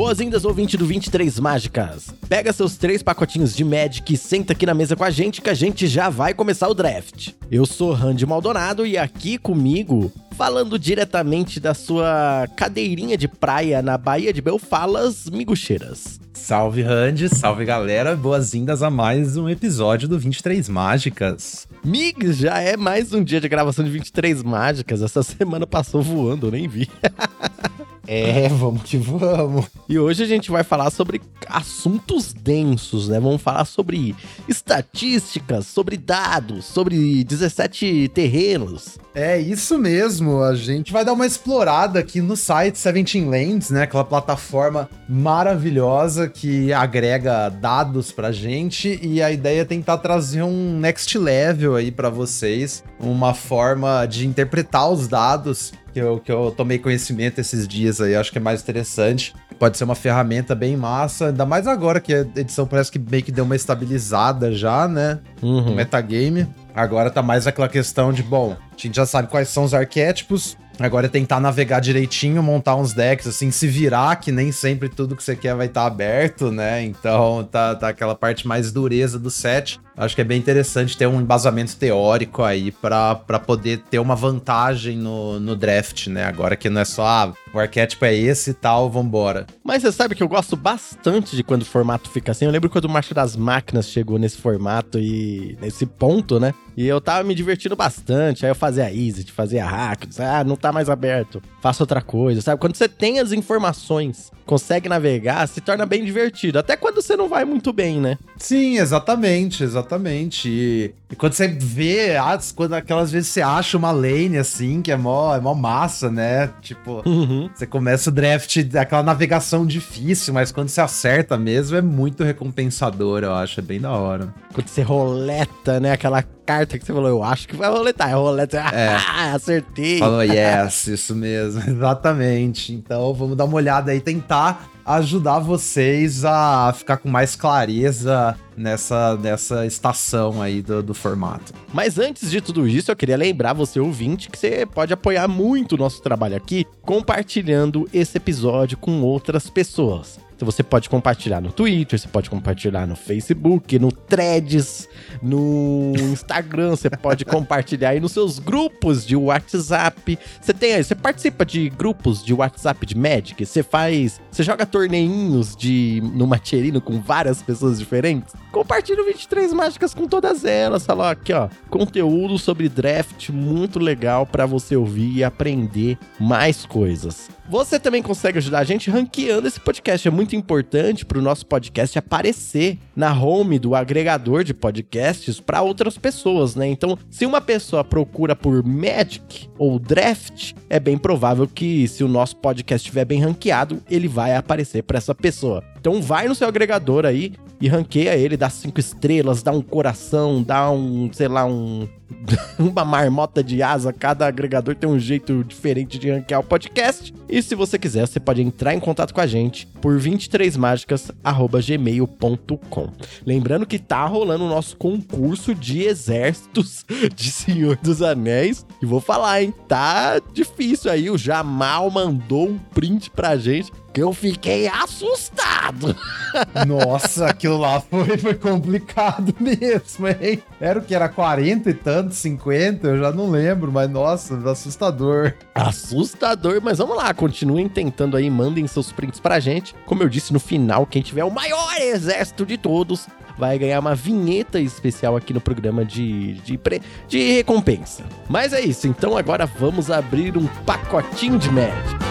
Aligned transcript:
Boas-vindas, 0.00 0.46
ouvinte 0.46 0.78
do 0.78 0.86
23 0.86 1.38
Mágicas. 1.38 2.06
Pega 2.26 2.54
seus 2.54 2.74
três 2.74 3.02
pacotinhos 3.02 3.54
de 3.54 3.62
Magic 3.62 4.14
e 4.14 4.16
senta 4.16 4.54
aqui 4.54 4.64
na 4.64 4.72
mesa 4.72 4.96
com 4.96 5.04
a 5.04 5.10
gente 5.10 5.42
que 5.42 5.50
a 5.50 5.54
gente 5.54 5.86
já 5.86 6.08
vai 6.08 6.32
começar 6.32 6.68
o 6.68 6.74
draft. 6.74 7.32
Eu 7.50 7.66
sou 7.66 7.92
Randy 7.92 8.24
Maldonado 8.24 8.86
e 8.86 8.96
aqui 8.96 9.36
comigo, 9.36 10.10
falando 10.38 10.78
diretamente 10.78 11.60
da 11.60 11.74
sua 11.74 12.48
cadeirinha 12.56 13.14
de 13.14 13.28
praia 13.28 13.82
na 13.82 13.98
Baía 13.98 14.32
de 14.32 14.40
Belfalas, 14.40 15.28
Migucheiras. 15.28 16.18
Salve 16.32 16.80
Randy, 16.80 17.28
salve 17.28 17.66
galera, 17.66 18.16
boas-vindas 18.16 18.82
a 18.82 18.88
mais 18.88 19.36
um 19.36 19.50
episódio 19.50 20.08
do 20.08 20.18
23 20.18 20.66
Mágicas. 20.70 21.68
Mig, 21.84 22.32
já 22.32 22.58
é 22.58 22.74
mais 22.74 23.12
um 23.12 23.22
dia 23.22 23.38
de 23.38 23.50
gravação 23.50 23.84
de 23.84 23.90
23 23.90 24.42
Mágicas. 24.42 25.02
Essa 25.02 25.22
semana 25.22 25.66
passou 25.66 26.00
voando, 26.00 26.46
eu 26.46 26.52
nem 26.52 26.66
vi. 26.66 26.88
É, 28.12 28.48
vamos 28.50 28.82
que 28.82 28.96
vamos. 28.96 29.66
E 29.88 29.96
hoje 29.96 30.24
a 30.24 30.26
gente 30.26 30.50
vai 30.50 30.64
falar 30.64 30.90
sobre 30.90 31.22
assuntos 31.46 32.32
densos, 32.32 33.08
né? 33.08 33.20
Vamos 33.20 33.40
falar 33.40 33.64
sobre 33.64 34.16
estatísticas, 34.48 35.68
sobre 35.68 35.96
dados, 35.96 36.64
sobre 36.64 37.22
17 37.22 38.10
terrenos. 38.12 38.98
É 39.14 39.38
isso 39.38 39.78
mesmo, 39.78 40.42
a 40.42 40.56
gente 40.56 40.92
vai 40.92 41.04
dar 41.04 41.12
uma 41.12 41.26
explorada 41.26 42.00
aqui 42.00 42.20
no 42.20 42.36
site 42.36 42.78
Seventeen 42.78 43.28
Lands, 43.28 43.70
né? 43.70 43.82
Aquela 43.82 44.04
plataforma 44.04 44.88
maravilhosa 45.08 46.28
que 46.28 46.72
agrega 46.72 47.48
dados 47.48 48.10
pra 48.10 48.32
gente 48.32 48.98
e 49.02 49.22
a 49.22 49.30
ideia 49.30 49.62
é 49.62 49.64
tentar 49.64 49.98
trazer 49.98 50.42
um 50.42 50.78
next 50.78 51.16
level 51.16 51.76
aí 51.76 51.92
para 51.92 52.10
vocês, 52.10 52.82
uma 52.98 53.34
forma 53.34 54.04
de 54.06 54.26
interpretar 54.26 54.90
os 54.90 55.06
dados 55.06 55.72
que 55.92 56.00
eu, 56.00 56.18
que 56.18 56.30
eu 56.30 56.52
tomei 56.56 56.78
conhecimento 56.78 57.40
esses 57.40 57.66
dias 57.66 58.00
aí, 58.00 58.14
acho 58.14 58.30
que 58.32 58.38
é 58.38 58.40
mais 58.40 58.62
interessante. 58.62 59.34
Pode 59.58 59.76
ser 59.76 59.84
uma 59.84 59.94
ferramenta 59.94 60.54
bem 60.54 60.76
massa, 60.76 61.26
ainda 61.26 61.44
mais 61.44 61.66
agora 61.66 62.00
que 62.00 62.14
a 62.14 62.20
edição 62.36 62.66
parece 62.66 62.90
que 62.90 62.98
meio 62.98 63.22
que 63.22 63.32
deu 63.32 63.44
uma 63.44 63.56
estabilizada 63.56 64.52
já, 64.52 64.88
né? 64.88 65.18
Uhum. 65.42 65.74
Metagame. 65.74 66.46
Agora 66.74 67.10
tá 67.10 67.22
mais 67.22 67.46
aquela 67.46 67.68
questão 67.68 68.12
de, 68.12 68.22
bom, 68.22 68.56
a 68.70 68.80
gente 68.80 68.96
já 68.96 69.04
sabe 69.04 69.28
quais 69.28 69.48
são 69.48 69.64
os 69.64 69.74
arquétipos, 69.74 70.56
Agora 70.80 71.06
é 71.06 71.08
tentar 71.10 71.38
navegar 71.40 71.78
direitinho, 71.78 72.42
montar 72.42 72.74
uns 72.74 72.94
decks, 72.94 73.26
assim, 73.26 73.50
se 73.50 73.68
virar, 73.68 74.16
que 74.16 74.32
nem 74.32 74.50
sempre 74.50 74.88
tudo 74.88 75.14
que 75.14 75.22
você 75.22 75.36
quer 75.36 75.54
vai 75.54 75.66
estar 75.66 75.82
tá 75.82 75.86
aberto, 75.86 76.50
né? 76.50 76.82
Então 76.82 77.44
tá, 77.44 77.74
tá 77.74 77.88
aquela 77.90 78.14
parte 78.14 78.48
mais 78.48 78.72
dureza 78.72 79.18
do 79.18 79.30
set. 79.30 79.78
Acho 80.00 80.14
que 80.14 80.22
é 80.22 80.24
bem 80.24 80.38
interessante 80.38 80.96
ter 80.96 81.06
um 81.06 81.20
embasamento 81.20 81.76
teórico 81.76 82.42
aí 82.42 82.72
para 82.72 83.14
poder 83.38 83.82
ter 83.90 83.98
uma 83.98 84.16
vantagem 84.16 84.96
no, 84.96 85.38
no 85.38 85.54
draft, 85.54 86.06
né? 86.06 86.24
Agora 86.24 86.56
que 86.56 86.70
não 86.70 86.80
é 86.80 86.86
só, 86.86 87.06
ah, 87.06 87.32
o 87.52 87.58
arquétipo 87.58 88.06
é 88.06 88.14
esse 88.14 88.52
e 88.52 88.54
tal, 88.54 88.88
vambora. 88.88 89.46
Mas 89.62 89.82
você 89.82 89.92
sabe 89.92 90.14
que 90.14 90.22
eu 90.22 90.28
gosto 90.28 90.56
bastante 90.56 91.36
de 91.36 91.44
quando 91.44 91.62
o 91.62 91.66
formato 91.66 92.08
fica 92.08 92.32
assim. 92.32 92.46
Eu 92.46 92.50
lembro 92.50 92.70
quando 92.70 92.86
o 92.86 92.88
Marcha 92.88 93.14
das 93.14 93.36
Máquinas 93.36 93.90
chegou 93.90 94.18
nesse 94.18 94.38
formato 94.38 94.98
e 94.98 95.58
nesse 95.60 95.84
ponto, 95.84 96.40
né? 96.40 96.54
E 96.74 96.86
eu 96.86 96.98
tava 96.98 97.22
me 97.22 97.34
divertindo 97.34 97.76
bastante. 97.76 98.46
Aí 98.46 98.50
eu 98.50 98.54
fazia 98.54 98.90
Easy, 98.90 99.24
fazia 99.24 99.66
hack, 99.66 100.04
ah, 100.18 100.42
não 100.42 100.56
tá 100.56 100.72
mais 100.72 100.88
aberto, 100.88 101.42
faça 101.60 101.82
outra 101.82 102.00
coisa, 102.00 102.40
sabe? 102.40 102.60
Quando 102.60 102.76
você 102.76 102.88
tem 102.88 103.18
as 103.18 103.32
informações, 103.32 104.30
consegue 104.46 104.88
navegar, 104.88 105.46
se 105.46 105.60
torna 105.60 105.86
bem 105.86 106.04
divertido. 106.04 106.58
Até 106.58 106.76
quando 106.76 107.02
você 107.02 107.16
não 107.16 107.28
vai 107.28 107.44
muito 107.44 107.72
bem, 107.72 108.00
né? 108.00 108.18
Sim, 108.36 108.78
exatamente, 108.78 109.62
exatamente. 109.62 110.48
E, 110.48 110.94
e 111.10 111.16
quando 111.16 111.32
você 111.32 111.48
vê, 111.48 112.16
ah, 112.16 112.38
quando 112.54 112.74
aquelas 112.74 113.10
vezes 113.10 113.30
você 113.30 113.42
acha 113.42 113.76
uma 113.76 113.90
lane 113.90 114.38
assim, 114.38 114.80
que 114.80 114.92
é 114.92 114.96
mó, 114.96 115.34
é 115.34 115.40
mó 115.40 115.54
massa, 115.54 116.08
né? 116.08 116.50
Tipo, 116.62 117.02
uhum. 117.04 117.50
você 117.52 117.66
começa 117.66 118.10
o 118.10 118.12
draft, 118.12 118.56
aquela 118.78 119.02
navegação 119.02 119.66
difícil, 119.66 120.32
mas 120.32 120.52
quando 120.52 120.68
você 120.68 120.80
acerta 120.80 121.36
mesmo, 121.36 121.76
é 121.76 121.82
muito 121.82 122.22
recompensador, 122.22 123.24
eu 123.24 123.34
acho, 123.34 123.58
é 123.58 123.62
bem 123.62 123.80
da 123.80 123.90
hora. 123.90 124.32
Quando 124.54 124.68
você 124.68 124.82
roleta, 124.82 125.80
né? 125.80 125.92
Aquela 125.92 126.22
carta 126.22 126.78
que 126.78 126.86
você 126.86 126.92
falou, 126.92 127.08
eu 127.08 127.24
acho 127.24 127.48
que 127.48 127.56
vai 127.56 127.68
roletar. 127.68 128.10
É 128.10 128.14
roleta, 128.14 128.58
é. 128.72 128.94
ah, 128.94 129.34
acertei. 129.34 129.98
Falou, 129.98 130.22
yes, 130.22 130.86
isso 130.86 131.16
mesmo, 131.16 131.60
exatamente. 131.68 132.72
Então 132.72 133.12
vamos 133.14 133.36
dar 133.36 133.46
uma 133.46 133.56
olhada 133.56 133.90
aí, 133.90 134.00
tentar 134.00 134.70
ajudar 134.84 135.38
vocês 135.40 136.24
a 136.24 136.72
ficar 136.76 136.98
com 136.98 137.08
mais 137.08 137.36
clareza 137.36 138.36
nessa, 138.56 139.16
nessa 139.16 139.66
estação 139.66 140.40
aí 140.40 140.62
do, 140.62 140.82
do 140.82 140.94
formato. 140.94 141.52
Mas 141.72 141.98
antes 141.98 142.30
de 142.30 142.40
tudo 142.40 142.66
isso, 142.68 142.90
eu 142.90 142.96
queria 142.96 143.16
lembrar 143.16 143.52
você, 143.52 143.80
ouvinte, 143.80 144.28
que 144.28 144.38
você 144.38 144.66
pode 144.66 144.92
apoiar 144.92 145.28
muito 145.28 145.74
o 145.74 145.78
nosso 145.78 146.02
trabalho 146.02 146.36
aqui 146.36 146.66
compartilhando 146.82 147.88
esse 147.92 148.16
episódio 148.16 148.76
com 148.78 149.02
outras 149.02 149.48
pessoas. 149.48 150.18
Então 150.40 150.50
você 150.50 150.62
pode 150.62 150.88
compartilhar 150.88 151.38
no 151.38 151.52
Twitter, 151.52 151.98
você 151.98 152.08
pode 152.08 152.30
compartilhar 152.30 152.86
no 152.86 152.96
Facebook, 152.96 153.78
no 153.78 153.92
Threads, 153.92 154.88
no 155.22 155.92
Instagram, 155.94 156.70
você 156.70 156.88
pode 156.88 157.26
compartilhar 157.26 157.90
aí 157.90 158.00
nos 158.00 158.12
seus 158.12 158.38
grupos 158.38 159.04
de 159.04 159.14
WhatsApp. 159.14 160.18
Você 160.40 160.54
tem 160.54 160.72
aí, 160.72 160.82
você 160.82 160.94
participa 160.94 161.44
de 161.44 161.68
grupos 161.68 162.24
de 162.24 162.32
WhatsApp 162.32 162.86
de 162.86 162.96
Magic, 162.96 163.44
você 163.44 163.62
faz, 163.62 164.18
você 164.30 164.42
joga 164.42 164.64
torneinhos 164.64 165.54
de 165.54 166.02
no 166.14 166.26
Macherino 166.26 166.80
com 166.80 167.02
várias 167.02 167.42
pessoas 167.42 167.78
diferentes. 167.78 168.34
Compartilha 168.50 169.02
o 169.02 169.04
23 169.04 169.52
mágicas 169.52 169.92
com 169.92 170.08
todas 170.08 170.46
elas, 170.46 170.86
fala 170.86 171.10
aqui, 171.10 171.34
ó, 171.34 171.50
conteúdo 171.68 172.38
sobre 172.38 172.66
draft 172.70 173.28
muito 173.28 173.78
legal 173.78 174.24
para 174.24 174.46
você 174.46 174.74
ouvir 174.74 175.18
e 175.18 175.22
aprender 175.22 175.98
mais 176.18 176.64
coisas. 176.64 177.28
Você 177.50 177.80
também 177.80 178.00
consegue 178.00 178.38
ajudar 178.38 178.60
a 178.60 178.64
gente 178.64 178.88
ranqueando 178.88 179.48
esse 179.48 179.58
podcast. 179.58 180.06
É 180.06 180.10
muito 180.10 180.36
importante 180.36 181.04
para 181.04 181.18
o 181.18 181.22
nosso 181.22 181.44
podcast 181.44 181.98
aparecer 181.98 182.78
na 182.94 183.12
home 183.12 183.58
do 183.58 183.74
agregador 183.74 184.44
de 184.44 184.54
podcasts 184.54 185.40
para 185.40 185.60
outras 185.60 185.98
pessoas, 185.98 186.54
né? 186.54 186.68
Então, 186.68 186.96
se 187.10 187.26
uma 187.26 187.40
pessoa 187.40 187.82
procura 187.82 188.36
por 188.36 188.62
Magic 188.62 189.50
ou 189.58 189.80
Draft, 189.80 190.52
é 190.68 190.78
bem 190.78 190.96
provável 190.96 191.48
que 191.48 191.88
se 191.88 192.04
o 192.04 192.08
nosso 192.08 192.36
podcast 192.36 192.86
estiver 192.86 193.04
bem 193.04 193.20
ranqueado, 193.20 193.82
ele 193.90 194.06
vai 194.06 194.36
aparecer 194.36 194.84
para 194.84 194.98
essa 194.98 195.12
pessoa. 195.12 195.60
Então 195.80 196.02
vai 196.02 196.28
no 196.28 196.34
seu 196.34 196.46
agregador 196.46 197.06
aí 197.06 197.32
e 197.60 197.66
ranqueia 197.66 198.14
ele, 198.14 198.36
dá 198.36 198.50
cinco 198.50 198.78
estrelas, 198.78 199.42
dá 199.42 199.50
um 199.50 199.62
coração, 199.62 200.42
dá 200.42 200.70
um, 200.70 201.10
sei 201.12 201.28
lá, 201.28 201.46
um 201.46 201.88
uma 202.58 202.84
marmota 202.84 203.42
de 203.42 203.62
asa, 203.62 203.90
cada 203.92 204.26
agregador 204.26 204.74
tem 204.74 204.88
um 204.88 204.98
jeito 204.98 205.44
diferente 205.44 205.98
de 205.98 206.10
ranquear 206.10 206.40
o 206.40 206.44
podcast. 206.44 207.14
E 207.28 207.42
se 207.42 207.54
você 207.54 207.78
quiser, 207.78 208.06
você 208.06 208.18
pode 208.18 208.40
entrar 208.42 208.74
em 208.74 208.80
contato 208.80 209.12
com 209.14 209.20
a 209.20 209.26
gente 209.26 209.68
por 209.80 209.96
23mágicas@gmail.com. 209.98 212.88
Lembrando 213.24 213.66
que 213.66 213.78
tá 213.78 214.04
rolando 214.06 214.44
o 214.44 214.48
nosso 214.48 214.76
concurso 214.76 215.54
de 215.54 215.82
exércitos 215.82 216.84
de 217.14 217.30
Senhor 217.30 217.76
dos 217.76 218.02
Anéis. 218.02 218.66
E 218.82 218.86
vou 218.86 219.00
falar, 219.00 219.42
hein? 219.42 219.54
Tá 219.68 220.20
difícil 220.32 220.90
aí. 220.90 221.10
O 221.10 221.18
Jamal 221.18 221.90
mandou 221.90 222.48
um 222.48 222.58
print 222.58 223.10
pra 223.10 223.36
gente 223.36 223.70
que 223.92 224.02
eu 224.02 224.12
fiquei 224.12 224.68
assustado. 224.68 225.96
Nossa, 226.66 227.26
aquilo 227.26 227.58
lá 227.58 227.80
foi, 227.80 228.16
foi 228.16 228.34
complicado 228.34 229.34
mesmo, 229.40 230.08
hein? 230.08 230.42
Era 230.60 230.78
o 230.78 230.82
que? 230.82 230.94
Era 230.94 231.08
40 231.08 231.70
e 231.70 231.74
tanto, 231.74 232.14
50? 232.14 232.86
Eu 232.86 232.98
já 232.98 233.12
não 233.12 233.30
lembro, 233.30 233.72
mas 233.72 233.90
nossa, 233.90 234.36
assustador. 234.50 235.34
Assustador, 235.54 236.60
mas 236.62 236.78
vamos 236.78 236.96
lá, 236.96 237.12
continuem 237.14 237.68
tentando 237.68 238.16
aí, 238.16 238.28
mandem 238.30 238.66
seus 238.66 238.92
prints 238.92 239.18
pra 239.18 239.40
gente. 239.40 239.74
Como 239.86 240.02
eu 240.02 240.08
disse 240.08 240.32
no 240.32 240.40
final, 240.40 240.86
quem 240.86 241.02
tiver 241.02 241.24
o 241.24 241.30
maior 241.30 241.76
exército 241.78 242.44
de 242.44 242.56
todos 242.56 243.06
vai 243.38 243.58
ganhar 243.58 243.80
uma 243.80 243.94
vinheta 243.94 244.60
especial 244.60 245.16
aqui 245.16 245.32
no 245.32 245.40
programa 245.40 245.84
de, 245.84 246.34
de, 246.34 246.58
pre, 246.58 246.82
de 247.08 247.32
recompensa. 247.32 248.04
Mas 248.28 248.52
é 248.52 248.60
isso, 248.60 248.86
então 248.86 249.16
agora 249.16 249.46
vamos 249.46 249.90
abrir 249.90 250.36
um 250.36 250.46
pacotinho 250.66 251.38
de 251.38 251.50
Magic. 251.50 252.09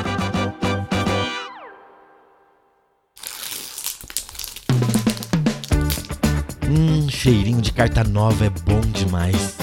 Cheirinho 7.20 7.60
de 7.60 7.74
carta 7.74 8.02
nova 8.02 8.46
é 8.46 8.50
bom 8.50 8.80
demais. 8.80 9.58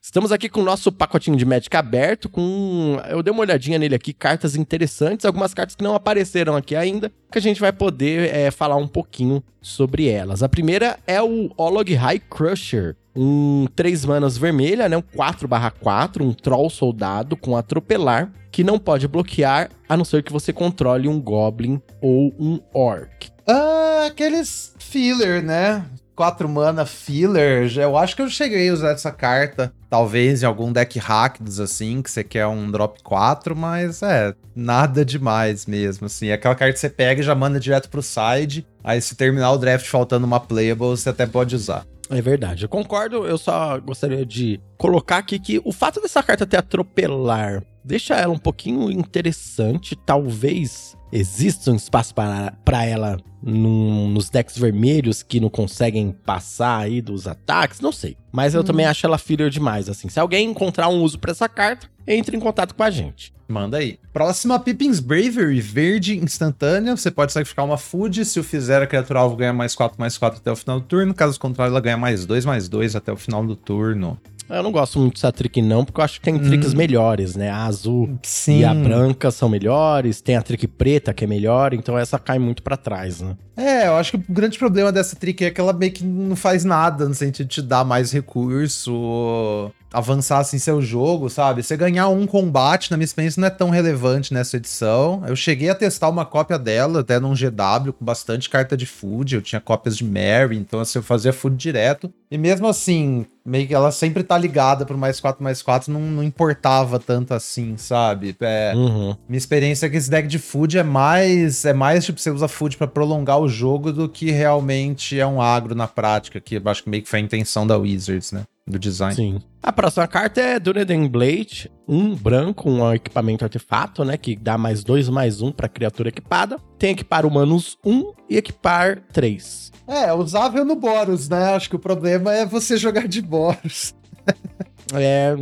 Estamos 0.00 0.32
aqui 0.32 0.48
com 0.48 0.62
o 0.62 0.64
nosso 0.64 0.90
pacotinho 0.90 1.36
de 1.36 1.44
Magic 1.44 1.76
aberto, 1.76 2.26
com. 2.26 2.98
Eu 3.10 3.22
dei 3.22 3.30
uma 3.30 3.42
olhadinha 3.42 3.78
nele 3.78 3.94
aqui, 3.94 4.14
cartas 4.14 4.56
interessantes, 4.56 5.26
algumas 5.26 5.52
cartas 5.52 5.76
que 5.76 5.84
não 5.84 5.94
apareceram 5.94 6.56
aqui 6.56 6.74
ainda, 6.74 7.12
que 7.30 7.36
a 7.36 7.40
gente 7.40 7.60
vai 7.60 7.70
poder 7.70 8.34
é, 8.34 8.50
falar 8.50 8.76
um 8.76 8.88
pouquinho 8.88 9.44
sobre 9.60 10.08
elas. 10.08 10.42
A 10.42 10.48
primeira 10.48 10.98
é 11.06 11.20
o 11.20 11.50
Olog 11.54 11.92
High 11.92 12.20
Crusher. 12.20 12.96
Um 13.14 13.66
3 13.76 14.06
manas 14.06 14.38
vermelha, 14.38 14.88
né? 14.88 14.96
Um 14.96 15.02
4/4, 15.02 16.22
um 16.22 16.32
Troll 16.32 16.70
Soldado 16.70 17.36
com 17.36 17.58
atropelar, 17.58 18.32
que 18.50 18.64
não 18.64 18.78
pode 18.78 19.06
bloquear, 19.06 19.68
a 19.86 19.98
não 19.98 20.04
ser 20.04 20.22
que 20.22 20.32
você 20.32 20.50
controle 20.50 21.08
um 21.08 21.20
Goblin 21.20 21.78
ou 22.00 22.34
um 22.40 22.58
Orc. 22.72 23.30
Ah, 23.46 24.06
aqueles 24.06 24.74
filler, 24.78 25.42
né? 25.42 25.84
4 26.20 26.46
mana 26.46 26.84
filler, 26.84 27.72
eu 27.78 27.96
acho 27.96 28.14
que 28.14 28.20
eu 28.20 28.28
cheguei 28.28 28.68
a 28.68 28.74
usar 28.74 28.90
essa 28.90 29.10
carta. 29.10 29.72
Talvez 29.88 30.42
em 30.42 30.46
algum 30.46 30.70
deck 30.70 30.98
Rakdos, 30.98 31.58
assim, 31.58 32.02
que 32.02 32.10
você 32.10 32.22
quer 32.22 32.46
um 32.46 32.70
drop 32.70 33.02
4, 33.02 33.56
mas 33.56 34.02
é, 34.02 34.34
nada 34.54 35.02
demais 35.02 35.64
mesmo, 35.64 36.06
assim. 36.06 36.28
É 36.28 36.34
aquela 36.34 36.54
carta 36.54 36.74
que 36.74 36.78
você 36.78 36.90
pega 36.90 37.22
e 37.22 37.24
já 37.24 37.34
manda 37.34 37.58
direto 37.58 37.88
pro 37.88 38.02
side. 38.02 38.66
Aí 38.84 39.00
se 39.00 39.16
terminar 39.16 39.50
o 39.52 39.58
draft 39.58 39.86
faltando 39.86 40.26
uma 40.26 40.38
playable, 40.38 40.88
você 40.88 41.08
até 41.08 41.26
pode 41.26 41.56
usar. 41.56 41.86
É 42.10 42.20
verdade, 42.20 42.64
eu 42.64 42.68
concordo. 42.68 43.26
Eu 43.26 43.38
só 43.38 43.78
gostaria 43.78 44.26
de 44.26 44.60
colocar 44.76 45.18
aqui 45.18 45.38
que 45.38 45.58
o 45.64 45.72
fato 45.72 46.02
dessa 46.02 46.22
carta 46.22 46.46
ter 46.46 46.58
atropelar 46.58 47.62
deixa 47.82 48.14
ela 48.14 48.34
um 48.34 48.38
pouquinho 48.38 48.90
interessante. 48.90 49.96
Talvez 49.96 50.96
exista 51.12 51.70
um 51.70 51.76
espaço 51.76 52.14
para 52.14 52.84
ela 52.84 53.18
num, 53.42 54.08
nos 54.08 54.30
decks 54.30 54.58
vermelhos 54.58 55.22
que 55.22 55.40
não 55.40 55.48
conseguem 55.48 56.12
passar 56.12 56.78
aí 56.78 57.00
dos 57.00 57.26
ataques, 57.26 57.80
não 57.80 57.92
sei. 57.92 58.16
Mas 58.32 58.54
eu 58.54 58.60
hum. 58.60 58.64
também 58.64 58.86
acho 58.86 59.04
ela 59.06 59.18
filler 59.18 59.50
demais, 59.50 59.88
assim. 59.88 60.08
Se 60.08 60.20
alguém 60.20 60.50
encontrar 60.50 60.88
um 60.88 61.02
uso 61.02 61.18
para 61.18 61.32
essa 61.32 61.48
carta, 61.48 61.88
entre 62.06 62.36
em 62.36 62.40
contato 62.40 62.74
com 62.74 62.82
a 62.82 62.90
gente. 62.90 63.32
Manda 63.48 63.78
aí. 63.78 63.98
Próxima, 64.12 64.60
Pippin's 64.60 65.00
Bravery, 65.00 65.60
verde 65.60 66.16
instantânea. 66.16 66.96
Você 66.96 67.10
pode 67.10 67.32
sacrificar 67.32 67.64
uma 67.64 67.76
food. 67.76 68.24
Se 68.24 68.38
o 68.38 68.44
fizer, 68.44 68.80
a 68.80 68.86
criatura 68.86 69.18
alvo 69.18 69.34
ganha 69.34 69.52
mais 69.52 69.74
4, 69.74 69.98
mais 69.98 70.16
4 70.16 70.38
até 70.38 70.52
o 70.52 70.56
final 70.56 70.78
do 70.78 70.86
turno. 70.86 71.12
Caso 71.12 71.38
contrário, 71.38 71.72
ela 71.72 71.80
ganha 71.80 71.96
mais 71.96 72.24
2, 72.24 72.44
mais 72.44 72.68
2 72.68 72.94
até 72.94 73.12
o 73.12 73.16
final 73.16 73.44
do 73.44 73.56
turno. 73.56 74.16
Eu 74.50 74.62
não 74.62 74.72
gosto 74.72 74.98
muito 74.98 75.14
dessa 75.14 75.30
trick, 75.30 75.62
não, 75.62 75.84
porque 75.84 76.00
eu 76.00 76.04
acho 76.04 76.14
que 76.14 76.24
tem 76.24 76.38
tricks 76.38 76.74
hum. 76.74 76.76
melhores, 76.76 77.36
né? 77.36 77.48
A 77.50 77.64
azul 77.64 78.18
Sim. 78.22 78.60
e 78.60 78.64
a 78.64 78.74
branca 78.74 79.30
são 79.30 79.48
melhores, 79.48 80.20
tem 80.20 80.36
a 80.36 80.42
trick 80.42 80.66
preta 80.66 81.14
que 81.14 81.24
é 81.24 81.26
melhor, 81.26 81.72
então 81.72 81.96
essa 81.96 82.18
cai 82.18 82.38
muito 82.38 82.62
para 82.62 82.76
trás, 82.76 83.20
né? 83.20 83.36
É, 83.56 83.86
eu 83.86 83.94
acho 83.94 84.12
que 84.12 84.16
o 84.16 84.34
grande 84.34 84.58
problema 84.58 84.90
dessa 84.90 85.14
trick 85.14 85.44
é 85.44 85.50
que 85.50 85.60
ela 85.60 85.72
meio 85.72 85.92
que 85.92 86.04
não 86.04 86.34
faz 86.34 86.64
nada 86.64 87.08
no 87.08 87.14
sentido 87.14 87.46
de 87.46 87.54
te 87.56 87.62
dar 87.62 87.84
mais 87.84 88.10
recurso 88.10 89.70
avançar 89.92 90.38
assim 90.38 90.58
seu 90.58 90.80
jogo, 90.80 91.28
sabe? 91.28 91.62
Você 91.62 91.76
ganhar 91.76 92.08
um 92.08 92.26
combate, 92.26 92.90
na 92.90 92.96
minha 92.96 93.04
experiência, 93.04 93.40
não 93.40 93.48
é 93.48 93.50
tão 93.50 93.70
relevante 93.70 94.32
nessa 94.32 94.56
edição. 94.56 95.22
Eu 95.26 95.34
cheguei 95.34 95.68
a 95.70 95.74
testar 95.74 96.08
uma 96.08 96.24
cópia 96.24 96.58
dela, 96.58 97.00
até 97.00 97.18
num 97.18 97.34
GW, 97.34 97.92
com 97.92 98.04
bastante 98.04 98.48
carta 98.48 98.76
de 98.76 98.86
food. 98.86 99.34
Eu 99.34 99.42
tinha 99.42 99.60
cópias 99.60 99.96
de 99.96 100.04
Mary, 100.04 100.56
então 100.56 100.80
assim, 100.80 100.98
eu 100.98 101.02
fazia 101.02 101.32
food 101.32 101.56
direto. 101.56 102.12
E 102.30 102.38
mesmo 102.38 102.68
assim, 102.68 103.26
meio 103.44 103.66
que 103.66 103.74
ela 103.74 103.90
sempre 103.90 104.22
tá 104.22 104.38
ligada 104.38 104.86
pro 104.86 104.96
mais 104.96 105.18
4 105.18 105.42
mais 105.42 105.60
4, 105.62 105.92
não, 105.92 106.00
não 106.00 106.22
importava 106.22 106.98
tanto 106.98 107.34
assim, 107.34 107.76
sabe? 107.76 108.36
É, 108.40 108.72
uhum. 108.74 109.16
Minha 109.28 109.38
experiência 109.38 109.86
é 109.86 109.88
que 109.88 109.96
esse 109.96 110.08
deck 110.08 110.28
de 110.28 110.38
food 110.38 110.78
é 110.78 110.82
mais. 110.84 111.64
É 111.64 111.72
mais 111.72 112.04
tipo, 112.04 112.20
você 112.20 112.30
usa 112.30 112.46
food 112.46 112.76
para 112.76 112.86
prolongar 112.86 113.40
o 113.40 113.48
jogo 113.48 113.92
do 113.92 114.08
que 114.08 114.30
realmente 114.30 115.18
é 115.18 115.26
um 115.26 115.42
agro 115.42 115.74
na 115.74 115.88
prática, 115.88 116.40
que 116.40 116.56
eu 116.56 116.62
acho 116.66 116.84
que 116.84 116.90
meio 116.90 117.02
que 117.02 117.08
foi 117.08 117.18
a 117.18 117.22
intenção 117.22 117.66
da 117.66 117.76
Wizards, 117.76 118.30
né? 118.30 118.44
Do 118.66 118.78
design. 118.78 119.14
Sim. 119.14 119.38
A 119.62 119.72
próxima 119.72 120.06
carta 120.06 120.40
é 120.40 120.58
Dunedin 120.58 121.06
Blade, 121.08 121.70
um 121.86 122.14
branco, 122.14 122.70
um 122.70 122.92
equipamento 122.94 123.44
artefato, 123.44 124.04
né? 124.04 124.16
Que 124.16 124.36
dá 124.36 124.56
mais 124.56 124.82
dois, 124.82 125.08
mais 125.08 125.42
um 125.42 125.52
pra 125.52 125.68
criatura 125.68 126.08
equipada. 126.08 126.58
Tem 126.78 126.92
equipar 126.92 127.26
humanos 127.26 127.76
1 127.84 127.92
um, 127.92 128.12
e 128.28 128.36
equipar 128.36 129.02
3. 129.12 129.72
É, 129.86 130.12
usável 130.12 130.64
no 130.64 130.76
Boros, 130.76 131.28
né? 131.28 131.54
Acho 131.54 131.68
que 131.68 131.76
o 131.76 131.80
problema 131.80 132.32
é 132.32 132.46
você 132.46 132.76
jogar 132.76 133.06
de 133.06 133.20
Boros. 133.20 133.94
É, 134.92 135.36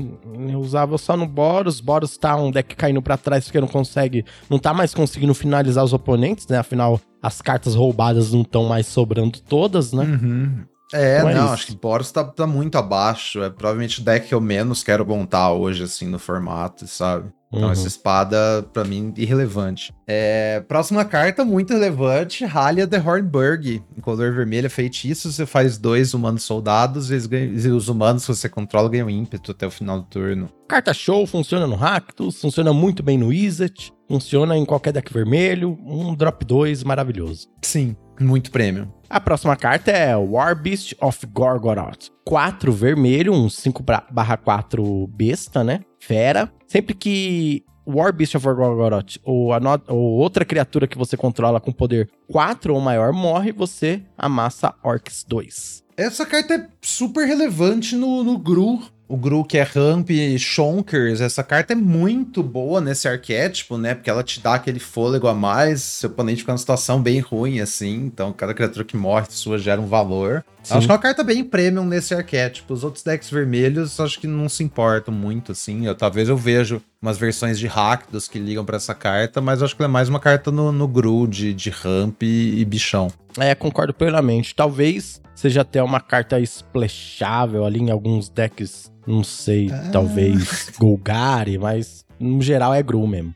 usável 0.57 0.99
só 0.99 1.17
no 1.17 1.27
Boros. 1.27 1.81
Boros 1.81 2.19
tá 2.19 2.37
um 2.37 2.51
deck 2.51 2.77
caindo 2.77 3.01
para 3.01 3.17
trás 3.17 3.45
porque 3.45 3.61
não 3.61 3.69
consegue. 3.69 4.23
Não 4.51 4.59
tá 4.59 4.75
mais 4.75 4.93
conseguindo 4.93 5.33
finalizar 5.33 5.83
os 5.83 5.95
oponentes, 5.95 6.47
né? 6.49 6.59
Afinal, 6.59 7.01
as 7.23 7.41
cartas 7.41 7.75
roubadas 7.75 8.33
não 8.33 8.43
estão 8.43 8.65
mais 8.65 8.87
sobrando 8.87 9.41
todas, 9.41 9.93
né? 9.93 10.05
Uhum. 10.05 10.65
É, 10.93 11.23
não, 11.23 11.29
é 11.29 11.35
não 11.35 11.53
acho 11.53 11.67
que 11.67 11.77
Boros 11.77 12.11
tá, 12.11 12.25
tá 12.25 12.47
muito 12.47 12.77
abaixo. 12.77 13.43
É 13.43 13.51
provavelmente 13.51 14.01
o 14.01 14.05
deck 14.05 14.29
que 14.29 14.35
eu 14.35 14.41
menos 14.41 14.83
quero 14.83 15.07
montar 15.07 15.53
hoje, 15.53 15.83
assim, 15.83 16.07
no 16.07 16.19
formato, 16.19 16.87
sabe? 16.87 17.31
Então, 17.51 17.65
uhum. 17.65 17.73
essa 17.73 17.89
espada, 17.89 18.63
para 18.75 18.85
mim, 18.85 19.13
irrelevante. 19.17 19.95
É, 20.07 20.61
próxima 20.69 21.05
carta, 21.05 21.45
muito 21.45 21.73
relevante: 21.73 22.45
Halia 22.45 22.87
the 22.87 22.99
Hornburg. 22.99 23.83
Em 23.97 24.01
color 24.01 24.35
vermelho, 24.35 24.69
feitiço. 24.69 25.33
Você 25.33 25.47
faz 25.47 25.79
dois 25.79 26.13
humanos 26.13 26.43
soldados 26.43 27.11
e 27.11 27.69
os 27.69 27.89
humanos 27.89 28.27
que 28.27 28.35
você 28.35 28.49
controla 28.49 28.89
ganham 28.89 29.09
ímpeto 29.09 29.53
até 29.53 29.67
o 29.67 29.71
final 29.71 30.01
do 30.01 30.07
turno. 30.07 30.51
Carta 30.69 30.93
show, 30.93 31.27
funciona 31.27 31.67
no 31.67 31.75
Rakdos, 31.75 32.39
funciona 32.39 32.73
muito 32.75 33.03
bem 33.03 33.17
no 33.17 33.33
Izzet, 33.33 33.95
funciona 34.07 34.57
em 34.57 34.67
qualquer 34.67 34.93
deck 34.93 35.11
vermelho. 35.11 35.79
Um 35.87 36.15
drop 36.15 36.45
2 36.45 36.85
maravilhoso. 36.85 37.49
Sim, 37.63 37.97
muito 38.21 38.51
prêmio. 38.51 38.93
A 39.09 39.21
próxima 39.21 39.57
carta 39.57 39.91
é 39.91 40.15
War 40.17 40.55
Beast 40.61 40.95
of 41.01 41.27
Gorgoroth. 41.27 42.11
4 42.25 42.71
vermelho, 42.73 43.33
um 43.33 43.49
5 43.49 43.83
barra 44.11 44.37
4 44.37 45.07
besta, 45.09 45.65
né? 45.65 45.81
Fera. 45.99 46.53
Sempre 46.67 46.95
que 46.95 47.65
War 47.87 48.13
Beast 48.13 48.35
of 48.35 48.45
Gorgoroth 48.45 49.17
ou, 49.25 49.49
ou 49.89 50.19
outra 50.19 50.45
criatura 50.45 50.87
que 50.87 50.99
você 50.99 51.17
controla 51.17 51.59
com 51.59 51.73
poder 51.73 52.11
4 52.31 52.75
ou 52.75 52.81
maior 52.81 53.13
morre, 53.13 53.51
você 53.51 54.03
amassa 54.17 54.75
Orcs 54.83 55.25
2. 55.27 55.85
Essa 55.97 56.27
carta 56.27 56.55
é 56.55 56.69
super 56.83 57.27
relevante 57.27 57.97
no, 57.97 58.23
no 58.23 58.39
Gru, 58.39 58.81
o 59.09 59.17
Gru 59.17 59.43
que 59.43 59.57
é 59.57 59.63
Ramp 59.63 60.11
Shonkers, 60.39 61.23
essa 61.23 61.43
carta 61.43 61.73
é 61.73 61.77
muito 61.77 62.43
boa 62.43 62.81
nesse 62.81 63.09
arquétipo, 63.09 63.79
né? 63.79 63.95
Porque 63.95 64.11
ela 64.11 64.23
te 64.23 64.39
dá 64.39 64.55
aquele 64.55 64.79
fôlego 64.79 65.27
a 65.27 65.35
mais, 65.35 65.81
seu 65.81 66.11
oponente 66.11 66.41
fica 66.41 66.53
numa 66.53 66.59
situação 66.59 67.01
bem 67.01 67.19
ruim, 67.21 67.61
assim. 67.61 68.05
Então, 68.05 68.33
cada 68.33 68.53
criatura 68.53 68.85
que 68.85 68.97
morre 68.97 69.27
sua 69.31 69.59
gera 69.59 69.81
um 69.81 69.87
valor. 69.87 70.45
Acho 70.71 70.87
que 70.87 70.93
é 70.93 70.95
uma 70.95 71.01
carta 71.01 71.25
bem 71.25 71.43
premium 71.43 71.87
nesse 71.87 72.15
arquétipo. 72.15 72.75
Os 72.75 72.85
outros 72.85 73.03
decks 73.03 73.31
vermelhos, 73.31 73.99
acho 73.99 74.21
que 74.21 74.27
não 74.27 74.49
se 74.51 74.63
importam 74.63 75.15
muito, 75.15 75.53
assim. 75.53 75.87
Eu, 75.87 75.95
talvez 75.95 76.29
eu 76.29 76.37
vejo 76.37 76.83
umas 77.01 77.17
versões 77.17 77.59
de 77.59 77.67
Rakdos 77.67 78.29
que 78.29 78.39
ligam 78.39 78.65
para 78.65 78.77
essa 78.77 78.95
carta, 78.95 79.41
mas 79.41 79.63
acho 79.63 79.75
que 79.75 79.81
ela 79.81 79.91
é 79.91 79.93
mais 79.93 80.11
uma 80.11 80.21
carta 80.21 80.51
no, 80.51 80.71
no 80.71 80.87
Gru 80.87 81.27
de, 81.27 81.55
de 81.55 81.71
Ramp 81.71 82.23
e, 82.23 82.61
e 82.61 82.65
bichão. 82.67 83.11
É, 83.39 83.55
concordo 83.55 83.93
plenamente. 83.93 84.55
Talvez 84.55 85.21
seja 85.35 85.61
até 85.61 85.83
uma 85.83 86.01
carta 86.01 86.41
splashável 86.41 87.65
ali 87.65 87.81
em 87.81 87.91
alguns 87.91 88.29
decks 88.29 88.91
não 89.09 89.25
sei, 89.25 89.71
ah. 89.73 89.89
talvez 89.91 90.71
Golgari, 90.79 91.57
mas 91.57 92.05
no 92.21 92.43
geral 92.43 92.75
é 92.75 92.83
Gru 92.83 93.07
mesmo. 93.07 93.35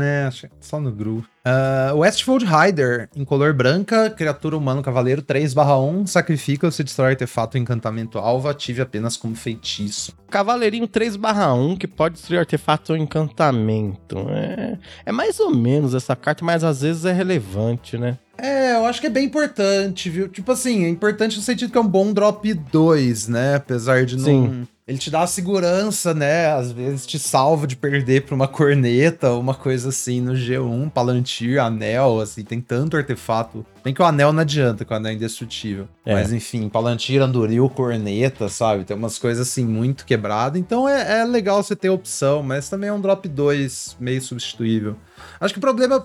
É, 0.00 0.28
só 0.58 0.80
no 0.80 0.90
Gru. 0.90 1.24
Uh, 1.46 1.96
Westfold 1.98 2.44
Hider, 2.44 3.08
em 3.14 3.24
color 3.24 3.52
branca, 3.52 4.10
criatura 4.10 4.56
humano 4.56 4.82
cavaleiro 4.82 5.22
3/1, 5.22 6.06
sacrifica 6.08 6.66
ou 6.66 6.72
se 6.72 6.82
destrói 6.82 7.10
artefato 7.10 7.56
encantamento 7.56 8.18
alvo, 8.18 8.48
ative 8.48 8.82
apenas 8.82 9.16
como 9.16 9.36
feitiço. 9.36 10.12
Cavaleirinho 10.28 10.88
3/1 10.88 11.76
que 11.76 11.86
pode 11.86 12.14
destruir 12.14 12.38
artefato 12.38 12.94
ou 12.94 12.98
encantamento. 12.98 14.18
É, 14.30 14.78
é 15.06 15.12
mais 15.12 15.38
ou 15.38 15.54
menos 15.54 15.94
essa 15.94 16.16
carta, 16.16 16.44
mas 16.44 16.64
às 16.64 16.80
vezes 16.80 17.04
é 17.04 17.12
relevante, 17.12 17.96
né? 17.96 18.18
É, 18.42 18.74
eu 18.74 18.86
acho 18.86 19.00
que 19.00 19.06
é 19.06 19.10
bem 19.10 19.26
importante, 19.26 20.08
viu? 20.08 20.28
Tipo 20.28 20.52
assim, 20.52 20.84
é 20.84 20.88
importante 20.88 21.36
no 21.36 21.42
sentido 21.42 21.70
que 21.70 21.78
é 21.78 21.80
um 21.80 21.86
bom 21.86 22.12
drop 22.12 22.52
2, 22.52 23.28
né? 23.28 23.56
Apesar 23.56 24.04
de 24.04 24.16
não. 24.16 24.24
Sim 24.24 24.66
ele 24.90 24.98
te 24.98 25.08
dá 25.08 25.22
a 25.22 25.26
segurança, 25.28 26.12
né? 26.12 26.48
Às 26.48 26.72
vezes 26.72 27.06
te 27.06 27.16
salva 27.16 27.64
de 27.64 27.76
perder 27.76 28.22
pra 28.22 28.34
uma 28.34 28.48
corneta 28.48 29.30
ou 29.30 29.40
uma 29.40 29.54
coisa 29.54 29.90
assim 29.90 30.20
no 30.20 30.32
G1, 30.32 30.90
Palantir, 30.90 31.62
Anel, 31.62 32.18
assim, 32.18 32.42
tem 32.42 32.60
tanto 32.60 32.96
artefato. 32.96 33.64
Tem 33.84 33.94
que 33.94 34.02
o 34.02 34.04
Anel 34.04 34.32
não 34.32 34.40
adianta, 34.40 34.84
que 34.84 34.92
o 34.92 34.96
Anel 34.96 35.12
é 35.12 35.14
indestrutível. 35.14 35.86
É. 36.04 36.12
Mas 36.12 36.32
enfim, 36.32 36.68
Palantir, 36.68 37.22
Anduril, 37.22 37.70
Corneta, 37.70 38.48
sabe? 38.48 38.82
Tem 38.82 38.96
umas 38.96 39.16
coisas 39.16 39.46
assim 39.46 39.64
muito 39.64 40.04
quebradas. 40.04 40.60
Então 40.60 40.88
é, 40.88 41.20
é 41.20 41.24
legal 41.24 41.62
você 41.62 41.76
ter 41.76 41.88
opção, 41.88 42.42
mas 42.42 42.68
também 42.68 42.88
é 42.88 42.92
um 42.92 43.00
drop 43.00 43.28
2 43.28 43.96
meio 44.00 44.20
substituível. 44.20 44.96
Acho 45.40 45.54
que 45.54 45.58
o 45.58 45.60
problema. 45.60 46.04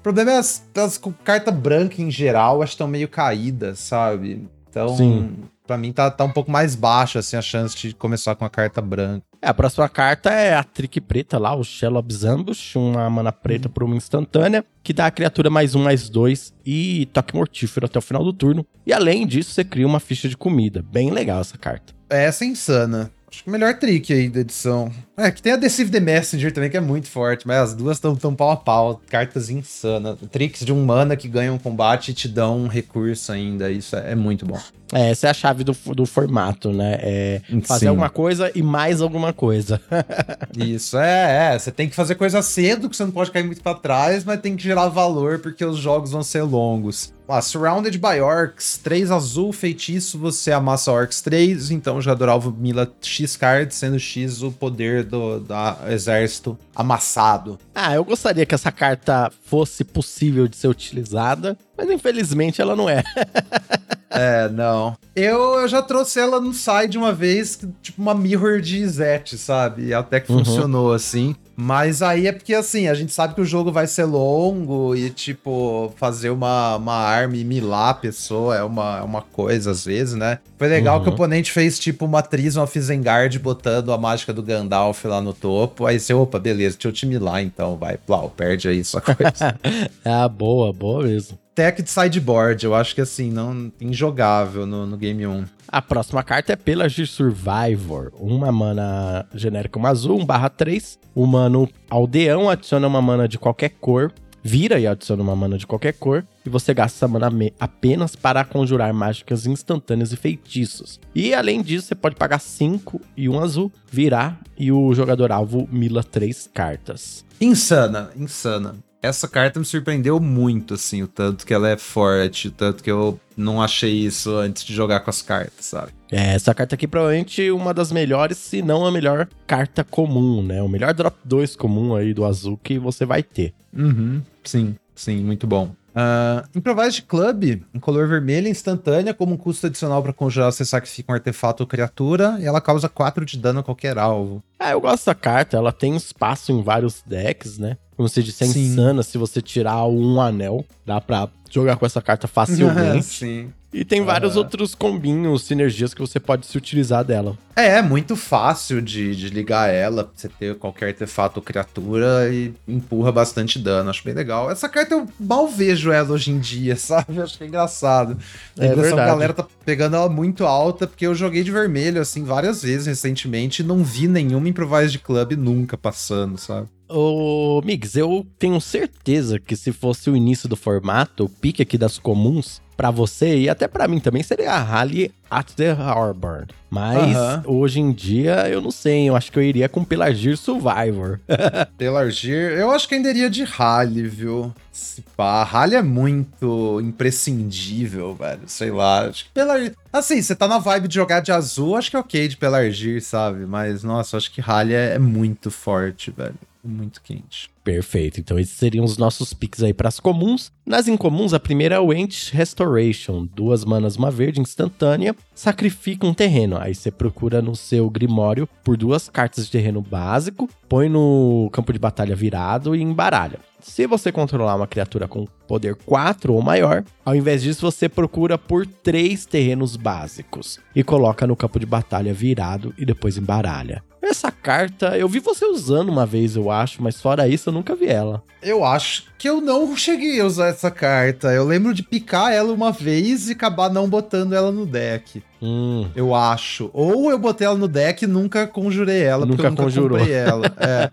O 0.00 0.02
problema 0.02 0.32
é 0.32 0.38
as, 0.38 0.66
as 0.74 1.00
cartas 1.22 1.54
brancas 1.54 1.98
em 1.98 2.10
geral, 2.10 2.62
acho 2.62 2.70
que 2.70 2.74
estão 2.74 2.88
meio 2.88 3.08
caídas, 3.08 3.78
sabe? 3.78 4.48
Então. 4.68 4.96
Sim 4.96 5.36
para 5.70 5.78
mim 5.78 5.92
tá, 5.92 6.10
tá 6.10 6.24
um 6.24 6.32
pouco 6.32 6.50
mais 6.50 6.74
baixa 6.74 7.20
assim 7.20 7.36
a 7.36 7.42
chance 7.42 7.76
de 7.78 7.94
começar 7.94 8.34
com 8.34 8.44
a 8.44 8.50
carta 8.50 8.82
branca. 8.82 9.22
É, 9.40 9.48
a 9.48 9.54
próxima 9.54 9.88
carta 9.88 10.28
é 10.28 10.52
a 10.52 10.64
Trick 10.64 11.00
Preta 11.00 11.38
lá, 11.38 11.54
o 11.54 11.62
Shellob's 11.62 12.24
Ambush, 12.24 12.74
uma 12.74 13.08
mana 13.08 13.30
preta 13.30 13.68
por 13.68 13.84
uma 13.84 13.94
instantânea, 13.94 14.64
que 14.82 14.92
dá 14.92 15.06
a 15.06 15.12
criatura 15.12 15.48
mais 15.48 15.76
um, 15.76 15.84
mais 15.84 16.08
dois 16.08 16.52
e 16.66 17.08
toque 17.12 17.36
mortífero 17.36 17.86
até 17.86 18.00
o 18.00 18.02
final 18.02 18.24
do 18.24 18.32
turno. 18.32 18.66
E 18.84 18.92
além 18.92 19.24
disso, 19.24 19.52
você 19.52 19.62
cria 19.62 19.86
uma 19.86 20.00
ficha 20.00 20.28
de 20.28 20.36
comida. 20.36 20.82
Bem 20.82 21.12
legal 21.12 21.40
essa 21.40 21.56
carta. 21.56 21.94
Essa 22.10 22.44
é 22.44 22.48
insana. 22.48 23.12
Acho 23.30 23.44
que 23.44 23.48
o 23.48 23.52
melhor 23.52 23.78
trick 23.78 24.12
aí 24.12 24.28
da 24.28 24.40
edição. 24.40 24.90
É, 25.16 25.30
que 25.30 25.40
tem 25.40 25.52
a 25.52 25.56
Deceive 25.56 25.90
the 25.90 26.00
Messenger 26.00 26.52
também, 26.52 26.68
que 26.68 26.76
é 26.76 26.80
muito 26.80 27.08
forte, 27.08 27.46
mas 27.46 27.58
as 27.58 27.74
duas 27.74 27.96
estão 27.96 28.16
tão 28.16 28.34
pau 28.34 28.50
a 28.50 28.56
pau. 28.56 29.00
Cartas 29.08 29.48
insanas. 29.48 30.18
Tricks 30.32 30.64
de 30.64 30.72
um 30.72 30.84
mana 30.84 31.14
que 31.14 31.28
ganham 31.28 31.54
um 31.54 31.58
combate 31.58 32.10
e 32.10 32.14
te 32.14 32.26
dão 32.26 32.58
um 32.58 32.66
recurso 32.66 33.30
ainda. 33.30 33.70
Isso 33.70 33.94
é, 33.94 34.12
é 34.12 34.14
muito 34.16 34.44
bom. 34.44 34.58
É, 34.92 35.10
essa 35.10 35.28
é 35.28 35.30
a 35.30 35.34
chave 35.34 35.62
do, 35.62 35.76
do 35.94 36.04
formato, 36.04 36.72
né? 36.72 36.98
É 37.00 37.42
fazer 37.62 37.80
Sim. 37.80 37.88
alguma 37.88 38.10
coisa 38.10 38.50
e 38.54 38.62
mais 38.62 39.00
alguma 39.00 39.32
coisa. 39.32 39.80
Isso, 40.56 40.98
é, 40.98 41.54
é. 41.54 41.58
Você 41.58 41.70
tem 41.70 41.88
que 41.88 41.94
fazer 41.94 42.16
coisa 42.16 42.42
cedo, 42.42 42.90
que 42.90 42.96
você 42.96 43.04
não 43.04 43.12
pode 43.12 43.30
cair 43.30 43.44
muito 43.44 43.62
para 43.62 43.78
trás, 43.78 44.24
mas 44.24 44.40
tem 44.40 44.56
que 44.56 44.62
gerar 44.62 44.88
valor 44.88 45.38
porque 45.38 45.64
os 45.64 45.78
jogos 45.78 46.10
vão 46.10 46.24
ser 46.24 46.42
longos. 46.42 47.12
Ah, 47.32 47.40
Surrounded 47.40 47.96
by 47.98 48.20
Orcs, 48.20 48.76
3 48.82 49.10
azul, 49.12 49.52
feitiço, 49.52 50.18
você 50.18 50.50
amassa 50.50 50.90
Orcs 50.90 51.20
3, 51.20 51.70
então 51.70 51.96
o 51.96 52.02
jogador 52.02 52.28
alvo 52.28 52.50
mila 52.50 52.92
X 53.00 53.36
card, 53.36 53.72
sendo 53.72 54.00
X 54.00 54.42
o 54.42 54.50
poder 54.50 55.04
do, 55.04 55.38
do 55.38 55.54
exército 55.88 56.58
amassado. 56.74 57.56
Ah, 57.72 57.94
eu 57.94 58.04
gostaria 58.04 58.44
que 58.44 58.54
essa 58.54 58.72
carta 58.72 59.30
fosse 59.44 59.84
possível 59.84 60.48
de 60.48 60.56
ser 60.56 60.66
utilizada, 60.66 61.56
mas 61.78 61.88
infelizmente 61.88 62.60
ela 62.60 62.74
não 62.74 62.88
é. 62.88 63.04
É, 64.10 64.48
não. 64.48 64.96
Eu, 65.14 65.60
eu 65.60 65.68
já 65.68 65.80
trouxe 65.80 66.18
ela 66.18 66.40
no 66.40 66.52
side 66.52 66.98
uma 66.98 67.12
vez, 67.12 67.60
tipo 67.80 68.02
uma 68.02 68.14
mirror 68.14 68.60
de 68.60 68.86
Zet, 68.86 69.38
sabe? 69.38 69.94
Até 69.94 70.18
que 70.18 70.32
uhum. 70.32 70.44
funcionou 70.44 70.92
assim. 70.92 71.36
Mas 71.56 72.00
aí 72.00 72.26
é 72.26 72.32
porque, 72.32 72.54
assim, 72.54 72.88
a 72.88 72.94
gente 72.94 73.12
sabe 73.12 73.34
que 73.34 73.40
o 73.40 73.44
jogo 73.44 73.70
vai 73.70 73.86
ser 73.86 74.04
longo 74.04 74.96
e, 74.96 75.10
tipo, 75.10 75.92
fazer 75.96 76.30
uma, 76.30 76.76
uma 76.76 76.94
arma 76.94 77.36
e 77.36 77.44
milar 77.44 77.90
a 77.90 77.94
pessoa 77.94 78.56
é 78.56 78.62
uma, 78.62 78.98
é 78.98 79.02
uma 79.02 79.20
coisa, 79.20 79.70
às 79.70 79.84
vezes, 79.84 80.14
né? 80.14 80.38
Foi 80.58 80.68
legal 80.68 80.96
uhum. 80.96 81.04
que 81.04 81.10
o 81.10 81.12
oponente 81.12 81.52
fez, 81.52 81.78
tipo, 81.78 82.06
uma 82.06 82.22
Tris, 82.22 82.56
uma 82.56 82.66
Fizengard, 82.66 83.38
botando 83.38 83.92
a 83.92 83.98
mágica 83.98 84.32
do 84.32 84.42
Gandalf 84.42 85.04
lá 85.04 85.20
no 85.20 85.34
topo. 85.34 85.84
Aí 85.84 86.00
você, 86.00 86.14
opa, 86.14 86.38
beleza, 86.38 86.76
deixa 86.76 86.88
eu 86.88 86.92
te 86.92 87.04
milar 87.04 87.42
então, 87.42 87.76
vai. 87.76 87.98
Plau, 87.98 88.32
perde 88.34 88.66
aí 88.66 88.82
sua 88.82 89.02
coisa. 89.02 89.54
ah, 90.02 90.28
boa, 90.28 90.72
boa 90.72 91.02
mesmo 91.02 91.38
tech 91.60 91.82
de 91.82 91.90
sideboard. 91.90 92.64
Eu 92.64 92.74
acho 92.74 92.94
que 92.94 93.02
assim, 93.02 93.30
não 93.30 93.70
injogável 93.78 94.64
no, 94.64 94.86
no 94.86 94.96
game 94.96 95.26
1. 95.26 95.44
A 95.68 95.82
próxima 95.82 96.22
carta 96.22 96.54
é 96.54 96.56
Pelagir 96.56 97.06
Survivor. 97.06 98.10
Uma 98.18 98.50
mana 98.50 99.26
genérica, 99.34 99.78
uma 99.78 99.90
azul, 99.90 100.18
1 100.18 100.24
barra 100.24 100.48
3. 100.48 100.98
O 101.14 101.26
mano 101.26 101.68
aldeão 101.90 102.48
adiciona 102.48 102.86
uma 102.86 103.02
mana 103.02 103.28
de 103.28 103.38
qualquer 103.38 103.72
cor. 103.78 104.10
Vira 104.42 104.80
e 104.80 104.86
adiciona 104.86 105.22
uma 105.22 105.36
mana 105.36 105.58
de 105.58 105.66
qualquer 105.66 105.92
cor. 105.92 106.24
E 106.46 106.48
você 106.48 106.72
gasta 106.72 106.96
essa 106.96 107.06
mana 107.06 107.28
apenas 107.60 108.16
para 108.16 108.42
conjurar 108.42 108.90
mágicas 108.94 109.44
instantâneas 109.44 110.12
e 110.12 110.16
feitiços. 110.16 110.98
E 111.14 111.34
além 111.34 111.60
disso, 111.60 111.88
você 111.88 111.94
pode 111.94 112.16
pagar 112.16 112.38
5 112.38 112.98
e 113.14 113.28
um 113.28 113.38
azul, 113.38 113.70
virar 113.92 114.40
e 114.58 114.72
o 114.72 114.94
jogador 114.94 115.30
alvo 115.30 115.68
mila 115.70 116.02
3 116.02 116.48
cartas. 116.54 117.22
Insana, 117.38 118.10
insana 118.16 118.76
essa 119.02 119.26
carta 119.26 119.58
me 119.58 119.64
surpreendeu 119.64 120.20
muito, 120.20 120.74
assim, 120.74 121.02
o 121.02 121.08
tanto 121.08 121.46
que 121.46 121.54
ela 121.54 121.68
é 121.68 121.76
forte, 121.76 122.48
o 122.48 122.50
tanto 122.50 122.82
que 122.82 122.90
eu 122.90 123.18
não 123.36 123.62
achei 123.62 123.92
isso 123.92 124.34
antes 124.36 124.64
de 124.64 124.74
jogar 124.74 125.00
com 125.00 125.10
as 125.10 125.22
cartas, 125.22 125.64
sabe? 125.64 125.92
É, 126.10 126.34
essa 126.34 126.54
carta 126.54 126.74
aqui 126.74 126.86
provavelmente 126.86 127.50
uma 127.50 127.72
das 127.72 127.90
melhores, 127.90 128.36
se 128.36 128.60
não 128.60 128.84
a 128.84 128.92
melhor 128.92 129.28
carta 129.46 129.82
comum, 129.82 130.42
né? 130.42 130.60
O 130.60 130.68
melhor 130.68 130.92
drop 130.92 131.16
2 131.24 131.56
comum 131.56 131.94
aí 131.94 132.12
do 132.12 132.24
azul 132.24 132.58
que 132.62 132.78
você 132.78 133.06
vai 133.06 133.22
ter. 133.22 133.54
Uhum, 133.72 134.20
sim, 134.44 134.76
sim, 134.94 135.16
muito 135.18 135.46
bom. 135.46 135.74
Uh, 135.90 136.46
Improvised 136.54 137.02
Club, 137.02 137.62
em 137.74 137.80
color 137.80 138.06
vermelho, 138.06 138.48
instantânea, 138.48 139.12
como 139.12 139.34
um 139.34 139.36
custo 139.36 139.66
adicional 139.66 140.02
para 140.02 140.12
conjurar, 140.12 140.52
você 140.52 140.64
sacrifica 140.64 141.10
um 141.10 141.14
artefato 141.14 141.62
ou 141.62 141.66
criatura 141.66 142.36
e 142.38 142.44
ela 142.44 142.60
causa 142.60 142.88
4 142.88 143.24
de 143.24 143.36
dano 143.38 143.60
a 143.60 143.62
qualquer 143.62 143.98
alvo. 143.98 144.42
Ah, 144.58 144.70
eu 144.70 144.80
gosto 144.80 144.98
dessa 144.98 145.14
carta, 145.14 145.56
ela 145.56 145.72
tem 145.72 145.96
espaço 145.96 146.52
em 146.52 146.62
vários 146.62 147.02
decks, 147.04 147.58
né? 147.58 147.76
Como 148.00 148.08
você 148.08 148.22
disse, 148.22 148.44
é 148.44 148.46
Sim. 148.46 148.62
insana 148.62 149.02
se 149.02 149.18
você 149.18 149.42
tirar 149.42 149.84
um 149.84 150.18
anel, 150.22 150.64
dá 150.86 151.02
pra 151.02 151.28
jogar 151.50 151.76
com 151.76 151.84
essa 151.84 152.00
carta 152.00 152.26
facilmente. 152.26 153.04
Sim. 153.04 153.52
E 153.74 153.84
tem 153.84 154.02
vários 154.02 154.36
outros 154.36 154.74
combinhos, 154.74 155.44
sinergias 155.44 155.92
que 155.92 156.00
você 156.00 156.18
pode 156.18 156.46
se 156.46 156.56
utilizar 156.56 157.04
dela. 157.04 157.36
É, 157.54 157.76
é 157.76 157.82
muito 157.82 158.16
fácil 158.16 158.80
de, 158.80 159.14
de 159.14 159.28
ligar 159.28 159.68
ela, 159.68 160.04
pra 160.04 160.12
você 160.16 160.30
ter 160.30 160.56
qualquer 160.56 160.88
artefato 160.88 161.40
ou 161.40 161.44
criatura 161.44 162.30
e 162.32 162.54
empurra 162.66 163.12
bastante 163.12 163.58
dano. 163.58 163.90
Acho 163.90 164.02
bem 164.02 164.14
legal. 164.14 164.50
Essa 164.50 164.66
carta 164.66 164.94
eu 164.94 165.06
mal 165.20 165.46
vejo 165.46 165.92
ela 165.92 166.10
hoje 166.10 166.30
em 166.30 166.38
dia, 166.38 166.74
sabe? 166.80 167.20
Acho 167.20 167.36
que 167.36 167.44
é 167.44 167.48
engraçado. 167.48 168.16
A 168.58 168.64
é 168.64 168.68
impressão 168.68 168.96
que 168.96 169.02
a 169.02 169.06
galera 169.06 169.34
tá 169.34 169.46
pegando 169.62 169.94
ela 169.94 170.08
muito 170.08 170.46
alta, 170.46 170.86
porque 170.86 171.06
eu 171.06 171.14
joguei 171.14 171.44
de 171.44 171.52
vermelho, 171.52 172.00
assim, 172.00 172.24
várias 172.24 172.62
vezes 172.62 172.86
recentemente 172.86 173.60
e 173.60 173.64
não 173.64 173.84
vi 173.84 174.08
nenhuma 174.08 174.48
Improvised 174.48 174.98
Club 175.00 175.32
nunca 175.32 175.76
passando, 175.76 176.38
sabe? 176.38 176.66
Ô, 176.90 177.62
Migs, 177.64 177.96
eu 177.96 178.26
tenho 178.38 178.60
certeza 178.60 179.38
que 179.38 179.54
se 179.54 179.72
fosse 179.72 180.10
o 180.10 180.16
início 180.16 180.48
do 180.48 180.56
formato, 180.56 181.24
o 181.24 181.28
pique 181.28 181.62
aqui 181.62 181.78
das 181.78 181.98
comuns, 181.98 182.60
para 182.80 182.90
você 182.90 183.36
e 183.36 183.48
até 183.48 183.68
para 183.68 183.86
mim 183.86 184.00
também 184.00 184.22
seria 184.22 184.52
a 184.52 184.58
Rally 184.58 185.12
at 185.30 185.52
the 185.52 185.70
Harbor. 185.70 186.46
Mas 186.70 187.14
hoje 187.44 187.78
em 187.78 187.92
dia 187.92 188.48
eu 188.48 188.62
não 188.62 188.70
sei, 188.70 189.06
eu 189.06 189.14
acho 189.14 189.30
que 189.30 189.38
eu 189.38 189.42
iria 189.42 189.68
com 189.68 189.84
Pelargir 189.84 190.34
Survivor. 190.36 191.20
Pelargir, 191.76 192.52
eu 192.52 192.70
acho 192.70 192.88
que 192.88 192.94
ainda 192.94 193.10
iria 193.10 193.28
de 193.28 193.44
Rally, 193.44 194.08
viu? 194.08 194.52
Se 194.72 195.02
pá, 195.14 195.44
Rally 195.44 195.76
é 195.76 195.82
muito 195.82 196.80
imprescindível, 196.80 198.14
velho. 198.14 198.42
Sei 198.46 198.70
lá. 198.70 199.08
Acho 199.08 199.26
que 199.26 199.30
Pelargir. 199.32 199.76
Assim, 199.92 200.22
você 200.22 200.34
tá 200.34 200.48
na 200.48 200.58
vibe 200.58 200.88
de 200.88 200.94
jogar 200.94 201.20
de 201.20 201.30
azul, 201.30 201.76
acho 201.76 201.90
que 201.90 201.96
é 201.96 202.00
ok 202.00 202.28
de 202.28 202.38
Pelargir, 202.38 203.02
sabe? 203.04 203.44
Mas, 203.44 203.84
nossa, 203.84 204.16
acho 204.16 204.32
que 204.32 204.40
Rally 204.40 204.72
é, 204.72 204.94
é 204.94 204.98
muito 204.98 205.50
forte, 205.50 206.10
velho 206.10 206.34
muito 206.62 207.00
quente. 207.02 207.50
Perfeito. 207.62 208.20
Então 208.20 208.38
esses 208.38 208.56
seriam 208.56 208.84
os 208.84 208.96
nossos 208.96 209.34
picks 209.34 209.62
aí 209.62 209.74
para 209.74 209.88
as 209.88 210.00
comuns. 210.00 210.50
Nas 210.64 210.88
incomuns, 210.88 211.34
a 211.34 211.40
primeira 211.40 211.74
é 211.74 211.78
o 211.78 211.92
Ent 211.92 212.30
Restoration, 212.32 213.26
duas 213.34 213.64
manas, 213.64 213.96
uma 213.96 214.10
verde 214.10 214.40
instantânea, 214.40 215.14
sacrifica 215.34 216.06
um 216.06 216.14
terreno. 216.14 216.56
Aí 216.58 216.74
você 216.74 216.90
procura 216.90 217.42
no 217.42 217.54
seu 217.54 217.90
grimório 217.90 218.48
por 218.64 218.76
duas 218.76 219.08
cartas 219.08 219.46
de 219.46 219.52
terreno 219.52 219.82
básico, 219.82 220.48
põe 220.68 220.88
no 220.88 221.50
campo 221.52 221.72
de 221.72 221.78
batalha 221.78 222.16
virado 222.16 222.74
e 222.74 222.82
embaralha. 222.82 223.38
Se 223.60 223.86
você 223.86 224.10
controlar 224.10 224.56
uma 224.56 224.66
criatura 224.66 225.06
com 225.06 225.26
poder 225.46 225.74
4 225.74 226.32
ou 226.32 226.40
maior, 226.40 226.82
ao 227.04 227.14
invés 227.14 227.42
disso 227.42 227.70
você 227.70 227.88
procura 227.88 228.38
por 228.38 228.66
três 228.66 229.26
terrenos 229.26 229.76
básicos 229.76 230.58
e 230.74 230.82
coloca 230.82 231.26
no 231.26 231.36
campo 231.36 231.60
de 231.60 231.66
batalha 231.66 232.14
virado 232.14 232.72
e 232.78 232.86
depois 232.86 233.18
embaralha. 233.18 233.82
Essa 234.02 234.32
carta, 234.32 234.96
eu 234.98 235.08
vi 235.08 235.20
você 235.20 235.44
usando 235.44 235.90
uma 235.90 236.06
vez, 236.06 236.34
eu 236.34 236.50
acho, 236.50 236.82
mas 236.82 237.00
fora 237.00 237.28
isso 237.28 237.49
eu 237.50 237.54
nunca 237.54 237.74
vi 237.74 237.86
ela. 237.86 238.22
Eu 238.42 238.64
acho 238.64 239.04
que 239.18 239.28
eu 239.28 239.40
não 239.40 239.76
cheguei 239.76 240.20
a 240.20 240.24
usar 240.24 240.46
essa 240.48 240.70
carta. 240.70 241.28
Eu 241.28 241.44
lembro 241.44 241.74
de 241.74 241.82
picar 241.82 242.32
ela 242.32 242.52
uma 242.52 242.72
vez 242.72 243.28
e 243.28 243.32
acabar 243.32 243.70
não 243.70 243.88
botando 243.88 244.32
ela 244.32 244.50
no 244.50 244.64
deck. 244.64 245.22
Hum. 245.42 245.88
Eu 245.94 246.14
acho. 246.14 246.70
Ou 246.72 247.10
eu 247.10 247.18
botei 247.18 247.46
ela 247.46 247.58
no 247.58 247.68
deck 247.68 248.04
e 248.04 248.08
nunca 248.08 248.46
conjurei 248.46 249.02
ela, 249.02 249.26
nunca 249.26 249.36
porque 249.36 249.46
eu 249.46 249.50
nunca 249.50 249.62
conjurou. 249.64 249.98
comprei 249.98 250.14
ela. 250.14 250.50
É. 250.60 250.90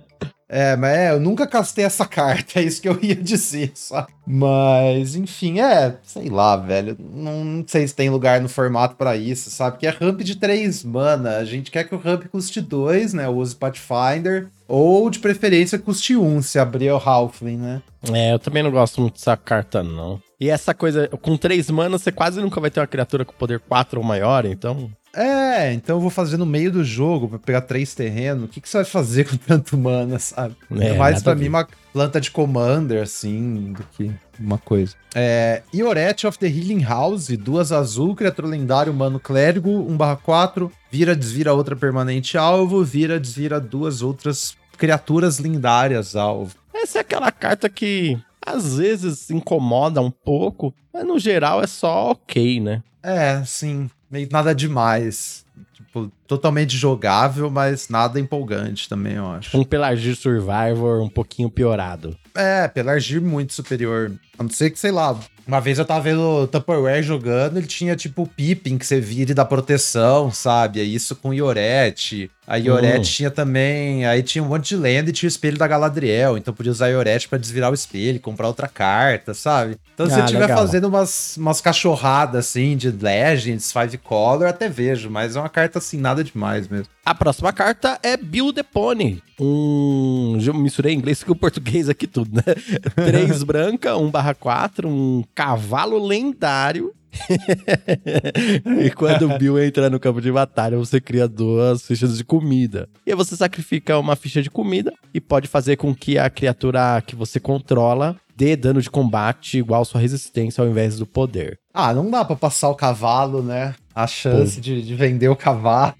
É, 0.50 0.78
mas 0.78 0.98
é, 0.98 1.12
eu 1.12 1.20
nunca 1.20 1.46
castei 1.46 1.84
essa 1.84 2.06
carta, 2.08 2.60
é 2.60 2.64
isso 2.64 2.82
que 2.82 2.88
eu 2.88 2.98
ia 3.02 3.16
dizer, 3.16 3.72
só. 3.76 4.08
Mas, 4.26 5.16
enfim, 5.16 5.60
é, 5.60 5.98
sei 6.04 6.30
lá, 6.30 6.56
velho. 6.56 6.96
Não, 7.00 7.44
não 7.44 7.66
sei 7.68 7.88
se 7.88 7.96
tem 7.96 8.10
lugar 8.10 8.42
no 8.42 8.50
formato 8.50 8.96
para 8.96 9.16
isso, 9.16 9.50
sabe? 9.50 9.78
Que 9.78 9.88
é 9.88 9.90
ramp 9.90 10.22
de 10.22 10.36
3 10.36 10.84
mana. 10.84 11.38
A 11.38 11.46
gente 11.46 11.72
quer 11.72 11.84
que 11.84 11.96
o 11.96 11.98
ramp 11.98 12.26
custe 12.28 12.62
2, 12.62 13.14
né? 13.14 13.28
Use 13.28 13.56
Pathfinder. 13.56 14.48
Ou, 14.68 15.10
de 15.10 15.20
preferência, 15.20 15.80
custe 15.80 16.18
1, 16.18 16.42
se 16.42 16.60
abrir 16.60 16.92
o 16.92 16.98
Halfling, 16.98 17.58
né? 17.58 17.82
É, 18.14 18.34
eu 18.34 18.40
também 18.40 18.62
não 18.62 18.72
gosto 18.72 19.00
muito 19.00 19.14
dessa 19.14 19.38
carta, 19.38 19.82
não. 19.82 20.22
E 20.40 20.50
essa 20.50 20.74
coisa, 20.74 21.08
com 21.22 21.38
3 21.38 21.70
manas, 21.72 22.02
você 22.02 22.12
quase 22.12 22.42
nunca 22.42 22.60
vai 22.60 22.70
ter 22.70 22.82
uma 22.82 22.88
criatura 22.88 23.24
com 23.24 23.34
poder 23.34 23.60
4 23.62 24.00
ou 24.00 24.06
maior, 24.06 24.46
então. 24.46 24.92
É, 25.18 25.74
então 25.74 25.96
eu 25.96 26.00
vou 26.00 26.12
fazer 26.12 26.38
no 26.38 26.46
meio 26.46 26.72
do 26.72 26.84
jogo 26.84 27.28
pra 27.28 27.40
pegar 27.40 27.62
três 27.62 27.96
terrenos. 27.96 28.44
O 28.44 28.48
que, 28.48 28.62
que 28.62 28.70
você 28.70 28.78
vai 28.78 28.86
fazer 28.86 29.26
com 29.28 29.36
tanto 29.36 29.76
mana, 29.76 30.20
sabe? 30.20 30.56
É, 30.80 30.94
mais 30.96 31.24
pra 31.24 31.34
mim 31.34 31.48
uma 31.48 31.68
planta 31.92 32.22
de 32.22 32.30
commander, 32.30 33.02
assim, 33.02 33.74
do 33.74 33.84
que 33.94 34.12
uma 34.40 34.60
coisa. 34.60 34.94
É, 35.16 35.64
Ioret 35.74 36.28
of 36.28 36.38
the 36.38 36.46
Healing 36.46 36.84
House, 36.84 37.30
duas 37.30 37.72
azul, 37.72 38.16
criatura 38.16 38.48
lendário, 38.48 38.94
humano 38.94 39.20
clérigo, 39.20 39.72
1/4, 39.72 40.72
vira, 40.92 41.16
desvira 41.16 41.52
outra 41.52 41.76
permanente 41.76 42.38
alvo, 42.38 42.84
vira, 42.84 43.20
desvira 43.20 43.60
duas 43.60 44.04
outras 44.04 44.56
criaturas 44.78 45.40
lendárias 45.40 46.16
alvo. 46.16 46.56
Essa 46.72 47.00
é 47.00 47.02
aquela 47.02 47.32
carta 47.32 47.68
que 47.68 48.16
às 48.46 48.78
vezes 48.78 49.32
incomoda 49.32 50.00
um 50.00 50.12
pouco, 50.12 50.72
mas 50.94 51.04
no 51.04 51.18
geral 51.18 51.64
é 51.64 51.66
só 51.68 52.12
ok, 52.12 52.60
né? 52.60 52.84
É, 53.02 53.44
sim 53.44 53.90
meio 54.10 54.28
nada 54.32 54.54
demais. 54.54 55.46
Tipo, 55.74 56.12
totalmente 56.28 56.76
jogável, 56.78 57.50
mas 57.50 57.90
nada 57.90 58.20
empolgante 58.20 58.90
também, 58.90 59.14
eu 59.14 59.28
acho. 59.28 59.58
Um 59.58 59.64
Pelargir 59.64 60.16
Survivor 60.16 61.02
um 61.02 61.10
pouquinho 61.10 61.50
piorado. 61.50 62.18
É, 62.36 62.68
Pelargir 62.68 63.22
muito 63.22 63.54
superior. 63.54 64.12
A 64.38 64.44
não 64.44 64.50
ser 64.50 64.70
que, 64.70 64.80
sei 64.80 64.92
lá, 64.92 65.18
uma 65.48 65.60
vez 65.60 65.80
eu 65.80 65.86
tava 65.86 66.02
vendo 66.02 66.22
o 66.22 66.48
Tupperware 66.48 67.02
jogando, 67.02 67.58
ele 67.58 67.68
tinha 67.68 67.96
tipo 67.96 68.24
o 68.24 68.28
Pippin 68.28 68.78
que 68.78 68.86
você 68.86 69.00
vira 69.00 69.32
e 69.32 69.34
dá 69.34 69.46
proteção, 69.46 70.32
sabe? 70.32 70.82
Isso 70.82 71.16
com 71.16 71.34
Ioret. 71.34 72.30
A 72.48 72.56
Ioret 72.56 73.00
hum. 73.00 73.02
tinha 73.02 73.30
também. 73.30 74.06
Aí 74.06 74.24
tinha 74.24 74.42
um 74.42 74.48
monte 74.48 74.70
de 74.70 74.78
lenda 74.78 75.10
e 75.10 75.14
tinha 75.14 75.28
o 75.28 75.30
espelho 75.30 75.58
da 75.58 75.68
Galadriel. 75.68 76.38
Então 76.38 76.54
podia 76.54 76.72
usar 76.72 76.86
a 76.86 76.90
Ioret 76.90 77.28
pra 77.28 77.38
desvirar 77.38 77.70
o 77.70 77.74
espelho, 77.74 78.22
comprar 78.22 78.48
outra 78.48 78.70
carta, 78.70 79.34
sabe? 79.34 79.76
Então 79.94 80.06
se 80.06 80.14
ah, 80.14 80.16
você 80.16 80.24
estiver 80.24 80.48
fazendo 80.48 80.88
umas, 80.88 81.36
umas 81.36 81.60
cachorradas 81.60 82.46
assim 82.46 82.78
de 82.78 82.90
Legends, 82.90 83.74
Five 83.74 83.98
Color, 83.98 84.48
até 84.48 84.70
vejo, 84.70 85.10
mas 85.10 85.36
é 85.36 85.40
uma 85.40 85.50
carta 85.50 85.80
assim, 85.80 85.98
nada 85.98 86.24
demais 86.24 86.70
mesmo. 86.70 86.88
A 87.06 87.14
próxima 87.14 87.52
carta 87.52 88.00
é 88.02 88.16
Bill 88.16 88.54
the 88.54 88.64
Pony. 88.64 89.22
Um. 89.40 90.38
Já 90.40 90.54
misturei 90.54 90.94
inglês 90.94 91.24
com 91.24 91.34
o 91.34 91.36
português 91.36 91.90
aqui 91.90 92.08
tudo, 92.08 92.32
né? 92.34 92.44
3 92.96 93.44
branca, 93.44 93.98
1 93.98 94.10
barra 94.10 94.34
4, 94.34 94.88
um 94.88 95.24
cavalo 95.36 96.06
lendário. 96.06 96.94
e 98.84 98.90
quando 98.92 99.30
o 99.30 99.38
Bill 99.38 99.62
entra 99.64 99.90
no 99.90 100.00
campo 100.00 100.22
de 100.22 100.32
batalha, 100.32 100.78
você 100.78 101.00
cria 101.00 101.28
duas 101.28 101.86
fichas 101.86 102.18
de 102.18 102.24
comida. 102.24 102.88
E 103.06 103.12
aí 103.12 103.16
você 103.16 103.36
sacrifica 103.36 103.98
uma 103.98 104.16
ficha 104.16 104.42
de 104.42 104.50
comida 104.50 104.94
e 105.14 105.20
pode 105.22 105.48
fazer 105.48 105.76
com 105.78 105.94
que 105.94 106.18
a 106.18 106.30
criatura 106.30 107.02
que 107.06 107.16
você 107.16 107.40
controla 107.40 108.16
dê 108.36 108.56
dano 108.56 108.80
de 108.80 108.90
combate 108.90 109.58
igual 109.58 109.84
sua 109.84 110.00
resistência 110.00 110.62
ao 110.62 110.70
invés 110.70 111.00
do 111.00 111.08
poder. 111.08 111.60
Ah, 111.74 111.92
não 111.92 112.10
dá 112.10 112.24
pra 112.24 112.36
passar 112.36 112.70
o 112.70 112.76
cavalo, 112.76 113.42
né? 113.42 113.74
A 113.96 114.06
chance 114.06 114.62
de, 114.62 114.84
de, 114.84 114.94
vender 114.94 115.28
o 115.28 115.36
cavalo. 115.36 115.96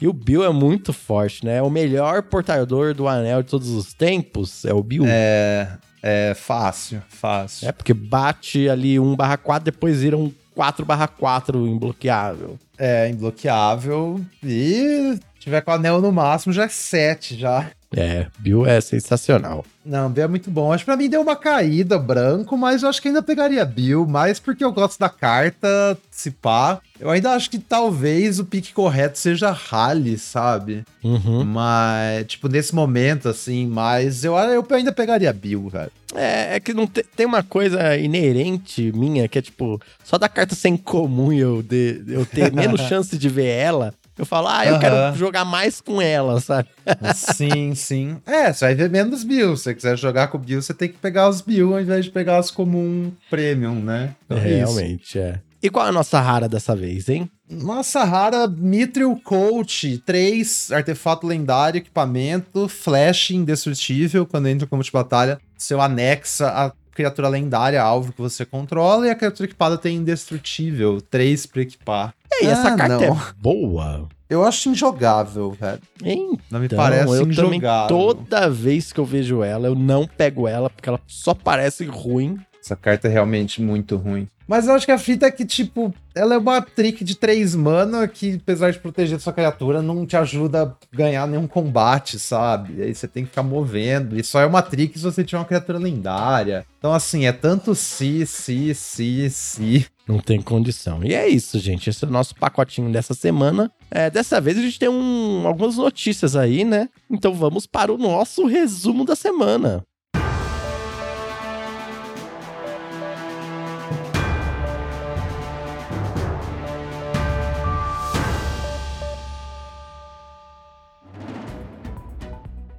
e 0.00 0.08
o 0.08 0.12
Bill 0.14 0.42
é 0.42 0.50
muito 0.50 0.94
forte, 0.94 1.44
né? 1.44 1.60
O 1.60 1.68
melhor 1.68 2.22
portador 2.22 2.94
do 2.94 3.06
anel 3.06 3.42
de 3.42 3.50
todos 3.50 3.68
os 3.68 3.92
tempos 3.92 4.64
é 4.64 4.72
o 4.72 4.82
Bill. 4.82 5.04
É, 5.06 5.76
é 6.02 6.34
fácil, 6.34 7.02
fácil. 7.08 7.68
É 7.68 7.72
porque 7.72 7.94
bate 7.94 8.68
ali 8.68 8.98
1 8.98 9.16
barra 9.16 9.36
4, 9.36 9.64
depois 9.64 10.00
vira 10.00 10.16
um 10.16 10.32
4 10.54 10.84
barra 10.84 11.06
4 11.06 11.66
imbloqueável. 11.66 12.58
É, 12.76 13.08
imbloqueável. 13.08 14.20
E 14.42 15.18
tiver 15.38 15.60
com 15.60 15.70
anel 15.70 16.00
no 16.00 16.12
máximo, 16.12 16.52
já 16.52 16.64
é 16.64 16.68
7 16.68 17.36
já. 17.36 17.70
É, 17.94 18.26
Bill 18.38 18.66
é 18.66 18.80
sensacional. 18.80 19.64
Não, 19.84 20.10
Bill 20.10 20.24
é 20.24 20.28
muito 20.28 20.50
bom. 20.50 20.72
Acho 20.72 20.82
que 20.82 20.90
pra 20.90 20.96
mim 20.96 21.08
deu 21.08 21.22
uma 21.22 21.34
caída 21.34 21.98
branco, 21.98 22.56
mas 22.56 22.82
eu 22.82 22.88
acho 22.88 23.00
que 23.00 23.08
ainda 23.08 23.22
pegaria 23.22 23.64
Bill, 23.64 24.06
mais 24.06 24.38
porque 24.38 24.62
eu 24.62 24.72
gosto 24.72 24.98
da 24.98 25.08
carta, 25.08 25.96
se 26.10 26.30
pá. 26.30 26.80
Eu 27.00 27.08
ainda 27.08 27.30
acho 27.30 27.48
que 27.48 27.58
talvez 27.58 28.38
o 28.38 28.44
pique 28.44 28.72
correto 28.72 29.18
seja 29.18 29.50
Rally, 29.50 30.18
sabe? 30.18 30.84
Uhum. 31.02 31.44
Mas, 31.44 32.26
tipo, 32.26 32.48
nesse 32.48 32.74
momento, 32.74 33.28
assim, 33.28 33.66
mas 33.66 34.24
eu, 34.24 34.36
eu 34.36 34.66
ainda 34.70 34.92
pegaria 34.92 35.32
Bill, 35.32 35.70
cara. 35.72 35.90
É, 36.14 36.56
é 36.56 36.60
que 36.60 36.72
não 36.72 36.86
te, 36.86 37.02
tem 37.02 37.26
uma 37.26 37.42
coisa 37.42 37.96
inerente 37.96 38.90
minha, 38.92 39.28
que 39.28 39.38
é 39.38 39.42
tipo, 39.42 39.80
só 40.02 40.16
da 40.16 40.28
carta 40.28 40.54
ser 40.54 40.68
incomum 40.68 41.32
e 41.32 41.38
eu, 41.38 41.62
de, 41.62 42.02
eu 42.08 42.24
ter 42.24 42.50
menos 42.52 42.80
chance 42.82 43.16
de 43.16 43.28
ver 43.28 43.46
ela, 43.46 43.94
eu 44.18 44.26
falo, 44.26 44.48
ah, 44.48 44.66
eu 44.66 44.74
uhum. 44.74 44.80
quero 44.80 45.16
jogar 45.16 45.44
mais 45.44 45.80
com 45.80 46.02
ela, 46.02 46.40
sabe? 46.40 46.68
sim, 47.14 47.74
sim. 47.74 48.16
É, 48.26 48.52
você 48.52 48.64
vai 48.66 48.74
ver 48.74 48.90
menos 48.90 49.22
Bill. 49.22 49.56
Se 49.56 49.64
você 49.64 49.74
quiser 49.74 49.96
jogar 49.96 50.28
com 50.28 50.38
Bill, 50.38 50.60
você 50.60 50.74
tem 50.74 50.88
que 50.88 50.98
pegar 50.98 51.28
os 51.28 51.40
Bill 51.40 51.74
ao 51.74 51.80
invés 51.80 52.04
de 52.04 52.10
pegar 52.10 52.40
os 52.40 52.50
comum 52.50 53.12
premium, 53.30 53.76
né? 53.76 54.14
Então, 54.26 54.38
é, 54.38 54.40
Realmente, 54.40 55.18
é. 55.18 55.40
E 55.62 55.68
qual 55.70 55.86
é 55.86 55.88
a 55.88 55.92
nossa 55.92 56.20
rara 56.20 56.48
dessa 56.48 56.74
vez, 56.74 57.08
hein? 57.08 57.28
Nossa 57.50 58.04
rara 58.04 58.46
Mithril 58.46 59.20
Coach, 59.24 59.98
3, 59.98 60.70
artefato 60.70 61.26
lendário, 61.26 61.78
equipamento, 61.78 62.68
flash 62.68 63.30
indestrutível, 63.30 64.26
quando 64.26 64.48
entra 64.48 64.66
como 64.66 64.82
de 64.82 64.92
batalha, 64.92 65.40
seu 65.56 65.80
anexa 65.80 66.48
a 66.48 66.72
criatura 66.98 67.28
lendária, 67.28 67.80
alvo 67.80 68.12
que 68.12 68.20
você 68.20 68.44
controla, 68.44 69.06
e 69.06 69.10
a 69.10 69.14
criatura 69.14 69.48
equipada 69.48 69.78
tem 69.78 69.96
indestrutível, 69.96 71.00
3 71.00 71.46
pra 71.46 71.62
equipar. 71.62 72.14
E 72.40 72.44
aí, 72.44 72.50
ah, 72.50 72.52
essa 72.52 72.76
carta 72.76 73.04
é 73.04 73.08
não. 73.08 73.16
é 73.16 73.20
boa. 73.36 74.08
Eu 74.30 74.44
acho 74.44 74.68
injogável, 74.68 75.52
velho. 75.52 75.80
Então, 76.04 76.38
não 76.50 76.60
me 76.60 76.68
parece 76.68 77.12
eu 77.12 77.26
injogável. 77.28 77.88
Também, 77.88 77.88
toda 77.88 78.50
vez 78.50 78.92
que 78.92 79.00
eu 79.00 79.04
vejo 79.04 79.42
ela, 79.42 79.66
eu 79.68 79.74
não 79.74 80.06
pego 80.06 80.46
ela, 80.46 80.68
porque 80.68 80.88
ela 80.88 81.00
só 81.06 81.32
parece 81.34 81.84
ruim. 81.86 82.38
Essa 82.62 82.76
carta 82.76 83.08
é 83.08 83.10
realmente 83.10 83.62
muito 83.62 83.96
ruim. 83.96 84.28
Mas 84.48 84.66
eu 84.66 84.74
acho 84.74 84.86
que 84.86 84.92
a 84.92 84.98
fita 84.98 85.26
é 85.26 85.30
que, 85.30 85.44
tipo, 85.44 85.94
ela 86.14 86.34
é 86.34 86.38
uma 86.38 86.62
trick 86.62 87.04
de 87.04 87.14
3 87.14 87.54
mana 87.54 88.08
que, 88.08 88.40
apesar 88.42 88.70
de 88.70 88.78
proteger 88.78 89.20
sua 89.20 89.32
criatura, 89.32 89.82
não 89.82 90.06
te 90.06 90.16
ajuda 90.16 90.62
a 90.62 90.96
ganhar 90.96 91.28
nenhum 91.28 91.46
combate, 91.46 92.18
sabe? 92.18 92.82
Aí 92.82 92.94
você 92.94 93.06
tem 93.06 93.24
que 93.24 93.28
ficar 93.28 93.42
movendo. 93.42 94.18
E 94.18 94.24
só 94.24 94.40
é 94.40 94.46
uma 94.46 94.62
trick 94.62 94.98
se 94.98 95.04
você 95.04 95.22
tiver 95.22 95.38
uma 95.38 95.44
criatura 95.44 95.78
lendária. 95.78 96.64
Então, 96.78 96.94
assim, 96.94 97.26
é 97.26 97.32
tanto 97.32 97.74
si, 97.74 98.24
si, 98.24 98.74
si, 98.74 99.28
si. 99.28 99.86
Não 100.08 100.18
tem 100.18 100.40
condição. 100.40 101.04
E 101.04 101.12
é 101.12 101.28
isso, 101.28 101.58
gente. 101.58 101.90
Esse 101.90 102.06
é 102.06 102.08
o 102.08 102.10
nosso 102.10 102.34
pacotinho 102.34 102.90
dessa 102.90 103.12
semana. 103.12 103.70
É, 103.90 104.08
dessa 104.08 104.40
vez 104.40 104.56
a 104.56 104.62
gente 104.62 104.78
tem 104.78 104.88
um, 104.88 105.46
algumas 105.46 105.76
notícias 105.76 106.34
aí, 106.34 106.64
né? 106.64 106.88
Então 107.10 107.34
vamos 107.34 107.66
para 107.66 107.92
o 107.92 107.98
nosso 107.98 108.46
resumo 108.46 109.04
da 109.04 109.14
semana. 109.14 109.84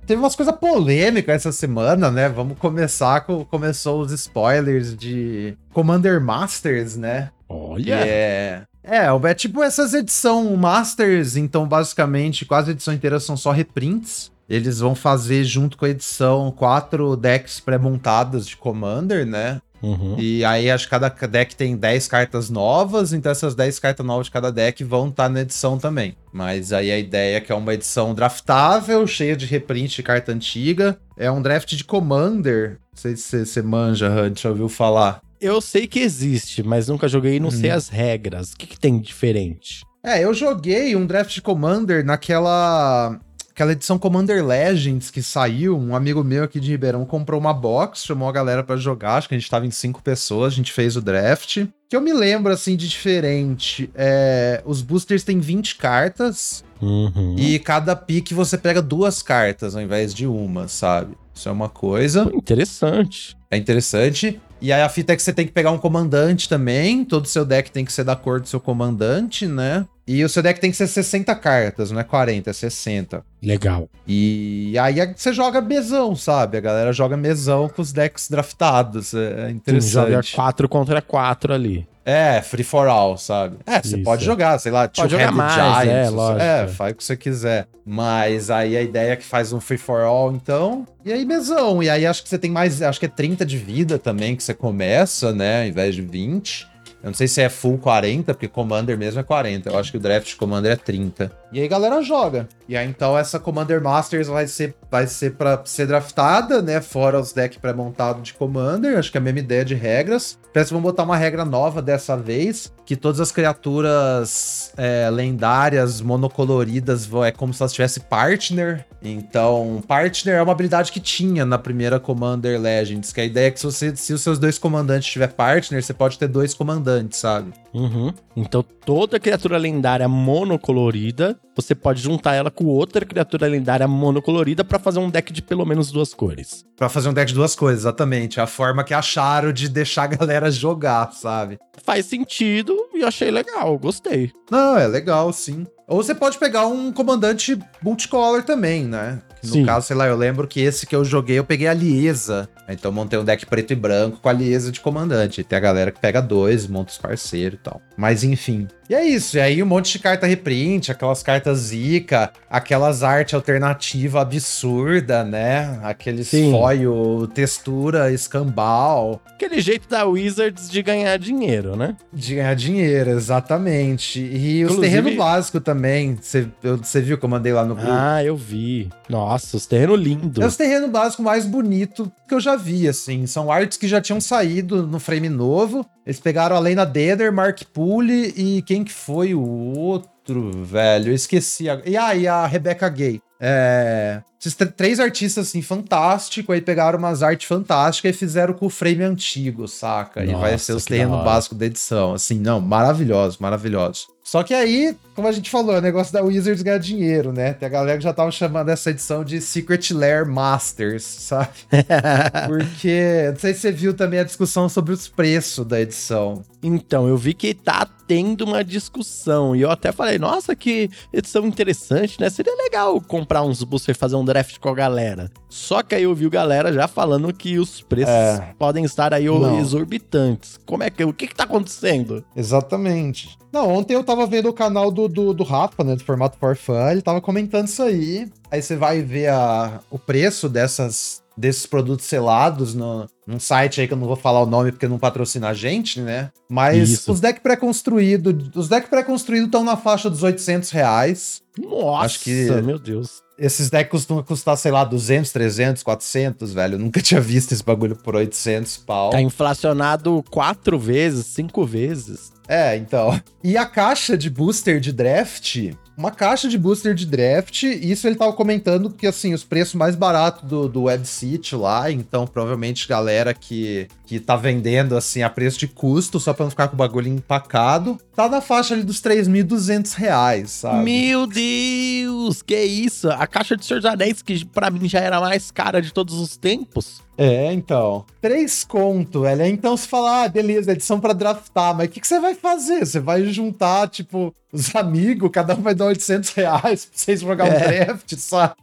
Teve 0.09 0.19
umas 0.19 0.35
coisas 0.35 0.55
polêmicas 0.55 1.35
essa 1.35 1.51
semana, 1.51 2.09
né? 2.09 2.27
Vamos 2.27 2.57
começar 2.57 3.21
com. 3.21 3.45
Começou 3.45 4.01
os 4.01 4.11
spoilers 4.11 4.97
de 4.97 5.55
Commander 5.71 6.19
Masters, 6.19 6.97
né? 6.97 7.29
Olha! 7.47 7.93
É. 7.93 8.63
É, 8.83 9.05
é 9.05 9.33
tipo 9.35 9.61
essas 9.61 9.93
edições 9.93 10.57
Masters, 10.57 11.35
então 11.35 11.67
basicamente 11.67 12.43
quase 12.43 12.69
a 12.69 12.73
edição 12.73 12.91
inteira 12.91 13.19
são 13.19 13.37
só 13.37 13.51
reprints. 13.51 14.31
Eles 14.49 14.79
vão 14.79 14.95
fazer 14.95 15.43
junto 15.43 15.77
com 15.77 15.85
a 15.85 15.89
edição 15.89 16.51
quatro 16.51 17.15
decks 17.15 17.59
pré-montadas 17.59 18.47
de 18.47 18.57
Commander, 18.57 19.27
né? 19.27 19.61
Uhum. 19.81 20.15
E 20.17 20.43
aí 20.43 20.69
acho 20.69 20.85
que 20.85 20.89
cada 20.89 21.09
deck 21.09 21.55
tem 21.55 21.75
10 21.75 22.07
cartas 22.07 22.49
novas, 22.49 23.13
então 23.13 23.31
essas 23.31 23.55
10 23.55 23.79
cartas 23.79 24.05
novas 24.05 24.25
de 24.25 24.31
cada 24.31 24.51
deck 24.51 24.83
vão 24.83 25.09
estar 25.09 25.23
tá 25.23 25.29
na 25.29 25.41
edição 25.41 25.77
também. 25.77 26.15
Mas 26.31 26.73
aí 26.73 26.91
a 26.91 26.97
ideia 26.97 27.37
é 27.37 27.39
que 27.39 27.51
é 27.51 27.55
uma 27.55 27.73
edição 27.73 28.13
draftável, 28.13 29.05
cheia 29.07 29.35
de 29.35 29.45
reprint 29.45 29.95
de 29.95 30.03
carta 30.03 30.31
antiga. 30.31 30.97
É 31.17 31.31
um 31.31 31.41
draft 31.41 31.75
de 31.75 31.83
Commander. 31.83 32.77
Não 32.91 33.01
sei 33.01 33.15
se 33.15 33.45
você 33.45 33.61
manja, 33.61 34.09
Hunt, 34.09 34.41
já 34.41 34.49
ouviu 34.49 34.69
falar. 34.69 35.21
Eu 35.39 35.61
sei 35.61 35.87
que 35.87 35.99
existe, 35.99 36.61
mas 36.61 36.89
nunca 36.89 37.07
joguei 37.07 37.37
e 37.37 37.39
não 37.39 37.47
uhum. 37.47 37.55
sei 37.55 37.69
as 37.69 37.87
regras. 37.87 38.51
O 38.51 38.57
que, 38.57 38.67
que 38.67 38.79
tem 38.79 38.97
de 38.97 39.07
diferente? 39.07 39.83
É, 40.03 40.23
eu 40.23 40.33
joguei 40.33 40.95
um 40.95 41.05
draft 41.05 41.33
de 41.33 41.41
Commander 41.41 42.05
naquela 42.05 43.19
aquela 43.59 43.73
edição 43.73 43.99
Commander 43.99 44.45
Legends 44.45 45.11
que 45.11 45.21
saiu, 45.21 45.77
um 45.77 45.93
amigo 45.93 46.23
meu 46.23 46.45
aqui 46.45 46.61
de 46.61 46.71
Ribeirão 46.71 47.03
comprou 47.03 47.37
uma 47.37 47.53
box, 47.53 48.05
chamou 48.05 48.29
a 48.29 48.31
galera 48.31 48.63
para 48.63 48.77
jogar, 48.77 49.15
acho 49.15 49.27
que 49.27 49.35
a 49.35 49.37
gente 49.37 49.49
tava 49.49 49.67
em 49.67 49.71
cinco 49.71 50.01
pessoas, 50.01 50.53
a 50.53 50.55
gente 50.55 50.71
fez 50.71 50.95
o 50.95 51.01
draft. 51.01 51.65
Que 51.89 51.95
eu 51.95 51.99
me 51.99 52.13
lembro, 52.13 52.53
assim, 52.53 52.77
de 52.77 52.87
diferente, 52.87 53.89
é, 53.93 54.61
os 54.65 54.81
boosters 54.81 55.23
têm 55.23 55.41
20 55.41 55.75
cartas, 55.75 56.63
uhum. 56.81 57.35
e 57.37 57.59
cada 57.59 57.97
pique 57.97 58.33
você 58.33 58.57
pega 58.57 58.81
duas 58.81 59.21
cartas 59.21 59.75
ao 59.75 59.81
invés 59.81 60.13
de 60.13 60.25
uma, 60.25 60.69
sabe? 60.69 61.17
Isso 61.35 61.49
é 61.49 61.51
uma 61.51 61.67
coisa. 61.67 62.31
Interessante. 62.33 63.35
É 63.51 63.57
interessante. 63.57 64.39
E 64.61 64.71
aí 64.71 64.81
a 64.81 64.89
fita 64.89 65.11
é 65.11 65.15
que 65.17 65.21
você 65.21 65.33
tem 65.33 65.45
que 65.45 65.51
pegar 65.51 65.71
um 65.71 65.77
comandante 65.77 66.47
também, 66.47 67.03
todo 67.03 67.27
seu 67.27 67.45
deck 67.45 67.71
tem 67.71 67.83
que 67.83 67.91
ser 67.91 68.03
da 68.03 68.15
cor 68.15 68.39
do 68.39 68.47
seu 68.47 68.59
comandante, 68.59 69.47
né? 69.47 69.85
E 70.11 70.25
o 70.25 70.27
seu 70.27 70.41
deck 70.41 70.59
tem 70.59 70.71
que 70.71 70.75
ser 70.75 70.87
60 70.87 71.35
cartas, 71.35 71.91
não 71.91 71.99
é 71.99 72.03
40, 72.03 72.49
é 72.49 72.53
60. 72.53 73.23
Legal. 73.43 73.87
E 74.07 74.73
aí 74.79 74.95
você 75.15 75.31
joga 75.31 75.61
mesão, 75.61 76.15
sabe? 76.15 76.57
A 76.57 76.61
galera 76.61 76.91
joga 76.91 77.15
mesão 77.15 77.69
com 77.69 77.79
os 77.79 77.93
decks 77.93 78.27
draftados. 78.27 79.13
É 79.13 79.51
interessante. 79.51 80.07
Sim, 80.07 80.11
joga 80.13 80.23
4 80.33 80.67
contra 80.67 80.99
4 80.99 81.53
ali. 81.53 81.87
É, 82.03 82.41
free 82.41 82.63
for 82.63 82.87
all, 82.87 83.19
sabe? 83.19 83.57
É, 83.67 83.79
você 83.79 83.99
pode 83.99 84.25
jogar, 84.25 84.57
sei 84.57 84.71
lá, 84.71 84.87
pode 84.87 85.11
jogar 85.11 85.31
mais, 85.31 85.53
Giants, 85.53 86.07
é, 86.07 86.09
lógico. 86.09 86.41
É, 86.41 86.67
faz 86.69 86.91
o 86.91 86.95
que 86.95 87.03
você 87.03 87.15
quiser. 87.15 87.67
Mas 87.85 88.49
aí 88.49 88.75
a 88.75 88.81
ideia 88.81 89.11
é 89.11 89.15
que 89.15 89.23
faz 89.23 89.53
um 89.53 89.59
free 89.59 89.77
for 89.77 90.01
all, 90.01 90.31
então. 90.31 90.87
E 91.05 91.13
aí, 91.13 91.23
mesão. 91.23 91.83
E 91.83 91.89
aí 91.89 92.07
acho 92.07 92.23
que 92.23 92.29
você 92.29 92.39
tem 92.39 92.49
mais. 92.49 92.81
Acho 92.81 92.99
que 92.99 93.05
é 93.05 93.09
30 93.09 93.45
de 93.45 93.59
vida 93.59 93.99
também 93.99 94.35
que 94.35 94.41
você 94.41 94.55
começa, 94.55 95.31
né? 95.31 95.61
Ao 95.61 95.67
invés 95.67 95.93
de 95.93 96.01
20. 96.01 96.67
Eu 97.01 97.07
não 97.07 97.13
sei 97.13 97.27
se 97.27 97.41
é 97.41 97.49
full 97.49 97.77
40, 97.77 98.33
porque 98.33 98.47
Commander 98.47 98.97
mesmo 98.97 99.19
é 99.19 99.23
40. 99.23 99.69
Eu 99.69 99.77
acho 99.77 99.91
que 99.91 99.97
o 99.97 99.99
draft 99.99 100.27
de 100.27 100.35
Commander 100.35 100.71
é 100.71 100.75
30. 100.75 101.31
E 101.51 101.61
aí 101.61 101.67
galera 101.67 102.01
joga. 102.01 102.47
E 102.69 102.77
aí 102.77 102.87
então 102.87 103.17
essa 103.17 103.39
Commander 103.39 103.81
Masters 103.81 104.27
vai 104.27 104.45
ser 104.45 104.75
vai 104.91 105.07
ser 105.07 105.33
para 105.33 105.61
ser 105.65 105.87
draftada, 105.87 106.61
né, 106.61 106.81
fora 106.81 107.19
os 107.19 107.33
decks 107.33 107.57
pré-montados 107.57 108.23
de 108.23 108.33
Commander, 108.33 108.97
acho 108.97 109.11
que 109.11 109.17
é 109.17 109.21
a 109.21 109.23
mesma 109.23 109.39
ideia 109.39 109.65
de 109.65 109.75
regras. 109.75 110.37
Parece 110.53 110.69
que 110.69 110.73
vão 110.73 110.81
botar 110.81 111.03
uma 111.03 111.15
regra 111.15 111.45
nova 111.45 111.81
dessa 111.81 112.17
vez, 112.17 112.73
que 112.85 112.95
todas 112.95 113.19
as 113.19 113.31
criaturas 113.31 114.73
é, 114.75 115.07
lendárias 115.11 116.01
monocoloridas 116.01 117.07
é 117.23 117.31
como 117.31 117.53
se 117.53 117.61
elas 117.61 117.71
tivessem 117.71 118.01
partner. 118.09 118.83
Então, 119.01 119.81
partner 119.87 120.35
é 120.35 120.41
uma 120.41 120.51
habilidade 120.51 120.91
que 120.91 120.99
tinha 120.99 121.45
na 121.45 121.57
primeira 121.59 121.99
Commander 121.99 122.59
Legends, 122.59 123.13
que 123.13 123.21
a 123.21 123.25
ideia 123.25 123.47
é 123.47 123.51
que 123.51 123.59
se, 123.59 123.65
você, 123.65 123.95
se 123.95 124.11
os 124.11 124.21
seus 124.21 124.39
dois 124.39 124.57
comandantes 124.57 125.09
tiver 125.09 125.31
partner, 125.31 125.83
você 125.83 125.93
pode 125.93 126.17
ter 126.17 126.27
dois 126.27 126.53
comandantes, 126.55 127.19
sabe? 127.19 127.53
Uhum. 127.73 128.11
Então, 128.35 128.63
toda 128.63 129.19
criatura 129.19 129.57
lendária 129.57 130.07
monocolorida, 130.07 131.39
você 131.55 131.75
pode 131.75 132.01
juntar 132.01 132.33
ela 132.33 132.49
com 132.59 132.65
outra 132.65 133.05
criatura 133.05 133.47
lendária 133.47 133.87
monocolorida 133.87 134.65
para 134.65 134.77
fazer 134.77 134.99
um 134.99 135.09
deck 135.09 135.31
de 135.31 135.41
pelo 135.41 135.65
menos 135.65 135.93
duas 135.93 136.13
cores. 136.13 136.65
Para 136.75 136.89
fazer 136.89 137.07
um 137.07 137.13
deck 137.13 137.29
de 137.29 137.33
duas 137.33 137.55
cores, 137.55 137.79
exatamente. 137.79 138.41
A 138.41 138.45
forma 138.45 138.83
que 138.83 138.93
acharam 138.93 139.53
de 139.53 139.69
deixar 139.69 140.03
a 140.03 140.07
galera 140.07 140.51
jogar, 140.51 141.13
sabe? 141.13 141.57
Faz 141.81 142.07
sentido 142.07 142.75
e 142.93 143.01
achei 143.01 143.31
legal, 143.31 143.79
gostei. 143.79 144.33
Não, 144.51 144.75
é 144.77 144.85
legal, 144.87 145.31
sim. 145.31 145.65
Ou 145.87 146.03
você 146.03 146.13
pode 146.13 146.37
pegar 146.37 146.67
um 146.67 146.91
comandante 146.91 147.57
multicolor 147.81 148.43
também, 148.43 148.83
né? 148.83 149.21
No 149.43 149.49
Sim. 149.53 149.65
caso, 149.65 149.87
sei 149.87 149.95
lá, 149.95 150.05
eu 150.07 150.15
lembro 150.17 150.47
que 150.47 150.59
esse 150.61 150.85
que 150.85 150.95
eu 150.95 151.03
joguei, 151.05 151.39
eu 151.39 151.43
peguei 151.45 151.67
a 151.67 151.73
Liesa. 151.73 152.49
Então 152.67 152.89
eu 152.91 152.95
montei 152.95 153.17
um 153.17 153.23
deck 153.23 153.45
preto 153.45 153.71
e 153.73 153.75
branco 153.75 154.19
com 154.21 154.29
a 154.29 154.33
Liesa 154.33 154.71
de 154.71 154.79
comandante. 154.79 155.43
Tem 155.43 155.57
a 155.57 155.61
galera 155.61 155.91
que 155.91 155.99
pega 155.99 156.21
dois, 156.21 156.67
monta 156.67 156.91
os 156.91 156.97
parceiros 156.97 157.57
e 157.59 157.63
tal. 157.63 157.81
Mas 157.97 158.23
enfim. 158.23 158.67
E 158.89 158.93
é 158.95 159.05
isso. 159.05 159.37
E 159.37 159.39
aí 159.39 159.61
um 159.61 159.65
monte 159.65 159.91
de 159.93 159.99
carta 159.99 160.25
reprint, 160.27 160.91
aquelas 160.91 161.21
cartas 161.23 161.57
zica, 161.59 162.31
aquelas 162.49 163.01
arte 163.03 163.35
alternativa 163.35 164.21
absurda, 164.21 165.23
né? 165.23 165.79
Aqueles 165.83 166.27
Sim. 166.27 166.51
foil, 166.51 167.27
textura, 167.33 168.11
escambau. 168.11 169.21
Aquele 169.27 169.61
jeito 169.61 169.87
da 169.87 170.05
Wizards 170.05 170.69
de 170.69 170.81
ganhar 170.81 171.17
dinheiro, 171.17 171.75
né? 171.75 171.95
De 172.11 172.35
ganhar 172.35 172.53
dinheiro, 172.55 173.11
exatamente. 173.11 174.19
E 174.19 174.63
os 174.65 174.71
Inclusive- 174.73 174.81
terrenos 175.01 175.15
básicos 175.17 175.61
também. 175.63 176.17
Você 176.21 177.01
viu 177.01 177.17
que 177.17 177.25
eu 177.25 177.29
mandei 177.29 177.53
lá 177.53 177.63
no 177.65 177.75
grupo? 177.75 177.91
Ah, 177.91 178.23
eu 178.23 178.35
vi. 178.35 178.89
Nossa, 179.07 179.28
os 179.37 179.65
terrenos 179.65 179.99
lindos. 179.99 180.43
É 180.43 180.47
os 180.47 180.55
terrenos 180.55 180.89
básicos 180.89 181.23
mais 181.25 181.45
bonitos 181.45 182.07
que 182.27 182.33
eu 182.35 182.39
já 182.39 182.55
vi, 182.55 182.87
assim. 182.87 183.25
São 183.27 183.51
artes 183.51 183.77
que 183.77 183.87
já 183.87 183.99
tinham 184.01 184.19
saído 184.21 184.85
no 184.87 184.99
frame 184.99 185.29
novo. 185.29 185.85
Eles 186.05 186.19
pegaram 186.19 186.55
a 186.55 186.59
Lena 186.59 186.85
Deder, 186.85 187.31
Mark 187.31 187.61
Poole 187.73 188.33
e 188.35 188.61
quem 188.63 188.83
que 188.83 188.91
foi 188.91 189.33
o 189.35 189.41
outro, 189.77 190.63
velho? 190.63 191.09
Eu 191.09 191.13
esqueci. 191.15 191.69
a- 191.69 191.81
E 191.85 191.95
aí, 191.97 192.27
a 192.27 192.45
Rebecca 192.45 192.87
Gay. 192.89 193.21
É... 193.41 194.21
Esses 194.39 194.53
tr- 194.55 194.65
três 194.67 194.99
artistas, 194.99 195.47
assim, 195.49 195.61
fantásticos. 195.61 196.53
Aí 196.53 196.61
pegaram 196.61 196.97
umas 196.99 197.21
artes 197.23 197.47
fantásticas 197.47 198.15
e 198.15 198.17
fizeram 198.17 198.53
com 198.53 198.65
o 198.67 198.69
frame 198.69 199.03
antigo, 199.03 199.67
saca? 199.67 200.23
e 200.23 200.27
vai 200.33 200.51
Nossa, 200.53 200.63
ser 200.65 200.73
os 200.73 200.85
terrenos 200.85 201.23
básicos 201.23 201.57
da 201.57 201.65
edição. 201.65 202.13
Assim, 202.13 202.39
não, 202.39 202.59
maravilhoso, 202.61 203.37
maravilhoso. 203.41 204.07
Só 204.29 204.43
que 204.43 204.53
aí, 204.53 204.95
como 205.15 205.27
a 205.27 205.31
gente 205.31 205.49
falou, 205.49 205.73
é 205.73 205.79
o 205.79 205.81
negócio 205.81 206.13
da 206.13 206.21
Wizards 206.21 206.61
ganhar 206.61 206.77
dinheiro, 206.77 207.33
né? 207.33 207.53
Tem 207.53 207.65
a 207.65 207.69
galera 207.71 207.97
que 207.97 208.03
já 208.03 208.13
tava 208.13 208.29
chamando 208.29 208.69
essa 208.69 208.91
edição 208.91 209.23
de 209.23 209.41
Secret 209.41 209.91
Lair 209.91 210.23
Masters, 210.23 211.01
sabe? 211.01 211.49
Porque, 212.47 213.29
não 213.31 213.39
sei 213.39 213.55
se 213.55 213.61
você 213.61 213.71
viu 213.71 213.91
também 213.91 214.19
a 214.19 214.23
discussão 214.23 214.69
sobre 214.69 214.93
os 214.93 215.07
preços 215.07 215.65
da 215.65 215.81
edição. 215.81 216.43
Então, 216.61 217.07
eu 217.07 217.17
vi 217.17 217.33
que 217.33 217.55
tá 217.55 217.87
tendo 218.09 218.43
uma 218.43 218.63
discussão. 218.63 219.55
E 219.55 219.61
eu 219.61 219.69
até 219.69 219.91
falei, 219.91 220.17
nossa, 220.17 220.55
que 220.55 220.89
edição 221.13 221.45
interessante, 221.45 222.19
né? 222.19 222.27
Seria 222.27 222.55
legal 222.55 222.99
comprar 222.99 223.43
uns 223.43 223.63
boosters 223.63 223.95
e 223.95 223.99
fazer 223.99 224.15
um 224.15 224.25
draft 224.25 224.57
com 224.57 224.67
a 224.67 224.73
galera. 224.73 225.29
Só 225.47 225.83
que 225.83 225.93
aí 225.93 226.01
eu 226.03 226.15
vi 226.15 226.27
galera 226.27 226.73
já 226.73 226.87
falando 226.87 227.31
que 227.31 227.59
os 227.59 227.81
preços 227.81 228.09
É. 228.11 228.55
podem 228.57 228.83
estar 228.83 229.13
aí 229.13 229.25
Não. 229.25 229.59
exorbitantes. 229.59 230.59
Como 230.65 230.81
é 230.81 230.89
que. 230.89 231.03
O 231.03 231.13
que 231.13 231.27
que 231.27 231.35
tá 231.35 231.43
acontecendo? 231.43 232.25
Exatamente. 232.35 233.37
Não, 233.51 233.69
ontem 233.69 233.93
eu 233.93 234.03
tava 234.03 234.25
vendo 234.25 234.49
o 234.49 234.53
canal 234.53 234.89
do, 234.89 235.07
do, 235.07 235.33
do 235.33 235.43
Rafa, 235.43 235.83
né? 235.83 235.95
Do 235.95 236.03
formato 236.03 236.37
for 236.39 236.55
fun, 236.55 236.89
ele 236.89 237.01
tava 237.03 237.21
comentando 237.21 237.67
isso 237.67 237.83
aí. 237.83 238.27
Aí 238.49 238.61
você 238.61 238.75
vai 238.75 239.01
ver 239.03 239.27
a, 239.29 239.79
o 239.91 239.99
preço 239.99 240.49
dessas, 240.49 241.21
desses 241.39 241.65
produtos 241.65 242.05
selados 242.05 242.75
no, 242.75 243.07
num 243.25 243.39
site 243.39 243.79
aí 243.79 243.87
que 243.87 243.93
eu 243.93 243.97
não 243.97 244.07
vou 244.07 244.15
falar 244.17 244.41
o 244.41 244.45
nome 244.45 244.71
porque 244.73 244.87
não 244.87 244.99
patrocina 244.99 245.47
a 245.49 245.53
gente, 245.53 246.01
né? 246.01 246.29
Mas 246.49 246.89
Isso. 246.89 247.11
os 247.13 247.21
decks 247.21 247.41
pré-construídos, 247.41 248.49
os 248.53 248.67
decks 248.67 248.89
pré-construídos 248.89 249.47
estão 249.47 249.63
na 249.63 249.77
faixa 249.77 250.09
dos 250.09 250.21
800 250.21 250.69
reais. 250.71 251.41
Nossa, 251.57 252.05
Acho 252.05 252.19
que- 252.21 252.51
meu 252.61 252.77
Deus. 252.77 253.21
Esses 253.37 253.69
decks 253.69 253.89
costumam 253.89 254.21
custar, 254.21 254.57
sei 254.57 254.69
lá, 254.69 254.83
200, 254.83 255.31
300, 255.31 255.81
400, 255.81 256.51
velho. 256.51 256.75
Eu 256.75 256.79
nunca 256.79 256.99
tinha 257.01 257.21
visto 257.21 257.53
esse 257.53 257.63
bagulho 257.63 257.95
por 257.95 258.15
800 258.15 258.75
pau. 258.77 259.11
Tá 259.11 259.21
inflacionado 259.21 260.21
quatro 260.29 260.77
vezes, 260.77 261.25
cinco 261.27 261.65
vezes. 261.65 262.33
É, 262.49 262.75
então. 262.75 263.17
E 263.41 263.55
a 263.55 263.65
caixa 263.65 264.17
de 264.17 264.29
booster 264.29 264.79
de 264.81 264.91
draft, 264.91 265.71
uma 265.99 266.11
caixa 266.11 266.47
de 266.47 266.57
booster 266.57 266.95
de 266.95 267.05
draft, 267.05 267.63
isso 267.63 268.07
ele 268.07 268.15
tava 268.15 268.31
comentando 268.31 268.89
que, 268.89 269.05
assim, 269.05 269.33
os 269.33 269.43
preços 269.43 269.75
mais 269.75 269.95
baratos 269.97 270.49
do, 270.49 270.69
do 270.69 270.83
WebCity 270.83 271.57
lá, 271.57 271.91
então 271.91 272.25
provavelmente 272.25 272.87
galera 272.87 273.33
que, 273.33 273.85
que 274.05 274.17
tá 274.17 274.37
vendendo, 274.37 274.95
assim, 274.95 275.23
a 275.23 275.29
preço 275.29 275.59
de 275.59 275.67
custo, 275.67 276.17
só 276.17 276.33
pra 276.33 276.45
não 276.45 276.49
ficar 276.49 276.69
com 276.69 276.75
o 276.75 276.77
bagulho 276.77 277.09
empacado, 277.09 277.99
tá 278.15 278.29
na 278.29 278.39
faixa 278.39 278.73
ali 278.73 278.83
dos 278.83 279.01
3.200 279.01 279.93
reais, 279.95 280.51
sabe? 280.51 280.85
Meu 280.85 281.27
Deus, 281.27 282.41
que 282.41 282.55
isso? 282.63 283.09
A 283.09 283.27
caixa 283.27 283.57
de 283.57 283.65
Senhor 283.65 283.81
dos 283.81 283.91
Anéis, 283.91 284.21
que 284.21 284.45
pra 284.45 284.71
mim 284.71 284.87
já 284.87 284.99
era 284.99 285.17
a 285.17 285.21
mais 285.21 285.51
cara 285.51 285.81
de 285.81 285.91
todos 285.91 286.15
os 286.15 286.37
tempos. 286.37 287.01
É, 287.21 287.51
então. 287.51 288.05
Três 288.21 288.63
conto, 288.63 289.21
velho. 289.23 289.45
Então 289.45 289.75
você 289.75 289.85
fala, 289.85 290.23
ah, 290.23 290.29
beleza, 290.29 290.71
edição 290.71 291.01
pra 291.01 291.11
draftar, 291.11 291.75
mas 291.75 291.87
o 291.87 291.89
que, 291.89 291.99
que 291.99 292.07
você 292.07 292.17
vai 292.17 292.33
fazer? 292.33 292.85
Você 292.85 292.97
vai 293.01 293.25
juntar, 293.25 293.89
tipo, 293.89 294.33
os 294.53 294.73
amigos, 294.73 295.29
cada 295.29 295.53
um 295.53 295.61
vai 295.61 295.75
dar 295.75 295.87
800 295.87 296.29
reais 296.31 296.85
pra 296.85 296.97
vocês 296.97 297.19
jogar 297.19 297.43
um 297.43 297.47
É. 297.47 297.85
draft, 297.85 298.15
sabe? 298.15 298.53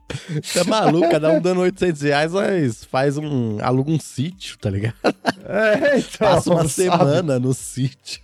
Tá 0.55 0.65
maluco, 0.65 1.11
cada 1.11 1.31
um 1.33 1.41
dando 1.41 1.61
800 1.61 2.01
reais, 2.01 2.33
mas 2.33 2.83
faz 2.85 3.19
um. 3.19 3.59
aluga 3.61 3.91
um 3.91 4.01
sítio, 4.01 4.57
tá 4.59 4.71
ligado? 4.71 4.95
É, 5.45 5.99
então. 5.99 6.27
Passa 6.29 6.51
uma 6.51 6.63
sabe? 6.63 6.71
semana 6.73 7.39
no 7.39 7.53
sítio. 7.53 8.23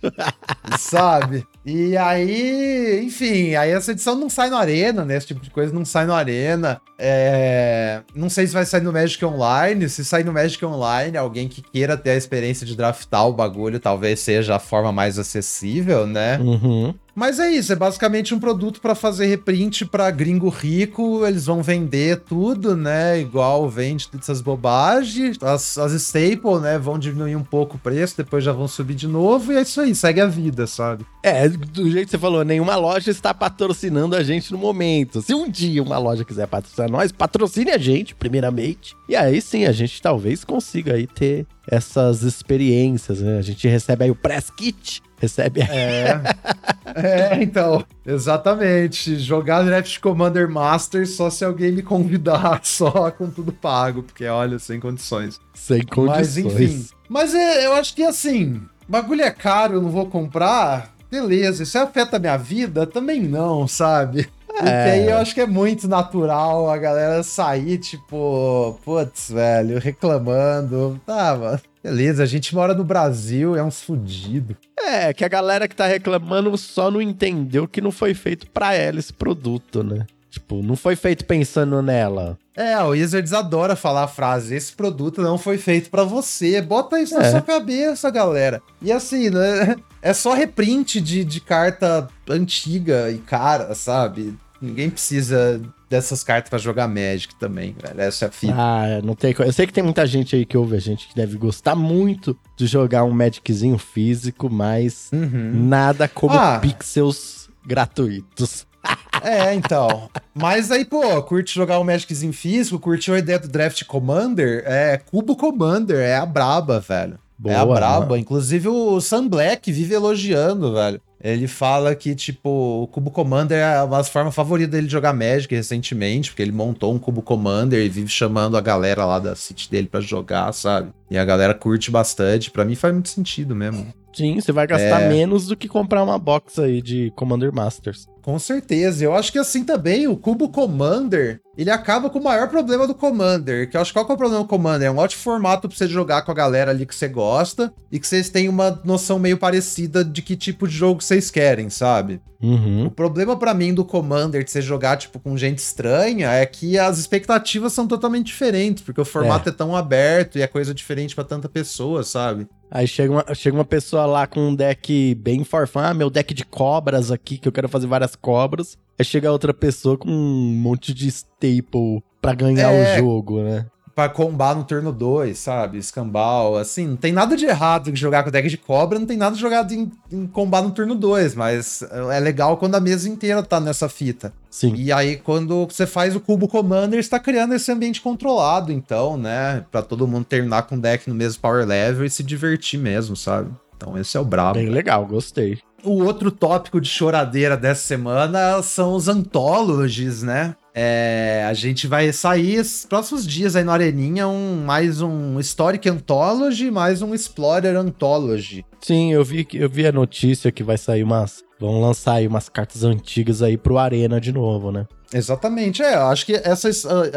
sabe? 0.79 1.45
E 1.65 1.95
aí, 1.95 3.01
enfim, 3.05 3.55
aí 3.55 3.71
essa 3.71 3.93
edição 3.93 4.15
não 4.15 4.29
sai 4.29 4.49
no 4.49 4.57
Arena, 4.57 5.05
né? 5.05 5.15
Esse 5.15 5.27
tipo 5.27 5.39
de 5.39 5.49
coisa 5.49 5.73
não 5.73 5.85
sai 5.85 6.05
no 6.05 6.13
Arena. 6.13 6.81
É... 6.99 8.01
Não 8.13 8.29
sei 8.29 8.45
se 8.45 8.53
vai 8.53 8.65
sair 8.65 8.81
no 8.81 8.91
Magic 8.91 9.23
Online. 9.23 9.87
Se 9.87 10.03
sair 10.03 10.25
no 10.25 10.33
Magic 10.33 10.63
Online, 10.65 11.17
alguém 11.17 11.47
que 11.47 11.61
queira 11.61 11.95
ter 11.95 12.11
a 12.11 12.15
experiência 12.17 12.65
de 12.65 12.75
draftar 12.75 13.27
o 13.27 13.33
bagulho, 13.33 13.79
talvez 13.79 14.19
seja 14.19 14.57
a 14.57 14.59
forma 14.59 14.91
mais 14.91 15.17
acessível, 15.17 16.05
né? 16.05 16.37
Uhum. 16.39 16.93
Mas 17.15 17.39
é 17.39 17.49
isso, 17.49 17.71
é 17.71 17.75
basicamente 17.75 18.33
um 18.33 18.39
produto 18.39 18.81
pra 18.81 18.95
fazer 18.95 19.27
reprint 19.27 19.85
pra 19.85 20.09
gringo 20.09 20.49
rico, 20.49 21.25
eles 21.25 21.45
vão 21.45 21.61
vender 21.61 22.21
tudo, 22.21 22.75
né? 22.75 23.19
Igual 23.19 23.69
vende 23.69 24.09
essas 24.19 24.41
bobagens. 24.41 25.37
As, 25.41 25.77
as 25.77 25.91
staple, 25.93 26.59
né, 26.59 26.79
vão 26.79 26.97
diminuir 26.97 27.35
um 27.35 27.43
pouco 27.43 27.77
o 27.77 27.79
preço, 27.79 28.17
depois 28.17 28.43
já 28.43 28.51
vão 28.51 28.67
subir 28.67 28.95
de 28.95 29.07
novo, 29.07 29.53
e 29.53 29.57
é 29.57 29.61
isso 29.61 29.79
aí, 29.79 29.93
segue 29.93 30.21
a 30.21 30.25
vida, 30.25 30.65
sabe? 30.65 31.05
É, 31.21 31.47
do 31.47 31.89
jeito 31.89 32.05
que 32.05 32.11
você 32.11 32.17
falou, 32.17 32.43
nenhuma 32.43 32.75
loja 32.75 33.11
está 33.11 33.33
patrocinando 33.33 34.15
a 34.15 34.23
gente 34.23 34.51
no 34.51 34.57
momento. 34.57 35.21
Se 35.21 35.33
um 35.35 35.49
dia 35.49 35.83
uma 35.83 35.97
loja 35.97 36.25
quiser 36.25 36.47
patrocinar 36.47 36.89
nós, 36.89 37.11
patrocine 37.11 37.71
a 37.71 37.77
gente, 37.77 38.15
primeiramente. 38.15 38.95
E 39.07 39.15
aí 39.15 39.39
sim, 39.39 39.65
a 39.65 39.71
gente 39.71 40.01
talvez 40.01 40.43
consiga 40.43 40.95
aí 40.95 41.05
ter 41.05 41.45
essas 41.67 42.23
experiências, 42.23 43.21
né? 43.21 43.37
A 43.37 43.41
gente 43.41 43.67
recebe 43.67 44.05
aí 44.05 44.11
o 44.11 44.15
press 44.15 44.49
kit, 44.49 45.01
recebe 45.17 45.61
É. 45.61 46.21
é, 46.95 47.43
então, 47.43 47.83
exatamente. 48.05 49.17
Jogar 49.17 49.63
Draft 49.63 49.99
Commander 49.99 50.49
Master 50.49 51.07
só 51.07 51.29
se 51.29 51.45
alguém 51.45 51.71
me 51.71 51.81
convidar, 51.81 52.61
só 52.63 53.11
com 53.11 53.29
tudo 53.29 53.51
pago, 53.51 54.03
porque 54.03 54.25
olha, 54.25 54.59
sem 54.59 54.79
condições. 54.79 55.39
sem 55.53 55.83
condições. 55.83 56.17
Mas 56.17 56.37
enfim. 56.37 56.87
Mas 57.07 57.33
é, 57.33 57.65
eu 57.65 57.73
acho 57.73 57.95
que 57.95 58.03
assim, 58.03 58.61
bagulho 58.87 59.21
é 59.21 59.31
caro, 59.31 59.75
eu 59.75 59.81
não 59.81 59.89
vou 59.89 60.07
comprar. 60.07 60.93
Beleza, 61.09 61.61
isso 61.61 61.77
afeta 61.77 62.17
a 62.17 62.19
minha 62.19 62.37
vida? 62.37 62.87
Também 62.87 63.21
não, 63.21 63.67
sabe? 63.67 64.27
Porque 64.63 64.89
É. 64.89 64.91
aí 64.91 65.07
eu 65.09 65.17
acho 65.17 65.33
que 65.33 65.41
é 65.41 65.47
muito 65.47 65.87
natural 65.87 66.69
a 66.69 66.77
galera 66.77 67.21
sair, 67.23 67.77
tipo, 67.77 68.79
putz, 68.83 69.29
velho, 69.31 69.79
reclamando. 69.79 70.99
Tá, 71.05 71.35
mano. 71.35 71.59
Beleza, 71.83 72.23
a 72.23 72.25
gente 72.25 72.55
mora 72.55 72.73
no 72.73 72.83
Brasil, 72.83 73.55
é 73.57 73.63
uns 73.63 73.81
fudido. 73.81 74.55
É, 74.79 75.13
que 75.13 75.25
a 75.25 75.27
galera 75.27 75.67
que 75.67 75.75
tá 75.75 75.85
reclamando 75.85 76.57
só 76.57 76.89
não 76.89 77.01
entendeu 77.01 77.67
que 77.67 77.81
não 77.81 77.91
foi 77.91 78.13
feito 78.13 78.47
pra 78.47 78.73
ela 78.73 78.99
esse 78.99 79.11
produto, 79.11 79.83
né? 79.83 80.05
Tipo, 80.31 80.63
não 80.63 80.75
foi 80.75 80.95
feito 80.95 81.25
pensando 81.25 81.79
nela. 81.81 82.37
É, 82.55 82.79
o 82.81 82.89
Wizards 82.89 83.33
adora 83.33 83.75
falar 83.75 84.03
a 84.03 84.07
frase: 84.07 84.55
esse 84.55 84.71
produto 84.73 85.21
não 85.21 85.37
foi 85.37 85.57
feito 85.59 85.89
pra 85.91 86.03
você. 86.03 86.59
Bota 86.61 86.99
isso 86.99 87.13
na 87.15 87.23
É. 87.25 87.31
sua 87.31 87.41
cabeça, 87.41 88.09
galera. 88.09 88.61
E 88.81 88.91
assim, 88.91 89.29
né? 89.29 89.75
É 90.05 90.11
só 90.11 90.33
reprint 90.33 90.99
de, 90.99 91.23
de 91.23 91.39
carta 91.39 92.09
antiga 92.29 93.09
e 93.09 93.19
cara, 93.19 93.73
sabe? 93.73 94.37
Ninguém 94.63 94.89
precisa 94.89 95.61
dessas 95.89 96.23
cartas 96.23 96.49
pra 96.49 96.57
jogar 96.57 96.87
Magic 96.87 97.35
também, 97.35 97.75
velho. 97.79 97.99
Essa 97.99 98.25
é 98.25 98.27
a 98.29 98.31
fita. 98.31 98.53
Ah, 98.55 99.01
não 99.03 99.13
tem 99.13 99.35
Eu 99.37 99.51
sei 99.51 99.67
que 99.67 99.73
tem 99.73 99.83
muita 99.83 100.05
gente 100.07 100.35
aí 100.35 100.45
que 100.45 100.57
ouve 100.57 100.77
a 100.77 100.79
gente 100.79 101.07
que 101.09 101.13
deve 101.15 101.37
gostar 101.37 101.75
muito 101.75 102.37
de 102.57 102.65
jogar 102.65 103.03
um 103.03 103.11
Magiczinho 103.11 103.77
físico, 103.77 104.49
mas 104.49 105.09
Uhum. 105.11 105.51
nada 105.67 106.07
como 106.07 106.33
Ah. 106.33 106.59
pixels 106.59 107.49
gratuitos. 107.65 108.65
É, 109.21 109.53
então. 109.53 110.09
Mas 110.33 110.69
aí, 110.69 110.83
pô, 110.83 111.21
curte 111.23 111.53
jogar 111.55 111.79
um 111.79 111.83
Magiczinho 111.85 112.33
físico, 112.33 112.77
curtiu 112.79 113.13
a 113.13 113.19
ideia 113.19 113.39
do 113.39 113.47
Draft 113.47 113.81
Commander? 113.85 114.63
É, 114.65 114.97
Cubo 114.97 115.35
Commander, 115.37 115.97
é 115.97 116.17
a 116.17 116.25
braba, 116.25 116.79
velho. 116.81 117.17
é 117.45 117.55
a 117.55 117.63
Boa, 117.65 117.75
braba. 117.75 118.15
né? 118.15 118.19
Inclusive 118.21 118.67
o 118.67 118.99
Sam 118.99 119.27
Black 119.29 119.71
vive 119.71 119.93
elogiando, 119.93 120.73
velho. 120.73 120.99
Ele 121.23 121.47
fala 121.47 121.95
que, 121.95 122.13
tipo, 122.13 122.49
o 122.83 122.87
Cubo 122.87 123.09
Commander 123.09 123.57
é 123.57 123.81
uma 123.81 124.03
forma 124.03 124.29
favorita 124.29 124.71
dele 124.71 124.87
de 124.87 124.91
jogar 124.91 125.13
Magic 125.13 125.55
recentemente, 125.55 126.29
porque 126.29 126.41
ele 126.41 126.51
montou 126.51 126.93
um 126.93 126.99
Cubo 126.99 127.21
Commander 127.21 127.81
e 127.81 127.87
vive 127.87 128.09
chamando 128.09 128.57
a 128.57 128.61
galera 128.61 129.05
lá 129.05 129.19
da 129.19 129.33
City 129.33 129.71
dele 129.71 129.87
pra 129.87 130.01
jogar, 130.01 130.51
sabe? 130.51 130.91
E 131.09 131.17
a 131.17 131.23
galera 131.23 131.53
curte 131.53 131.89
bastante. 131.89 132.51
Pra 132.51 132.65
mim 132.65 132.75
faz 132.75 132.93
muito 132.93 133.07
sentido 133.07 133.55
mesmo. 133.55 133.87
Sim, 134.13 134.35
você 134.39 134.51
vai 134.51 134.67
gastar 134.67 135.01
é... 135.01 135.07
menos 135.07 135.47
do 135.47 135.55
que 135.55 135.69
comprar 135.69 136.03
uma 136.03 136.19
box 136.19 136.59
aí 136.59 136.81
de 136.81 137.09
Commander 137.15 137.53
Masters. 137.53 138.05
Com 138.23 138.39
certeza. 138.39 139.03
Eu 139.03 139.13
acho 139.13 139.31
que 139.31 139.37
assim 139.37 139.65
também, 139.65 140.07
o 140.07 140.15
Cubo 140.15 140.47
Commander, 140.47 141.41
ele 141.57 141.69
acaba 141.69 142.09
com 142.09 142.19
o 142.19 142.23
maior 142.23 142.47
problema 142.47 142.87
do 142.87 142.95
Commander. 142.95 143.69
Que 143.69 143.75
eu 143.75 143.81
acho 143.81 143.91
que 143.91 143.99
qual 143.99 144.05
que 144.05 144.11
é 144.13 144.15
o 144.15 144.17
problema 144.17 144.41
do 144.41 144.47
Commander? 144.47 144.87
É 144.87 144.91
um 144.91 144.97
ótimo 144.97 145.21
formato 145.21 145.67
pra 145.67 145.77
você 145.77 145.87
jogar 145.87 146.21
com 146.21 146.31
a 146.31 146.33
galera 146.33 146.71
ali 146.71 146.85
que 146.85 146.95
você 146.95 147.09
gosta 147.09 147.71
e 147.91 147.99
que 147.99 148.07
vocês 148.07 148.29
tenham 148.29 148.53
uma 148.53 148.81
noção 148.85 149.19
meio 149.19 149.37
parecida 149.37 150.05
de 150.05 150.21
que 150.21 150.37
tipo 150.37 150.65
de 150.67 150.73
jogo 150.73 151.03
vocês 151.03 151.29
querem, 151.29 151.69
sabe? 151.69 152.21
Uhum. 152.41 152.85
O 152.85 152.91
problema 152.91 153.37
para 153.37 153.53
mim 153.53 153.73
do 153.73 153.83
Commander 153.83 154.43
de 154.43 154.51
você 154.51 154.61
jogar, 154.61 154.97
tipo, 154.97 155.19
com 155.19 155.37
gente 155.37 155.59
estranha 155.59 156.31
é 156.31 156.45
que 156.45 156.79
as 156.79 156.97
expectativas 156.97 157.73
são 157.73 157.87
totalmente 157.87 158.27
diferentes, 158.27 158.83
porque 158.83 158.99
o 158.99 159.05
formato 159.05 159.49
é, 159.49 159.51
é 159.51 159.55
tão 159.55 159.75
aberto 159.75 160.37
e 160.37 160.41
é 160.41 160.47
coisa 160.47 160.73
diferente 160.73 161.13
para 161.13 161.23
tanta 161.25 161.49
pessoa, 161.49 162.03
sabe? 162.03 162.47
Aí 162.73 162.87
chega 162.87 163.13
uma, 163.13 163.35
chega 163.35 163.55
uma 163.55 163.63
pessoa 163.63 164.07
lá 164.07 164.25
com 164.25 164.47
um 164.47 164.55
deck 164.55 165.13
bem 165.13 165.43
forfã, 165.43 165.89
ah, 165.89 165.93
meu 165.93 166.09
deck 166.09 166.33
de 166.33 166.43
cobras 166.43 167.11
aqui, 167.11 167.37
que 167.37 167.47
eu 167.47 167.51
quero 167.51 167.69
fazer 167.69 167.85
várias 167.85 168.15
cobras. 168.15 168.79
Aí 168.97 169.05
chega 169.05 169.31
outra 169.31 169.53
pessoa 169.53 169.95
com 169.95 170.09
um 170.09 170.55
monte 170.55 170.91
de 170.91 171.07
staple 171.07 172.03
pra 172.19 172.33
ganhar 172.33 172.71
é, 172.71 172.95
o 172.95 172.99
jogo, 173.03 173.43
né? 173.43 173.67
Pra 173.95 174.09
combar 174.09 174.55
no 174.55 174.63
turno 174.63 174.91
2, 174.91 175.37
sabe? 175.37 175.77
Escambau, 175.77 176.57
assim, 176.57 176.87
não 176.87 176.95
tem 176.95 177.11
nada 177.11 177.35
de 177.37 177.45
errado 177.45 177.89
em 177.91 177.95
jogar 177.95 178.23
com 178.23 178.31
deck 178.31 178.49
de 178.49 178.57
cobra, 178.57 178.97
não 178.97 179.05
tem 179.05 179.17
nada 179.17 179.35
de 179.35 179.41
jogado 179.41 179.71
em, 179.71 179.91
em 180.11 180.25
combar 180.25 180.63
no 180.63 180.71
turno 180.71 180.95
2, 180.95 181.35
mas 181.35 181.83
é 182.11 182.19
legal 182.19 182.57
quando 182.57 182.75
a 182.75 182.79
mesa 182.79 183.07
inteira 183.07 183.43
tá 183.43 183.59
nessa 183.59 183.87
fita. 183.87 184.33
Sim. 184.49 184.73
E 184.75 184.91
aí, 184.91 185.17
quando 185.17 185.67
você 185.67 185.85
faz 185.85 186.15
o 186.15 186.19
cubo 186.19 186.47
Commander, 186.47 186.99
está 186.99 187.19
criando 187.19 187.53
esse 187.53 187.71
ambiente 187.71 188.01
controlado, 188.01 188.71
então, 188.71 189.17
né? 189.17 189.63
Pra 189.71 189.81
todo 189.81 190.07
mundo 190.07 190.25
terminar 190.25 190.63
com 190.63 190.75
o 190.75 190.81
deck 190.81 191.07
no 191.07 191.15
mesmo 191.15 191.41
power 191.41 191.65
level 191.65 192.05
e 192.05 192.09
se 192.09 192.23
divertir 192.23 192.79
mesmo, 192.79 193.15
sabe? 193.15 193.51
Então, 193.75 193.97
esse 193.97 194.15
é 194.15 194.19
o 194.19 194.25
brabo. 194.25 194.59
Bem 194.59 194.69
legal, 194.69 195.05
gostei. 195.05 195.59
O 195.83 196.03
outro 196.03 196.31
tópico 196.31 196.79
de 196.79 196.87
choradeira 196.87 197.57
dessa 197.57 197.81
semana 197.81 198.61
são 198.63 198.93
os 198.93 199.07
anthologies, 199.09 200.23
né? 200.23 200.55
É, 200.75 201.45
a 201.47 201.53
gente 201.53 201.85
vai 201.85 202.11
sair 202.11 202.55
esses 202.55 202.85
próximos 202.85 203.27
dias 203.27 203.55
aí 203.55 203.63
no 203.63 203.71
Areninha 203.71 204.27
um, 204.27 204.63
mais 204.65 205.01
um 205.01 205.39
Historic 205.39 205.87
Anthology, 205.87 206.71
mais 206.71 207.01
um 207.03 207.13
Explorer 207.13 207.75
Anthology. 207.75 208.65
Sim, 208.81 209.13
eu 209.13 209.23
vi, 209.23 209.47
eu 209.53 209.69
vi 209.69 209.85
a 209.85 209.91
notícia 209.91 210.51
que 210.51 210.63
vai 210.63 210.77
sair 210.77 211.03
umas. 211.03 211.43
Vão 211.65 211.79
lançar 211.79 212.15
aí 212.15 212.27
umas 212.27 212.49
cartas 212.49 212.83
antigas 212.83 213.41
aí 213.41 213.57
pro 213.57 213.77
Arena 213.77 214.19
de 214.19 214.33
novo, 214.33 214.69
né? 214.69 214.85
Exatamente, 215.13 215.81
é. 215.81 215.95
Acho 215.95 216.25
que 216.25 216.33
essa 216.33 216.69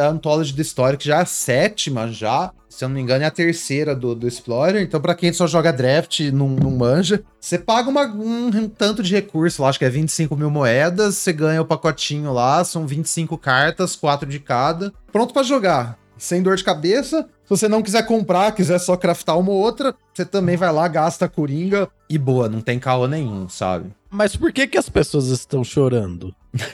Anthology 0.08 0.52
do 0.52 0.62
Historic 0.62 1.04
já 1.04 1.18
é 1.18 1.22
a 1.22 1.26
sétima 1.26 2.08
já 2.08 2.52
se 2.76 2.84
eu 2.84 2.90
não 2.90 2.96
me 2.96 3.00
engano, 3.00 3.24
é 3.24 3.26
a 3.26 3.30
terceira 3.30 3.96
do, 3.96 4.14
do 4.14 4.28
Explorer. 4.28 4.82
Então, 4.82 5.00
para 5.00 5.14
quem 5.14 5.32
só 5.32 5.46
joga 5.46 5.72
draft 5.72 6.20
e 6.20 6.30
não, 6.30 6.46
não 6.46 6.70
manja, 6.70 7.24
você 7.40 7.58
paga 7.58 7.88
uma, 7.88 8.04
um, 8.06 8.48
um, 8.48 8.68
tanto 8.68 9.02
de 9.02 9.14
recurso 9.14 9.62
lá, 9.62 9.70
acho 9.70 9.78
que 9.78 9.84
é 9.86 9.88
25 9.88 10.36
mil 10.36 10.50
moedas, 10.50 11.14
você 11.14 11.32
ganha 11.32 11.62
o 11.62 11.64
pacotinho 11.64 12.34
lá, 12.34 12.62
são 12.64 12.86
25 12.86 13.38
cartas, 13.38 13.96
4 13.96 14.28
de 14.28 14.38
cada, 14.40 14.92
pronto 15.10 15.32
para 15.32 15.42
jogar. 15.42 15.98
Sem 16.18 16.42
dor 16.42 16.56
de 16.56 16.64
cabeça. 16.64 17.22
Se 17.44 17.48
você 17.48 17.66
não 17.66 17.82
quiser 17.82 18.06
comprar, 18.06 18.52
quiser 18.52 18.78
só 18.78 18.94
craftar 18.94 19.38
uma 19.38 19.52
ou 19.52 19.58
outra, 19.58 19.94
você 20.12 20.26
também 20.26 20.56
vai 20.56 20.70
lá, 20.70 20.86
gasta 20.86 21.24
a 21.24 21.28
coringa 21.28 21.88
e 22.10 22.18
boa, 22.18 22.48
não 22.48 22.60
tem 22.60 22.78
caô 22.78 23.06
nenhum, 23.06 23.48
sabe? 23.48 23.90
Mas 24.16 24.34
por 24.34 24.50
que, 24.50 24.66
que 24.66 24.78
as 24.78 24.88
pessoas 24.88 25.26
estão 25.26 25.62
chorando? 25.62 26.34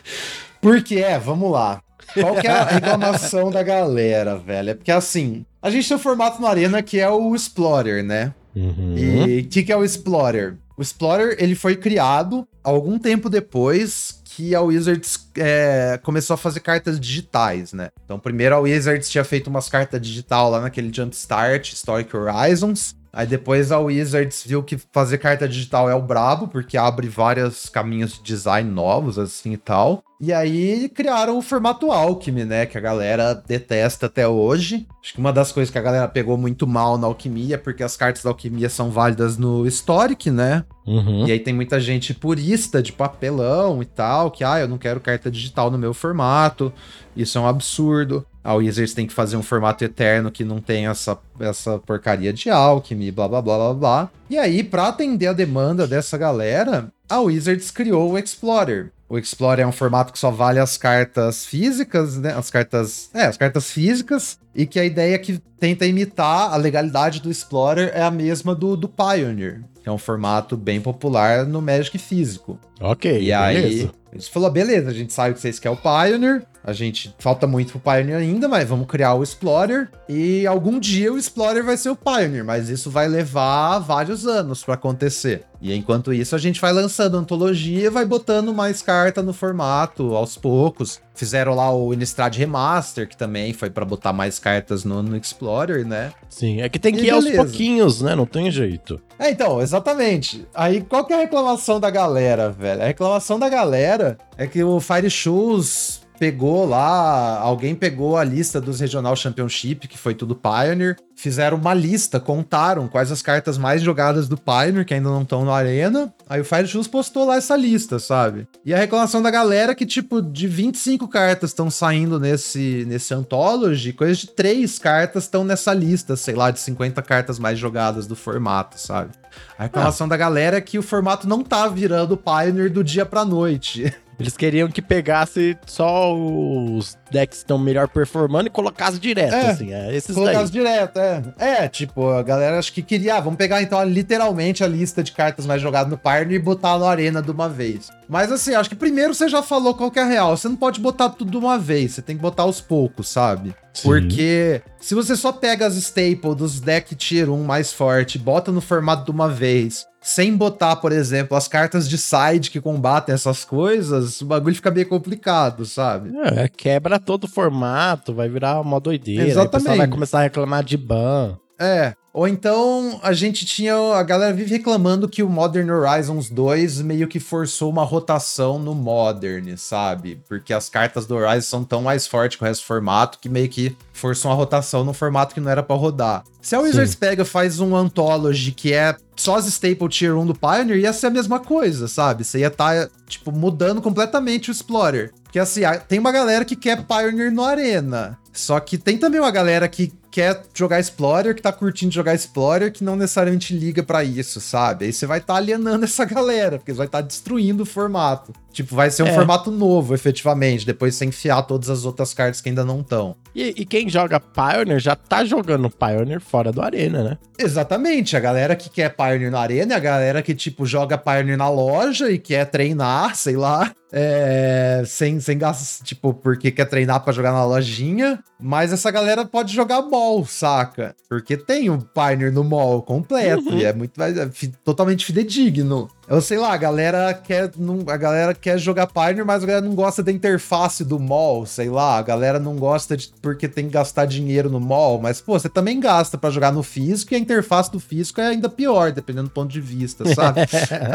Porque 0.62 0.98
é, 0.98 1.18
vamos 1.18 1.50
lá. 1.50 1.82
Qual 2.14 2.36
que 2.36 2.46
é 2.46 2.50
a 2.50 2.64
reclamação 2.64 3.50
da 3.50 3.64
galera, 3.64 4.36
velho? 4.38 4.70
É 4.70 4.74
porque 4.74 4.92
assim, 4.92 5.44
a 5.60 5.70
gente 5.70 5.88
tem 5.88 5.96
um 5.96 6.00
formato 6.00 6.40
no 6.40 6.46
Arena 6.46 6.82
que 6.82 7.00
é 7.00 7.08
o 7.08 7.34
Explorer, 7.34 8.04
né? 8.04 8.34
Uhum. 8.54 8.96
E 8.96 9.40
o 9.40 9.48
que, 9.48 9.62
que 9.62 9.72
é 9.72 9.76
o 9.76 9.82
Explorer? 9.82 10.56
O 10.76 10.82
Explorer, 10.82 11.36
ele 11.38 11.54
foi 11.54 11.74
criado 11.74 12.46
algum 12.62 12.98
tempo 12.98 13.30
depois 13.30 14.20
que 14.24 14.54
a 14.54 14.60
Wizards 14.60 15.28
é, 15.36 15.98
começou 16.02 16.34
a 16.34 16.36
fazer 16.36 16.60
cartas 16.60 17.00
digitais, 17.00 17.72
né? 17.72 17.88
Então, 18.04 18.18
primeiro 18.18 18.54
a 18.54 18.60
Wizards 18.60 19.10
tinha 19.10 19.24
feito 19.24 19.48
umas 19.48 19.68
cartas 19.68 20.00
digital 20.00 20.50
lá 20.50 20.60
naquele 20.60 20.92
Jumpstart, 20.92 21.72
Historic 21.72 22.14
Horizons, 22.14 22.94
Aí 23.12 23.26
depois 23.26 23.70
a 23.70 23.78
Wizards 23.78 24.42
viu 24.46 24.62
que 24.62 24.78
fazer 24.90 25.18
carta 25.18 25.46
digital 25.46 25.90
é 25.90 25.94
o 25.94 26.00
brabo, 26.00 26.48
porque 26.48 26.78
abre 26.78 27.08
vários 27.08 27.68
caminhos 27.68 28.14
de 28.14 28.22
design 28.22 28.70
novos, 28.70 29.18
assim 29.18 29.52
e 29.52 29.58
tal. 29.58 30.02
E 30.18 30.32
aí 30.32 30.88
criaram 30.88 31.36
o 31.36 31.42
formato 31.42 31.90
Alchemy, 31.90 32.44
né? 32.44 32.64
Que 32.64 32.78
a 32.78 32.80
galera 32.80 33.34
detesta 33.34 34.06
até 34.06 34.26
hoje. 34.26 34.86
Acho 35.02 35.14
que 35.14 35.18
uma 35.18 35.32
das 35.32 35.50
coisas 35.50 35.70
que 35.70 35.76
a 35.76 35.82
galera 35.82 36.06
pegou 36.06 36.38
muito 36.38 36.64
mal 36.64 36.96
na 36.96 37.08
alquimia, 37.08 37.58
porque 37.58 37.82
as 37.82 37.96
cartas 37.96 38.22
da 38.22 38.30
alquimia 38.30 38.70
são 38.70 38.88
válidas 38.88 39.36
no 39.36 39.66
Historic, 39.66 40.30
né? 40.30 40.64
Uhum. 40.86 41.26
E 41.26 41.32
aí 41.32 41.40
tem 41.40 41.52
muita 41.52 41.80
gente 41.80 42.14
purista 42.14 42.80
de 42.80 42.92
papelão 42.92 43.82
e 43.82 43.84
tal, 43.84 44.30
que, 44.30 44.44
ah, 44.44 44.60
eu 44.60 44.68
não 44.68 44.78
quero 44.78 45.00
carta 45.00 45.28
digital 45.28 45.72
no 45.72 45.78
meu 45.78 45.92
formato, 45.92 46.72
isso 47.16 47.38
é 47.38 47.40
um 47.40 47.46
absurdo. 47.46 48.26
A 48.44 48.54
Wizards 48.54 48.94
tem 48.94 49.06
que 49.06 49.12
fazer 49.12 49.36
um 49.36 49.42
formato 49.42 49.84
eterno 49.84 50.30
que 50.30 50.44
não 50.44 50.60
tem 50.60 50.86
essa, 50.86 51.16
essa 51.38 51.78
porcaria 51.78 52.32
de 52.32 52.50
alchemy, 52.50 53.10
blá 53.12 53.28
blá 53.28 53.40
blá 53.40 53.56
blá 53.56 53.74
blá. 53.74 54.10
E 54.28 54.36
aí, 54.36 54.64
para 54.64 54.88
atender 54.88 55.28
a 55.28 55.32
demanda 55.32 55.86
dessa 55.86 56.18
galera, 56.18 56.92
a 57.12 57.20
Wizards 57.20 57.70
criou 57.70 58.12
o 58.12 58.18
Explorer. 58.18 58.90
O 59.06 59.18
Explorer 59.18 59.64
é 59.64 59.66
um 59.66 59.72
formato 59.72 60.14
que 60.14 60.18
só 60.18 60.30
vale 60.30 60.58
as 60.58 60.78
cartas 60.78 61.44
físicas, 61.44 62.16
né? 62.16 62.32
As 62.32 62.50
cartas. 62.50 63.10
É, 63.12 63.24
as 63.24 63.36
cartas 63.36 63.70
físicas. 63.70 64.38
E 64.54 64.64
que 64.64 64.80
a 64.80 64.84
ideia 64.84 65.18
que 65.18 65.38
tenta 65.60 65.84
imitar 65.84 66.52
a 66.52 66.56
legalidade 66.56 67.20
do 67.20 67.30
Explorer 67.30 67.90
é 67.94 68.02
a 68.02 68.10
mesma 68.10 68.54
do, 68.54 68.76
do 68.76 68.88
Pioneer. 68.88 69.62
Que 69.82 69.88
é 69.90 69.92
um 69.92 69.98
formato 69.98 70.56
bem 70.56 70.80
popular 70.80 71.44
no 71.44 71.60
Magic 71.60 71.98
físico. 71.98 72.58
Ok. 72.80 73.10
E 73.10 73.30
beleza. 73.30 73.36
aí. 73.36 73.90
A 74.12 74.18
gente 74.18 74.30
falou, 74.30 74.50
beleza, 74.50 74.90
a 74.90 74.94
gente 74.94 75.12
sabe 75.12 75.34
que 75.34 75.40
vocês 75.40 75.58
querem 75.58 75.76
o 75.76 75.80
Pioneer, 75.80 76.44
a 76.62 76.74
gente 76.74 77.14
falta 77.18 77.46
muito 77.46 77.72
pro 77.72 77.80
Pioneer 77.80 78.18
ainda, 78.18 78.46
mas 78.46 78.68
vamos 78.68 78.86
criar 78.86 79.14
o 79.14 79.22
Explorer 79.22 79.88
e 80.06 80.46
algum 80.46 80.78
dia 80.78 81.10
o 81.10 81.16
Explorer 81.16 81.64
vai 81.64 81.78
ser 81.78 81.88
o 81.88 81.96
Pioneer, 81.96 82.44
mas 82.44 82.68
isso 82.68 82.90
vai 82.90 83.08
levar 83.08 83.78
vários 83.78 84.26
anos 84.26 84.62
para 84.62 84.74
acontecer. 84.74 85.46
E 85.62 85.72
enquanto 85.72 86.12
isso 86.12 86.34
a 86.34 86.38
gente 86.38 86.60
vai 86.60 86.72
lançando 86.72 87.16
antologia, 87.16 87.88
vai 87.88 88.04
botando 88.04 88.52
mais 88.52 88.82
carta 88.82 89.22
no 89.22 89.32
formato 89.32 90.16
aos 90.16 90.36
poucos. 90.36 91.00
Fizeram 91.14 91.54
lá 91.54 91.72
o 91.72 91.94
Innistrad 91.94 92.36
Remaster, 92.36 93.08
que 93.08 93.16
também 93.16 93.52
foi 93.52 93.70
para 93.70 93.84
botar 93.84 94.12
mais 94.12 94.40
cartas 94.40 94.84
no, 94.84 95.00
no, 95.04 95.16
Explorer, 95.16 95.86
né? 95.86 96.12
Sim, 96.28 96.60
é 96.60 96.68
que 96.68 96.80
tem 96.80 96.92
que 96.92 97.02
e 97.02 97.06
ir 97.06 97.12
beleza. 97.12 97.28
aos 97.28 97.36
pouquinhos, 97.36 98.02
né? 98.02 98.16
Não 98.16 98.26
tem 98.26 98.50
jeito. 98.50 99.00
É, 99.16 99.30
então, 99.30 99.62
exatamente. 99.62 100.44
Aí 100.52 100.80
qual 100.80 101.04
que 101.04 101.12
é 101.12 101.16
a 101.16 101.20
reclamação 101.20 101.78
da 101.78 101.90
galera, 101.90 102.50
velho? 102.50 102.82
A 102.82 102.86
reclamação 102.86 103.38
da 103.38 103.48
galera 103.48 104.18
é 104.36 104.48
que 104.48 104.64
o 104.64 104.80
Fire 104.80 105.08
Shoes 105.08 106.01
pegou 106.22 106.64
lá, 106.64 107.40
alguém 107.40 107.74
pegou 107.74 108.16
a 108.16 108.22
lista 108.22 108.60
dos 108.60 108.78
Regional 108.78 109.16
Championship, 109.16 109.88
que 109.88 109.98
foi 109.98 110.14
tudo 110.14 110.36
Pioneer, 110.36 110.96
fizeram 111.16 111.56
uma 111.56 111.74
lista, 111.74 112.20
contaram 112.20 112.86
quais 112.86 113.10
as 113.10 113.20
cartas 113.20 113.58
mais 113.58 113.82
jogadas 113.82 114.28
do 114.28 114.36
Pioneer, 114.36 114.86
que 114.86 114.94
ainda 114.94 115.10
não 115.10 115.22
estão 115.22 115.44
na 115.44 115.52
arena. 115.52 116.14
Aí 116.28 116.40
o 116.40 116.44
Fire 116.44 116.68
Shoes 116.68 116.86
postou 116.86 117.26
lá 117.26 117.38
essa 117.38 117.56
lista, 117.56 117.98
sabe? 117.98 118.46
E 118.64 118.72
a 118.72 118.78
reclamação 118.78 119.20
da 119.20 119.32
galera 119.32 119.72
é 119.72 119.74
que, 119.74 119.84
tipo, 119.84 120.22
de 120.22 120.46
25 120.46 121.08
cartas 121.08 121.50
estão 121.50 121.68
saindo 121.68 122.20
nesse, 122.20 122.84
nesse 122.86 123.12
Anthology, 123.12 123.92
coisa 123.92 124.14
de 124.14 124.28
3 124.28 124.78
cartas 124.78 125.24
estão 125.24 125.42
nessa 125.42 125.74
lista, 125.74 126.14
sei 126.14 126.36
lá, 126.36 126.52
de 126.52 126.60
50 126.60 127.02
cartas 127.02 127.40
mais 127.40 127.58
jogadas 127.58 128.06
do 128.06 128.14
formato, 128.14 128.78
sabe? 128.78 129.10
A 129.58 129.64
reclamação 129.64 130.04
ah. 130.06 130.10
da 130.10 130.16
galera 130.16 130.58
é 130.58 130.60
que 130.60 130.78
o 130.78 130.82
formato 130.84 131.26
não 131.26 131.42
tá 131.42 131.66
virando 131.66 132.16
Pioneer 132.16 132.72
do 132.72 132.84
dia 132.84 133.04
pra 133.04 133.24
noite. 133.24 133.92
Eles 134.22 134.36
queriam 134.36 134.68
que 134.68 134.80
pegasse 134.80 135.56
só 135.66 136.14
os 136.14 136.96
decks 137.10 137.38
que 137.38 137.44
estão 137.44 137.58
melhor 137.58 137.88
performando 137.88 138.46
e 138.46 138.50
colocasse 138.50 138.98
direto, 138.98 139.34
é, 139.34 139.50
assim. 139.50 139.72
É, 139.72 139.94
esses 139.94 140.14
colocasse 140.14 140.52
daí. 140.52 140.62
direto, 140.62 140.98
é. 140.98 141.22
É, 141.38 141.68
tipo, 141.68 142.08
a 142.10 142.22
galera 142.22 142.58
acho 142.58 142.72
que 142.72 142.82
queria, 142.82 143.16
ah, 143.16 143.20
vamos 143.20 143.36
pegar 143.36 143.62
então 143.62 143.82
literalmente 143.84 144.64
a 144.64 144.68
lista 144.68 145.02
de 145.02 145.12
cartas 145.12 145.46
mais 145.46 145.60
jogadas 145.60 145.90
no 145.90 145.98
Pioneer 145.98 146.32
e 146.32 146.38
botar 146.38 146.78
no 146.78 146.86
Arena 146.86 147.20
de 147.20 147.30
uma 147.30 147.48
vez. 147.48 147.90
Mas 148.08 148.30
assim, 148.30 148.54
acho 148.54 148.68
que 148.68 148.76
primeiro 148.76 149.14
você 149.14 149.28
já 149.28 149.42
falou 149.42 149.74
qual 149.74 149.90
que 149.90 149.98
é 149.98 150.02
a 150.02 150.06
real. 150.06 150.36
Você 150.36 150.48
não 150.48 150.56
pode 150.56 150.80
botar 150.80 151.10
tudo 151.10 151.30
de 151.30 151.36
uma 151.36 151.58
vez, 151.58 151.92
você 151.92 152.02
tem 152.02 152.16
que 152.16 152.22
botar 152.22 152.44
aos 152.44 152.60
poucos, 152.60 153.08
sabe? 153.08 153.54
Sim. 153.72 153.88
Porque 153.88 154.62
se 154.80 154.94
você 154.94 155.16
só 155.16 155.32
pega 155.32 155.66
as 155.66 155.76
staples 155.76 156.36
dos 156.36 156.60
deck 156.60 156.94
tier 156.94 157.30
1 157.30 157.42
mais 157.42 157.72
forte, 157.72 158.18
bota 158.18 158.52
no 158.52 158.60
formato 158.60 159.04
de 159.04 159.10
uma 159.10 159.28
vez, 159.28 159.86
sem 160.02 160.36
botar, 160.36 160.76
por 160.76 160.90
exemplo, 160.92 161.36
as 161.36 161.46
cartas 161.46 161.88
de 161.88 161.96
side 161.96 162.50
que 162.50 162.60
combatem 162.60 163.14
essas 163.14 163.44
coisas, 163.44 164.20
o 164.20 164.26
bagulho 164.26 164.54
fica 164.54 164.70
bem 164.70 164.84
complicado, 164.84 165.64
sabe? 165.64 166.10
É, 166.36 166.48
quebra 166.48 166.98
todo 166.98 167.24
o 167.24 167.28
formato, 167.28 168.12
vai 168.12 168.28
virar 168.28 168.60
uma 168.60 168.80
doideira. 168.80 169.22
Exatamente. 169.22 169.38
Aí 169.38 169.46
o 169.46 169.50
pessoal 169.50 169.76
vai 169.76 169.88
começar 169.88 170.18
a 170.18 170.22
reclamar 170.22 170.64
de 170.64 170.76
ban. 170.76 171.38
É, 171.58 171.94
Ou 172.12 172.28
então 172.28 173.00
a 173.02 173.12
gente 173.12 173.46
tinha. 173.46 173.74
A 173.74 174.02
galera 174.02 174.34
vive 174.34 174.50
reclamando 174.50 175.08
que 175.08 175.22
o 175.22 175.28
Modern 175.28 175.70
Horizons 175.70 176.28
2 176.28 176.82
meio 176.82 177.08
que 177.08 177.18
forçou 177.18 177.70
uma 177.70 177.84
rotação 177.84 178.58
no 178.58 178.74
Modern, 178.74 179.56
sabe? 179.56 180.20
Porque 180.28 180.52
as 180.52 180.68
cartas 180.68 181.06
do 181.06 181.14
Horizon 181.14 181.40
são 181.40 181.64
tão 181.64 181.82
mais 181.82 182.06
fortes 182.06 182.36
que 182.36 182.44
o 182.44 182.46
resto 182.46 182.62
do 182.62 182.66
formato 182.66 183.18
que 183.18 183.28
meio 183.28 183.48
que 183.48 183.74
forçou 183.92 184.30
uma 184.30 184.36
rotação 184.36 184.84
no 184.84 184.92
formato 184.92 185.34
que 185.34 185.40
não 185.40 185.50
era 185.50 185.62
para 185.62 185.76
rodar. 185.76 186.24
Se 186.40 186.54
a 186.54 186.60
Wizards 186.60 186.92
Sim. 186.92 186.98
pega 186.98 187.24
faz 187.24 187.60
um 187.60 187.74
Anthology 187.74 188.52
que 188.52 188.72
é 188.72 188.94
só 189.16 189.36
as 189.36 189.46
Staple 189.46 189.88
Tier 189.88 190.16
1 190.16 190.26
do 190.26 190.34
Pioneer, 190.34 190.80
ia 190.80 190.92
ser 190.92 191.06
a 191.06 191.10
mesma 191.10 191.38
coisa, 191.38 191.88
sabe? 191.88 192.24
Você 192.24 192.40
ia 192.40 192.48
estar, 192.48 192.88
tá, 192.88 192.90
tipo, 193.06 193.30
mudando 193.30 193.80
completamente 193.80 194.50
o 194.50 194.52
Explorer. 194.52 195.12
Porque 195.22 195.38
assim, 195.38 195.60
tem 195.88 195.98
uma 195.98 196.12
galera 196.12 196.44
que 196.44 196.56
quer 196.56 196.84
Pioneer 196.84 197.32
no 197.32 197.42
Arena. 197.44 198.18
Só 198.32 198.58
que 198.58 198.76
tem 198.76 198.98
também 198.98 199.20
uma 199.20 199.30
galera 199.30 199.68
que 199.68 199.92
quer 200.12 200.42
jogar 200.54 200.78
Explorer, 200.78 201.34
que 201.34 201.40
tá 201.40 201.50
curtindo 201.50 201.92
jogar 201.92 202.14
Explorer, 202.14 202.70
que 202.70 202.84
não 202.84 202.94
necessariamente 202.94 203.56
liga 203.56 203.82
para 203.82 204.04
isso, 204.04 204.40
sabe? 204.40 204.84
Aí 204.84 204.92
você 204.92 205.06
vai 205.06 205.18
estar 205.18 205.32
tá 205.32 205.38
alienando 205.38 205.84
essa 205.86 206.04
galera, 206.04 206.58
porque 206.58 206.70
você 206.70 206.78
vai 206.78 206.86
estar 206.86 207.00
tá 207.00 207.06
destruindo 207.06 207.62
o 207.62 207.66
formato. 207.66 208.32
Tipo, 208.52 208.74
vai 208.76 208.90
ser 208.90 209.02
um 209.02 209.06
é. 209.06 209.14
formato 209.14 209.50
novo, 209.50 209.94
efetivamente, 209.94 210.66
depois 210.66 210.94
você 210.94 211.06
enfiar 211.06 211.42
todas 211.42 211.70
as 211.70 211.86
outras 211.86 212.12
cartas 212.12 212.42
que 212.42 212.50
ainda 212.50 212.64
não 212.64 212.80
estão. 212.80 213.16
E, 213.34 213.54
e, 213.56 213.64
quem 213.64 213.88
joga 213.88 214.20
Pioneer 214.20 214.78
já 214.78 214.94
tá 214.94 215.24
jogando 215.24 215.70
Pioneer 215.70 216.20
fora 216.20 216.52
do 216.52 216.60
Arena, 216.60 217.02
né? 217.02 217.18
Exatamente. 217.38 218.14
A 218.14 218.20
galera 218.20 218.54
que 218.54 218.68
quer 218.68 218.94
Pioneer 218.94 219.30
na 219.30 219.40
Arena 219.40 219.72
é 219.72 219.76
a 219.78 219.80
galera 219.80 220.22
que, 220.22 220.34
tipo, 220.34 220.66
joga 220.66 220.98
Pioneer 220.98 221.38
na 221.38 221.48
loja 221.48 222.10
e 222.10 222.18
quer 222.18 222.44
treinar, 222.44 223.16
sei 223.16 223.36
lá. 223.36 223.72
É, 223.94 224.82
sem, 224.86 225.20
sem 225.20 225.36
gastos, 225.36 225.86
tipo, 225.86 226.14
porque 226.14 226.50
quer 226.50 226.64
treinar 226.64 227.00
para 227.04 227.12
jogar 227.12 227.32
na 227.32 227.44
lojinha. 227.44 228.24
Mas 228.40 228.72
essa 228.72 228.90
galera 228.90 229.24
pode 229.24 229.54
jogar 229.54 229.82
mall, 229.82 230.24
saca? 230.24 230.96
Porque 231.08 231.36
tem 231.36 231.68
o 231.68 231.74
um 231.74 231.80
Pioneer 231.80 232.32
no 232.32 232.42
mall 232.42 232.82
completo. 232.82 233.50
Uhum. 233.50 233.58
E 233.58 233.64
é 233.64 233.72
muito 233.72 234.02
é, 234.02 234.30
totalmente 234.64 235.04
fidedigno. 235.04 235.90
Eu 236.08 236.20
sei 236.20 236.36
lá, 236.36 236.52
a 236.52 236.56
galera 236.56 237.14
quer, 237.14 237.50
não, 237.56 237.84
a 237.86 237.96
galera 237.96 238.34
quer 238.34 238.58
jogar 238.58 238.88
Pioneer, 238.88 239.24
mas 239.24 239.42
a 239.42 239.46
galera 239.46 239.64
não 239.64 239.74
gosta 239.74 240.02
da 240.02 240.10
interface 240.10 240.84
do 240.84 240.98
mall, 240.98 241.46
sei 241.46 241.70
lá. 241.70 241.96
A 241.96 242.02
galera 242.02 242.38
não 242.40 242.56
gosta 242.56 242.96
de 242.96 243.12
porque 243.22 243.48
tem 243.48 243.66
que 243.66 243.72
gastar 243.72 244.04
dinheiro 244.06 244.50
no 244.50 244.60
mall, 244.60 245.00
mas 245.00 245.20
pô, 245.20 245.38
você 245.38 245.48
também 245.48 245.78
gasta 245.78 246.18
para 246.18 246.30
jogar 246.30 246.52
no 246.52 246.62
físico 246.62 247.14
e 247.14 247.16
a 247.16 247.18
interface 247.18 247.70
do 247.70 247.78
físico 247.78 248.20
é 248.20 248.26
ainda 248.28 248.48
pior, 248.48 248.90
dependendo 248.90 249.28
do 249.28 249.32
ponto 249.32 249.50
de 249.50 249.60
vista, 249.60 250.04
sabe? 250.12 250.40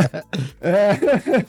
é. 0.61 1.45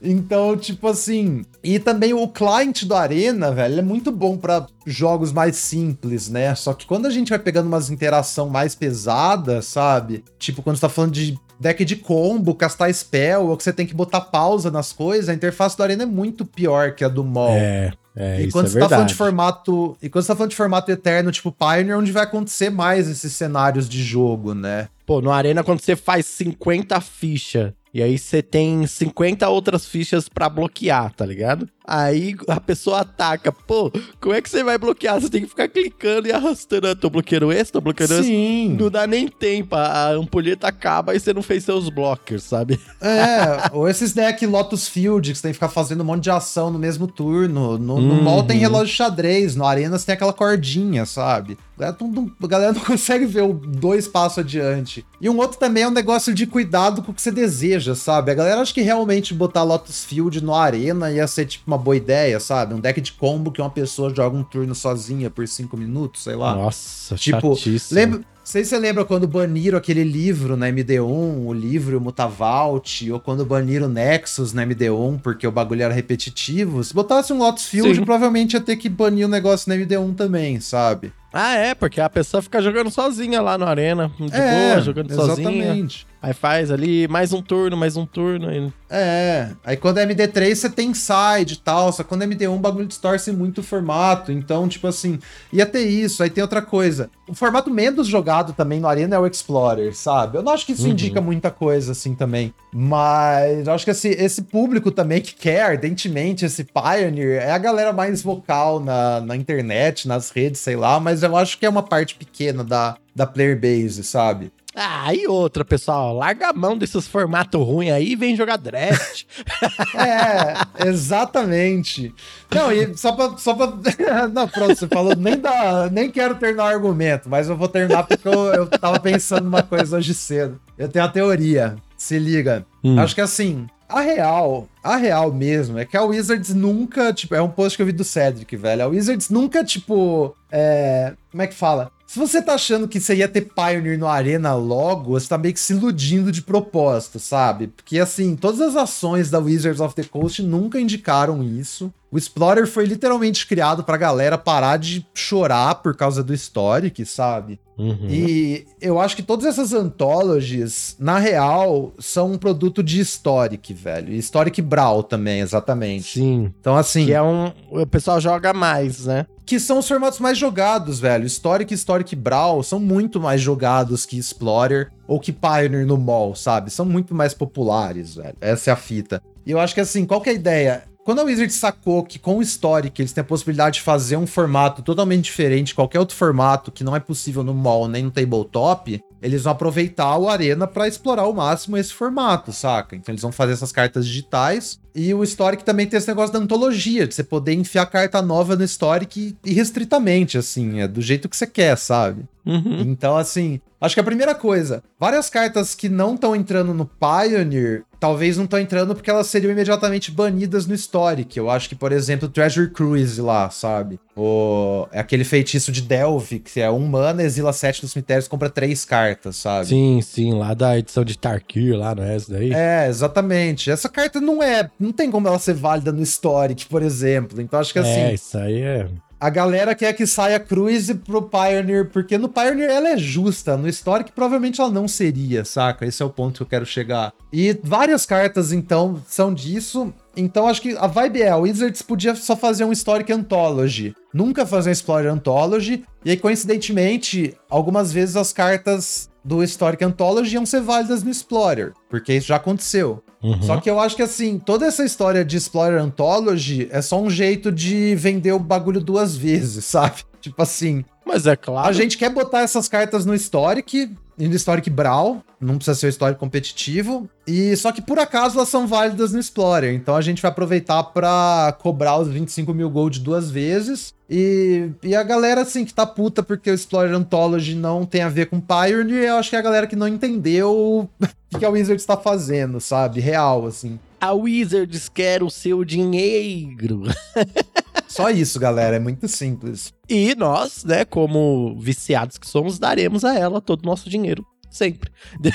Então, 0.00 0.56
tipo 0.56 0.88
assim, 0.88 1.44
e 1.62 1.78
também 1.78 2.14
o 2.14 2.26
client 2.26 2.84
do 2.84 2.94
Arena, 2.94 3.52
velho, 3.52 3.78
é 3.78 3.82
muito 3.82 4.10
bom 4.10 4.36
para 4.38 4.66
jogos 4.86 5.32
mais 5.32 5.56
simples, 5.56 6.28
né? 6.28 6.54
Só 6.54 6.72
que 6.72 6.86
quando 6.86 7.06
a 7.06 7.10
gente 7.10 7.28
vai 7.28 7.38
pegando 7.38 7.66
umas 7.66 7.90
interação 7.90 8.48
mais 8.48 8.74
pesada, 8.74 9.60
sabe? 9.62 10.24
Tipo, 10.38 10.62
quando 10.62 10.76
você 10.76 10.80
tá 10.80 10.88
falando 10.88 11.12
de 11.12 11.38
deck 11.62 11.84
de 11.84 11.96
combo, 11.96 12.54
castar 12.54 12.92
spell, 12.92 13.46
ou 13.46 13.56
que 13.56 13.62
você 13.62 13.72
tem 13.72 13.86
que 13.86 13.94
botar 13.94 14.20
pausa 14.20 14.70
nas 14.70 14.92
coisas, 14.92 15.28
a 15.28 15.34
interface 15.34 15.76
do 15.76 15.82
Arena 15.82 16.02
é 16.02 16.06
muito 16.06 16.44
pior 16.44 16.94
que 16.94 17.04
a 17.04 17.08
do 17.08 17.22
MOL. 17.24 17.50
É. 17.50 17.92
É, 18.14 18.42
e 18.42 18.52
quando 18.52 18.66
é 18.66 18.68
você 18.68 18.78
tá 18.78 18.90
falando 18.90 19.08
de 19.08 19.14
formato. 19.14 19.96
E 20.02 20.10
quando 20.10 20.22
você 20.22 20.28
tá 20.28 20.36
falando 20.36 20.50
de 20.50 20.56
formato 20.56 20.90
eterno, 20.92 21.32
tipo 21.32 21.50
Pioneer, 21.50 21.96
onde 21.96 22.12
vai 22.12 22.24
acontecer 22.24 22.68
mais 22.68 23.08
esses 23.08 23.32
cenários 23.32 23.88
de 23.88 24.02
jogo, 24.02 24.52
né? 24.52 24.88
Pô, 25.06 25.22
no 25.22 25.30
Arena, 25.30 25.64
quando 25.64 25.80
você 25.80 25.96
faz 25.96 26.26
50 26.26 27.00
fichas 27.00 27.72
e 27.94 28.02
aí 28.02 28.18
você 28.18 28.42
tem 28.42 28.86
50 28.86 29.48
outras 29.48 29.86
fichas 29.86 30.28
para 30.28 30.48
bloquear, 30.48 31.12
tá 31.14 31.26
ligado? 31.26 31.68
Aí 31.86 32.36
a 32.48 32.60
pessoa 32.60 33.00
ataca. 33.00 33.52
Pô, 33.52 33.90
como 34.20 34.34
é 34.34 34.40
que 34.40 34.48
você 34.48 34.62
vai 34.62 34.78
bloquear? 34.78 35.20
Você 35.20 35.28
tem 35.28 35.42
que 35.42 35.48
ficar 35.48 35.68
clicando 35.68 36.28
e 36.28 36.32
arrastando. 36.32 36.86
Eu 36.86 36.96
tô 36.96 37.10
bloqueando 37.10 37.52
esse, 37.52 37.72
tô 37.72 37.80
bloqueando 37.80 38.14
Sim. 38.22 38.66
esse. 38.66 38.82
Não 38.82 38.90
dá 38.90 39.06
nem 39.06 39.28
tempo. 39.28 39.74
A 39.74 40.10
ampulheta 40.10 40.68
acaba 40.68 41.14
e 41.14 41.20
você 41.20 41.32
não 41.32 41.42
fez 41.42 41.64
seus 41.64 41.88
blockers, 41.88 42.44
sabe? 42.44 42.78
É, 43.00 43.70
ou 43.74 43.88
esses 43.88 44.12
deck 44.12 44.46
Lotus 44.46 44.88
Field, 44.88 45.30
que 45.30 45.36
você 45.36 45.42
tem 45.42 45.50
que 45.50 45.56
ficar 45.56 45.68
fazendo 45.68 46.02
um 46.02 46.04
monte 46.04 46.24
de 46.24 46.30
ação 46.30 46.70
no 46.70 46.78
mesmo 46.78 47.06
turno. 47.06 47.78
No, 47.78 48.00
no 48.00 48.14
uhum. 48.14 48.22
mall 48.22 48.42
tem 48.44 48.58
relógio 48.58 48.94
xadrez, 48.94 49.56
no 49.56 49.66
Arena 49.66 49.98
você 49.98 50.06
tem 50.06 50.14
aquela 50.14 50.32
cordinha, 50.32 51.04
sabe? 51.04 51.58
A 51.76 51.82
galera, 51.82 51.96
não, 52.00 52.30
a 52.42 52.46
galera 52.46 52.72
não 52.72 52.80
consegue 52.84 53.26
ver 53.26 53.42
o 53.42 53.52
dois 53.52 54.06
passos 54.06 54.38
adiante. 54.38 55.04
E 55.20 55.28
um 55.28 55.38
outro 55.38 55.58
também 55.58 55.82
é 55.82 55.88
um 55.88 55.92
negócio 55.92 56.32
de 56.34 56.46
cuidado 56.46 57.02
com 57.02 57.10
o 57.10 57.14
que 57.14 57.22
você 57.22 57.30
deseja, 57.30 57.94
sabe? 57.94 58.30
A 58.30 58.34
galera 58.34 58.60
acha 58.60 58.72
que 58.72 58.82
realmente 58.82 59.34
botar 59.34 59.62
Lotus 59.62 60.04
Field 60.04 60.42
no 60.42 60.54
Arena 60.54 61.10
ia 61.10 61.26
ser 61.26 61.46
tipo 61.46 61.64
uma 61.66 61.78
boa 61.82 61.96
ideia, 61.96 62.40
sabe? 62.40 62.74
Um 62.74 62.80
deck 62.80 63.00
de 63.00 63.12
combo 63.12 63.52
que 63.52 63.60
uma 63.60 63.70
pessoa 63.70 64.14
joga 64.14 64.36
um 64.36 64.42
turno 64.42 64.74
sozinha 64.74 65.28
por 65.28 65.46
cinco 65.46 65.76
minutos, 65.76 66.22
sei 66.22 66.34
lá. 66.34 66.54
Nossa, 66.54 67.16
tipo, 67.16 67.54
chatíssimo. 67.54 68.00
lembra, 68.00 68.20
sei 68.44 68.64
se 68.64 68.70
você 68.70 68.78
lembra 68.78 69.04
quando 69.04 69.26
baniram 69.28 69.76
aquele 69.76 70.04
livro 70.04 70.56
na 70.56 70.68
MD1, 70.68 71.46
o 71.46 71.52
livro 71.52 72.00
Mutavault, 72.00 73.10
ou 73.10 73.20
quando 73.20 73.44
baniram 73.44 73.88
Nexus 73.88 74.52
na 74.52 74.66
MD1, 74.66 75.20
porque 75.20 75.46
o 75.46 75.52
bagulho 75.52 75.82
era 75.82 75.92
repetitivo. 75.92 76.82
Se 76.82 76.94
botasse 76.94 77.32
um 77.32 77.38
Lotus 77.38 77.66
Field, 77.66 77.94
Sim. 77.96 78.04
provavelmente 78.04 78.54
ia 78.54 78.60
ter 78.60 78.76
que 78.76 78.88
banir 78.88 79.26
o 79.26 79.30
negócio 79.30 79.68
na 79.68 79.76
MD1 79.76 80.14
também, 80.14 80.60
sabe? 80.60 81.12
Ah, 81.32 81.54
é, 81.54 81.74
porque 81.74 82.00
a 82.00 82.10
pessoa 82.10 82.42
fica 82.42 82.60
jogando 82.60 82.90
sozinha 82.90 83.40
lá 83.40 83.56
no 83.56 83.64
Arena, 83.64 84.10
de 84.18 84.34
é, 84.34 84.70
boa, 84.70 84.80
jogando 84.82 85.10
exatamente. 85.10 85.36
sozinha. 85.36 85.64
Exatamente. 85.64 86.06
Aí 86.22 86.32
faz 86.32 86.70
ali 86.70 87.08
mais 87.08 87.32
um 87.32 87.42
turno, 87.42 87.76
mais 87.76 87.96
um 87.96 88.06
turno. 88.06 88.48
Aí... 88.48 88.72
É, 88.88 89.48
aí 89.64 89.76
quando 89.76 89.98
é 89.98 90.06
MD3 90.06 90.54
você 90.54 90.70
tem 90.70 90.94
side 90.94 91.54
e 91.54 91.56
tal, 91.56 91.92
só 91.92 92.04
quando 92.04 92.22
é 92.22 92.26
MD1 92.26 92.54
o 92.54 92.58
bagulho 92.58 92.86
distorce 92.86 93.32
muito 93.32 93.58
o 93.58 93.62
formato, 93.64 94.30
então, 94.30 94.68
tipo 94.68 94.86
assim, 94.86 95.18
ia 95.52 95.66
ter 95.66 95.82
isso. 95.82 96.22
Aí 96.22 96.30
tem 96.30 96.40
outra 96.40 96.62
coisa, 96.62 97.10
o 97.26 97.34
formato 97.34 97.70
menos 97.70 98.06
jogado 98.06 98.52
também 98.52 98.78
no 98.78 98.86
Arena 98.86 99.16
é 99.16 99.18
o 99.18 99.26
Explorer, 99.26 99.96
sabe? 99.96 100.38
Eu 100.38 100.42
não 100.42 100.52
acho 100.52 100.64
que 100.64 100.72
isso 100.72 100.84
uhum. 100.84 100.92
indica 100.92 101.20
muita 101.20 101.50
coisa, 101.50 101.90
assim, 101.90 102.14
também, 102.14 102.54
mas 102.72 103.66
eu 103.66 103.72
acho 103.72 103.84
que 103.84 103.90
esse, 103.90 104.08
esse 104.10 104.42
público 104.42 104.92
também 104.92 105.20
que 105.20 105.34
quer 105.34 105.62
ardentemente 105.62 106.44
esse 106.44 106.62
Pioneer 106.62 107.42
é 107.42 107.50
a 107.50 107.58
galera 107.58 107.92
mais 107.92 108.22
vocal 108.22 108.78
na, 108.78 109.20
na 109.20 109.34
internet, 109.34 110.06
nas 110.06 110.30
redes, 110.30 110.60
sei 110.60 110.76
lá, 110.76 111.00
mas 111.00 111.21
eu 111.22 111.36
acho 111.36 111.58
que 111.58 111.66
é 111.66 111.68
uma 111.68 111.82
parte 111.82 112.14
pequena 112.14 112.64
da, 112.64 112.96
da 113.14 113.26
player 113.26 113.58
base, 113.58 114.02
sabe? 114.04 114.52
Ah, 114.74 115.14
e 115.14 115.26
outra, 115.26 115.66
pessoal, 115.66 116.16
larga 116.16 116.48
a 116.48 116.52
mão 116.52 116.78
desses 116.78 117.06
formatos 117.06 117.60
ruins 117.60 117.92
aí 117.92 118.12
e 118.12 118.16
vem 118.16 118.34
jogar 118.34 118.56
draft. 118.56 119.24
é, 119.94 120.88
exatamente. 120.88 122.14
Não, 122.50 122.72
e 122.72 122.96
só 122.96 123.12
pra. 123.12 123.36
Só 123.36 123.52
pra... 123.52 123.66
Não, 124.32 124.48
pronto, 124.48 124.74
você 124.74 124.88
falou, 124.88 125.14
nem, 125.14 125.38
dá, 125.38 125.90
nem 125.92 126.10
quero 126.10 126.36
terminar 126.36 126.64
o 126.64 126.74
argumento, 126.74 127.28
mas 127.28 127.50
eu 127.50 127.56
vou 127.56 127.68
terminar 127.68 128.04
porque 128.04 128.26
eu, 128.26 128.54
eu 128.54 128.66
tava 128.66 128.98
pensando 128.98 129.44
numa 129.44 129.62
coisa 129.62 129.98
hoje 129.98 130.14
cedo. 130.14 130.58
Eu 130.78 130.88
tenho 130.88 131.04
a 131.04 131.08
teoria. 131.08 131.76
Se 131.98 132.18
liga. 132.18 132.64
Hum. 132.82 132.98
Acho 132.98 133.14
que 133.14 133.20
assim, 133.20 133.66
a 133.92 134.00
real, 134.00 134.68
a 134.82 134.96
real 134.96 135.32
mesmo, 135.32 135.78
é 135.78 135.84
que 135.84 135.96
a 135.96 136.02
Wizards 136.02 136.54
nunca, 136.54 137.12
tipo, 137.12 137.34
é 137.34 137.42
um 137.42 137.48
post 137.48 137.76
que 137.76 137.82
eu 137.82 137.86
vi 137.86 137.92
do 137.92 138.04
Cedric, 138.04 138.56
velho. 138.56 138.84
A 138.84 138.86
Wizards 138.86 139.30
nunca, 139.30 139.64
tipo, 139.64 140.34
é. 140.50 141.14
Como 141.30 141.42
é 141.42 141.46
que 141.46 141.54
fala? 141.54 141.90
Se 142.06 142.18
você 142.18 142.42
tá 142.42 142.54
achando 142.54 142.86
que 142.86 143.00
você 143.00 143.14
ia 143.14 143.28
ter 143.28 143.48
Pioneer 143.54 143.98
no 143.98 144.06
Arena 144.06 144.54
logo, 144.54 145.18
você 145.18 145.26
tá 145.26 145.38
meio 145.38 145.54
que 145.54 145.60
se 145.60 145.72
iludindo 145.72 146.30
de 146.30 146.42
propósito, 146.42 147.18
sabe? 147.18 147.68
Porque, 147.68 147.98
assim, 147.98 148.36
todas 148.36 148.60
as 148.60 148.76
ações 148.76 149.30
da 149.30 149.38
Wizards 149.38 149.80
of 149.80 149.94
the 149.94 150.04
Coast 150.04 150.42
nunca 150.42 150.78
indicaram 150.78 151.42
isso. 151.42 151.90
O 152.12 152.18
Explorer 152.18 152.66
foi 152.66 152.84
literalmente 152.84 153.46
criado 153.46 153.82
pra 153.82 153.96
galera 153.96 154.36
parar 154.36 154.76
de 154.76 155.06
chorar 155.14 155.76
por 155.76 155.96
causa 155.96 156.22
do 156.22 156.34
Historic, 156.34 157.06
sabe? 157.06 157.58
Uhum. 157.78 158.06
E 158.06 158.66
eu 158.82 159.00
acho 159.00 159.16
que 159.16 159.22
todas 159.22 159.46
essas 159.46 159.72
anthologies, 159.72 160.94
na 160.98 161.18
real, 161.18 161.94
são 161.98 162.32
um 162.32 162.36
produto 162.36 162.82
de 162.82 163.00
Historic, 163.00 163.72
velho. 163.72 164.12
Historic 164.12 164.60
Brawl 164.60 165.02
também, 165.02 165.40
exatamente. 165.40 166.18
Sim. 166.20 166.52
Então, 166.60 166.76
assim. 166.76 167.06
Que 167.06 167.14
é 167.14 167.22
um. 167.22 167.50
O 167.70 167.86
pessoal 167.86 168.20
joga 168.20 168.52
mais, 168.52 169.06
né? 169.06 169.26
Que 169.46 169.58
são 169.58 169.78
os 169.78 169.88
formatos 169.88 170.18
mais 170.18 170.36
jogados, 170.36 171.00
velho. 171.00 171.24
Historic 171.24 171.72
e 171.72 171.74
Historic 171.74 172.14
Brawl 172.14 172.62
são 172.62 172.78
muito 172.78 173.18
mais 173.18 173.40
jogados 173.40 174.04
que 174.04 174.18
Explorer 174.18 174.92
ou 175.08 175.18
que 175.18 175.32
Pioneer 175.32 175.86
no 175.86 175.96
mall, 175.96 176.34
sabe? 176.34 176.70
São 176.70 176.84
muito 176.84 177.14
mais 177.14 177.32
populares, 177.32 178.16
velho. 178.16 178.36
Essa 178.38 178.68
é 178.68 178.72
a 178.74 178.76
fita. 178.76 179.22
E 179.46 179.50
eu 179.50 179.58
acho 179.58 179.74
que 179.74 179.80
assim, 179.80 180.04
qual 180.04 180.20
que 180.20 180.28
é 180.28 180.32
a 180.32 180.36
ideia? 180.36 180.84
Quando 181.04 181.18
a 181.18 181.24
Wizard 181.24 181.52
sacou 181.52 182.04
que 182.04 182.16
com 182.16 182.36
o 182.36 182.42
Historic 182.42 183.00
eles 183.00 183.12
têm 183.12 183.22
a 183.22 183.24
possibilidade 183.24 183.76
de 183.76 183.82
fazer 183.82 184.16
um 184.16 184.26
formato 184.26 184.82
totalmente 184.82 185.24
diferente 185.24 185.74
qualquer 185.74 185.98
outro 185.98 186.16
formato 186.16 186.70
que 186.70 186.84
não 186.84 186.94
é 186.94 187.00
possível 187.00 187.42
no 187.42 187.52
mall 187.52 187.88
nem 187.88 188.04
no 188.04 188.10
tabletop, 188.10 189.02
eles 189.20 189.42
vão 189.42 189.52
aproveitar 189.52 190.16
o 190.16 190.28
Arena 190.28 190.64
para 190.64 190.86
explorar 190.86 191.22
ao 191.22 191.32
máximo 191.32 191.76
esse 191.76 191.92
formato, 191.92 192.52
saca? 192.52 192.94
Então 192.94 193.12
eles 193.12 193.22
vão 193.22 193.32
fazer 193.32 193.52
essas 193.52 193.72
cartas 193.72 194.06
digitais 194.06 194.80
E 194.94 195.12
o 195.14 195.22
Historic 195.22 195.64
também 195.64 195.86
tem 195.86 195.96
esse 195.96 196.08
negócio 196.08 196.32
da 196.32 196.38
antologia, 196.38 197.06
de 197.06 197.14
você 197.14 197.24
poder 197.24 197.54
enfiar 197.54 197.86
carta 197.86 198.20
nova 198.20 198.56
no 198.56 198.64
Historic 198.64 199.36
irrestritamente, 199.44 200.36
assim, 200.36 200.80
é 200.80 200.88
do 200.88 201.00
jeito 201.00 201.28
que 201.28 201.36
você 201.36 201.46
quer, 201.46 201.76
sabe? 201.76 202.24
Uhum. 202.44 202.80
Então, 202.80 203.16
assim, 203.16 203.60
acho 203.80 203.94
que 203.94 204.00
a 204.00 204.04
primeira 204.04 204.34
coisa, 204.34 204.82
várias 204.98 205.30
cartas 205.30 205.74
que 205.74 205.88
não 205.88 206.14
estão 206.14 206.34
entrando 206.34 206.74
no 206.74 206.84
Pioneer, 206.84 207.84
talvez 208.00 208.36
não 208.36 208.44
estão 208.44 208.58
entrando 208.58 208.96
porque 208.96 209.08
elas 209.08 209.28
seriam 209.28 209.52
imediatamente 209.52 210.10
banidas 210.10 210.66
no 210.66 210.74
Historic. 210.74 211.36
Eu 211.36 211.48
acho 211.48 211.68
que, 211.68 211.76
por 211.76 211.92
exemplo, 211.92 212.28
Treasure 212.28 212.68
Cruise 212.70 213.20
lá, 213.20 213.48
sabe? 213.48 214.00
O... 214.16 214.88
É 214.90 214.98
aquele 214.98 215.22
feitiço 215.22 215.70
de 215.70 215.80
Delve, 215.82 216.40
que 216.40 216.60
é 216.60 216.68
um 216.68 216.84
mana, 216.84 217.22
exila 217.22 217.52
sete 217.52 217.80
dos 217.80 217.92
cemitérios, 217.92 218.26
compra 218.26 218.50
três 218.50 218.84
cartas, 218.84 219.36
sabe? 219.36 219.66
Sim, 219.66 220.00
sim, 220.02 220.34
lá 220.34 220.52
da 220.52 220.76
edição 220.76 221.04
de 221.04 221.16
Tarkir, 221.16 221.78
lá, 221.78 221.94
não 221.94 222.02
é 222.02 222.16
essa 222.16 222.32
daí? 222.32 222.52
É, 222.52 222.88
exatamente. 222.88 223.70
Essa 223.70 223.88
carta 223.88 224.20
não 224.20 224.42
é. 224.42 224.68
Não 224.82 224.92
tem 224.92 225.10
como 225.10 225.28
ela 225.28 225.38
ser 225.38 225.54
válida 225.54 225.92
no 225.92 226.02
Historic, 226.02 226.66
por 226.66 226.82
exemplo. 226.82 227.40
Então 227.40 227.60
acho 227.60 227.72
que 227.72 227.78
assim. 227.78 227.90
É, 227.90 228.14
isso 228.14 228.36
aí 228.36 228.60
é. 228.60 228.88
A 229.22 229.30
galera 229.30 229.72
quer 229.72 229.92
que 229.92 230.04
saia 230.04 230.40
Cruise 230.40 230.92
pro 230.94 231.22
Pioneer, 231.22 231.88
porque 231.90 232.18
no 232.18 232.28
Pioneer 232.28 232.68
ela 232.68 232.88
é 232.88 232.96
justa, 232.96 233.56
no 233.56 233.68
Historic 233.68 234.10
provavelmente 234.10 234.60
ela 234.60 234.68
não 234.68 234.88
seria, 234.88 235.44
saca? 235.44 235.86
Esse 235.86 236.02
é 236.02 236.04
o 236.04 236.10
ponto 236.10 236.38
que 236.38 236.42
eu 236.42 236.46
quero 236.48 236.66
chegar. 236.66 237.12
E 237.32 237.56
várias 237.62 238.04
cartas, 238.04 238.52
então, 238.52 239.00
são 239.06 239.32
disso. 239.32 239.94
Então 240.16 240.48
acho 240.48 240.60
que 240.60 240.76
a 240.76 240.88
vibe 240.88 241.22
é, 241.22 241.28
a 241.28 241.36
Wizards 241.36 241.82
podia 241.82 242.16
só 242.16 242.34
fazer 242.34 242.64
um 242.64 242.72
Historic 242.72 243.12
Anthology, 243.12 243.94
nunca 244.12 244.44
fazer 244.44 244.70
um 244.70 244.72
Explorer 244.72 245.12
Anthology, 245.12 245.84
e 246.04 246.10
aí 246.10 246.16
coincidentemente, 246.16 247.36
algumas 247.48 247.92
vezes 247.92 248.16
as 248.16 248.32
cartas 248.32 249.08
do 249.24 249.40
Historic 249.40 249.84
Anthology 249.84 250.34
iam 250.34 250.44
ser 250.44 250.62
válidas 250.62 251.04
no 251.04 251.10
Explorer, 251.12 251.72
porque 251.88 252.12
isso 252.12 252.26
já 252.26 252.36
aconteceu. 252.36 253.00
Uhum. 253.22 253.40
Só 253.42 253.60
que 253.60 253.70
eu 253.70 253.78
acho 253.78 253.94
que 253.94 254.02
assim, 254.02 254.38
toda 254.38 254.66
essa 254.66 254.84
história 254.84 255.24
de 255.24 255.36
Explorer 255.36 255.80
Anthology 255.80 256.68
é 256.70 256.82
só 256.82 257.00
um 257.00 257.08
jeito 257.08 257.52
de 257.52 257.94
vender 257.94 258.32
o 258.32 258.38
bagulho 258.38 258.80
duas 258.80 259.16
vezes, 259.16 259.64
sabe? 259.66 260.02
Tipo 260.20 260.42
assim, 260.42 260.84
Mas 261.06 261.26
é 261.26 261.36
claro. 261.36 261.68
a 261.68 261.72
gente 261.72 261.98
quer 261.98 262.10
botar 262.10 262.40
essas 262.40 262.68
cartas 262.68 263.04
no 263.04 263.14
Historic, 263.14 263.90
no 264.18 264.34
Historic 264.34 264.68
Brawl, 264.68 265.22
não 265.40 265.56
precisa 265.56 265.74
ser 265.74 265.86
o 265.86 265.88
Historic 265.88 266.18
competitivo, 266.18 267.08
e 267.26 267.56
só 267.56 267.72
que 267.72 267.82
por 267.82 267.98
acaso 267.98 268.36
elas 268.36 268.48
são 268.48 268.66
válidas 268.66 269.12
no 269.12 269.18
Explorer, 269.18 269.74
então 269.74 269.96
a 269.96 270.00
gente 270.00 270.22
vai 270.22 270.30
aproveitar 270.30 270.82
pra 270.84 271.56
cobrar 271.60 271.98
os 271.98 272.08
25 272.08 272.52
mil 272.54 272.70
gold 272.70 273.00
duas 273.00 273.30
vezes, 273.30 273.94
e, 274.08 274.70
e 274.82 274.94
a 274.94 275.02
galera 275.02 275.42
assim 275.42 275.64
que 275.64 275.74
tá 275.74 275.86
puta 275.86 276.22
porque 276.22 276.50
o 276.50 276.54
Explorer 276.54 276.94
Anthology 276.94 277.54
não 277.54 277.84
tem 277.84 278.02
a 278.02 278.08
ver 278.08 278.26
com 278.26 278.40
Pioneer, 278.40 279.08
eu 279.08 279.16
acho 279.16 279.30
que 279.30 279.36
é 279.36 279.38
a 279.38 279.42
galera 279.42 279.66
que 279.66 279.76
não 279.76 279.88
entendeu 279.88 280.88
o 281.34 281.38
que 281.38 281.44
a 281.44 281.50
Wizards 281.50 281.84
tá 281.84 281.96
fazendo, 281.96 282.60
sabe? 282.60 283.00
Real, 283.00 283.46
assim. 283.46 283.78
A 284.02 284.12
Wizards 284.14 284.88
quer 284.88 285.22
o 285.22 285.30
seu 285.30 285.64
dinheiro. 285.64 286.82
Só 287.86 288.10
isso, 288.10 288.40
galera, 288.40 288.74
é 288.74 288.80
muito 288.80 289.06
simples. 289.06 289.72
E 289.88 290.16
nós, 290.16 290.64
né, 290.64 290.84
como 290.84 291.56
viciados 291.60 292.18
que 292.18 292.26
somos, 292.26 292.58
daremos 292.58 293.04
a 293.04 293.16
ela 293.16 293.40
todo 293.40 293.62
o 293.62 293.66
nosso 293.66 293.88
dinheiro. 293.88 294.26
Sempre. 294.50 294.90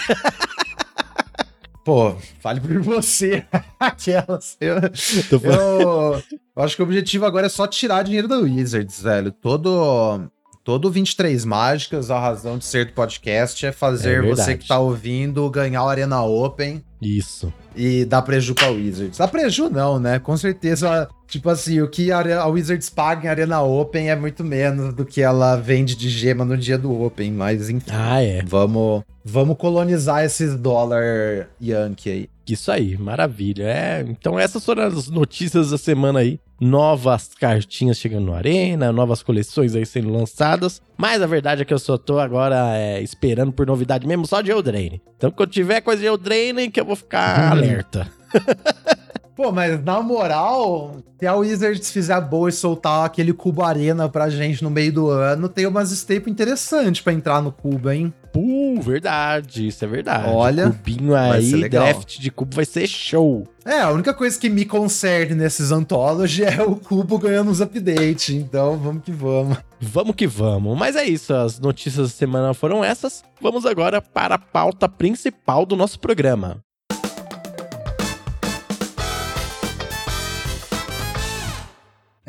Pô, 1.85 2.13
fale 2.41 2.59
por 2.59 2.81
você. 2.81 3.45
Aquelas. 3.79 4.57
Eu, 4.59 4.75
eu, 5.31 6.23
eu 6.53 6.61
acho 6.61 6.75
que 6.75 6.81
o 6.81 6.85
objetivo 6.85 7.25
agora 7.25 7.45
é 7.45 7.49
só 7.49 7.65
tirar 7.67 8.03
dinheiro 8.03 8.27
da 8.27 8.37
Wizards, 8.37 9.01
velho. 9.01 9.31
Todo. 9.31 10.29
Todo 10.67 10.91
23 10.91 11.45
Mágicas, 11.45 12.11
a 12.11 12.19
razão 12.19 12.57
de 12.57 12.65
ser 12.65 12.87
do 12.87 12.91
podcast 12.91 13.65
é 13.65 13.71
fazer 13.71 14.21
É 14.21 14.27
você 14.27 14.57
que 14.57 14.67
tá 14.67 14.77
ouvindo 14.77 15.49
ganhar 15.49 15.81
o 15.85 15.87
Arena 15.87 16.21
Open 16.23 16.83
Isso. 17.01 17.53
e 17.73 18.03
dar 18.03 18.21
preju 18.21 18.53
pra 18.53 18.67
Wizards. 18.71 19.17
Dá 19.17 19.29
preju 19.29 19.69
não, 19.69 19.97
né? 19.97 20.19
Com 20.19 20.35
certeza, 20.35 21.07
tipo 21.25 21.49
assim, 21.49 21.79
o 21.79 21.87
que 21.87 22.11
a 22.11 22.45
Wizards 22.47 22.89
paga 22.89 23.27
em 23.27 23.29
Arena 23.29 23.61
Open 23.61 24.09
é 24.09 24.15
muito 24.17 24.43
menos 24.43 24.93
do 24.93 25.05
que 25.05 25.21
ela 25.21 25.55
vende 25.55 25.95
de 25.95 26.09
gema 26.09 26.43
no 26.43 26.57
dia 26.57 26.77
do 26.77 27.01
Open, 27.01 27.31
mas 27.31 27.69
enfim. 27.69 27.89
Ah, 27.89 28.21
é. 28.21 28.43
Vamos, 28.45 29.03
vamos 29.23 29.55
colonizar 29.55 30.25
esses 30.25 30.53
dólar 30.53 31.47
Yankee 31.61 32.09
aí. 32.09 32.29
Isso 32.45 32.69
aí, 32.69 32.97
maravilha. 32.97 33.63
É, 33.63 34.05
então 34.05 34.37
essas 34.37 34.65
foram 34.65 34.83
as 34.83 35.07
notícias 35.07 35.71
da 35.71 35.77
semana 35.77 36.19
aí. 36.19 36.41
Novas 36.59 37.29
cartinhas 37.39 37.97
chegando 37.97 38.25
no 38.25 38.33
Arena, 38.33 38.91
novas 38.91 39.21
coleções 39.21 39.75
aí 39.75 39.85
sendo 39.85 40.11
lançadas. 40.11 40.81
Mas 40.97 41.21
a 41.21 41.27
verdade 41.27 41.61
é 41.61 41.65
que 41.65 41.73
eu 41.73 41.79
só 41.79 41.97
tô 41.97 42.19
agora 42.19 42.75
é, 42.75 43.01
esperando 43.01 43.51
por 43.51 43.67
novidade 43.67 44.07
mesmo 44.07 44.25
só 44.25 44.41
de 44.41 44.49
Eldraine. 44.51 45.01
Então 45.15 45.29
quando 45.29 45.51
tiver 45.51 45.81
coisa 45.81 46.01
de 46.01 46.07
Eldraine 46.07 46.71
que 46.71 46.79
eu 46.79 46.85
vou 46.85 46.95
ficar 46.95 47.51
alerta. 47.51 48.11
Pô, 49.37 49.51
mas 49.51 49.83
na 49.83 50.01
moral, 50.01 50.95
se 51.19 51.27
a 51.27 51.35
Wizards 51.35 51.91
fizer 51.91 52.19
boa 52.21 52.49
e 52.49 52.51
soltar 52.51 53.05
aquele 53.05 53.31
cubo 53.31 53.61
arena 53.61 54.09
pra 54.09 54.31
gente 54.31 54.63
no 54.63 54.71
meio 54.71 54.91
do 54.91 55.11
ano, 55.11 55.47
tem 55.47 55.67
umas 55.67 55.91
staples 55.91 56.31
interessantes 56.33 57.03
pra 57.03 57.13
entrar 57.13 57.39
no 57.39 57.51
cubo, 57.51 57.91
hein? 57.91 58.11
Pô, 58.33 58.81
verdade, 58.81 59.67
isso 59.67 59.85
é 59.85 59.87
verdade. 59.87 60.27
Olha, 60.27 60.71
Cubinho 60.71 61.15
aí, 61.15 61.69
draft 61.69 62.17
de 62.17 62.31
cubo 62.31 62.55
vai 62.55 62.65
ser 62.65 62.87
show. 62.87 63.47
É, 63.63 63.81
a 63.81 63.91
única 63.91 64.11
coisa 64.11 64.39
que 64.39 64.49
me 64.49 64.65
concerne 64.65 65.35
nesses 65.35 65.71
Anthology 65.71 66.41
é 66.43 66.63
o 66.63 66.75
cubo 66.75 67.19
ganhando 67.19 67.51
uns 67.51 67.61
updates, 67.61 68.29
então 68.33 68.75
vamos 68.75 69.03
que 69.03 69.11
vamos. 69.11 69.55
Vamos 69.79 70.15
que 70.15 70.25
vamos. 70.25 70.75
Mas 70.75 70.95
é 70.95 71.05
isso, 71.05 71.31
as 71.31 71.59
notícias 71.59 72.09
da 72.09 72.15
semana 72.15 72.55
foram 72.55 72.83
essas. 72.83 73.23
Vamos 73.39 73.67
agora 73.67 74.01
para 74.01 74.33
a 74.33 74.39
pauta 74.39 74.89
principal 74.89 75.63
do 75.63 75.75
nosso 75.75 75.99
programa. 75.99 76.65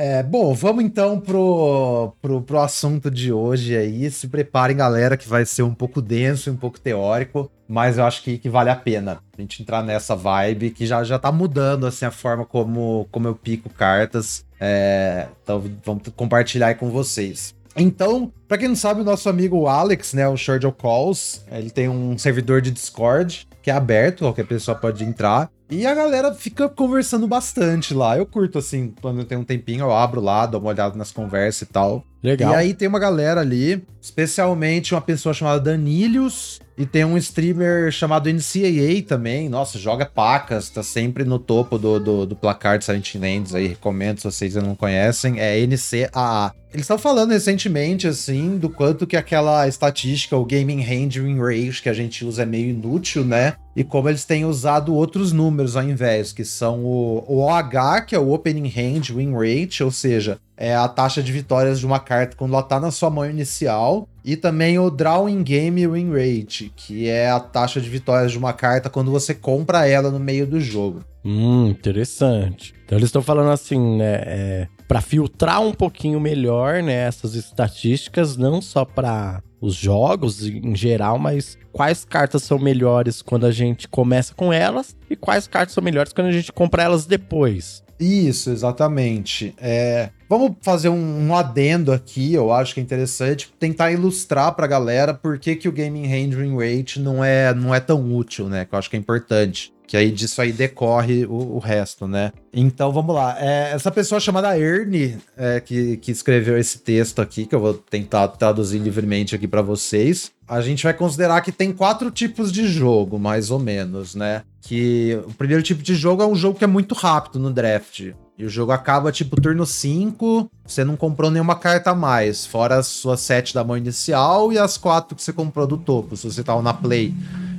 É, 0.00 0.22
bom, 0.22 0.54
vamos 0.54 0.84
então 0.84 1.18
pro, 1.18 2.12
pro, 2.22 2.40
pro 2.40 2.60
assunto 2.60 3.10
de 3.10 3.32
hoje 3.32 3.76
aí. 3.76 4.08
Se 4.12 4.28
preparem, 4.28 4.76
galera, 4.76 5.16
que 5.16 5.28
vai 5.28 5.44
ser 5.44 5.64
um 5.64 5.74
pouco 5.74 6.00
denso 6.00 6.48
e 6.48 6.52
um 6.52 6.56
pouco 6.56 6.78
teórico, 6.78 7.50
mas 7.66 7.98
eu 7.98 8.04
acho 8.04 8.22
que, 8.22 8.38
que 8.38 8.48
vale 8.48 8.70
a 8.70 8.76
pena 8.76 9.18
a 9.36 9.40
gente 9.40 9.60
entrar 9.60 9.82
nessa 9.82 10.14
vibe 10.14 10.70
que 10.70 10.86
já, 10.86 11.02
já 11.02 11.18
tá 11.18 11.32
mudando 11.32 11.84
assim, 11.84 12.04
a 12.04 12.12
forma 12.12 12.46
como, 12.46 13.08
como 13.10 13.26
eu 13.26 13.34
pico 13.34 13.68
cartas. 13.68 14.46
É, 14.60 15.26
então 15.42 15.64
vamos 15.84 16.04
compartilhar 16.14 16.68
aí 16.68 16.76
com 16.76 16.90
vocês. 16.90 17.52
Então, 17.76 18.32
pra 18.46 18.56
quem 18.56 18.68
não 18.68 18.76
sabe, 18.76 19.00
o 19.00 19.04
nosso 19.04 19.28
amigo 19.28 19.66
Alex, 19.66 20.14
né, 20.14 20.28
o 20.28 20.36
Shardle 20.36 20.72
Calls, 20.72 21.44
ele 21.50 21.70
tem 21.70 21.88
um 21.88 22.16
servidor 22.16 22.60
de 22.60 22.70
Discord 22.70 23.48
que 23.60 23.70
é 23.70 23.74
aberto, 23.74 24.20
qualquer 24.20 24.46
pessoa 24.46 24.76
pode 24.76 25.04
entrar. 25.04 25.50
E 25.70 25.86
a 25.86 25.94
galera 25.94 26.34
fica 26.34 26.68
conversando 26.68 27.26
bastante 27.26 27.92
lá. 27.92 28.16
Eu 28.16 28.24
curto, 28.24 28.58
assim, 28.58 28.94
quando 29.02 29.20
eu 29.20 29.24
tenho 29.26 29.42
um 29.42 29.44
tempinho, 29.44 29.82
eu 29.82 29.92
abro 29.92 30.20
lá, 30.20 30.46
dou 30.46 30.60
uma 30.60 30.70
olhada 30.70 30.96
nas 30.96 31.12
conversas 31.12 31.62
e 31.62 31.66
tal. 31.66 32.04
Legal. 32.22 32.52
E 32.52 32.56
aí 32.56 32.74
tem 32.74 32.88
uma 32.88 32.98
galera 32.98 33.40
ali, 33.40 33.82
especialmente 34.00 34.94
uma 34.94 35.00
pessoa 35.00 35.32
chamada 35.32 35.60
Danilius, 35.60 36.60
e 36.76 36.86
tem 36.86 37.04
um 37.04 37.16
streamer 37.16 37.90
chamado 37.90 38.30
NCAA 38.30 39.02
também. 39.06 39.48
Nossa, 39.48 39.78
joga 39.78 40.06
pacas, 40.06 40.70
tá 40.70 40.82
sempre 40.82 41.24
no 41.24 41.38
topo 41.38 41.76
do, 41.76 41.98
do, 41.98 42.26
do 42.26 42.36
placar 42.36 42.78
de 42.78 42.84
Silent 42.84 43.16
Lands 43.16 43.52
aí. 43.52 43.66
Recomendo 43.66 44.18
se 44.18 44.24
vocês 44.24 44.54
não 44.54 44.76
conhecem. 44.76 45.40
É 45.40 45.58
NCAA. 45.66 46.54
Eles 46.72 46.84
estão 46.84 46.98
falando 46.98 47.32
recentemente, 47.32 48.06
assim, 48.06 48.58
do 48.58 48.68
quanto 48.68 49.06
que 49.06 49.16
aquela 49.16 49.66
estatística, 49.66 50.36
o 50.36 50.44
Gaming 50.44 50.82
Hand 50.82 51.20
Win 51.20 51.38
Rate 51.38 51.82
que 51.82 51.88
a 51.88 51.94
gente 51.94 52.24
usa 52.24 52.42
é 52.42 52.46
meio 52.46 52.70
inútil, 52.70 53.24
né? 53.24 53.54
E 53.74 53.82
como 53.82 54.08
eles 54.08 54.24
têm 54.24 54.44
usado 54.44 54.94
outros 54.94 55.32
números 55.32 55.76
ao 55.76 55.82
invés, 55.82 56.32
que 56.32 56.44
são 56.44 56.84
o, 56.84 57.24
o 57.26 57.38
OH, 57.38 58.02
que 58.06 58.14
é 58.14 58.18
o 58.18 58.30
Opening 58.32 58.68
Hand 58.68 59.14
Win 59.14 59.32
Rate, 59.32 59.82
ou 59.82 59.90
seja, 59.90 60.38
é 60.58 60.74
a 60.74 60.88
taxa 60.88 61.22
de 61.22 61.30
vitórias 61.30 61.78
de 61.78 61.86
uma 61.86 62.00
carta 62.00 62.36
quando 62.36 62.52
ela 62.52 62.62
tá 62.62 62.80
na 62.80 62.90
sua 62.90 63.08
mão 63.08 63.24
inicial, 63.24 64.08
e 64.24 64.36
também 64.36 64.78
o 64.78 64.90
Drawing 64.90 65.42
Game 65.44 65.86
Win 65.86 66.10
Rate, 66.10 66.72
que 66.74 67.08
é 67.08 67.30
a 67.30 67.38
taxa 67.38 67.80
de 67.80 67.88
vitórias 67.88 68.32
de 68.32 68.38
uma 68.38 68.52
carta 68.52 68.90
quando 68.90 69.10
você 69.10 69.32
compra 69.32 69.86
ela 69.86 70.10
no 70.10 70.18
meio 70.18 70.46
do 70.46 70.60
jogo. 70.60 71.04
Hum, 71.24 71.68
interessante. 71.68 72.74
Então 72.84 72.98
eles 72.98 73.08
estão 73.08 73.22
falando 73.22 73.50
assim, 73.50 73.98
né, 73.98 74.14
é, 74.26 74.68
para 74.88 75.00
filtrar 75.00 75.62
um 75.62 75.72
pouquinho 75.72 76.18
melhor, 76.18 76.82
né, 76.82 77.06
essas 77.06 77.34
estatísticas, 77.34 78.36
não 78.36 78.60
só 78.60 78.84
para 78.84 79.40
os 79.60 79.74
jogos 79.74 80.46
em 80.46 80.74
geral, 80.74 81.18
mas 81.18 81.56
quais 81.72 82.04
cartas 82.04 82.42
são 82.42 82.58
melhores 82.58 83.22
quando 83.22 83.46
a 83.46 83.52
gente 83.52 83.86
começa 83.86 84.34
com 84.34 84.52
elas 84.52 84.96
e 85.08 85.14
quais 85.14 85.46
cartas 85.46 85.74
são 85.74 85.82
melhores 85.82 86.12
quando 86.12 86.28
a 86.28 86.32
gente 86.32 86.52
compra 86.52 86.82
elas 86.82 87.06
depois. 87.06 87.82
Isso, 87.98 88.50
exatamente. 88.50 89.54
É, 89.58 90.10
Vamos 90.28 90.56
fazer 90.60 90.90
um, 90.90 91.28
um, 91.28 91.34
adendo 91.34 91.90
aqui, 91.90 92.34
eu 92.34 92.52
acho 92.52 92.74
que 92.74 92.80
é 92.80 92.82
interessante, 92.82 93.50
tentar 93.58 93.90
ilustrar 93.92 94.54
pra 94.54 94.66
galera 94.66 95.14
por 95.14 95.38
que, 95.38 95.56
que 95.56 95.68
o 95.68 95.72
Gaming 95.72 96.06
Handling 96.06 96.54
Rate 96.54 97.00
não 97.00 97.24
é, 97.24 97.54
não 97.54 97.74
é 97.74 97.80
tão 97.80 98.14
útil, 98.14 98.46
né? 98.46 98.66
Que 98.66 98.74
eu 98.74 98.78
acho 98.78 98.90
que 98.90 98.96
é 98.96 98.98
importante. 98.98 99.72
Que 99.86 99.96
aí 99.96 100.10
disso 100.10 100.42
aí 100.42 100.52
decorre 100.52 101.24
o, 101.24 101.56
o 101.56 101.58
resto, 101.58 102.06
né? 102.06 102.30
Então 102.52 102.92
vamos 102.92 103.14
lá. 103.14 103.38
É, 103.40 103.72
essa 103.72 103.90
pessoa 103.90 104.20
chamada 104.20 104.58
Ernie, 104.58 105.16
é, 105.34 105.60
que, 105.60 105.96
que 105.96 106.10
escreveu 106.10 106.58
esse 106.58 106.80
texto 106.80 107.22
aqui, 107.22 107.46
que 107.46 107.54
eu 107.54 107.60
vou 107.60 107.72
tentar 107.72 108.28
traduzir 108.28 108.80
livremente 108.80 109.34
aqui 109.34 109.48
para 109.48 109.62
vocês. 109.62 110.30
A 110.46 110.60
gente 110.60 110.84
vai 110.84 110.92
considerar 110.92 111.40
que 111.40 111.50
tem 111.50 111.72
quatro 111.72 112.10
tipos 112.10 112.52
de 112.52 112.68
jogo, 112.68 113.18
mais 113.18 113.50
ou 113.50 113.58
menos, 113.58 114.14
né? 114.14 114.42
Que 114.60 115.18
o 115.26 115.32
primeiro 115.32 115.62
tipo 115.62 115.82
de 115.82 115.94
jogo 115.94 116.22
é 116.22 116.26
um 116.26 116.34
jogo 116.34 116.58
que 116.58 116.64
é 116.64 116.68
muito 116.68 116.94
rápido 116.94 117.38
no 117.38 117.50
draft. 117.50 118.10
E 118.38 118.44
o 118.44 118.48
jogo 118.48 118.70
acaba 118.70 119.10
tipo 119.10 119.40
turno 119.40 119.66
5, 119.66 120.48
você 120.64 120.84
não 120.84 120.96
comprou 120.96 121.28
nenhuma 121.28 121.56
carta 121.56 121.90
a 121.90 121.94
mais, 121.94 122.46
fora 122.46 122.76
as 122.76 122.86
suas 122.86 123.18
7 123.20 123.52
da 123.52 123.64
mão 123.64 123.76
inicial 123.76 124.52
e 124.52 124.58
as 124.58 124.78
4 124.78 125.16
que 125.16 125.22
você 125.22 125.32
comprou 125.32 125.66
do 125.66 125.76
topo, 125.76 126.16
se 126.16 126.24
você 126.24 126.44
tava 126.44 126.62
na 126.62 126.72
play. 126.72 127.12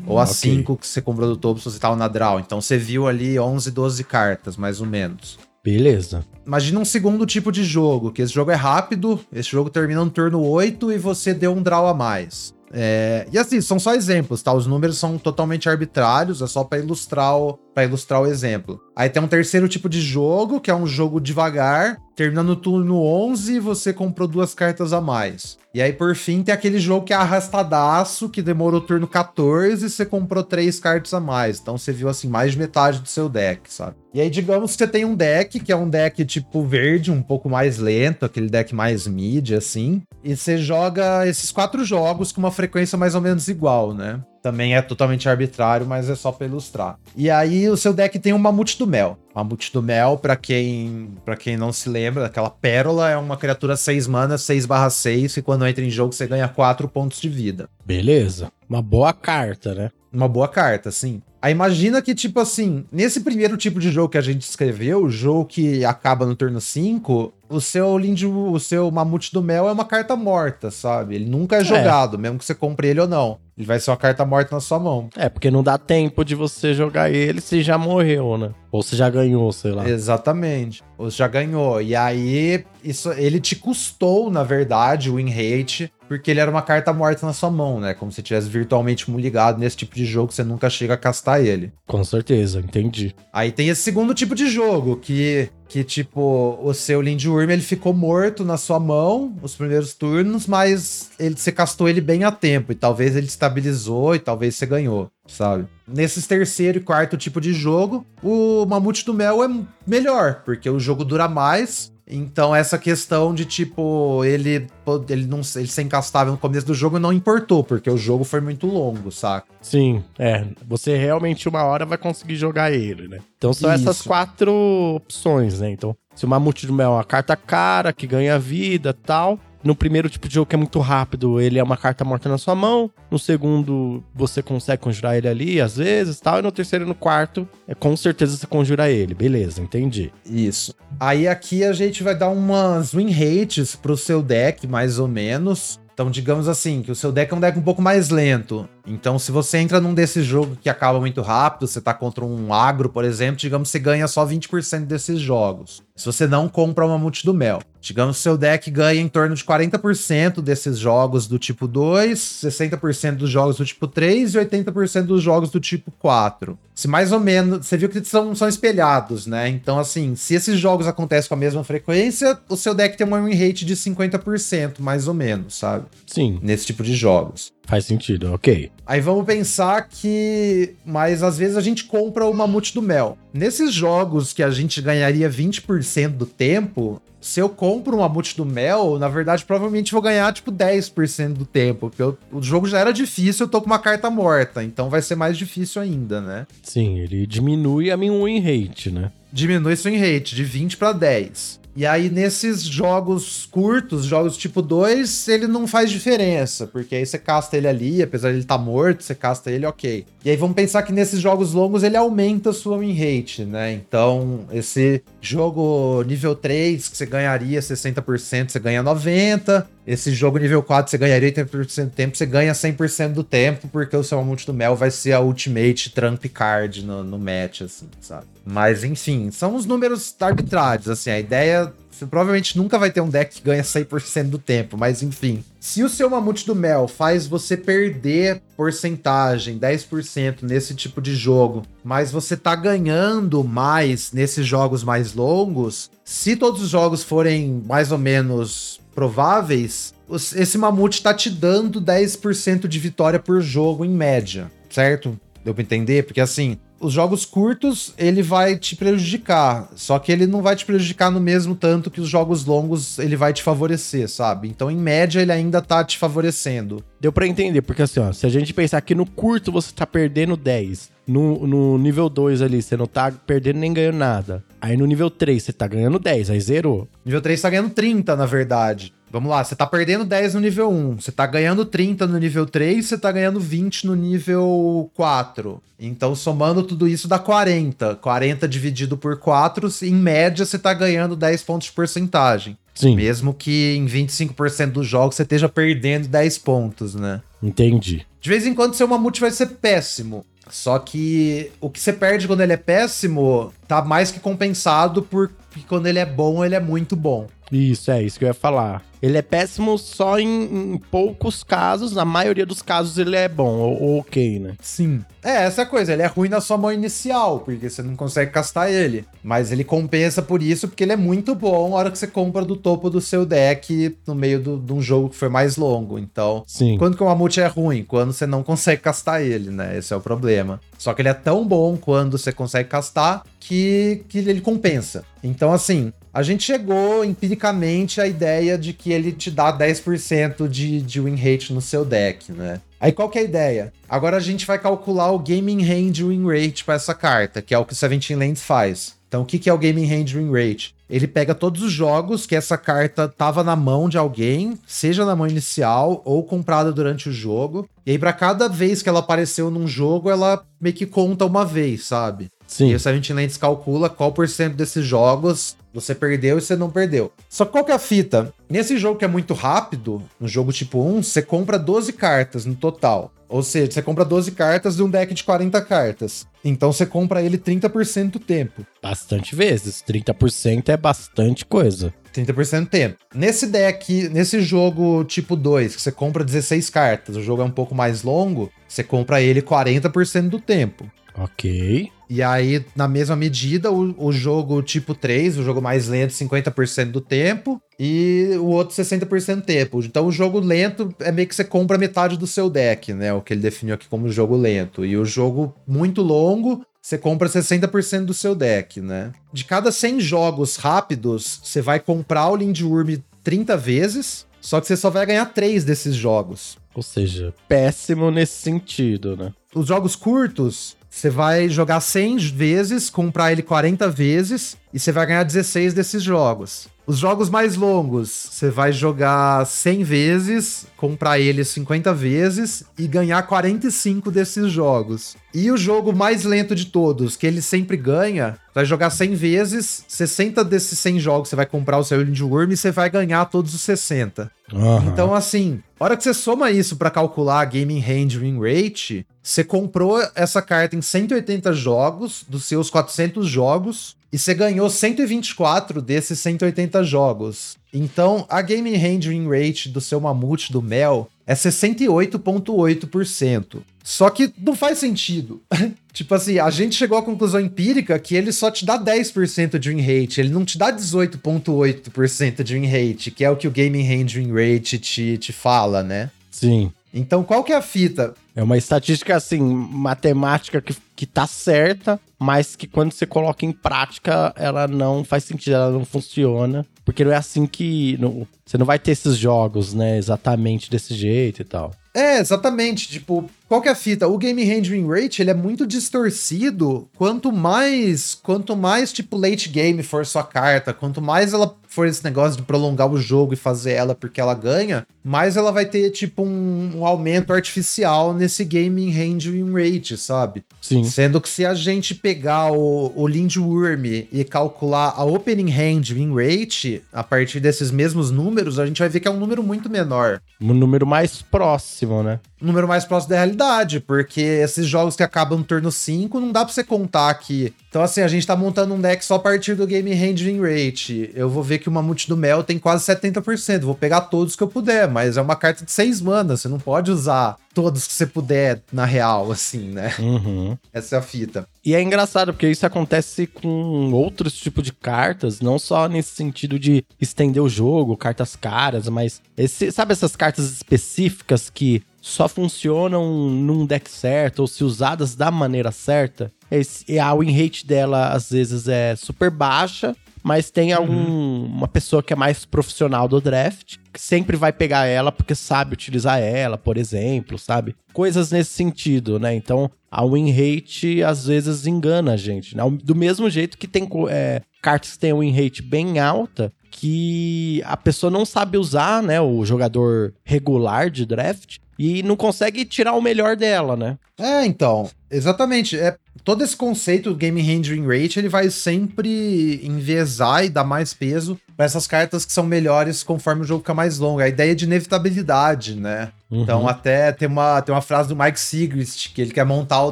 Ou 0.08 0.18
as 0.18 0.30
5 0.38 0.72
okay. 0.72 0.82
que 0.82 0.88
você 0.88 1.02
comprou 1.02 1.28
do 1.28 1.36
topo 1.36 1.60
se 1.60 1.70
você 1.70 1.78
tava 1.78 1.98
na 1.98 2.08
draw. 2.08 2.40
Então 2.40 2.62
você 2.62 2.78
viu 2.78 3.08
ali 3.10 3.38
11, 3.38 3.70
12 3.72 4.04
cartas, 4.06 4.56
mais 4.56 4.80
ou 4.80 4.88
menos. 4.88 5.38
Beleza. 5.62 6.26
Imagina 6.48 6.80
um 6.80 6.86
segundo 6.86 7.26
tipo 7.26 7.52
de 7.52 7.64
jogo, 7.66 8.12
que 8.12 8.22
esse 8.22 8.34
jogo 8.34 8.50
é 8.50 8.56
rápido, 8.56 9.20
esse 9.34 9.50
jogo 9.50 9.70
termina 9.70 10.04
no 10.04 10.10
turno 10.10 10.42
8 10.42 10.94
e 10.94 10.98
você 10.98 11.34
deu 11.34 11.52
um 11.52 11.62
draw 11.62 11.88
a 11.88 11.94
mais. 11.94 12.54
É, 12.72 13.28
e 13.32 13.38
assim, 13.38 13.60
são 13.62 13.80
só 13.80 13.94
exemplos, 13.94 14.42
tá? 14.42 14.54
Os 14.54 14.68
números 14.68 14.98
são 14.98 15.18
totalmente 15.18 15.68
arbitrários, 15.68 16.42
é 16.42 16.48
só 16.48 16.64
para 16.64 16.80
ilustrar 16.80 17.36
o, 17.36 17.60
para 17.80 17.86
ilustrar 17.86 18.22
o 18.22 18.28
exemplo. 18.28 18.82
Aí 18.94 19.10
tem 19.10 19.24
um 19.24 19.28
terceiro 19.28 19.70
tipo 19.70 19.88
de 19.88 20.02
jogo, 20.02 20.60
que 20.60 20.70
é 20.70 20.76
um 20.76 20.86
jogo 20.86 21.22
devagar, 21.22 21.98
termina 22.14 22.44
no 22.44 22.58
turno 22.58 23.02
11 23.02 23.54
e 23.54 23.60
você 23.60 23.94
comprou 23.94 24.28
duas 24.28 24.54
cartas 24.54 24.92
a 24.92 25.00
mais. 25.00 25.58
E 25.74 25.82
aí, 25.82 25.94
por 25.94 26.14
fim, 26.14 26.44
tem 26.44 26.54
aquele 26.54 26.80
jogo 26.80 27.06
que 27.06 27.14
é 27.14 27.16
arrastadaço, 27.16 28.28
que 28.28 28.42
demorou 28.42 28.82
o 28.82 28.84
turno 28.84 29.08
14 29.08 29.86
e 29.86 29.90
você 29.90 30.06
comprou 30.06 30.44
três 30.44 30.78
cartas 30.78 31.14
a 31.14 31.22
mais. 31.22 31.60
Então 31.60 31.78
você 31.78 31.94
viu, 31.94 32.10
assim, 32.10 32.28
mais 32.28 32.52
de 32.52 32.58
metade 32.58 33.00
do 33.00 33.08
seu 33.08 33.30
deck, 33.30 33.72
sabe? 33.72 33.96
E 34.14 34.20
aí, 34.20 34.30
digamos 34.30 34.72
que 34.72 34.80
você 34.80 34.88
tem 34.88 35.06
um 35.06 35.16
deck, 35.16 35.60
que 35.60 35.72
é 35.72 35.76
um 35.76 35.90
deck 35.90 36.26
tipo 36.26 36.62
verde, 36.64 37.12
um 37.12 37.22
pouco 37.22 37.48
mais 37.48 37.78
lento, 37.78 38.26
aquele 38.26 38.50
deck 38.50 38.76
mais 38.76 39.08
mid, 39.08 39.52
assim. 39.52 40.02
E 40.22 40.36
você 40.36 40.58
joga 40.58 41.26
esses 41.26 41.52
quatro 41.52 41.86
jogos 41.86 42.34
com 42.34 42.42
uma 42.42 42.52
frequência 42.52 42.98
mais 42.98 43.16
ou 43.16 43.22
menos 43.22 43.48
igual, 43.48 43.94
né? 43.94 44.20
Também 44.42 44.76
é 44.76 44.82
totalmente 44.82 45.28
arbitrário, 45.28 45.86
mas 45.86 46.10
é 46.10 46.16
só 46.16 46.32
para 46.32 46.48
ilustrar. 46.48 46.98
E 47.16 47.30
aí 47.30 47.70
o 47.70 47.76
seu 47.76 47.94
deck 47.94 48.18
tem 48.20 48.32
um 48.32 48.38
Mamute 48.38 48.78
do 48.78 48.88
Mel. 48.88 49.18
Mamute 49.36 49.72
do 49.72 49.82
Mel, 49.82 50.18
para 50.18 50.36
quem 50.36 51.10
para 51.26 51.36
quem 51.36 51.58
não 51.58 51.74
se 51.74 51.90
lembra, 51.90 52.26
aquela 52.26 52.50
pérola 52.50 53.10
é 53.10 53.18
uma 53.18 53.38
criatura 53.38 53.76
6 53.76 54.08
mana, 54.08 54.38
6/6, 54.38 55.38
e 55.38 55.42
quando 55.42 55.68
entra 55.68 55.84
em 55.84 55.90
jogo 55.90 56.14
você 56.14 56.26
ganha 56.26 56.48
4 56.48 56.88
pontos 56.88 57.20
de 57.20 57.28
vida. 57.30 57.70
Beleza. 57.86 58.52
Uma 58.70 58.82
boa 58.82 59.14
carta, 59.14 59.76
né? 59.76 59.92
Uma 60.12 60.28
boa 60.28 60.48
carta, 60.48 60.92
sim. 60.92 61.22
Aí 61.42 61.54
imagina 61.54 62.02
que, 62.02 62.14
tipo 62.14 62.40
assim, 62.40 62.84
nesse 62.92 63.22
primeiro 63.22 63.56
tipo 63.56 63.80
de 63.80 63.92
jogo 63.92 64.10
que 64.10 64.18
a 64.18 64.22
gente 64.22 64.42
escreveu, 64.42 65.04
o 65.04 65.10
jogo 65.10 65.46
que 65.46 65.86
acaba 65.86 66.26
no 66.26 66.36
turno 66.36 66.60
5, 66.60 67.34
o 67.50 67.60
seu 67.60 67.98
Lind, 67.98 68.24
o 68.24 68.60
seu 68.60 68.90
Mamute 68.92 69.34
do 69.34 69.42
Mel 69.42 69.68
é 69.68 69.72
uma 69.72 69.86
carta 69.86 70.16
morta, 70.16 70.70
sabe? 70.70 71.16
Ele 71.16 71.26
nunca 71.26 71.58
é, 71.58 71.62
é 71.62 71.64
jogado, 71.64 72.18
mesmo 72.18 72.38
que 72.38 72.46
você 72.46 72.54
compre 72.54 72.88
ele 72.88 73.02
ou 73.02 73.08
não. 73.08 73.40
Ele 73.58 73.68
vai 73.68 73.78
ser 73.78 73.92
uma 73.92 73.98
carta 73.98 74.24
morta 74.24 74.56
na 74.56 74.62
sua 74.62 74.80
mão. 74.80 75.10
É, 75.18 75.28
porque 75.28 75.52
não 75.52 75.62
dá 75.62 75.78
tempo 75.78 76.24
de 76.24 76.34
você 76.34 76.74
jogar 76.74 77.12
ele 77.12 77.42
se 77.42 77.62
já 77.62 77.78
morreu, 77.78 78.38
né? 78.38 78.52
Ou 78.72 78.82
se 78.82 78.96
já 78.96 79.10
ganhou, 79.10 79.52
sei 79.52 79.72
lá. 79.74 79.90
Exatamente. 79.90 80.82
Ou 80.98 81.12
se 81.12 81.18
já 81.18 81.28
ganhou. 81.28 81.82
E 81.82 81.94
aí, 81.94 82.64
isso, 82.82 83.12
ele 83.12 83.38
te 83.38 83.58
custou, 83.58 84.32
na 84.32 84.44
verdade, 84.44 85.10
o 85.10 85.16
win 85.16 85.30
rate, 85.30 85.92
porque 86.08 86.32
ele 86.32 86.40
era 86.40 86.50
uma 86.50 86.62
carta 86.62 86.94
morta 86.94 87.26
na 87.26 87.34
sua 87.34 87.52
mão, 87.52 87.82
né? 87.82 87.94
Como 87.94 88.14
se 88.14 88.22
tivesse 88.22 88.48
virtualmente 88.48 89.12
ligado 89.12 89.60
nesse 89.60 89.76
tipo 89.76 89.94
de 89.94 90.06
jogo, 90.06 90.32
você 90.32 90.44
nunca 90.44 90.70
chega 90.70 90.94
a 90.94 90.98
castar 90.98 91.44
ele. 91.44 91.74
Com 91.86 92.02
certeza, 92.06 92.60
entendi. 92.60 93.14
Aí 93.34 93.52
tem 93.52 93.68
esse 93.68 93.82
segundo 93.82 94.14
tipo 94.14 94.36
de 94.36 94.48
jogo, 94.48 94.96
que 94.96 95.50
que 95.70 95.84
tipo, 95.84 96.60
o 96.64 96.74
seu 96.74 97.00
Lindworm 97.00 97.52
ele 97.52 97.62
ficou 97.62 97.94
morto 97.94 98.44
na 98.44 98.58
sua 98.58 98.80
mão 98.80 99.38
os 99.44 99.56
primeiros 99.56 99.94
turnos, 99.94 100.48
mas 100.48 101.12
ele, 101.20 101.38
você 101.38 101.52
castou 101.52 101.88
ele 101.88 102.02
bem 102.02 102.24
a 102.24 102.32
tempo 102.32 102.72
e 102.72 102.76
talvez 102.76 103.16
ele 103.16 103.28
estabilizou 103.28 104.16
e 104.16 104.20
talvez 104.20 104.56
você 104.56 104.66
ganhou, 104.66 105.12
sabe? 105.28 105.68
Nesses 105.88 106.26
terceiro 106.26 106.80
e 106.80 106.82
quarto 106.82 107.16
tipo 107.16 107.40
de 107.40 107.54
jogo, 107.54 108.04
o 108.24 108.66
Mamute 108.66 109.06
do 109.06 109.14
Mel 109.14 109.44
é 109.44 109.50
melhor, 109.86 110.42
porque 110.44 110.68
o 110.68 110.80
jogo 110.80 111.06
dura 111.06 111.28
mais, 111.28 111.94
então, 112.10 112.56
essa 112.56 112.78
questão 112.78 113.36
de, 113.36 113.46
tipo, 113.46 114.24
ele, 114.26 114.68
ele 115.08 115.28
não 115.28 115.42
ele 115.56 115.68
ser 115.68 115.84
encastável 115.84 116.34
no 116.34 116.40
começo 116.40 116.66
do 116.66 116.74
jogo 116.74 116.98
não 116.98 117.14
importou, 117.14 117.64
porque 117.64 117.90
o 117.90 117.98
jogo 117.98 118.24
foi 118.24 118.42
muito 118.42 118.66
longo, 118.66 119.12
saca? 119.12 119.48
Sim, 119.62 120.04
é. 120.18 120.46
Você 120.68 120.98
realmente 120.98 121.48
uma 121.48 121.64
hora 121.64 121.86
vai 121.86 122.00
conseguir 122.00 122.36
jogar 122.36 122.72
ele, 122.72 123.08
né? 123.08 123.20
Então 123.38 123.54
são 123.54 123.72
Isso. 123.74 123.84
essas 123.84 124.02
quatro 124.02 124.52
opções, 124.96 125.60
né? 125.60 125.70
Então, 125.70 125.96
se 126.16 126.26
o 126.26 126.28
Mamute 126.28 126.68
é 126.68 126.88
uma 126.88 127.04
carta 127.04 127.36
cara, 127.36 127.94
que 127.94 128.08
ganha 128.08 128.40
vida 128.40 128.92
tal, 128.92 129.40
no 129.64 129.76
primeiro 129.76 130.10
tipo 130.10 130.28
de 130.28 130.36
jogo 130.36 130.46
que 130.46 130.56
é 130.56 130.58
muito 130.58 130.80
rápido, 130.80 131.40
ele 131.40 131.60
é 131.60 131.64
uma 131.64 131.78
carta 131.78 132.06
morta 132.06 132.30
na 132.30 132.38
sua 132.38 132.56
mão. 132.56 132.90
No 133.10 133.20
segundo, 133.20 134.04
você 134.14 134.42
consegue 134.42 134.82
conjurar 134.82 135.18
ele 135.18 135.28
ali, 135.28 135.62
às 135.62 135.78
vezes, 135.78 136.20
tal. 136.20 136.40
E 136.40 136.42
no 136.42 136.52
terceiro 136.52 136.86
e 136.86 136.88
no 136.88 136.96
quarto, 136.96 137.48
é 137.68 137.76
com 137.76 137.96
certeza 137.96 138.38
você 138.38 138.48
conjura 138.48 138.90
ele. 138.90 139.14
Beleza, 139.14 139.62
entendi. 139.62 140.12
Isso. 140.26 140.74
Aí 141.00 141.28
aqui 141.28 141.64
a 141.64 141.74
gente 141.74 142.04
vai 142.04 142.16
dar 142.16 142.30
umas 142.30 142.94
win 142.94 143.12
rates 143.12 143.76
pro 143.76 143.98
seu 143.98 144.22
deck, 144.22 144.68
mais 144.68 145.00
ou 145.00 145.08
menos. 145.08 145.80
Então, 145.94 146.10
digamos 146.10 146.48
assim, 146.48 146.82
que 146.82 146.92
o 146.92 146.96
seu 146.96 147.12
deck 147.12 147.34
é 147.34 147.36
um 147.36 147.42
deck 147.42 147.60
um 147.60 147.62
pouco 147.62 147.82
mais 147.82 148.10
lento. 148.10 148.70
Então, 148.90 149.20
se 149.20 149.32
você 149.32 149.60
entra 149.60 149.80
num 149.80 149.94
desses 149.94 150.26
jogos 150.26 150.58
que 150.60 150.70
acaba 150.70 151.00
muito 151.00 151.22
rápido, 151.22 151.68
você 151.68 151.80
tá 151.80 151.94
contra 151.94 152.26
um 152.26 152.52
agro, 152.52 152.90
por 152.90 153.06
exemplo, 153.06 153.38
digamos 153.38 153.68
que 153.68 153.74
você 153.74 153.80
ganha 153.80 154.08
só 154.08 154.26
20% 154.26 154.86
desses 154.86 155.20
jogos. 155.20 155.84
Se 155.96 156.06
você 156.06 156.26
não 156.26 156.50
compra 156.50 156.86
uma 156.86 156.98
multi 156.98 157.26
do 157.26 157.34
mel. 157.34 157.60
Digamos 157.82 158.18
que 158.18 158.24
seu 158.24 158.38
deck 158.38 158.70
ganha 158.72 159.02
em 159.02 159.08
torno 159.08 159.36
de 159.36 159.44
40% 159.44 160.42
desses 160.42 160.78
jogos 160.78 161.28
do 161.28 161.38
tipo 161.38 161.68
2, 161.68 162.18
60% 162.18 163.16
dos 163.16 163.30
jogos 163.30 163.58
do 163.58 163.66
tipo 163.66 163.88
3 163.88 164.36
e 164.36 164.38
80% 164.38 165.04
dos 165.04 165.22
jogos 165.22 165.50
do 165.50 165.60
tipo 165.60 165.92
4. 165.92 166.58
Se 166.74 166.88
mais 166.88 167.12
ou 167.12 167.20
menos. 167.20 167.66
Você 167.66 167.78
viu 167.78 167.90
que 167.90 168.04
são, 168.04 168.34
são 168.34 168.48
espelhados, 168.48 169.28
né? 169.28 169.50
Então, 169.50 169.78
assim, 169.78 170.16
se 170.16 170.34
esses 170.34 170.58
jogos 170.58 170.88
acontecem 170.88 171.28
com 171.28 171.36
a 171.36 171.38
mesma 171.38 171.64
frequência, 171.64 172.38
o 172.50 172.56
seu 172.56 172.74
deck 172.74 172.98
tem 172.98 173.06
uma 173.06 173.22
win 173.22 173.36
rate 173.36 173.66
de 173.66 173.76
50%, 173.76 174.80
mais 174.80 175.08
ou 175.08 175.14
menos, 175.14 175.56
sabe? 175.56 175.86
Sim. 176.08 176.40
Nesse 176.42 176.66
tipo 176.66 176.84
de 176.84 176.96
jogos. 176.96 177.52
Faz 177.70 177.86
sentido, 177.86 178.34
ok. 178.34 178.72
Aí 178.84 179.00
vamos 179.00 179.24
pensar 179.28 179.88
que. 179.88 180.74
Mas 180.84 181.22
às 181.22 181.38
vezes 181.38 181.56
a 181.56 181.62
gente 181.62 181.84
compra 181.84 182.26
o 182.26 182.34
mamute 182.34 182.74
do 182.74 182.82
mel. 182.82 183.16
Nesses 183.32 183.72
jogos 183.72 184.34
que 184.34 184.42
a 184.42 184.50
gente 184.50 184.82
ganharia 184.82 185.30
20% 185.30 186.08
do 186.08 186.26
tempo, 186.26 187.00
se 187.22 187.40
eu 187.40 187.48
compro 187.48 187.96
um 187.96 188.00
mamute 188.00 188.36
do 188.36 188.44
mel, 188.44 188.98
na 188.98 189.08
verdade, 189.08 189.46
provavelmente 189.46 189.92
vou 189.92 190.02
ganhar 190.02 190.34
tipo 190.34 190.52
10% 190.52 191.34
do 191.34 191.46
tempo. 191.46 191.92
Porque 191.92 192.02
eu, 192.02 192.18
o 192.32 192.42
jogo 192.42 192.68
já 192.68 192.80
era 192.80 192.92
difícil, 192.92 193.46
eu 193.46 193.50
tô 193.52 193.62
com 193.62 193.68
uma 193.68 193.78
carta 193.78 194.10
morta. 194.10 194.64
Então 194.64 194.90
vai 194.90 195.04
ser 195.04 195.14
mais 195.14 195.38
difícil 195.38 195.80
ainda, 195.80 196.20
né? 196.20 196.48
Sim, 196.64 196.98
ele 196.98 197.28
diminui 197.28 197.92
a 197.92 197.98
minha 197.98 198.12
win 198.12 198.40
rate, 198.40 198.90
né? 198.90 199.12
Diminui 199.32 199.76
sua 199.76 199.92
win 199.92 199.98
rate 199.98 200.36
de 200.36 200.44
20 200.44 200.76
para 200.76 200.92
10. 200.92 201.60
E 201.80 201.86
aí, 201.86 202.10
nesses 202.10 202.62
jogos 202.62 203.48
curtos, 203.50 204.04
jogos 204.04 204.36
tipo 204.36 204.62
2, 204.62 205.30
ele 205.30 205.48
não 205.48 205.66
faz 205.66 205.90
diferença, 205.90 206.68
porque 206.68 206.94
aí 206.94 207.06
você 207.06 207.18
casta 207.18 207.56
ele 207.56 207.70
ali, 207.70 208.04
apesar 208.04 208.32
de 208.32 208.34
ele 208.34 208.42
estar 208.42 208.58
tá 208.58 208.62
morto, 208.62 209.02
você 209.02 209.16
casta 209.16 209.50
ele, 209.50 209.66
ok. 209.66 210.06
E 210.26 210.30
aí 210.30 210.36
vamos 210.36 210.58
pensar 210.58 210.84
que 210.84 210.92
nesses 210.92 211.22
jogos 211.22 211.54
longos 211.54 211.82
ele 211.82 211.96
aumenta 211.96 212.50
a 212.50 212.54
sua 212.54 212.80
win 212.80 212.92
rate, 212.92 213.46
né? 213.46 213.72
Então, 213.72 214.42
esse 214.52 215.02
jogo 215.22 216.04
nível 216.04 216.36
3, 216.36 216.90
que 216.90 216.98
você 216.98 217.06
ganharia 217.06 217.62
60%, 217.62 218.50
você 218.50 218.60
ganha 218.60 218.84
90%. 218.84 219.66
Esse 219.90 220.14
jogo 220.14 220.38
nível 220.38 220.62
4 220.62 220.92
você 220.92 221.00
ganharia 221.00 221.32
80% 221.32 221.86
do 221.86 221.90
tempo, 221.90 222.16
você 222.16 222.24
ganha 222.28 222.54
100% 222.54 223.12
do 223.12 223.24
tempo, 223.24 223.68
porque 223.70 223.98
o 223.98 224.04
seu 224.04 224.20
Mamute 224.20 224.46
do 224.46 224.54
Mel 224.54 224.76
vai 224.76 224.92
ser 224.92 225.14
a 225.14 225.20
Ultimate 225.20 225.90
Trump 225.90 226.24
Card 226.32 226.86
no, 226.86 227.04
no 227.04 227.18
match, 227.18 227.62
assim, 227.62 227.88
sabe? 228.00 228.28
Mas, 228.46 228.84
enfim, 228.84 229.32
são 229.32 229.56
os 229.56 229.66
números 229.66 230.16
arbitrários, 230.20 230.88
assim, 230.88 231.10
a 231.10 231.20
ideia... 231.20 231.74
Você 231.90 232.06
provavelmente 232.06 232.56
nunca 232.56 232.80
vai 232.80 232.90
ter 232.92 233.02
um 233.02 233.10
deck 233.10 233.36
que 233.36 233.42
ganha 233.42 233.62
100% 233.62 234.30
do 234.30 234.38
tempo, 234.38 234.78
mas 234.78 235.04
enfim. 235.04 235.44
Se 235.60 235.84
o 235.84 235.90
seu 235.90 236.10
Mamute 236.10 236.46
do 236.46 236.56
Mel 236.56 236.88
faz 236.88 237.28
você 237.28 237.58
perder 237.58 238.42
porcentagem, 238.56 239.60
10% 239.60 240.44
nesse 240.44 240.74
tipo 240.76 241.02
de 241.02 241.14
jogo, 241.14 241.64
mas 241.84 242.10
você 242.10 242.38
tá 242.38 242.56
ganhando 242.56 243.44
mais 243.44 244.14
nesses 244.14 244.46
jogos 244.46 244.82
mais 244.82 245.14
longos, 245.14 245.92
se 246.06 246.38
todos 246.38 246.62
os 246.62 246.70
jogos 246.70 247.04
forem 247.04 247.62
mais 247.66 247.92
ou 247.92 247.98
menos 247.98 248.80
prováveis, 249.00 249.94
esse 250.36 250.58
mamute 250.58 251.02
tá 251.02 251.14
te 251.14 251.30
dando 251.30 251.82
10% 251.82 252.68
de 252.68 252.80
vitória 252.80 253.18
por 253.18 253.40
jogo 253.40 253.86
em 253.86 253.90
média, 253.90 254.52
certo? 254.70 255.18
Deu 255.42 255.54
pra 255.54 255.64
entender? 255.64 256.04
Porque 256.04 256.20
assim, 256.20 256.58
os 256.82 256.92
jogos 256.92 257.24
curtos, 257.24 257.94
ele 257.98 258.22
vai 258.22 258.58
te 258.58 258.76
prejudicar. 258.76 259.70
Só 259.74 260.00
que 260.00 260.12
ele 260.12 260.28
não 260.28 260.42
vai 260.42 260.54
te 260.54 260.66
prejudicar 260.66 261.10
no 261.10 261.22
mesmo 261.22 261.56
tanto 261.56 261.90
que 261.90 262.02
os 262.02 262.10
jogos 262.10 262.44
longos 262.46 263.00
ele 263.00 263.16
vai 263.16 263.32
te 263.32 263.42
favorecer, 263.42 264.10
sabe? 264.10 264.50
Então, 264.50 264.70
em 264.70 264.76
média, 264.76 265.22
ele 265.22 265.32
ainda 265.32 265.62
tá 265.62 265.82
te 265.82 265.98
favorecendo. 265.98 266.84
Deu 267.00 267.14
pra 267.14 267.26
entender, 267.26 267.62
porque 267.62 267.84
assim, 267.84 268.02
ó, 268.02 268.12
se 268.12 268.26
a 268.26 268.30
gente 268.30 268.54
pensar 268.54 268.82
que 268.82 268.94
no 268.94 269.06
curto 269.06 269.50
você 269.50 269.72
tá 269.74 269.88
perdendo 269.88 270.36
10, 270.36 270.90
no, 271.08 271.48
no 271.48 271.78
nível 271.78 272.10
2 272.10 272.42
ali 272.42 272.62
você 272.62 272.76
não 272.76 272.86
tá 272.86 273.12
perdendo 273.12 273.60
nem 273.60 273.72
ganhando 273.72 273.98
nada. 273.98 274.44
Aí 274.62 274.76
no 274.76 274.86
nível 274.86 275.10
3 275.10 275.42
você 275.42 275.54
tá 275.54 275.68
ganhando 275.68 276.00
10, 276.00 276.30
aí 276.30 276.42
zerou. 276.42 276.88
Nível 277.06 277.22
3 277.22 277.42
tá 277.42 277.50
ganhando 277.50 277.70
30, 277.70 278.16
na 278.16 278.26
verdade. 278.26 278.94
Vamos 279.12 279.32
lá, 279.32 279.44
você 279.44 279.56
tá 279.56 279.66
perdendo 279.66 280.06
10 280.06 280.36
no 280.36 280.40
nível 280.40 280.70
1, 280.70 281.02
você 281.02 281.12
tá 281.12 281.26
ganhando 281.26 281.66
30 281.66 282.06
no 282.06 282.20
nível 282.20 282.46
3, 282.46 282.86
você 282.86 282.98
tá 282.98 283.12
ganhando 283.12 283.40
20 283.40 283.88
no 283.88 283.96
nível 283.96 284.92
4. 284.94 285.62
Então, 285.80 286.14
somando 286.14 286.62
tudo 286.62 286.88
isso 286.88 287.08
dá 287.08 287.18
40. 287.18 287.96
40 287.96 288.48
dividido 288.48 288.98
por 288.98 289.18
4, 289.18 289.68
em 289.82 289.96
média 289.96 290.46
você 290.46 290.60
tá 290.60 290.74
ganhando 290.74 291.16
10 291.16 291.42
pontos 291.44 291.68
de 291.68 291.74
porcentagem. 291.74 292.56
Sim. 292.76 292.96
Mesmo 292.96 293.34
que 293.34 293.76
em 293.76 293.86
25% 293.88 294.72
dos 294.72 294.88
jogos 294.88 295.16
você 295.16 295.24
esteja 295.24 295.50
perdendo 295.50 296.08
10 296.08 296.38
pontos, 296.38 296.94
né? 296.94 297.22
Entendi. 297.42 298.06
De 298.22 298.30
vez 298.30 298.46
em 298.46 298.54
quando 298.54 298.76
seu 298.76 298.88
mamute 298.88 299.22
vai 299.22 299.32
ser 299.32 299.48
péssimo. 299.48 300.26
Só 300.50 300.80
que 300.80 301.52
o 301.62 301.70
que 301.70 301.80
você 301.80 301.94
perde 301.94 302.28
quando 302.28 302.42
ele 302.42 302.54
é 302.54 302.58
péssimo 302.58 303.54
tá 303.68 303.84
mais 303.84 304.12
que 304.12 304.20
compensado 304.20 305.02
porque 305.50 305.68
quando 305.68 305.88
ele 305.88 306.00
é 306.00 306.06
bom, 306.06 306.44
ele 306.44 306.56
é 306.56 306.60
muito 306.60 306.96
bom. 306.96 307.28
Isso, 307.52 307.90
é 307.92 308.04
isso 308.04 308.20
que 308.20 308.26
eu 308.26 308.28
ia 308.28 308.34
falar. 308.34 308.84
Ele 309.02 309.18
é 309.18 309.22
péssimo 309.22 309.78
só 309.78 310.20
em, 310.20 310.74
em 310.74 310.78
poucos 310.78 311.42
casos, 311.42 311.94
na 311.94 312.04
maioria 312.04 312.46
dos 312.46 312.62
casos 312.62 312.98
ele 312.98 313.16
é 313.16 313.30
bom, 313.30 313.58
ou, 313.58 313.82
ou 313.82 314.00
ok, 314.00 314.40
né? 314.40 314.56
Sim. 314.62 315.04
É, 315.24 315.46
essa 315.46 315.62
é 315.62 315.64
a 315.64 315.68
coisa, 315.68 315.94
ele 315.94 316.02
é 316.02 316.06
ruim 316.06 316.28
na 316.28 316.42
sua 316.42 316.58
mão 316.58 316.72
inicial, 316.72 317.40
porque 317.40 317.70
você 317.70 317.82
não 317.82 317.96
consegue 317.96 318.32
castar 318.32 318.70
ele. 318.70 319.06
Mas 319.24 319.52
ele 319.52 319.64
compensa 319.64 320.22
por 320.22 320.44
isso, 320.44 320.68
porque 320.68 320.84
ele 320.84 320.92
é 320.92 320.98
muito 320.98 321.34
bom 321.34 321.70
na 321.70 321.76
hora 321.78 321.92
que 321.92 321.98
você 321.98 322.08
compra 322.08 322.44
do 322.44 322.56
topo 322.56 322.90
do 322.90 323.00
seu 323.00 323.26
deck 323.26 323.98
no 324.06 324.14
meio 324.14 324.40
do, 324.40 324.58
de 324.58 324.74
um 324.74 324.82
jogo 324.82 325.10
que 325.10 325.16
foi 325.16 325.30
mais 325.30 325.56
longo. 325.56 325.98
Então, 325.98 326.44
Sim. 326.46 326.78
quando 326.78 326.98
que 326.98 327.04
o 327.04 327.06
Mamute 327.06 327.40
é 327.40 327.48
ruim? 327.48 327.84
Quando 327.84 328.12
você 328.12 328.28
não 328.28 328.44
consegue 328.44 328.82
castar 328.82 329.22
ele, 329.22 329.50
né? 329.50 329.78
Esse 329.78 329.94
é 329.94 329.96
o 329.98 330.02
problema. 330.02 330.60
Só 330.80 330.94
que 330.94 331.02
ele 331.02 331.10
é 331.10 331.14
tão 331.14 331.46
bom 331.46 331.78
quando 331.78 332.18
você 332.18 332.32
consegue 332.32 332.70
castar 332.70 333.24
que, 333.40 334.04
que 334.08 334.18
ele 334.20 334.40
compensa. 334.40 335.04
Então, 335.22 335.52
assim, 335.52 335.92
a 336.14 336.24
gente 336.24 336.44
chegou 336.44 337.04
empiricamente 337.04 338.00
à 338.00 338.08
ideia 338.08 338.58
de 338.58 338.72
que 338.72 338.92
ele 338.92 339.12
te 339.12 339.30
dá 339.30 339.56
10% 339.56 340.48
de, 340.48 340.82
de 340.82 341.02
win 341.02 341.18
rate 341.18 341.54
no 341.54 341.62
seu 341.62 341.84
deck, 341.84 342.32
né? 342.32 342.62
Aí 342.80 342.94
qual 342.94 343.10
que 343.10 343.20
é 343.20 343.22
a 343.22 343.26
ideia? 343.26 343.74
Agora 343.90 344.16
a 344.16 344.22
gente 344.22 344.46
vai 344.46 344.58
calcular 344.58 345.12
o 345.12 345.20
Gaming 345.20 345.64
Hand 345.64 346.02
Win 346.02 346.26
Rate 346.26 346.64
para 346.64 346.76
essa 346.76 346.96
carta, 346.96 347.42
que 347.42 347.54
é 347.54 347.58
o 347.58 347.66
que 347.66 347.74
o 347.74 347.76
Seventeen 347.76 348.18
Lands 348.18 348.42
faz. 348.42 348.96
Então 349.10 349.24
o 349.24 349.26
que, 349.26 349.40
que 349.40 349.50
é 349.50 349.54
o 349.54 349.58
Gaming 349.58 349.92
Hand 349.92 350.14
Win 350.14 350.32
Rate? 350.32 350.76
Ele 350.88 351.08
pega 351.08 351.34
todos 351.34 351.64
os 351.64 351.72
jogos 351.72 352.28
que 352.28 352.36
essa 352.36 352.58
carta 352.58 353.08
tava 353.08 353.44
na 353.44 353.56
mão 353.56 353.90
de 353.90 353.98
alguém, 353.98 354.58
seja 354.68 355.04
na 355.04 355.16
mão 355.16 355.28
inicial 355.28 356.02
ou 356.06 356.24
comprada 356.24 356.72
durante 356.72 357.10
o 357.10 357.12
jogo. 357.12 357.68
E 357.86 357.92
aí, 357.92 358.00
para 358.00 358.14
cada 358.14 358.48
vez 358.48 358.82
que 358.82 358.90
ela 358.90 359.00
apareceu 359.00 359.50
num 359.50 359.68
jogo, 359.68 360.10
ela 360.10 360.44
meio 360.62 360.76
que 360.76 360.86
conta 360.86 361.26
uma 361.26 361.44
vez, 361.44 361.86
sabe? 361.86 362.28
Sim. 362.48 362.70
E 362.70 362.76
o 362.76 362.80
Seventeen 362.80 363.16
Lands 363.16 363.38
calcula 363.38 363.90
qual 363.90 364.12
por 364.12 364.28
cento 364.28 364.56
desses 364.56 364.86
jogos 364.86 365.56
você 365.74 365.94
perdeu 365.94 366.38
e 366.38 366.42
você 366.42 366.56
não 366.56 366.70
perdeu. 366.70 367.12
Só 367.30 367.46
que 367.46 367.52
qual 367.52 367.64
que 367.64 367.72
é 367.72 367.76
a 367.76 367.80
fita? 367.80 368.34
Nesse 368.50 368.78
jogo 368.78 368.98
que 368.98 369.06
é 369.06 369.08
muito 369.08 369.34
rápido, 369.34 370.02
no 370.20 370.28
jogo 370.28 370.52
tipo 370.52 370.84
1, 370.84 371.04
você 371.04 371.22
compra 371.22 371.60
12 371.60 371.94
cartas 371.94 372.46
no 372.46 372.56
total. 372.56 373.12
Ou 373.30 373.44
seja, 373.44 373.72
você 373.72 373.82
compra 373.82 374.04
12 374.04 374.32
cartas 374.32 374.76
de 374.76 374.84
um 374.84 374.90
deck 374.90 375.14
de 375.14 375.24
40 375.24 375.62
cartas. 375.62 376.28
Então 376.44 376.74
você 376.74 376.86
compra 376.86 377.22
ele 377.22 377.38
30% 377.38 378.12
do 378.12 378.20
tempo. 378.20 378.66
Bastante 378.82 379.36
vezes. 379.36 379.84
30% 379.88 380.70
é 380.70 380.76
bastante 380.78 381.46
coisa. 381.46 381.94
30% 382.12 382.62
do 382.62 382.66
tempo. 382.66 382.98
Nesse 383.14 383.46
deck, 383.46 384.10
nesse 384.10 384.42
jogo 384.42 385.04
tipo 385.04 385.36
2, 385.36 385.76
que 385.76 385.82
você 385.82 385.92
compra 385.92 386.24
16 386.24 386.70
cartas, 386.70 387.16
o 387.16 387.22
jogo 387.22 387.44
é 387.44 387.46
um 387.46 387.52
pouco 387.52 387.76
mais 387.76 388.02
longo, 388.02 388.52
você 388.68 388.84
compra 388.84 389.22
ele 389.22 389.42
40% 389.42 390.30
do 390.30 390.40
tempo. 390.40 390.90
Ok. 391.16 391.92
E 392.10 392.24
aí, 392.24 392.66
na 392.76 392.88
mesma 392.88 393.16
medida, 393.16 393.72
o, 393.72 393.94
o 393.98 394.12
jogo 394.12 394.64
tipo 394.64 394.96
3, 394.96 395.38
o 395.38 395.44
jogo 395.44 395.62
mais 395.62 395.88
lento, 395.88 396.12
50% 396.12 396.86
do 396.86 397.00
tempo, 397.00 397.62
e 397.80 398.32
o 398.40 398.46
outro 398.48 398.76
60% 398.76 399.36
do 399.36 399.42
tempo. 399.44 399.80
Então, 399.84 400.08
o 400.08 400.12
jogo 400.12 400.40
lento 400.40 400.94
é 401.00 401.12
meio 401.12 401.28
que 401.28 401.36
você 401.36 401.44
compra 401.44 401.78
metade 401.78 402.18
do 402.18 402.26
seu 402.26 402.50
deck, 402.50 402.92
né? 402.94 403.14
O 403.14 403.22
que 403.22 403.34
ele 403.34 403.42
definiu 403.42 403.76
aqui 403.76 403.88
como 403.88 404.10
jogo 404.10 404.36
lento. 404.36 404.84
E 404.84 404.98
o 404.98 405.06
jogo 405.06 405.56
muito 405.68 406.02
longo, 406.02 406.66
você 406.82 406.98
compra 406.98 407.30
60% 407.30 408.06
do 408.06 408.14
seu 408.14 408.34
deck, 408.34 408.82
né? 408.82 409.12
De 409.32 409.46
cada 409.46 409.72
100 409.72 410.00
jogos 410.00 410.56
rápidos, 410.56 411.40
você 411.44 411.62
vai 411.62 411.80
comprar 411.80 412.28
o 412.30 412.36
Lindworm 412.36 412.98
30 413.24 413.56
vezes, 413.56 414.26
só 414.42 414.60
que 414.60 414.66
você 414.66 414.76
só 414.76 414.90
vai 414.90 415.06
ganhar 415.06 415.26
3 415.28 415.64
desses 415.64 415.94
jogos. 415.94 416.58
Ou 416.74 416.82
seja, 416.82 417.34
péssimo 417.48 418.10
nesse 418.10 418.42
sentido, 418.42 419.16
né? 419.16 419.32
Os 419.54 419.68
jogos 419.68 419.96
curtos, 419.96 420.78
você 421.00 421.10
vai 421.10 421.48
jogar 421.48 421.80
100 421.80 422.18
vezes, 422.18 422.90
comprar 422.90 423.32
ele 423.32 423.42
40 423.42 423.90
vezes 423.90 424.58
e 424.74 424.78
você 424.78 424.92
vai 424.92 425.06
ganhar 425.06 425.24
16 425.24 425.74
desses 425.74 426.04
jogos. 426.04 426.68
Os 426.86 426.98
jogos 426.98 427.30
mais 427.30 427.56
longos, 427.56 428.10
você 428.32 428.50
vai 428.50 428.74
jogar 428.74 429.46
100 429.46 429.84
vezes, 429.84 430.68
comprar 430.76 431.18
ele 431.18 431.46
50 431.46 431.94
vezes 431.94 432.66
e 432.78 432.86
ganhar 432.86 433.22
45 433.24 434.12
desses 434.12 434.52
jogos. 434.52 435.16
E 435.34 435.50
o 435.52 435.56
jogo 435.56 435.94
mais 435.94 436.26
lento 436.26 436.54
de 436.54 436.66
todos, 436.66 437.16
que 437.16 437.28
ele 437.28 437.42
sempre 437.42 437.78
ganha, 437.78 438.38
vai 438.60 438.66
jogar 438.66 438.90
100 438.90 439.16
vezes, 439.16 439.86
60 439.88 440.44
desses 440.44 440.78
100 440.80 441.00
jogos 441.00 441.30
você 441.30 441.36
vai 441.36 441.46
comprar 441.46 441.78
o 441.78 441.84
seu 441.84 442.00
Worm 442.00 442.52
e 442.52 442.58
você 442.58 442.72
vai 442.72 442.90
ganhar 442.90 443.24
todos 443.26 443.54
os 443.54 443.62
60. 443.62 444.30
Aham. 444.54 444.84
Então, 444.88 445.14
assim, 445.14 445.64
a 445.80 445.86
hora 445.86 445.96
que 445.96 446.04
você 446.04 446.14
soma 446.14 446.52
isso 446.52 446.76
pra 446.76 446.90
calcular 446.90 447.40
a 447.40 447.46
Gaming 447.46 447.80
Hand 447.80 448.20
Win 448.20 448.38
Rate, 448.38 449.06
você 449.24 449.46
comprou 449.46 450.02
essa 450.14 450.42
carta 450.42 450.76
em 450.76 450.82
180 450.82 451.54
jogos, 451.54 452.26
dos 452.28 452.44
seus 452.46 452.70
400 452.70 453.26
jogos, 453.28 453.96
e 454.12 454.18
você 454.18 454.34
ganhou 454.34 454.70
124 454.70 455.82
desses 455.82 456.20
180 456.20 456.84
jogos. 456.84 457.58
Então, 457.74 458.26
a 458.28 458.42
Gaming 458.42 458.76
Hand 458.76 459.08
Win 459.08 459.30
Rate 459.30 459.70
do 459.70 459.80
seu 459.80 460.02
Mamute 460.02 460.52
do 460.52 460.62
Mel 460.62 461.10
é 461.30 461.36
68,8%. 461.36 463.62
Só 463.84 464.10
que 464.10 464.34
não 464.36 464.56
faz 464.56 464.80
sentido. 464.80 465.40
tipo 465.94 466.16
assim, 466.16 466.40
a 466.40 466.50
gente 466.50 466.76
chegou 466.76 466.98
à 466.98 467.04
conclusão 467.04 467.40
empírica 467.40 468.00
que 468.00 468.16
ele 468.16 468.32
só 468.32 468.50
te 468.50 468.66
dá 468.66 468.84
10% 468.84 469.60
de 469.60 469.70
win 469.70 469.80
rate, 469.80 470.20
ele 470.20 470.30
não 470.30 470.44
te 470.44 470.58
dá 470.58 470.74
18,8% 470.74 472.42
de 472.42 472.56
win 472.56 472.66
rate, 472.66 473.12
que 473.12 473.24
é 473.24 473.30
o 473.30 473.36
que 473.36 473.48
o 473.48 473.52
Gaming 473.52 473.86
Hand 473.86 474.16
Win 474.16 474.32
Rate 474.32 474.80
te, 474.80 475.20
te 475.20 475.32
fala, 475.32 475.84
né? 475.84 476.10
Sim. 476.32 476.72
Então, 476.92 477.24
qual 477.24 477.44
que 477.44 477.54
é 477.54 477.56
a 477.56 477.62
fita? 477.62 478.16
É 478.36 478.42
uma 478.42 478.58
estatística, 478.58 479.16
assim, 479.16 479.40
matemática 479.40 480.60
que, 480.60 480.76
que 480.96 481.06
tá 481.06 481.28
certa, 481.28 482.00
mas 482.18 482.56
que 482.56 482.66
quando 482.66 482.92
você 482.92 483.06
coloca 483.06 483.46
em 483.46 483.52
prática, 483.52 484.34
ela 484.36 484.68
não 484.68 485.04
faz 485.04 485.26
sentido, 485.26 485.54
ela 485.54 485.70
não 485.70 485.86
funciona. 485.86 486.66
Porque 486.90 487.06
não 487.06 487.12
é 487.12 487.18
assim 487.18 487.46
que. 487.46 487.96
não- 488.00 488.26
você 488.44 488.58
não 488.58 488.66
vai 488.66 488.80
ter 488.80 488.90
esses 488.94 489.16
jogos, 489.16 489.76
né? 489.76 490.00
Exatamente 490.00 490.72
desse 490.72 490.96
jeito 490.96 491.40
e 491.40 491.46
tal. 491.46 491.72
É, 491.94 492.18
exatamente. 492.18 492.88
Tipo, 492.88 493.30
qual 493.48 493.62
que 493.62 493.70
é 493.70 493.72
a 493.72 493.76
fita? 493.76 494.08
O 494.08 494.18
Game 494.18 494.44
Win 494.44 494.88
Rate, 494.88 495.22
ele 495.22 495.30
é 495.30 495.36
muito 495.36 495.68
distorcido. 495.68 496.90
Quanto 496.98 497.32
mais, 497.32 498.16
quanto 498.16 498.56
mais 498.56 498.92
tipo 498.92 499.18
late 499.18 499.50
game 499.50 499.84
for 499.84 500.04
sua 500.04 500.24
carta, 500.24 500.74
quanto 500.74 501.00
mais 501.00 501.32
ela 501.32 501.56
for 501.80 501.88
esse 501.88 502.04
negócio 502.04 502.36
de 502.36 502.44
prolongar 502.44 502.92
o 502.92 502.98
jogo 502.98 503.34
e 503.34 503.38
fazer 503.38 503.72
ela 503.72 503.96
porque 503.96 504.20
ela 504.20 504.34
ganha, 504.34 504.86
mais 505.02 505.38
ela 505.38 505.50
vai 505.50 505.66
ter 505.66 505.90
tipo 505.92 506.24
um, 506.24 506.72
um 506.76 506.86
aumento 506.86 507.32
artificial 507.32 508.14
nesse 508.14 508.44
Game 508.44 508.92
Hand 508.92 509.20
Win 509.32 509.54
Rate, 509.54 509.96
sabe? 509.96 510.44
Sim. 510.62 510.84
Sendo 510.84 511.22
que 511.22 511.30
se 511.30 511.46
a 511.46 511.54
gente 511.54 511.96
pegar 511.96 512.52
o, 512.52 512.92
o 512.94 513.08
Lindworm 513.08 513.86
e 514.12 514.26
calcular 514.30 514.94
a 514.98 515.06
Opening 515.06 515.54
Hand 515.54 515.94
Win 515.94 516.12
Rate 516.14 516.84
a 516.92 517.02
partir 517.02 517.40
desses 517.40 517.72
mesmos 517.72 518.12
números, 518.12 518.60
a 518.60 518.66
gente 518.66 518.80
vai 518.80 518.90
ver 518.90 519.00
que 519.00 519.08
é 519.08 519.12
um 519.12 519.18
número 519.18 519.42
muito 519.42 519.70
menor 519.70 520.22
Um 520.42 520.54
número 520.54 520.86
mais 520.86 521.22
próximo, 521.22 522.04
né? 522.04 522.20
um 522.42 522.48
número 522.48 522.68
mais 522.68 522.86
próximo 522.86 523.10
da 523.10 523.18
realidade, 523.18 523.80
porque 523.80 524.22
esses 524.22 524.66
jogos 524.66 524.96
que 524.96 525.04
acabam 525.04 525.40
no 525.40 525.44
turno 525.44 525.72
5 525.72 526.20
não 526.20 526.32
dá 526.32 526.46
pra 526.46 526.54
você 526.54 526.64
contar 526.64 527.10
aqui. 527.10 527.54
Então, 527.70 527.84
assim, 527.84 528.02
a 528.02 528.08
gente 528.08 528.26
tá 528.26 528.36
montando 528.36 528.74
um 528.74 528.82
deck 528.82 529.06
só 529.06 529.16
a 529.16 529.20
partir 529.20 529.54
do 529.54 529.68
Game 529.68 529.92
Hand 529.94 530.18
Win 530.18 530.42
Rate. 530.42 531.12
Eu 531.14 531.30
vou 531.30 531.44
ver 531.44 531.60
que 531.60 531.70
o 531.70 531.72
Mamute 531.72 532.10
do 532.10 532.18
Mel 532.18 532.44
tem 532.44 532.58
quase 532.58 532.84
70%. 532.84 533.62
Vou 533.62 533.76
pegar 533.76 534.02
todos 534.02 534.36
que 534.36 534.42
eu 534.42 534.48
puder, 534.48 534.88
mas 534.88 535.18
é 535.18 535.22
uma 535.22 535.36
carta 535.36 535.64
de 535.64 535.72
6 535.72 536.02
manas. 536.02 536.42
Você 536.42 536.48
não 536.48 536.60
pode 536.60 536.90
usar 536.90 537.38
todos 537.54 537.86
que 537.86 537.94
você 537.94 538.08
puder 538.08 538.64
na 538.74 538.86
real, 538.86 539.32
assim, 539.32 539.70
né? 539.70 539.94
Uhum. 540.00 540.58
Essa 540.74 540.96
é 540.96 541.00
a 541.00 541.02
fita. 541.02 541.48
E 541.64 541.76
é 541.76 541.82
engraçado, 541.82 542.34
porque 542.34 542.50
isso 542.50 542.66
acontece 542.66 543.28
com 543.28 543.92
outros 543.92 544.34
tipos 544.34 544.64
de 544.64 544.74
cartas, 544.74 545.40
não 545.40 545.60
só 545.60 545.88
nesse 545.88 546.16
sentido 546.16 546.58
de 546.58 546.84
estender 547.00 547.44
o 547.44 547.50
jogo, 547.50 547.96
cartas 547.96 548.36
caras, 548.36 548.90
mas 548.90 549.22
esse, 549.38 549.72
sabe 549.72 549.92
essas 549.92 550.16
cartas 550.16 550.52
específicas 550.52 551.52
que 551.52 551.84
só 552.02 552.28
funcionam 552.28 553.30
num 553.30 553.66
deck 553.66 553.90
certo, 553.90 554.40
ou 554.40 554.48
se 554.48 554.64
usadas 554.64 555.16
da 555.16 555.30
maneira 555.30 555.72
certa? 555.72 556.32
Esse, 556.52 557.00
a 557.00 557.14
win 557.14 557.32
rate 557.32 557.66
dela 557.66 558.10
às 558.10 558.32
vezes 558.32 558.68
é 558.68 558.96
super 558.96 559.30
baixa, 559.30 559.96
mas 560.24 560.52
tem 560.52 560.74
algum, 560.74 560.94
uhum. 560.94 561.46
uma 561.46 561.68
pessoa 561.68 562.04
que 562.04 562.14
é 562.14 562.16
mais 562.16 562.46
profissional 562.46 563.08
do 563.08 563.22
draft, 563.22 563.78
que 563.94 564.02
sempre 564.02 564.36
vai 564.36 564.52
pegar 564.52 564.86
ela 564.86 565.12
porque 565.12 565.34
sabe 565.34 565.74
utilizar 565.74 566.20
ela, 566.20 566.58
por 566.58 566.78
exemplo, 566.78 567.38
sabe? 567.38 567.76
Coisas 567.94 568.32
nesse 568.32 568.52
sentido, 568.52 569.20
né? 569.20 569.34
Então, 569.34 569.72
a 569.90 570.06
win 570.06 570.30
rate 570.32 571.02
às 571.04 571.26
vezes 571.26 571.66
engana 571.66 572.14
a 572.14 572.18
gente. 572.18 572.56
Né? 572.56 572.64
Do 572.84 572.96
mesmo 572.96 573.30
jeito 573.30 573.58
que 573.58 573.68
tem 573.68 573.88
é, 574.10 574.42
cartas 574.62 574.94
que 574.94 575.00
têm 575.00 575.14
win 575.14 575.32
rate 575.32 575.62
bem 575.62 576.00
alta, 576.00 576.52
que 576.70 577.62
a 577.66 577.76
pessoa 577.76 578.12
não 578.12 578.26
sabe 578.26 578.58
usar, 578.58 579.02
né? 579.02 579.20
O 579.20 579.44
jogador 579.46 580.14
regular 580.24 580.90
de 580.90 581.06
draft 581.06 581.58
e 581.78 582.04
não 582.04 582.16
consegue 582.16 582.66
tirar 582.66 582.94
o 582.94 583.02
melhor 583.02 583.36
dela, 583.36 583.76
né? 583.76 583.98
É, 584.18 584.46
então, 584.46 584.90
exatamente. 585.12 585.78
É, 585.78 585.96
todo 586.24 586.44
esse 586.44 586.56
conceito 586.56 587.10
do 587.10 587.16
Game 587.16 587.42
Handling 587.42 587.88
Rate, 587.88 588.20
ele 588.20 588.30
vai 588.30 588.50
sempre 588.50 589.60
enviesar 589.64 590.46
e 590.46 590.50
dar 590.50 590.64
mais 590.64 590.94
peso 590.94 591.40
para 591.56 591.66
essas 591.66 591.88
cartas 591.88 592.26
que 592.26 592.32
são 592.32 592.46
melhores 592.46 593.04
conforme 593.04 593.42
o 593.42 593.46
jogo 593.46 593.62
fica 593.62 593.74
mais 593.74 594.00
longo. 594.00 594.22
A 594.22 594.28
ideia 594.28 594.56
de 594.56 594.66
inevitabilidade, 594.66 595.76
né? 595.76 596.12
Uhum. 596.32 596.44
Então, 596.44 596.68
até 596.68 597.12
tem 597.12 597.28
uma, 597.28 597.62
tem 597.62 597.74
uma 597.74 597.82
frase 597.82 598.08
do 598.08 598.16
Mike 598.16 598.40
Sigrist, 598.40 599.14
que 599.14 599.22
ele 599.22 599.32
quer 599.32 599.44
montar 599.44 599.84
o 599.84 599.92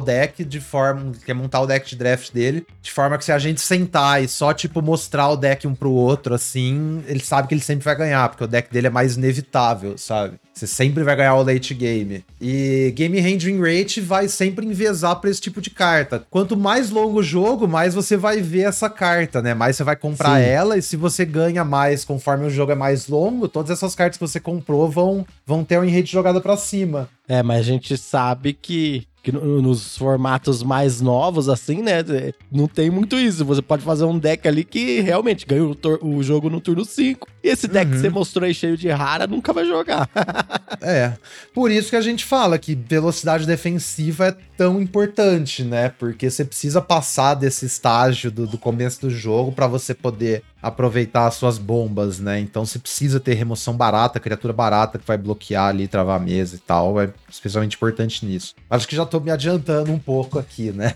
deck 0.00 0.44
de 0.44 0.60
forma. 0.60 1.12
Quer 1.26 1.34
montar 1.34 1.60
o 1.60 1.66
deck 1.66 1.88
de 1.88 1.96
draft 1.96 2.32
dele, 2.32 2.66
de 2.80 2.90
forma 2.90 3.18
que 3.18 3.24
se 3.24 3.32
a 3.32 3.38
gente 3.38 3.60
sentar 3.60 4.22
e 4.22 4.28
só, 4.28 4.54
tipo, 4.54 4.80
mostrar 4.80 5.28
o 5.28 5.36
deck 5.36 5.66
um 5.66 5.74
pro 5.74 5.90
outro, 5.90 6.34
assim, 6.34 7.02
ele 7.06 7.20
sabe 7.20 7.48
que 7.48 7.54
ele 7.54 7.60
sempre 7.60 7.84
vai 7.84 7.96
ganhar, 7.96 8.28
porque 8.28 8.44
o 8.44 8.48
deck 8.48 8.72
dele 8.72 8.86
é 8.86 8.90
mais 8.90 9.16
inevitável, 9.16 9.98
sabe? 9.98 10.38
Você 10.58 10.66
sempre 10.66 11.04
vai 11.04 11.14
ganhar 11.14 11.36
o 11.36 11.42
late 11.44 11.72
game. 11.72 12.24
E 12.40 12.92
Game 12.96 13.20
Handling 13.20 13.60
Rate 13.60 14.00
vai 14.00 14.26
sempre 14.26 14.66
enviesar 14.66 15.14
para 15.16 15.30
esse 15.30 15.40
tipo 15.40 15.60
de 15.60 15.70
carta. 15.70 16.26
Quanto 16.28 16.56
mais 16.56 16.90
longo 16.90 17.20
o 17.20 17.22
jogo, 17.22 17.68
mais 17.68 17.94
você 17.94 18.16
vai 18.16 18.40
ver 18.40 18.62
essa 18.62 18.90
carta, 18.90 19.40
né? 19.40 19.54
Mais 19.54 19.76
você 19.76 19.84
vai 19.84 19.94
comprar 19.94 20.40
Sim. 20.40 20.48
ela, 20.48 20.76
e 20.76 20.82
se 20.82 20.96
você 20.96 21.24
ganha 21.24 21.64
mais 21.64 22.04
conforme 22.04 22.46
o 22.46 22.50
jogo 22.50 22.72
é 22.72 22.74
mais 22.74 23.06
longo, 23.06 23.46
todas 23.46 23.70
essas 23.70 23.94
cartas 23.94 24.18
que 24.18 24.26
você 24.26 24.40
comprou 24.40 24.90
vão, 24.90 25.24
vão 25.46 25.62
ter 25.62 25.78
um 25.78 25.88
rate 25.88 26.10
jogada 26.10 26.40
para 26.40 26.56
cima. 26.56 27.08
É, 27.28 27.40
mas 27.42 27.60
a 27.60 27.62
gente 27.62 27.96
sabe 27.96 28.52
que 28.52 29.06
que 29.22 29.32
nos 29.32 29.96
formatos 29.96 30.62
mais 30.62 31.00
novos, 31.00 31.48
assim, 31.48 31.82
né? 31.82 32.04
Não 32.50 32.66
tem 32.66 32.88
muito 32.88 33.16
isso. 33.16 33.44
Você 33.44 33.60
pode 33.60 33.82
fazer 33.82 34.04
um 34.04 34.18
deck 34.18 34.46
ali 34.46 34.64
que 34.64 35.00
realmente 35.00 35.44
ganha 35.44 35.64
o, 35.64 35.76
o 36.02 36.22
jogo 36.22 36.48
no 36.48 36.60
turno 36.60 36.84
5. 36.84 37.28
E 37.42 37.48
esse 37.48 37.68
deck 37.68 37.86
uhum. 37.86 37.92
que 37.92 38.00
você 38.00 38.08
mostrou 38.08 38.46
aí 38.46 38.54
cheio 38.54 38.76
de 38.76 38.88
rara 38.88 39.26
nunca 39.26 39.52
vai 39.52 39.64
jogar. 39.64 40.08
é. 40.82 41.14
Por 41.54 41.70
isso 41.70 41.90
que 41.90 41.96
a 41.96 42.00
gente 42.00 42.24
fala 42.24 42.58
que 42.58 42.74
velocidade 42.74 43.46
defensiva 43.46 44.28
é 44.28 44.36
tão 44.56 44.80
importante, 44.80 45.62
né? 45.62 45.90
Porque 45.90 46.28
você 46.28 46.44
precisa 46.44 46.80
passar 46.80 47.34
desse 47.34 47.64
estágio 47.64 48.30
do, 48.30 48.46
do 48.46 48.58
começo 48.58 49.00
do 49.00 49.10
jogo 49.10 49.52
para 49.52 49.66
você 49.66 49.94
poder 49.94 50.42
aproveitar 50.60 51.26
as 51.26 51.34
suas 51.34 51.58
bombas, 51.58 52.18
né? 52.18 52.40
Então 52.40 52.66
você 52.66 52.78
precisa 52.78 53.20
ter 53.20 53.34
remoção 53.34 53.76
barata, 53.76 54.18
criatura 54.18 54.52
barata 54.52 54.98
que 54.98 55.06
vai 55.06 55.16
bloquear 55.16 55.66
ali, 55.66 55.86
travar 55.86 56.20
a 56.20 56.24
mesa 56.24 56.56
e 56.56 56.58
tal. 56.58 57.00
É 57.00 57.10
especialmente 57.30 57.76
importante 57.76 58.26
nisso. 58.26 58.54
Acho 58.68 58.88
que 58.88 58.96
já 58.96 59.06
tô 59.06 59.20
me 59.20 59.30
adiantando 59.30 59.92
um 59.92 59.98
pouco 59.98 60.38
aqui, 60.38 60.72
né? 60.72 60.94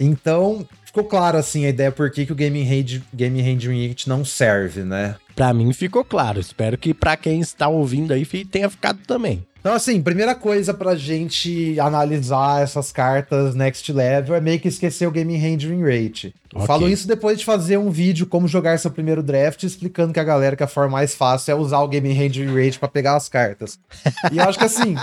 Então, 0.00 0.66
ficou 0.98 1.04
claro 1.04 1.38
assim 1.38 1.64
a 1.64 1.68
ideia 1.68 1.92
por 1.92 2.10
que, 2.10 2.26
que 2.26 2.32
o 2.32 2.34
Game 2.34 2.60
Hand, 2.62 3.02
Game 3.14 3.40
Handling 3.40 3.88
It 3.88 4.08
não 4.08 4.24
serve, 4.24 4.82
né? 4.82 5.14
Para 5.36 5.54
mim 5.54 5.72
ficou 5.72 6.04
claro. 6.04 6.40
Espero 6.40 6.76
que 6.76 6.92
para 6.92 7.16
quem 7.16 7.40
está 7.40 7.68
ouvindo 7.68 8.12
aí 8.12 8.24
tenha 8.44 8.68
ficado 8.68 8.98
também. 9.06 9.46
Então, 9.60 9.74
assim, 9.74 10.00
primeira 10.00 10.34
coisa 10.34 10.72
pra 10.72 10.94
gente 10.94 11.78
analisar 11.80 12.62
essas 12.62 12.92
cartas 12.92 13.54
next 13.54 13.92
level 13.92 14.34
é 14.34 14.40
meio 14.40 14.58
que 14.58 14.68
esquecer 14.68 15.06
o 15.06 15.10
Game 15.10 15.36
Handling 15.36 15.82
Rate. 15.82 16.34
Okay. 16.54 16.66
Falo 16.66 16.88
isso 16.88 17.06
depois 17.06 17.38
de 17.38 17.44
fazer 17.44 17.76
um 17.76 17.90
vídeo 17.90 18.26
como 18.26 18.48
jogar 18.48 18.78
seu 18.78 18.90
primeiro 18.90 19.22
draft, 19.22 19.62
explicando 19.62 20.14
que 20.14 20.20
a 20.20 20.24
galera 20.24 20.56
que 20.56 20.62
a 20.62 20.66
forma 20.66 20.92
mais 20.92 21.14
fácil 21.14 21.52
é 21.52 21.54
usar 21.54 21.80
o 21.80 21.88
Game 21.88 22.10
Handling 22.10 22.54
Rate 22.54 22.78
para 22.78 22.88
pegar 22.88 23.16
as 23.16 23.28
cartas. 23.28 23.78
E 24.32 24.38
eu 24.38 24.44
acho 24.44 24.58
que 24.58 24.64
assim. 24.64 24.94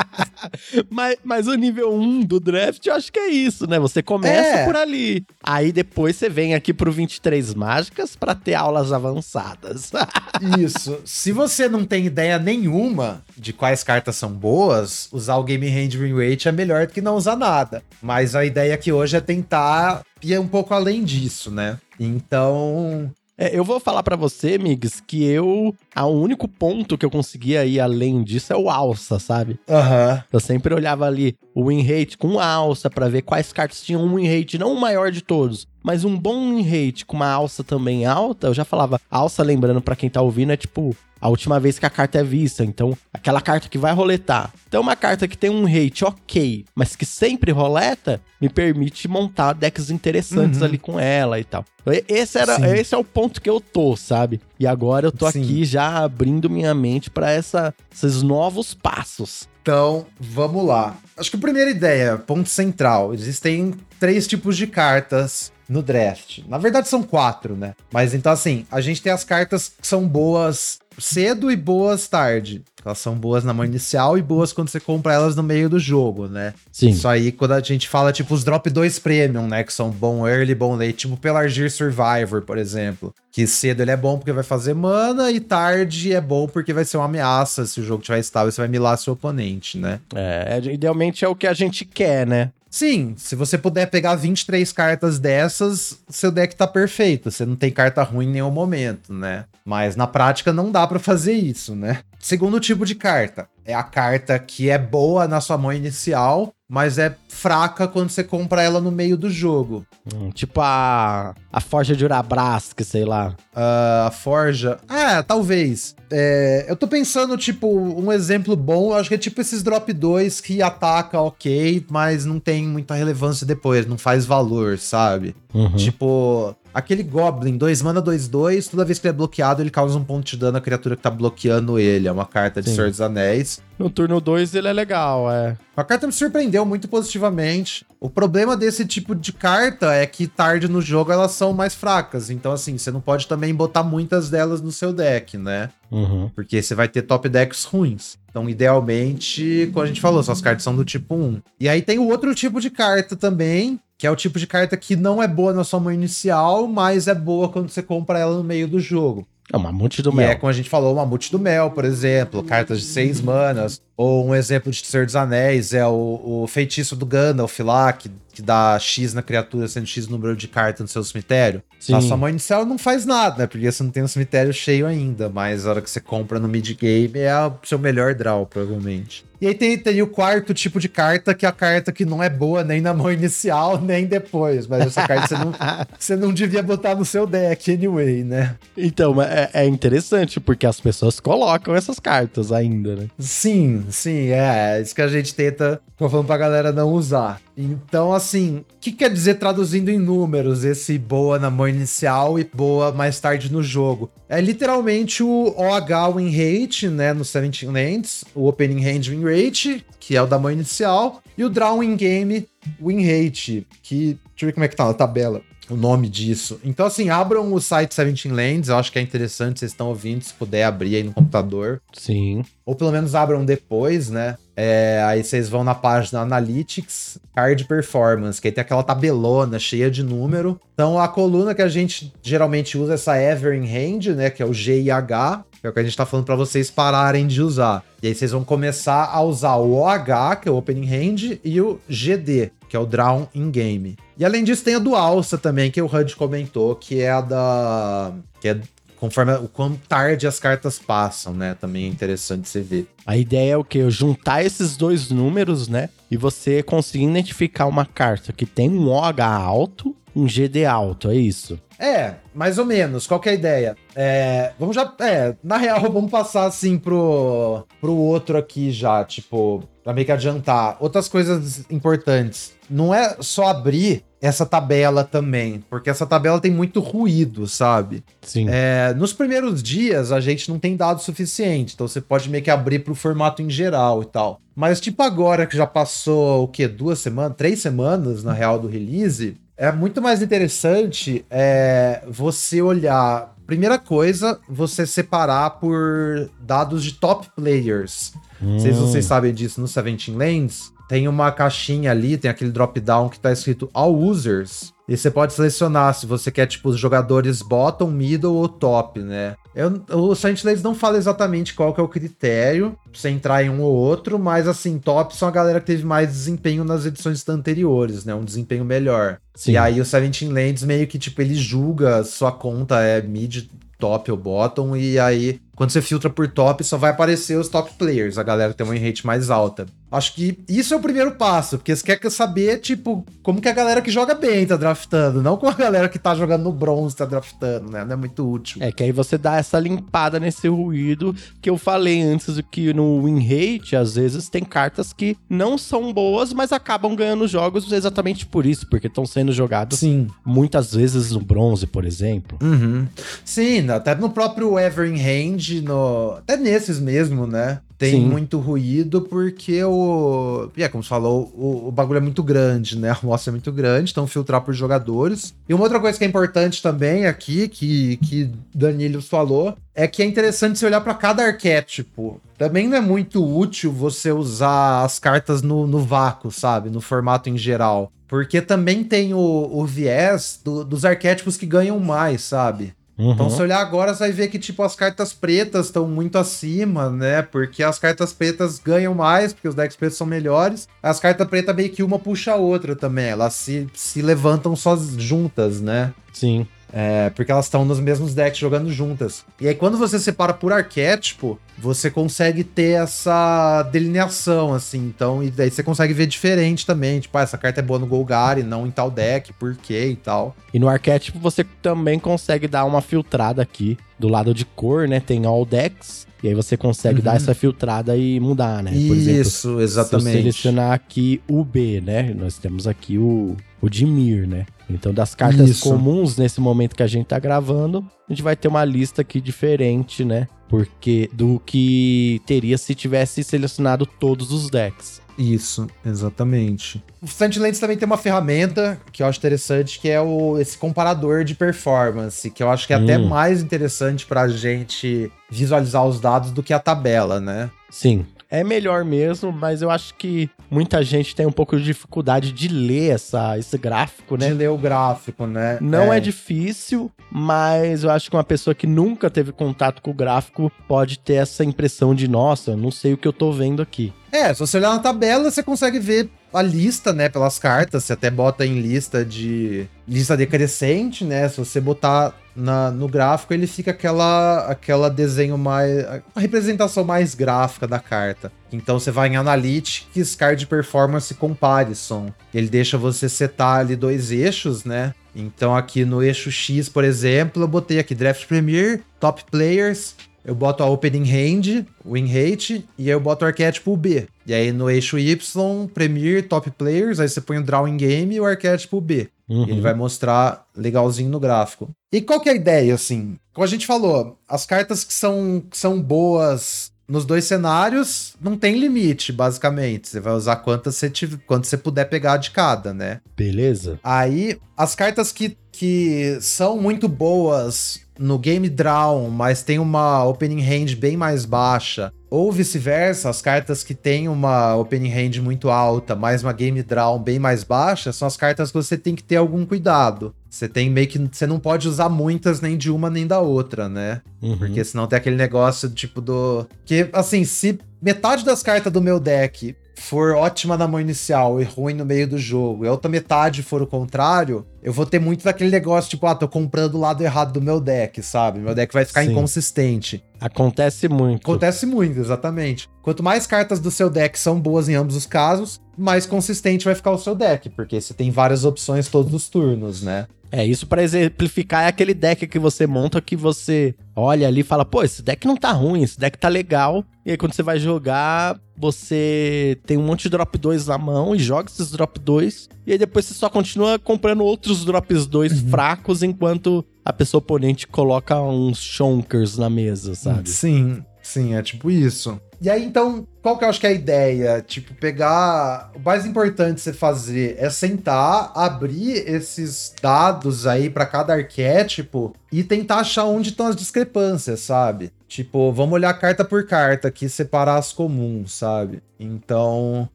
mas, 0.89 1.17
mas 1.23 1.47
o 1.47 1.53
nível 1.53 1.93
1 1.93 2.21
do 2.21 2.39
draft, 2.39 2.83
eu 2.85 2.95
acho 2.95 3.11
que 3.11 3.19
é 3.19 3.29
isso, 3.29 3.67
né? 3.67 3.77
Você 3.79 4.01
começa 4.01 4.59
é. 4.59 4.65
por 4.65 4.75
ali. 4.75 5.23
Aí 5.43 5.71
depois 5.71 6.15
você 6.15 6.29
vem 6.29 6.55
aqui 6.55 6.73
pro 6.73 6.91
23 6.91 7.53
Mágicas 7.53 8.15
para 8.15 8.33
ter 8.33 8.55
aulas 8.55 8.91
avançadas. 8.91 9.91
isso. 10.59 10.99
Se 11.05 11.31
você 11.31 11.69
não 11.69 11.85
tem 11.85 12.07
ideia 12.07 12.39
nenhuma 12.39 13.23
de 13.37 13.53
quais 13.53 13.83
cartas 13.83 14.15
são 14.15 14.31
boas, 14.31 15.07
usar 15.11 15.35
o 15.35 15.43
Game 15.43 15.67
Handling 15.67 16.13
Rate 16.13 16.47
é 16.47 16.51
melhor 16.51 16.87
do 16.87 16.93
que 16.93 17.01
não 17.01 17.15
usar 17.15 17.35
nada. 17.35 17.83
Mas 18.01 18.35
a 18.35 18.43
ideia 18.43 18.73
aqui 18.73 18.91
hoje 18.91 19.15
é 19.15 19.21
tentar 19.21 20.01
ir 20.21 20.39
um 20.39 20.47
pouco 20.47 20.73
além 20.73 21.03
disso, 21.03 21.51
né? 21.51 21.79
Então, 21.99 23.11
é, 23.37 23.57
eu 23.57 23.63
vou 23.65 23.79
falar 23.79 24.01
para 24.01 24.15
você, 24.15 24.57
Migs, 24.57 25.01
que 25.05 25.23
eu. 25.23 25.75
O 25.95 26.07
único 26.07 26.47
ponto 26.47 26.97
que 26.97 27.05
eu 27.05 27.09
conseguia 27.09 27.65
ir 27.65 27.79
além 27.79 28.23
disso 28.23 28.53
é 28.53 28.55
o 28.55 28.69
alça, 28.69 29.19
sabe? 29.19 29.59
Aham. 29.69 30.13
Uhum. 30.13 30.23
Eu 30.31 30.39
sempre 30.39 30.73
olhava 30.73 31.05
ali 31.05 31.35
o 31.53 31.67
win 31.67 31.81
rate 31.81 32.17
com 32.17 32.39
alça 32.39 32.89
para 32.89 33.09
ver 33.09 33.23
quais 33.23 33.51
cartas 33.51 33.81
tinham 33.81 34.03
um 34.03 34.15
win 34.15 34.27
rate, 34.27 34.57
não 34.57 34.73
o 34.73 34.79
maior 34.79 35.11
de 35.11 35.21
todos, 35.21 35.67
mas 35.83 36.05
um 36.05 36.17
bom 36.17 36.55
win 36.55 36.61
rate 36.61 37.05
com 37.05 37.17
uma 37.17 37.29
alça 37.29 37.63
também 37.63 38.05
alta. 38.05 38.47
Eu 38.47 38.53
já 38.53 38.63
falava, 38.63 38.99
alça, 39.11 39.43
lembrando 39.43 39.81
para 39.81 39.95
quem 39.95 40.09
tá 40.09 40.21
ouvindo, 40.21 40.51
é 40.53 40.57
tipo 40.57 40.95
a 41.25 41.27
última 41.27 41.59
vez 41.59 41.79
que 41.79 41.85
a 41.87 41.89
carta 41.89 42.19
é 42.19 42.23
vista. 42.23 42.63
Então, 42.63 42.95
aquela 43.11 43.41
carta 43.41 43.67
que 43.67 43.79
vai 43.79 43.91
roletar. 43.91 44.53
Então, 44.67 44.79
uma 44.79 44.95
carta 44.95 45.27
que 45.27 45.35
tem 45.35 45.49
um 45.49 45.65
rate 45.65 46.05
ok, 46.05 46.65
mas 46.75 46.95
que 46.95 47.03
sempre 47.03 47.51
roleta, 47.51 48.21
me 48.39 48.47
permite 48.47 49.07
montar 49.07 49.53
decks 49.53 49.89
interessantes 49.89 50.59
uhum. 50.59 50.65
ali 50.67 50.77
com 50.77 50.99
ela 50.99 51.39
e 51.39 51.43
tal. 51.43 51.65
Esse, 52.07 52.37
era, 52.37 52.77
esse 52.77 52.93
é 52.93 52.97
o 52.97 53.03
ponto 53.03 53.41
que 53.41 53.49
eu 53.49 53.59
tô, 53.59 53.95
sabe? 53.95 54.39
E 54.59 54.67
agora 54.67 55.07
eu 55.07 55.11
tô 55.11 55.29
Sim. 55.31 55.41
aqui 55.41 55.65
já 55.65 56.03
abrindo 56.03 56.47
minha 56.47 56.75
mente 56.75 57.09
para 57.09 57.35
esses 57.35 58.21
novos 58.21 58.75
passos. 58.75 59.49
Então, 59.63 60.05
vamos 60.19 60.63
lá. 60.63 60.95
Acho 61.17 61.31
que 61.31 61.37
a 61.37 61.41
primeira 61.41 61.71
ideia, 61.71 62.17
ponto 62.17 62.47
central: 62.47 63.15
existem 63.15 63.73
três 63.99 64.27
tipos 64.27 64.55
de 64.55 64.67
cartas 64.67 65.51
no 65.67 65.81
draft. 65.81 66.39
Na 66.47 66.57
verdade, 66.57 66.87
são 66.87 67.01
quatro, 67.01 67.55
né? 67.55 67.73
Mas 67.91 68.13
então, 68.13 68.31
assim, 68.31 68.65
a 68.71 68.81
gente 68.81 69.01
tem 69.01 69.11
as 69.11 69.23
cartas 69.23 69.73
que 69.81 69.87
são 69.87 70.07
boas 70.07 70.79
cedo 70.97 71.51
e 71.51 71.55
boas 71.55 72.07
tarde. 72.07 72.63
Elas 72.83 72.99
são 72.99 73.15
boas 73.15 73.43
na 73.43 73.51
mão 73.53 73.65
inicial 73.65 74.15
e 74.17 74.21
boas 74.21 74.53
quando 74.53 74.69
você 74.69 74.79
compra 74.79 75.13
elas 75.13 75.35
no 75.35 75.41
meio 75.41 75.67
do 75.67 75.79
jogo, 75.79 76.27
né? 76.27 76.53
Sim. 76.71 76.89
Isso 76.89 77.07
aí 77.07 77.31
quando 77.31 77.53
a 77.53 77.59
gente 77.59 77.89
fala, 77.89 78.11
tipo, 78.11 78.33
os 78.33 78.43
drop 78.43 78.69
2 78.69 78.99
premium, 78.99 79.47
né? 79.47 79.63
Que 79.63 79.73
são 79.73 79.89
bom 79.89 80.27
early, 80.27 80.53
bom 80.53 80.75
late. 80.75 80.93
Tipo, 80.93 81.17
Pelargir 81.17 81.71
Survivor, 81.71 82.43
por 82.43 82.59
exemplo. 82.59 83.13
Que 83.31 83.47
cedo 83.47 83.81
ele 83.81 83.91
é 83.91 83.97
bom 83.97 84.17
porque 84.17 84.31
vai 84.31 84.43
fazer 84.43 84.75
mana 84.75 85.31
e 85.31 85.39
tarde 85.39 86.13
é 86.13 86.21
bom 86.21 86.47
porque 86.47 86.71
vai 86.71 86.85
ser 86.85 86.97
uma 86.97 87.05
ameaça. 87.05 87.65
Se 87.65 87.81
o 87.81 87.83
jogo 87.83 88.03
tiver 88.03 88.19
estável, 88.19 88.51
você 88.51 88.61
vai 88.61 88.67
milar 88.67 88.97
seu 88.97 89.13
oponente, 89.13 89.79
né? 89.79 89.99
É, 90.13 90.59
idealmente 90.71 91.25
é 91.25 91.27
o 91.27 91.35
que 91.35 91.47
a 91.47 91.53
gente 91.53 91.85
quer, 91.85 92.27
né? 92.27 92.51
Sim, 92.75 93.15
se 93.15 93.37
você 93.37 93.57
puder 93.57 93.89
pegar 93.89 94.15
23 94.15 94.69
cartas 94.73 95.17
dessas, 95.17 95.97
seu 96.09 96.29
deck 96.29 96.53
tá 96.57 96.67
perfeito. 96.67 97.31
Você 97.31 97.45
não 97.45 97.55
tem 97.55 97.71
carta 97.71 98.03
ruim 98.03 98.25
em 98.25 98.31
nenhum 98.31 98.51
momento, 98.51 99.13
né? 99.13 99.45
Mas 99.63 99.95
na 99.95 100.05
prática 100.05 100.51
não 100.51 100.69
dá 100.69 100.85
para 100.85 100.99
fazer 100.99 101.31
isso, 101.31 101.73
né? 101.73 102.01
Segundo 102.19 102.59
tipo 102.59 102.85
de 102.85 102.93
carta, 102.93 103.47
é 103.63 103.73
a 103.73 103.81
carta 103.81 104.37
que 104.37 104.69
é 104.69 104.77
boa 104.77 105.25
na 105.25 105.39
sua 105.39 105.57
mão 105.57 105.71
inicial, 105.71 106.53
mas 106.67 106.97
é 106.97 107.15
fraca 107.29 107.87
quando 107.87 108.09
você 108.09 108.23
compra 108.23 108.61
ela 108.61 108.81
no 108.81 108.91
meio 108.91 109.15
do 109.15 109.29
jogo. 109.29 109.85
Hum, 110.13 110.31
tipo 110.31 110.59
a, 110.61 111.35
a 111.51 111.61
Forja 111.61 111.95
de 111.95 112.03
Urabrask, 112.03 112.79
sei 112.81 113.05
lá. 113.05 113.35
Uh, 113.55 114.07
a 114.07 114.11
Forja. 114.11 114.79
É, 114.89 115.21
talvez. 115.21 115.95
É, 116.11 116.65
eu 116.67 116.75
tô 116.75 116.87
pensando, 116.87 117.37
tipo, 117.37 117.67
um 117.67 118.11
exemplo 118.11 118.55
bom, 118.55 118.93
acho 118.93 119.09
que 119.09 119.15
é 119.15 119.17
tipo 119.17 119.41
esses 119.41 119.61
drop 119.61 119.91
2 119.91 120.41
que 120.41 120.61
ataca 120.61 121.19
ok, 121.21 121.85
mas 121.89 122.25
não 122.25 122.39
tem 122.39 122.65
muita 122.67 122.95
relevância 122.95 123.45
depois, 123.45 123.85
não 123.85 123.97
faz 123.97 124.25
valor, 124.25 124.77
sabe? 124.77 125.35
Uhum. 125.53 125.75
Tipo, 125.75 126.55
aquele 126.75 127.03
Goblin 127.03 127.57
2 127.57 127.81
mana 127.81 128.01
2 128.01 128.27
2, 128.27 128.67
toda 128.67 128.83
vez 128.83 128.99
que 128.99 129.07
ele 129.07 129.13
é 129.13 129.17
bloqueado, 129.17 129.61
ele 129.61 129.69
causa 129.69 129.97
um 129.97 130.03
ponto 130.03 130.27
de 130.27 130.35
dano 130.35 130.57
à 130.57 130.61
criatura 130.61 130.97
que 130.97 131.01
tá 131.01 131.09
bloqueando 131.09 131.79
ele. 131.79 132.05
É 132.09 132.11
uma 132.11 132.25
carta 132.25 132.61
de 132.61 132.69
Sim. 132.69 132.75
Senhor 132.75 132.89
dos 132.89 132.99
Anéis. 132.99 133.63
No 133.79 133.89
turno 133.89 134.19
2 134.19 134.53
ele 134.53 134.67
é 134.67 134.73
legal, 134.73 135.31
é. 135.31 135.57
A 135.75 135.83
carta 135.83 136.05
me 136.05 136.11
surpreendeu 136.11 136.65
muito 136.65 136.87
positivamente. 136.87 137.85
O 137.99 138.09
problema 138.09 138.55
desse 138.57 138.85
tipo 138.85 139.15
de 139.15 139.31
carta 139.31 139.93
é 139.93 140.05
que 140.05 140.27
tarde 140.27 140.67
no 140.67 140.81
jogo 140.81 141.11
elas 141.11 141.31
são 141.31 141.53
mais 141.53 141.73
fracas. 141.73 142.29
Então, 142.29 142.51
assim, 142.51 142.77
você 142.77 142.91
não 142.91 143.01
pode 143.01 143.27
também 143.27 143.53
botar 143.53 143.83
muitas 143.83 144.29
delas 144.29 144.61
no 144.61 144.71
seu 144.71 144.93
deck, 144.93 145.37
né? 145.37 145.69
Uhum. 145.89 146.29
Porque 146.35 146.61
você 146.61 146.75
vai 146.75 146.87
ter 146.87 147.01
top 147.03 147.27
decks 147.29 147.63
ruins. 147.63 148.17
Então, 148.29 148.49
idealmente, 148.49 149.69
como 149.73 149.83
a 149.83 149.87
gente 149.87 150.01
falou, 150.01 150.21
suas 150.21 150.41
cartas 150.41 150.63
são 150.63 150.75
do 150.75 150.83
tipo 150.83 151.15
1. 151.15 151.41
E 151.59 151.69
aí 151.69 151.81
tem 151.81 151.99
o 151.99 152.07
outro 152.07 152.35
tipo 152.35 152.59
de 152.59 152.69
carta 152.69 153.15
também, 153.15 153.79
que 153.97 154.05
é 154.05 154.11
o 154.11 154.15
tipo 154.15 154.39
de 154.39 154.47
carta 154.47 154.75
que 154.77 154.95
não 154.95 155.21
é 155.21 155.27
boa 155.27 155.53
na 155.53 155.63
sua 155.63 155.79
mão 155.79 155.91
inicial, 155.91 156.67
mas 156.67 157.07
é 157.07 157.15
boa 157.15 157.49
quando 157.49 157.69
você 157.69 157.81
compra 157.81 158.19
ela 158.19 158.35
no 158.35 158.43
meio 158.43 158.67
do 158.67 158.79
jogo. 158.79 159.27
É 159.53 159.57
o 159.57 159.59
Mamute 159.59 160.01
do 160.01 160.11
e 160.11 160.15
Mel. 160.15 160.29
é 160.29 160.35
como 160.35 160.49
a 160.49 160.53
gente 160.53 160.69
falou, 160.69 160.93
o 160.93 160.95
Mamute 160.95 161.31
do 161.31 161.37
Mel, 161.37 161.71
por 161.71 161.85
exemplo. 161.85 162.43
Cartas 162.43 162.81
de 162.81 162.87
seis 162.87 163.21
manas. 163.21 163.81
Ou 163.97 164.27
um 164.27 164.35
exemplo 164.35 164.71
de 164.71 164.85
Senhor 164.85 165.05
dos 165.05 165.15
Anéis 165.15 165.73
é 165.73 165.85
o, 165.85 166.43
o 166.43 166.47
feitiço 166.47 166.95
do 166.95 167.05
Gandalf 167.05 167.59
lá, 167.59 167.93
que, 167.93 168.11
que 168.33 168.41
dá 168.41 168.77
X 168.77 169.13
na 169.13 169.21
criatura, 169.21 169.67
sendo 169.69 169.87
X 169.87 170.07
número 170.07 170.35
de 170.35 170.49
cartas 170.49 170.81
no 170.81 170.87
seu 170.87 171.03
cemitério. 171.03 171.63
Sim. 171.79 171.93
Na 171.93 172.01
sua 172.01 172.17
mão 172.17 172.27
inicial 172.27 172.65
não 172.65 172.77
faz 172.77 173.05
nada, 173.05 173.37
né? 173.37 173.47
Porque 173.47 173.71
você 173.71 173.83
não 173.83 173.91
tem 173.91 174.03
um 174.03 174.07
cemitério 174.07 174.51
cheio 174.51 174.85
ainda. 174.85 175.29
Mas 175.29 175.65
a 175.65 175.69
hora 175.69 175.81
que 175.81 175.89
você 175.89 176.01
compra 176.01 176.39
no 176.39 176.47
mid-game 176.47 177.19
é 177.19 177.37
o 177.45 177.53
seu 177.63 177.79
melhor 177.79 178.13
draw, 178.13 178.45
provavelmente. 178.45 179.23
E 179.39 179.47
aí 179.47 179.53
tem, 179.53 179.77
tem 179.77 180.01
o 180.01 180.07
quarto 180.07 180.53
tipo 180.53 180.79
de 180.79 180.89
carta, 180.89 181.33
que 181.33 181.45
é 181.45 181.49
a 181.49 181.51
carta 181.51 181.91
que 181.91 182.05
não 182.05 182.23
é 182.23 182.29
boa 182.29 182.63
nem 182.63 182.81
na 182.81 182.93
mão 182.93 183.11
inicial, 183.11 183.79
nem 183.81 184.05
depois. 184.05 184.65
Mas 184.67 184.87
essa 184.87 185.07
carta 185.07 185.27
você 185.27 185.37
não, 185.37 185.53
você 185.99 186.15
não 186.15 186.33
devia 186.33 186.63
botar 186.63 186.95
no 186.95 187.05
seu 187.05 187.27
deck 187.27 187.71
anyway, 187.71 188.23
né? 188.23 188.55
Então, 188.75 189.21
é, 189.35 189.49
é 189.63 189.65
interessante, 189.67 190.39
porque 190.39 190.65
as 190.65 190.79
pessoas 190.79 191.19
colocam 191.19 191.75
essas 191.75 191.99
cartas 191.99 192.53
ainda, 192.53 192.95
né? 192.95 193.07
Sim, 193.19 193.85
sim, 193.89 194.29
é. 194.29 194.77
É 194.77 194.81
isso 194.81 194.95
que 194.95 195.01
a 195.01 195.07
gente 195.09 195.35
tenta, 195.35 195.81
falando 195.97 196.25
pra 196.25 196.37
galera 196.37 196.71
não 196.71 196.93
usar. 196.93 197.41
Então, 197.57 198.13
assim, 198.13 198.59
o 198.59 198.65
que 198.79 198.93
quer 198.93 199.09
dizer 199.11 199.35
traduzindo 199.35 199.89
em 199.89 199.99
números 199.99 200.63
esse 200.63 200.97
boa 200.97 201.37
na 201.37 201.49
mão 201.49 201.67
inicial 201.67 202.39
e 202.39 202.43
boa 202.43 202.93
mais 202.93 203.19
tarde 203.19 203.51
no 203.51 203.61
jogo? 203.61 204.09
É 204.29 204.39
literalmente 204.39 205.21
o 205.21 205.53
OH 205.57 206.15
win 206.15 206.29
rate, 206.29 206.87
né, 206.87 207.11
no 207.11 207.23
17 207.23 207.65
lands, 207.67 208.23
o 208.33 208.47
opening 208.47 208.85
hand 208.85 209.09
win 209.09 209.23
rate, 209.23 209.85
que 209.99 210.15
é 210.15 210.21
o 210.21 210.27
da 210.27 210.39
mão 210.39 210.51
inicial, 210.51 211.21
e 211.37 211.43
o 211.43 211.49
draw 211.49 211.83
in 211.83 211.95
game 211.95 212.47
win 212.81 213.01
rate, 213.05 213.67
que 213.83 214.17
deixa 214.35 214.43
eu 214.43 214.47
ver 214.47 214.53
como 214.53 214.63
é 214.65 214.67
que 214.67 214.75
tá 214.75 214.85
na 214.85 214.93
tabela 214.93 215.41
o 215.69 215.75
nome 215.75 216.09
disso. 216.09 216.59
Então, 216.63 216.85
assim, 216.85 217.09
abram 217.09 217.53
o 217.53 217.61
site 217.61 217.89
17 217.89 218.29
Lands, 218.29 218.69
eu 218.69 218.77
acho 218.77 218.91
que 218.91 218.99
é 218.99 219.01
interessante, 219.01 219.59
vocês 219.59 219.71
estão 219.71 219.87
ouvindo, 219.87 220.23
se 220.23 220.33
puder 220.33 220.63
abrir 220.63 220.95
aí 220.95 221.03
no 221.03 221.13
computador. 221.13 221.81
Sim. 221.93 222.43
Ou 222.65 222.75
pelo 222.75 222.91
menos 222.91 223.15
abram 223.15 223.45
depois, 223.45 224.09
né? 224.09 224.37
É, 224.55 225.03
aí 225.05 225.23
vocês 225.23 225.49
vão 225.49 225.63
na 225.63 225.75
página 225.75 226.21
Analytics, 226.21 227.19
Card 227.35 227.65
Performance, 227.65 228.41
que 228.41 228.47
aí 228.47 228.51
tem 228.51 228.61
aquela 228.61 228.83
tabelona 228.83 229.59
cheia 229.59 229.91
de 229.91 230.01
número. 230.01 230.59
Então, 230.73 230.99
a 230.99 231.07
coluna 231.07 231.53
que 231.53 231.61
a 231.61 231.67
gente 231.67 232.13
geralmente 232.23 232.77
usa 232.77 232.93
é 232.93 232.95
essa 232.95 233.17
Ever 233.17 233.53
in 233.53 233.67
Hand, 233.67 234.15
né? 234.15 234.29
Que 234.29 234.41
é 234.41 234.45
o 234.45 234.53
G 234.53 234.81
e 234.81 234.91
H, 234.91 235.43
é 235.65 235.69
o 235.69 235.73
que 235.73 235.79
a 235.79 235.83
gente 235.83 235.97
tá 235.97 236.05
falando 236.05 236.25
para 236.25 236.35
vocês 236.35 236.69
pararem 236.69 237.27
de 237.27 237.41
usar. 237.41 237.83
E 238.01 238.07
aí 238.07 238.15
vocês 238.15 238.31
vão 238.31 238.43
começar 238.43 239.05
a 239.05 239.21
usar 239.21 239.55
o 239.55 239.73
OH, 239.73 240.35
que 240.41 240.49
é 240.49 240.51
o 240.51 240.57
Opening 240.57 240.87
Hand, 240.87 241.39
e 241.43 241.59
o 241.61 241.79
GD, 241.89 242.51
que 242.69 242.75
é 242.75 242.79
o 242.79 242.85
Drawn 242.85 243.27
in 243.33 243.49
Game. 243.49 243.95
E 244.17 244.25
além 244.25 244.43
disso, 244.43 244.63
tem 244.63 244.75
a 244.75 244.79
do 244.79 244.95
Alça 244.95 245.37
também, 245.37 245.71
que 245.71 245.81
o 245.81 245.85
HUD 245.85 246.15
comentou, 246.15 246.75
que 246.75 247.01
é 247.01 247.11
a 247.11 247.21
da. 247.21 248.13
que 248.39 248.49
é 248.49 248.59
conforme 248.97 249.33
o 249.33 249.47
quão 249.47 249.75
tarde 249.87 250.25
as 250.25 250.39
cartas 250.39 250.79
passam, 250.79 251.33
né? 251.33 251.55
Também 251.59 251.85
é 251.85 251.87
interessante 251.87 252.47
você 252.47 252.61
ver. 252.61 252.87
A 253.05 253.17
ideia 253.17 253.53
é 253.53 253.57
o 253.57 253.63
quê? 253.63 253.89
Juntar 253.89 254.43
esses 254.43 254.77
dois 254.77 255.09
números, 255.09 255.67
né? 255.67 255.89
E 256.09 256.17
você 256.17 256.63
conseguir 256.63 257.05
identificar 257.05 257.65
uma 257.65 257.85
carta 257.85 258.31
que 258.31 258.45
tem 258.45 258.69
um 258.69 258.87
OH 258.89 259.23
alto, 259.23 259.95
um 260.15 260.25
GD 260.25 260.65
alto, 260.65 261.09
é 261.09 261.15
isso? 261.15 261.59
É, 261.77 262.15
mais 262.33 262.57
ou 262.57 262.65
menos. 262.65 263.05
Qual 263.05 263.19
que 263.19 263.29
é 263.29 263.33
a 263.33 263.35
ideia? 263.35 263.75
É, 263.95 264.53
vamos 264.57 264.75
já. 264.75 264.93
É, 265.01 265.35
na 265.43 265.57
real, 265.57 265.81
vamos 265.91 266.09
passar 266.09 266.45
assim 266.45 266.77
pro, 266.77 267.65
pro 267.81 267.93
outro 267.93 268.37
aqui 268.37 268.71
já, 268.71 269.03
tipo, 269.03 269.63
pra 269.83 269.93
meio 269.93 270.05
que 270.05 270.11
adiantar. 270.11 270.77
Outras 270.79 271.07
coisas 271.07 271.69
importantes. 271.69 272.53
Não 272.69 272.93
é 272.93 273.17
só 273.19 273.47
abrir 273.47 274.03
essa 274.21 274.45
tabela 274.45 275.03
também, 275.03 275.63
porque 275.69 275.89
essa 275.89 276.05
tabela 276.05 276.39
tem 276.39 276.49
muito 276.49 276.79
ruído, 276.79 277.47
sabe? 277.47 278.03
Sim. 278.21 278.47
É, 278.49 278.91
nos 278.95 279.13
primeiros 279.13 279.61
dias 279.61 280.11
a 280.11 280.19
gente 280.19 280.49
não 280.49 280.57
tem 280.57 280.75
dado 280.75 280.99
suficiente, 281.01 281.75
então 281.75 281.87
você 281.87 282.01
pode 282.01 282.27
meio 282.27 282.43
que 282.43 282.49
abrir 282.49 282.79
pro 282.79 282.95
formato 282.95 283.43
em 283.43 283.49
geral 283.49 284.01
e 284.01 284.05
tal. 284.05 284.41
Mas 284.55 284.81
tipo 284.81 285.03
agora 285.03 285.45
que 285.45 285.55
já 285.55 285.67
passou 285.67 286.43
o 286.43 286.47
quê? 286.47 286.67
Duas 286.67 286.97
semanas, 286.99 287.37
três 287.37 287.59
semanas 287.59 288.23
na 288.23 288.33
real 288.33 288.57
do 288.57 288.67
release, 288.67 289.37
é 289.57 289.71
muito 289.71 290.01
mais 290.01 290.21
interessante 290.21 291.25
é, 291.29 292.03
você 292.07 292.61
olhar. 292.61 293.33
Primeira 293.45 293.77
coisa, 293.77 294.39
você 294.49 294.87
separar 294.87 295.51
por 295.51 296.29
dados 296.41 296.83
de 296.83 296.93
top 296.93 297.29
players. 297.35 298.13
Hum. 298.41 298.53
Não 298.53 298.59
sei 298.59 298.73
se 298.73 298.79
vocês 298.79 299.05
hum. 299.05 299.07
sabem 299.07 299.33
disso 299.33 299.61
no 299.61 299.67
Seventeen 299.67 300.17
Lanes. 300.17 300.73
Tem 300.87 301.07
uma 301.07 301.31
caixinha 301.31 301.91
ali, 301.91 302.17
tem 302.17 302.29
aquele 302.29 302.51
drop-down 302.51 303.09
que 303.09 303.19
tá 303.19 303.31
escrito 303.31 303.69
All 303.73 303.95
Users. 303.97 304.73
E 304.87 304.95
você 304.95 305.09
pode 305.09 305.33
selecionar 305.33 305.95
se 305.95 306.05
você 306.05 306.29
quer, 306.29 306.45
tipo, 306.45 306.69
os 306.69 306.77
jogadores 306.77 307.41
bottom, 307.41 307.89
middle 307.89 308.35
ou 308.35 308.47
top, 308.47 308.99
né? 308.99 309.35
Eu, 309.55 309.83
o 309.91 310.13
Silent 310.13 310.43
Ladies 310.43 310.61
não 310.61 310.75
fala 310.75 310.97
exatamente 310.97 311.55
qual 311.55 311.73
que 311.73 311.79
é 311.79 311.83
o 311.83 311.87
critério 311.87 312.77
pra 312.83 312.99
você 312.99 313.09
entrar 313.09 313.43
em 313.43 313.49
um 313.49 313.61
ou 313.61 313.73
outro, 313.73 314.19
mas, 314.19 314.47
assim, 314.47 314.77
top 314.77 315.15
são 315.15 315.27
a 315.27 315.31
galera 315.31 315.59
que 315.59 315.65
teve 315.65 315.83
mais 315.83 316.09
desempenho 316.09 316.63
nas 316.63 316.85
edições 316.85 317.27
anteriores, 317.27 318.05
né? 318.05 318.13
Um 318.13 318.23
desempenho 318.23 318.63
melhor. 318.63 319.17
Sim. 319.33 319.53
E 319.53 319.57
aí 319.57 319.81
o 319.81 319.85
Seventeen 319.85 320.31
Lands 320.31 320.63
meio 320.63 320.85
que, 320.85 320.99
tipo, 320.99 321.19
ele 321.19 321.33
julga 321.33 322.03
sua 322.03 322.31
conta 322.31 322.79
é 322.81 323.01
mid, 323.01 323.47
top 323.79 324.11
ou 324.11 324.17
bottom, 324.17 324.75
e 324.75 324.99
aí 324.99 325.39
quando 325.55 325.69
você 325.69 325.81
filtra 325.81 326.09
por 326.09 326.27
top, 326.27 326.63
só 326.63 326.77
vai 326.77 326.91
aparecer 326.91 327.37
os 327.37 327.47
top 327.47 327.71
players, 327.77 328.17
a 328.17 328.23
galera 328.23 328.51
que 328.51 328.57
tem 328.57 328.67
uma 328.67 328.77
rate 328.77 329.05
mais 329.05 329.29
alta. 329.29 329.65
Acho 329.91 330.13
que 330.13 330.39
isso 330.49 330.73
é 330.73 330.77
o 330.77 330.81
primeiro 330.81 331.11
passo, 331.11 331.57
porque 331.57 331.75
você 331.75 331.95
quer 331.95 332.09
saber, 332.09 332.57
tipo, 332.59 333.05
como 333.21 333.39
que 333.39 333.47
a 333.47 333.53
galera 333.53 333.81
que 333.81 333.91
joga 333.91 334.13
bem 334.13 334.45
tá 334.45 334.57
draftando, 334.57 335.21
não 335.21 335.37
como 335.37 335.51
a 335.51 335.55
galera 335.55 335.87
que 335.87 335.99
tá 335.99 336.13
jogando 336.15 336.43
no 336.43 336.51
bronze 336.51 336.95
tá 336.95 337.05
draftando, 337.05 337.71
né? 337.71 337.85
Não 337.85 337.93
é 337.93 337.95
muito 337.95 338.29
útil. 338.29 338.57
É 338.61 338.71
que 338.71 338.83
aí 338.83 338.91
você 338.91 339.17
dá 339.17 339.37
essa 339.37 339.59
limpada 339.59 340.19
nesse 340.19 340.47
ruído 340.47 341.15
que 341.41 341.49
eu 341.49 341.57
falei 341.57 342.01
antes, 342.01 342.39
que 342.51 342.73
no 342.73 343.03
win 343.03 343.19
rate, 343.19 343.75
às 343.75 343.95
vezes, 343.95 344.27
tem 344.27 344.43
cartas 344.43 344.91
que 344.91 345.15
não 345.29 345.57
são 345.57 345.93
boas, 345.93 346.33
mas 346.33 346.51
acabam 346.51 346.95
ganhando 346.95 347.27
jogos 347.27 347.71
exatamente 347.71 348.25
por 348.25 348.45
isso, 348.45 348.67
porque 348.67 348.87
estão 348.87 349.05
sendo 349.05 349.31
jogados 349.31 349.79
Sim. 349.79 350.07
muitas 350.25 350.73
vezes 350.73 351.11
no 351.11 351.21
bronze, 351.21 351.67
por 351.67 351.85
exemplo. 351.85 352.37
Uhum. 352.41 352.87
Sim, 353.23 353.69
até 353.69 353.95
no 353.95 354.09
próprio 354.09 354.57
Ever 354.59 354.87
in 354.87 354.99
Hand, 354.99 355.61
no... 355.63 356.15
até 356.17 356.37
nesses 356.37 356.79
mesmo, 356.79 357.25
né? 357.27 357.59
Tem 357.77 357.91
Sim. 357.91 358.05
muito 358.05 358.39
ruído 358.39 359.01
porque 359.01 359.63
o. 359.63 360.49
É, 360.55 360.67
como 360.69 360.83
você 360.83 360.89
falou, 360.89 361.31
o, 361.35 361.67
o, 361.67 361.71
bagulho 361.71 361.97
é 361.97 362.01
muito 362.01 362.23
grande, 362.23 362.77
né? 362.77 362.89
A 362.95 362.97
amostra 363.01 363.31
é 363.31 363.33
muito 363.33 363.51
grande, 363.51 363.91
então 363.91 364.07
filtrar 364.07 364.41
por 364.41 364.53
jogadores. 364.53 365.33
E 365.47 365.53
uma 365.53 365.63
outra 365.63 365.79
coisa 365.79 365.97
que 365.97 366.05
é 366.05 366.07
importante 366.07 366.61
também 366.61 367.05
aqui, 367.05 367.49
que, 367.49 367.97
que 367.97 368.31
Danilo 368.53 369.01
falou, 369.01 369.57
é 369.73 369.87
que 369.87 370.01
é 370.01 370.05
interessante 370.05 370.57
você 370.57 370.65
olhar 370.65 370.81
para 370.81 370.93
cada 370.93 371.23
arquétipo. 371.25 372.21
Também 372.37 372.67
não 372.67 372.77
é 372.77 372.81
muito 372.81 373.25
útil 373.25 373.71
você 373.71 374.11
usar 374.11 374.83
as 374.83 374.97
cartas 374.97 375.41
no, 375.41 375.67
no 375.67 375.79
vácuo, 375.79 376.31
sabe? 376.31 376.69
No 376.69 376.79
formato 376.79 377.29
em 377.29 377.37
geral. 377.37 377.91
Porque 378.07 378.41
também 378.41 378.83
tem 378.83 379.13
o, 379.13 379.19
o 379.19 379.65
viés 379.65 380.39
do, 380.43 380.63
dos 380.63 380.85
arquétipos 380.85 381.35
que 381.35 381.45
ganham 381.45 381.79
mais, 381.79 382.21
sabe? 382.21 382.73
Uhum. 382.97 383.11
Então, 383.11 383.29
se 383.29 383.41
olhar 383.41 383.59
agora, 383.59 383.93
você 383.93 383.99
vai 383.99 384.11
ver 384.11 384.27
que, 384.29 384.39
tipo, 384.39 384.63
as 384.63 384.75
cartas 384.75 385.11
pretas 385.11 385.67
estão 385.67 385.87
muito 385.87 386.17
acima, 386.17 386.89
né? 386.89 387.21
Porque 387.21 387.61
as 387.61 387.77
cartas 387.77 388.13
pretas 388.13 388.57
ganham 388.57 388.93
mais, 388.93 389.33
porque 389.33 389.47
os 389.47 389.55
decks 389.55 389.75
pretos 389.75 389.97
são 389.97 390.07
melhores. 390.07 390.67
As 390.81 390.99
cartas 390.99 391.27
pretas 391.27 391.55
meio 391.55 391.69
que 391.69 391.83
uma 391.83 391.99
puxa 391.99 392.31
a 392.31 392.35
outra 392.35 392.75
também. 392.75 393.05
Elas 393.07 393.33
se, 393.33 393.67
se 393.73 394.01
levantam 394.01 394.55
só 394.55 394.77
juntas, 394.77 395.59
né? 395.59 395.93
Sim. 396.13 396.47
É, 396.77 397.09
porque 397.11 397.31
elas 397.31 397.45
estão 397.45 397.63
nos 397.63 397.79
mesmos 397.79 398.13
decks 398.13 398.37
jogando 398.37 398.69
juntas. 398.69 399.23
E 399.39 399.47
aí, 399.47 399.55
quando 399.55 399.77
você 399.77 399.97
separa 399.97 400.33
por 400.33 400.51
arquétipo, 400.51 401.39
você 401.57 401.89
consegue 401.89 402.43
ter 402.43 402.81
essa 402.83 403.63
delineação, 403.71 404.53
assim. 404.53 404.79
Então, 404.79 405.23
e 405.23 405.31
daí 405.31 405.49
você 405.49 405.63
consegue 405.63 405.93
ver 405.93 406.05
diferente 406.05 406.65
também. 406.65 406.99
Tipo, 406.99 407.17
ah, 407.17 407.21
essa 407.21 407.37
carta 407.37 407.61
é 407.61 407.63
boa 407.63 407.79
no 407.79 407.87
Golgari, 407.87 408.43
não 408.43 408.67
em 408.67 408.71
tal 408.71 408.91
deck, 408.91 409.31
por 409.33 409.55
quê 409.55 409.87
e 409.91 409.95
tal. 409.95 410.35
E 410.53 410.59
no 410.59 410.67
arquétipo 410.67 411.17
você 411.17 411.45
também 411.61 411.97
consegue 411.97 412.45
dar 412.45 412.65
uma 412.65 412.81
filtrada 412.81 413.41
aqui. 413.41 413.77
Do 413.97 414.09
lado 414.09 414.33
de 414.33 414.43
cor, 414.43 414.89
né? 414.89 414.99
Tem 414.99 415.25
all 415.25 415.45
decks. 415.45 416.04
E 416.23 416.27
aí 416.27 416.33
você 416.33 416.57
consegue 416.57 416.99
uhum. 416.99 417.05
dar 417.05 417.15
essa 417.15 417.33
filtrada 417.33 417.95
e 417.95 418.19
mudar, 418.19 418.63
né? 418.63 418.71
Por 418.71 418.95
Isso, 418.95 419.49
exemplo, 419.49 419.61
exatamente. 419.61 420.11
Se 420.11 420.17
eu 420.17 420.21
selecionar 420.21 420.71
aqui 420.71 421.21
o 421.27 421.43
B, 421.43 421.81
né? 421.81 422.13
Nós 422.17 422.37
temos 422.37 422.67
aqui 422.67 422.97
o, 422.97 423.35
o 423.61 423.69
Dimir, 423.69 424.27
né? 424.27 424.45
Então, 424.69 424.93
das 424.93 425.13
cartas 425.13 425.49
Isso. 425.49 425.69
comuns 425.69 426.17
nesse 426.17 426.41
momento 426.41 426.75
que 426.75 426.83
a 426.83 426.87
gente 426.87 427.05
tá 427.05 427.19
gravando, 427.19 427.85
a 428.09 428.11
gente 428.11 428.23
vai 428.23 428.35
ter 428.35 428.47
uma 428.47 428.65
lista 428.65 429.01
aqui 429.01 429.21
diferente, 429.21 430.03
né? 430.03 430.27
Porque 430.49 431.09
do 431.13 431.41
que 431.45 432.21
teria 432.25 432.57
se 432.57 432.73
tivesse 432.73 433.23
selecionado 433.23 433.85
todos 433.85 434.31
os 434.31 434.49
decks. 434.49 435.04
Isso, 435.17 435.67
exatamente. 435.85 436.83
O 437.01 437.07
Sentinels 437.07 437.59
também 437.59 437.77
tem 437.77 437.85
uma 437.85 437.97
ferramenta 437.97 438.79
que 438.91 439.01
eu 439.01 439.07
acho 439.07 439.19
interessante, 439.19 439.79
que 439.79 439.89
é 439.89 440.01
o, 440.01 440.37
esse 440.37 440.57
comparador 440.57 441.23
de 441.23 441.35
performance, 441.35 442.29
que 442.29 442.43
eu 442.43 442.49
acho 442.49 442.67
que 442.67 442.73
é 442.73 442.77
hum. 442.77 442.83
até 442.83 442.97
mais 442.97 443.41
interessante 443.41 444.05
pra 444.05 444.27
gente 444.27 445.11
visualizar 445.29 445.85
os 445.85 445.99
dados 445.99 446.31
do 446.31 446.43
que 446.43 446.53
a 446.53 446.59
tabela, 446.59 447.19
né? 447.19 447.49
Sim, 447.69 448.05
é 448.29 448.43
melhor 448.43 448.83
mesmo, 448.83 449.31
mas 449.31 449.61
eu 449.61 449.69
acho 449.69 449.93
que 449.95 450.29
muita 450.49 450.83
gente 450.83 451.15
tem 451.15 451.25
um 451.25 451.31
pouco 451.31 451.57
de 451.57 451.63
dificuldade 451.63 452.31
de 452.31 452.47
ler 452.47 452.91
essa, 452.91 453.37
esse 453.37 453.57
gráfico, 453.57 454.17
né? 454.17 454.27
De 454.27 454.33
ler 454.33 454.49
o 454.49 454.57
gráfico, 454.57 455.25
né? 455.25 455.57
Não 455.61 455.91
é. 455.93 455.97
é 455.97 455.99
difícil, 455.99 456.91
mas 457.11 457.83
eu 457.83 457.91
acho 457.91 458.09
que 458.09 458.15
uma 458.15 458.23
pessoa 458.23 458.53
que 458.53 458.67
nunca 458.67 459.09
teve 459.09 459.31
contato 459.31 459.81
com 459.81 459.91
o 459.91 459.93
gráfico 459.93 460.51
pode 460.67 460.99
ter 460.99 461.15
essa 461.15 461.43
impressão 461.43 461.93
de, 461.93 462.07
nossa, 462.07 462.55
não 462.55 462.71
sei 462.71 462.93
o 462.93 462.97
que 462.97 463.07
eu 463.07 463.13
tô 463.13 463.31
vendo 463.31 463.61
aqui. 463.61 463.93
É, 464.11 464.33
se 464.33 464.39
você 464.39 464.57
olhar 464.57 464.69
na 464.69 464.79
tabela, 464.79 465.29
você 465.29 465.43
consegue 465.43 465.79
ver 465.79 466.09
a 466.33 466.41
lista, 466.41 466.93
né, 466.93 467.09
pelas 467.09 467.39
cartas. 467.39 467.83
Você 467.83 467.93
até 467.93 468.09
bota 468.09 468.45
em 468.45 468.61
lista 468.61 469.03
de 469.03 469.67
lista 469.87 470.17
decrescente, 470.17 471.03
né? 471.03 471.27
Se 471.29 471.37
você 471.37 471.59
botar 471.61 472.13
na, 472.35 472.69
no 472.69 472.87
gráfico, 472.87 473.33
ele 473.33 473.47
fica 473.47 473.71
aquela 473.71 474.45
aquela 474.47 474.89
desenho 474.89 475.37
mais 475.37 475.85
a 475.85 476.19
representação 476.19 476.83
mais 476.83 477.15
gráfica 477.15 477.67
da 477.67 477.79
carta. 477.79 478.31
Então 478.51 478.79
você 478.79 478.91
vai 478.91 479.09
em 479.09 479.15
Analytics, 479.15 480.15
Card 480.15 480.45
Performance 480.47 481.13
Comparison. 481.13 482.11
Ele 482.33 482.47
deixa 482.47 482.77
você 482.77 483.07
setar 483.07 483.59
ali 483.59 483.75
dois 483.75 484.11
eixos, 484.11 484.65
né? 484.65 484.93
Então 485.15 485.55
aqui 485.55 485.85
no 485.85 486.03
eixo 486.03 486.31
X, 486.31 486.67
por 486.67 486.83
exemplo, 486.83 487.43
eu 487.43 487.47
botei 487.47 487.79
aqui 487.79 487.95
Draft 487.95 488.25
Premier, 488.27 488.81
Top 488.99 489.23
Players, 489.31 489.95
eu 490.25 490.33
boto 490.33 490.63
a 490.63 490.69
opening 490.69 491.09
hand, 491.09 491.65
win 491.85 492.07
rate, 492.07 492.65
e 492.77 492.85
aí 492.85 492.89
eu 492.89 492.99
boto 492.99 493.23
o 493.23 493.27
arquétipo 493.27 493.77
B. 493.77 494.07
E 494.25 494.33
aí 494.33 494.51
no 494.51 494.69
eixo 494.69 494.97
Y, 494.97 495.67
Premier, 495.67 496.27
Top 496.27 496.49
Players, 496.51 496.99
aí 496.99 497.07
você 497.07 497.21
põe 497.21 497.37
o 497.37 497.43
Draw 497.43 497.67
in 497.67 497.77
Game 497.77 498.15
e 498.15 498.19
o 498.19 498.25
arquétipo 498.25 498.81
B. 498.81 499.07
Uhum. 499.27 499.47
Ele 499.47 499.61
vai 499.61 499.73
mostrar 499.73 500.45
legalzinho 500.55 501.09
no 501.09 501.19
gráfico. 501.19 501.69
E 501.91 502.01
qual 502.01 502.19
que 502.19 502.29
é 502.29 502.33
a 502.33 502.35
ideia, 502.35 502.75
assim? 502.75 503.17
Como 503.33 503.43
a 503.43 503.47
gente 503.47 503.65
falou, 503.65 504.17
as 504.27 504.45
cartas 504.45 504.83
que 504.83 504.93
são, 504.93 505.43
que 505.49 505.57
são 505.57 505.81
boas 505.81 506.71
nos 506.87 507.05
dois 507.05 507.25
cenários, 507.25 508.15
não 508.21 508.37
tem 508.37 508.59
limite, 508.59 509.11
basicamente. 509.11 509.87
Você 509.87 509.99
vai 509.99 510.13
usar 510.13 510.37
quantas 510.37 510.75
você, 510.75 510.89
tiver, 510.89 511.17
quantas 511.25 511.49
você 511.49 511.57
puder 511.57 511.85
pegar 511.85 512.17
de 512.17 512.31
cada, 512.31 512.73
né? 512.73 513.01
Beleza. 513.17 513.79
Aí, 513.83 514.37
as 514.55 514.75
cartas 514.75 515.11
que, 515.11 515.35
que 515.51 516.17
são 516.21 516.61
muito 516.61 516.87
boas 516.87 517.79
no 517.97 518.19
game 518.19 518.49
draw, 518.49 519.09
mas 519.09 519.41
tem 519.41 519.57
uma 519.57 520.03
opening 520.05 520.41
range 520.41 520.75
bem 520.75 520.95
mais 520.97 521.25
baixa, 521.25 521.91
ou 522.15 522.31
vice-versa, 522.31 523.09
as 523.09 523.21
cartas 523.21 523.61
que 523.61 523.73
têm 523.73 524.07
uma 524.07 524.55
opening 524.55 524.89
range 524.89 525.21
muito 525.21 525.49
alta, 525.49 525.95
mas 525.95 526.23
uma 526.23 526.31
game 526.31 526.63
draw 526.63 526.97
bem 526.97 527.19
mais 527.19 527.43
baixa, 527.43 527.91
são 527.91 528.07
as 528.07 528.15
cartas 528.15 528.51
que 528.51 528.55
você 528.55 528.77
tem 528.77 528.95
que 528.95 529.03
ter 529.03 529.17
algum 529.17 529.45
cuidado. 529.45 530.15
Você 530.29 530.47
tem 530.47 530.69
meio 530.69 530.87
que. 530.87 530.97
Você 530.97 531.27
não 531.27 531.39
pode 531.39 531.67
usar 531.67 531.89
muitas 531.89 532.39
nem 532.39 532.57
de 532.57 532.71
uma 532.71 532.89
nem 532.89 533.05
da 533.05 533.19
outra, 533.19 533.67
né? 533.67 534.01
Uhum. 534.21 534.37
Porque 534.37 534.63
senão 534.63 534.87
tem 534.87 534.97
aquele 534.97 535.17
negócio 535.17 535.69
tipo 535.69 535.99
do. 535.99 536.47
Que, 536.63 536.89
assim, 536.93 537.25
se 537.25 537.59
metade 537.81 538.23
das 538.23 538.41
cartas 538.41 538.71
do 538.71 538.81
meu 538.81 538.99
deck 538.99 539.55
for 539.75 540.15
ótima 540.15 540.57
na 540.57 540.67
mão 540.67 540.79
inicial 540.79 541.39
e 541.39 541.43
ruim 541.43 541.73
no 541.73 541.85
meio 541.85 542.07
do 542.07 542.17
jogo, 542.17 542.65
e 542.65 542.67
a 542.67 542.71
outra 542.71 542.89
metade 542.89 543.43
for 543.43 543.61
o 543.61 543.67
contrário, 543.67 544.45
eu 544.63 544.73
vou 544.73 544.85
ter 544.85 544.99
muito 544.99 545.23
daquele 545.23 545.51
negócio, 545.51 545.89
tipo, 545.89 546.07
ah, 546.07 546.15
tô 546.15 546.27
comprando 546.27 546.75
o 546.75 546.79
lado 546.79 547.03
errado 547.03 547.33
do 547.33 547.41
meu 547.41 547.59
deck, 547.59 548.01
sabe? 548.01 548.39
Meu 548.39 548.55
deck 548.55 548.73
vai 548.73 548.85
ficar 548.85 549.03
Sim. 549.03 549.11
inconsistente. 549.11 550.03
Acontece 550.19 550.87
muito. 550.87 551.21
Acontece 551.21 551.65
muito, 551.65 551.99
exatamente. 551.99 552.69
Quanto 552.81 553.03
mais 553.03 553.27
cartas 553.27 553.59
do 553.59 553.69
seu 553.69 553.89
deck 553.89 554.17
são 554.17 554.39
boas 554.39 554.69
em 554.69 554.75
ambos 554.75 554.95
os 554.95 555.05
casos, 555.05 555.61
mais 555.77 556.05
consistente 556.05 556.65
vai 556.65 556.73
ficar 556.73 556.91
o 556.91 556.97
seu 556.97 557.13
deck, 557.13 557.49
porque 557.49 557.79
você 557.79 557.93
tem 557.93 558.09
várias 558.09 558.45
opções 558.45 558.87
todos 558.87 559.13
os 559.13 559.29
turnos, 559.29 559.83
né? 559.83 560.07
É, 560.31 560.45
isso 560.45 560.67
para 560.67 560.83
exemplificar 560.83 561.63
é 561.63 561.67
aquele 561.67 561.93
deck 561.93 562.27
que 562.27 562.39
você 562.39 562.65
monta 562.65 562.99
que 562.99 563.15
você 563.15 563.75
olha 563.95 564.27
ali 564.27 564.41
e 564.41 564.43
fala, 564.43 564.65
pô, 564.65 564.83
esse 564.83 565.01
deck 565.01 565.25
não 565.27 565.37
tá 565.37 565.51
ruim, 565.51 565.83
esse 565.83 565.99
deck 565.99 566.17
tá 566.17 566.27
legal. 566.27 566.83
E 567.05 567.11
aí 567.11 567.17
quando 567.17 567.33
você 567.33 567.43
vai 567.43 567.59
jogar, 567.59 568.37
você 568.57 569.57
tem 569.65 569.77
um 569.77 569.83
monte 569.83 570.03
de 570.03 570.09
drop 570.09 570.37
2 570.37 570.67
na 570.67 570.77
mão 570.77 571.15
e 571.15 571.19
joga 571.19 571.49
esses 571.49 571.71
drop 571.71 571.99
2. 571.99 572.49
E 572.65 572.71
aí 572.71 572.77
depois 572.77 573.05
você 573.05 573.13
só 573.13 573.29
continua 573.29 573.77
comprando 573.77 574.23
outros 574.23 574.65
drops 574.65 575.05
2 575.05 575.31
uhum. 575.31 575.49
fracos 575.49 576.03
enquanto 576.03 576.65
a 576.83 576.93
pessoa 576.93 577.19
oponente 577.19 577.67
coloca 577.67 578.19
uns 578.21 578.59
shonkers 578.59 579.37
na 579.37 579.49
mesa, 579.49 579.95
sabe? 579.95 580.29
Sim, 580.29 580.83
sim, 581.01 581.33
é 581.35 581.41
tipo 581.41 581.69
isso. 581.69 582.19
E 582.41 582.49
aí, 582.49 582.65
então, 582.65 583.07
qual 583.21 583.37
que 583.37 583.45
eu 583.45 583.49
acho 583.49 583.59
que 583.59 583.65
é 583.65 583.69
a 583.69 583.73
ideia? 583.73 584.43
Tipo, 584.45 584.73
pegar. 584.75 585.71
O 585.75 585.79
mais 585.79 586.05
importante 586.05 586.61
você 586.61 586.73
fazer 586.73 587.35
é 587.39 587.49
sentar, 587.49 588.31
abrir 588.35 589.09
esses 589.09 589.73
dados 589.81 590.45
aí 590.45 590.69
para 590.69 590.85
cada 590.85 591.13
arquétipo 591.13 592.13
e 592.31 592.43
tentar 592.43 592.79
achar 592.79 593.05
onde 593.05 593.29
estão 593.29 593.47
as 593.47 593.55
discrepâncias, 593.55 594.41
sabe? 594.41 594.91
Tipo, 595.15 595.49
vamos 595.53 595.75
olhar 595.75 595.93
carta 595.93 596.25
por 596.25 596.45
carta 596.45 596.89
aqui, 596.89 597.07
separar 597.07 597.55
as 597.55 597.71
comuns, 597.71 598.33
sabe? 598.33 598.83
Então, 598.99 599.87